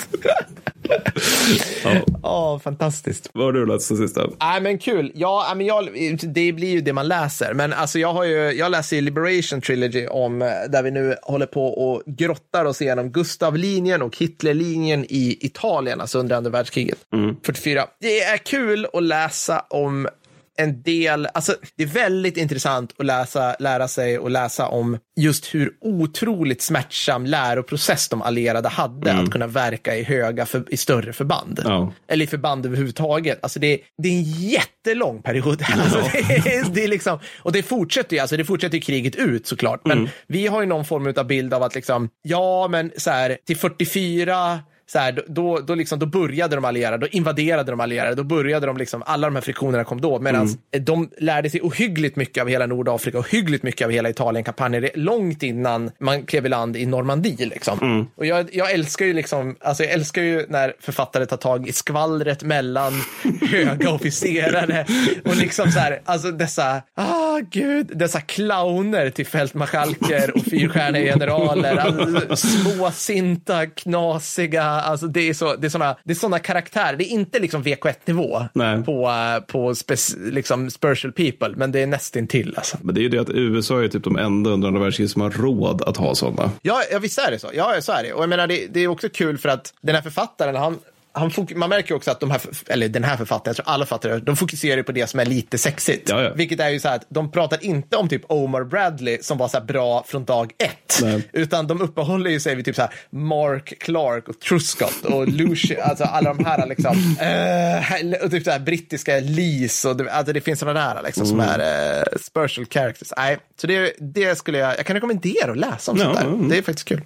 Ja. 1.85 1.91
Ja, 2.23 2.61
fantastiskt. 2.65 3.31
Vad 3.33 3.45
har 3.45 3.53
du 3.53 3.67
läst 3.67 3.87
sen 3.87 3.97
sista? 3.97 4.27
Nej, 4.41 4.61
men 4.61 4.79
kul. 4.79 5.13
Ja, 5.15 5.53
men 5.57 5.67
jag, 5.67 5.89
det 6.23 6.53
blir 6.53 6.69
ju 6.71 6.81
det 6.81 6.93
man 6.93 7.09
läser. 7.09 7.55
Men 7.55 7.73
alltså, 7.73 7.99
jag, 7.99 8.13
har 8.13 8.25
ju, 8.25 8.37
jag 8.37 8.71
läser 8.71 8.97
ju 8.97 9.03
Liberation 9.03 9.61
Trilogy 9.61 10.07
om, 10.07 10.43
eh, 10.43 10.49
där 10.69 10.83
vi 10.83 10.91
nu 10.91 11.17
håller 11.23 11.47
på 11.47 11.67
och 11.67 12.03
grottar 12.07 12.65
oss 12.65 12.83
igenom 12.83 13.11
Gustavlinjen 13.11 14.03
och 14.03 14.17
Hitlerlinjen 14.17 15.05
i 15.09 15.39
Italien, 15.41 16.01
alltså 16.01 16.19
under 16.19 16.37
andra 16.37 16.51
världskriget. 16.51 16.99
44. 17.47 17.85
Det 18.01 18.21
är 18.23 18.37
kul 18.37 18.87
att 18.93 19.03
läsa 19.03 19.65
om 19.71 20.09
en 20.57 20.83
del, 20.83 21.27
alltså 21.35 21.55
det 21.77 21.83
är 21.83 21.87
väldigt 21.87 22.37
intressant 22.37 22.95
att 22.99 23.07
läsa, 23.07 23.57
lära 23.59 23.89
sig 23.89 24.19
och 24.19 24.31
läsa 24.31 24.69
om 24.69 24.99
just 25.17 25.55
hur 25.55 25.73
otroligt 25.81 26.63
smärtsam 26.63 27.27
läroprocess 27.27 28.09
de 28.09 28.23
allierade 28.23 28.69
hade 28.69 29.13
att 29.13 29.31
kunna 29.31 29.47
verka 29.47 29.97
i 29.97 30.03
höga, 30.03 30.47
för, 30.47 30.65
i 30.69 30.77
större 30.77 31.13
förband. 31.13 31.61
Ja. 31.65 31.93
Eller 32.09 32.25
i 32.25 32.29
förband 32.29 32.67
överhuvudtaget. 32.67 33.39
Alltså 33.43 33.59
det, 33.59 33.81
det 34.03 34.09
är 34.09 34.13
en 34.13 34.23
jättelång 34.23 35.23
period. 35.23 35.65
Alltså 35.85 36.11
det, 36.13 36.19
är, 36.19 36.65
det 36.75 36.85
är 36.85 36.89
liksom, 36.89 37.19
och 37.39 37.53
det 37.53 37.63
fortsätter 37.63 38.17
ju, 38.17 38.21
alltså 38.21 38.37
det 38.37 38.45
fortsätter 38.45 38.75
ju 38.75 38.81
kriget 38.81 39.17
ut 39.17 39.47
såklart. 39.47 39.81
Men 39.85 40.09
vi 40.27 40.47
har 40.47 40.61
ju 40.61 40.67
någon 40.67 40.85
form 40.85 41.15
av 41.17 41.27
bild 41.27 41.55
av 41.55 41.63
att 41.63 41.75
liksom, 41.75 42.09
ja 42.23 42.69
men 42.69 42.93
så 42.97 43.11
här, 43.11 43.39
till 43.47 43.57
44 43.57 44.61
så 44.87 44.99
här, 44.99 45.23
då- 45.29 45.59
då, 45.61 45.75
liksom, 45.75 45.99
då 45.99 46.07
började 46.07 46.57
de 46.57 46.65
allierade, 46.65 46.97
då 46.99 47.07
invaderade 47.07 47.73
de 47.73 47.81
allierade, 47.81 48.15
då 48.15 48.25
började 48.25 48.67
de 48.67 48.77
liksom, 48.77 49.03
alla 49.07 49.27
de 49.27 49.35
här 49.35 49.43
friktionerna 49.43 49.85
kom 49.85 50.01
då, 50.01 50.19
medan 50.21 50.47
de 50.81 51.11
lärde 51.19 51.51
sig 51.51 51.61
ohyggligt 51.61 52.17
mycket 52.17 52.41
av 52.43 52.49
hela 52.49 52.67
Nordafrika, 52.67 53.19
ohyggligt 53.19 53.63
mycket 53.63 53.85
av 53.85 53.91
hela 53.91 54.09
Italienkampanjen, 54.11 54.89
långt 54.95 55.43
innan 55.43 55.91
man 55.99 56.23
klev 56.23 56.47
i 56.47 56.49
land 56.49 56.77
i 56.77 56.87
Normandie. 56.87 57.47
Liksom. 57.47 58.07
Och 58.17 58.27
jag, 58.27 58.49
jag 58.53 58.71
älskar 58.73 59.07
ju 59.07 59.13
liksom, 59.13 59.57
alltså 59.61 59.83
jag 59.83 59.93
älskar 59.93 60.23
ju 60.23 60.47
när 60.49 60.73
författare 60.81 61.27
tar 61.27 61.37
tag 61.37 61.69
i 61.69 61.73
skvallret 61.73 62.43
mellan 62.43 62.93
höga 63.51 63.91
officerare 63.91 64.87
och 65.25 65.37
liksom 65.37 65.71
så 65.71 65.79
här, 65.79 66.01
alltså 66.05 66.31
dessa, 66.31 66.83
ah 66.95 67.39
gud, 67.51 67.91
dessa 67.95 68.21
clowner 68.21 69.11
till 69.11 69.27
fältmarskalker 69.27 70.37
och 70.37 70.43
fyrstjärniga 70.45 71.13
generaler, 71.13 71.77
alltså, 71.77 72.37
småsinta, 72.49 73.67
knasiga, 73.67 74.74
alltså 74.81 75.07
det 75.07 75.29
är 75.29 75.35
så, 75.35 75.57
det 75.57 75.67
är 75.67 75.69
såna, 75.69 75.97
det 76.05 76.13
är 76.13 76.15
såna 76.15 76.39
karaktärer, 76.39 76.97
det 76.97 77.05
är 77.05 77.09
inte 77.09 77.39
liksom 77.39 77.65
VK1-nivå 77.65 78.45
Nej. 78.53 78.83
på, 78.83 79.11
på 79.47 79.75
spec, 79.75 80.17
liksom 80.19 80.71
special 80.71 81.13
people, 81.13 81.49
men 81.57 81.73
det 81.73 81.83
är 81.83 81.87
nästintill 81.87 82.55
alltså. 82.57 82.77
Men 82.83 82.95
det 82.95 83.01
är 83.01 83.03
ju 83.03 83.09
det 83.09 83.19
att 83.19 83.31
USA 83.31 83.85
är 83.85 83.89
typ 83.89 84.05
de 84.05 84.17
enda 84.17 84.51
under 84.51 84.69
andra 84.69 84.81
världskriget 84.81 85.11
som 85.11 85.23
har 85.23 85.31
råd 85.31 85.83
att 85.83 85.97
ha 85.97 86.15
sådana. 86.15 86.51
Ja, 86.63 86.83
ja 86.93 86.99
visst 86.99 87.19
är 87.19 87.31
det 87.31 87.39
så. 87.39 87.51
Ja, 87.55 87.75
så 87.81 87.93
är 87.93 88.03
det. 88.03 88.13
Och 88.13 88.23
jag 88.23 88.29
menar, 88.29 88.47
det, 88.47 88.67
det 88.67 88.81
är 88.81 88.89
också 88.89 89.09
kul 89.09 89.39
för 89.39 89.49
att 89.49 89.75
den 89.81 89.95
här 89.95 90.03
författaren, 90.03 90.57
han, 90.57 90.79
han 91.17 91.31
fok- 91.31 91.55
man 91.57 91.69
märker 91.69 91.95
också 91.95 92.11
att 92.11 92.21
de 92.21 92.31
här, 92.31 92.41
eller 92.67 92.89
den 92.89 93.05
här 93.05 93.17
författaren, 93.17 93.55
jag 93.57 93.65
tror 93.65 93.75
alla 93.75 93.87
författare, 93.87 94.19
de 94.21 94.37
fokuserar 94.37 94.83
på 94.83 94.93
det 94.93 95.07
som 95.07 95.21
är 95.21 95.25
lite 95.25 95.59
sexigt. 95.59 96.09
Ja, 96.09 96.23
ja. 96.23 96.31
Vilket 96.35 96.61
är 96.61 96.69
ju 96.69 96.81
så 96.81 96.89
här 96.89 96.97
att 96.97 97.07
de 97.09 97.31
pratar 97.31 97.65
inte 97.65 97.97
om 97.97 98.09
typ 98.09 98.23
Omar 98.29 98.65
Bradley 98.65 99.19
som 99.23 99.39
var 99.39 99.49
så 99.49 99.59
här 99.59 99.65
bra 99.65 100.05
från 100.07 100.25
dag 100.25 100.53
ett. 100.59 100.99
Nej. 101.03 101.29
Utan 101.33 101.67
de 101.67 101.81
uppehåller 101.81 102.31
ju 102.31 102.41
sig 102.41 102.55
vid 102.55 102.65
typ 102.65 102.77
så 102.77 102.83
här 102.83 102.91
Mark 103.11 103.75
Clark 103.81 104.29
och 104.29 104.41
Truscott 104.41 105.05
och 105.05 105.29
Lucian, 105.33 105.81
alltså 105.83 106.05
alla 106.05 106.35
de 106.35 106.45
här 106.45 106.67
liksom, 106.67 107.17
eh, 107.21 108.25
och 108.25 108.31
typ 108.31 108.45
så 108.45 108.51
här 108.51 108.59
brittiska 108.59 109.21
Lees 109.21 109.85
och 109.85 109.97
det, 109.97 110.11
alltså 110.13 110.33
det 110.33 110.41
finns 110.41 110.59
sådana 110.61 110.95
där 110.95 111.03
liksom 111.03 111.27
som 111.27 111.41
är 111.41 111.59
eh, 111.99 112.03
special 112.21 112.67
characters. 112.71 113.09
Nej, 113.17 113.39
så 113.61 113.67
det, 113.67 113.93
det 113.99 114.39
skulle 114.39 114.59
jag, 114.59 114.79
jag 114.79 114.87
kan 114.87 114.95
rekommendera 114.95 115.51
att 115.51 115.59
läsa 115.59 115.93
om 115.93 115.99
Ja, 115.99 116.05
sånt 116.05 116.19
där. 116.19 116.25
mm. 116.27 116.49
Det 116.49 116.59
är 116.59 116.63
faktiskt 116.63 116.89
kul. 116.89 117.03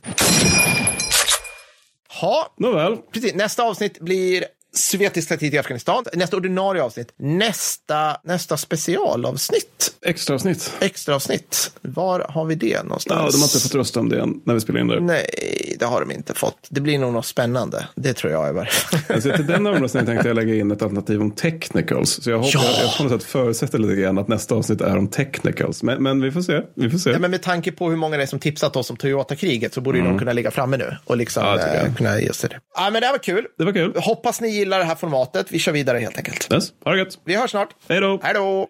Ha, 2.20 2.54
Nåväl, 2.58 2.96
precis. 2.96 3.34
Nästa 3.34 3.62
avsnitt 3.62 4.00
blir 4.00 4.44
sovjetisk 4.78 5.28
taktik 5.28 5.54
i 5.54 5.58
Afghanistan. 5.58 6.04
Nästa 6.14 6.36
ordinarie 6.36 6.82
avsnitt. 6.82 7.12
Nästa, 7.16 8.16
nästa 8.24 8.56
specialavsnitt. 8.56 9.94
extra 10.02 10.34
avsnitt. 10.34 10.72
Extra 10.80 11.14
avsnitt. 11.14 11.70
Var 11.82 12.20
har 12.28 12.44
vi 12.44 12.54
det 12.54 12.82
någonstans? 12.82 13.20
Ja, 13.24 13.30
de 13.30 13.36
har 13.38 13.46
inte 13.46 13.58
fått 13.60 13.74
rösta 13.74 14.00
om 14.00 14.08
det 14.08 14.20
än 14.20 14.40
när 14.44 14.54
vi 14.54 14.60
spelar 14.60 14.80
in 14.80 14.86
det. 14.88 15.00
Nej, 15.00 15.76
det 15.78 15.84
har 15.84 16.00
de 16.00 16.10
inte 16.14 16.34
fått. 16.34 16.66
Det 16.70 16.80
blir 16.80 16.98
nog 16.98 17.12
något 17.12 17.26
spännande. 17.26 17.88
Det 17.94 18.12
tror 18.12 18.32
jag 18.32 18.50
i 18.50 18.52
varje 18.52 18.70
fall. 18.70 19.00
Alltså, 19.14 19.30
till 19.36 19.46
den 19.46 19.66
omröstningen 19.66 20.06
tänkte 20.06 20.28
jag 20.28 20.34
lägga 20.34 20.54
in 20.54 20.70
ett 20.70 20.82
alternativ 20.82 21.20
om 21.20 21.30
technicals. 21.30 22.10
Så 22.22 22.30
jag 22.30 22.36
hoppas, 22.38 22.54
Ja. 22.54 22.62
jag 22.82 22.96
på 22.96 23.02
något 23.02 23.12
sätt 23.22 23.30
förutsätter 23.30 23.78
lite 23.78 23.94
grann 23.94 24.18
att 24.18 24.28
nästa 24.28 24.54
avsnitt 24.54 24.80
är 24.80 24.96
om 24.96 25.08
technicals. 25.08 25.82
Men, 25.82 26.02
men 26.02 26.20
vi 26.22 26.30
får 26.32 26.42
se. 26.42 26.60
Vi 26.76 26.90
får 26.90 26.98
se. 26.98 27.10
Ja, 27.10 27.18
men 27.18 27.30
med 27.30 27.42
tanke 27.42 27.72
på 27.72 27.88
hur 27.90 27.96
många 27.96 28.16
det 28.16 28.22
är 28.22 28.26
som 28.26 28.38
tipsat 28.38 28.76
oss 28.76 28.90
om 28.90 28.96
Toyota-kriget 28.96 29.74
så 29.74 29.80
borde 29.80 29.98
ju 29.98 30.04
de 30.04 30.18
kunna 30.18 30.32
ligga 30.32 30.50
framme 30.50 30.76
nu 30.76 30.96
och 31.04 31.16
liksom 31.16 31.38
Mm. 31.48 31.58
Ja, 31.58 31.66
eh, 31.74 31.94
kunna 31.94 32.20
ge 32.20 32.32
till 32.32 32.48
det. 32.48 32.60
Ja, 32.76 32.90
men 32.90 33.00
det 33.00 33.06
här 33.06 33.12
var 33.14 33.18
kul. 33.18 33.46
Det 33.58 33.64
var 33.64 33.72
kul. 33.72 33.92
Hoppas 33.96 34.40
ni 34.40 34.64
gillar 34.68 34.78
det 34.78 34.84
här 34.84 34.94
formatet. 34.94 35.46
Vi 35.50 35.58
kör 35.58 35.72
vidare 35.72 35.98
helt 35.98 36.16
enkelt. 36.16 36.52
Yes, 36.52 36.72
ha 36.84 36.92
det 36.92 36.98
gött. 36.98 37.18
Vi 37.24 37.36
hörs 37.36 37.50
snart. 37.50 37.68
Hej 37.88 38.00
då. 38.00 38.20
Hej 38.22 38.34
då! 38.34 38.68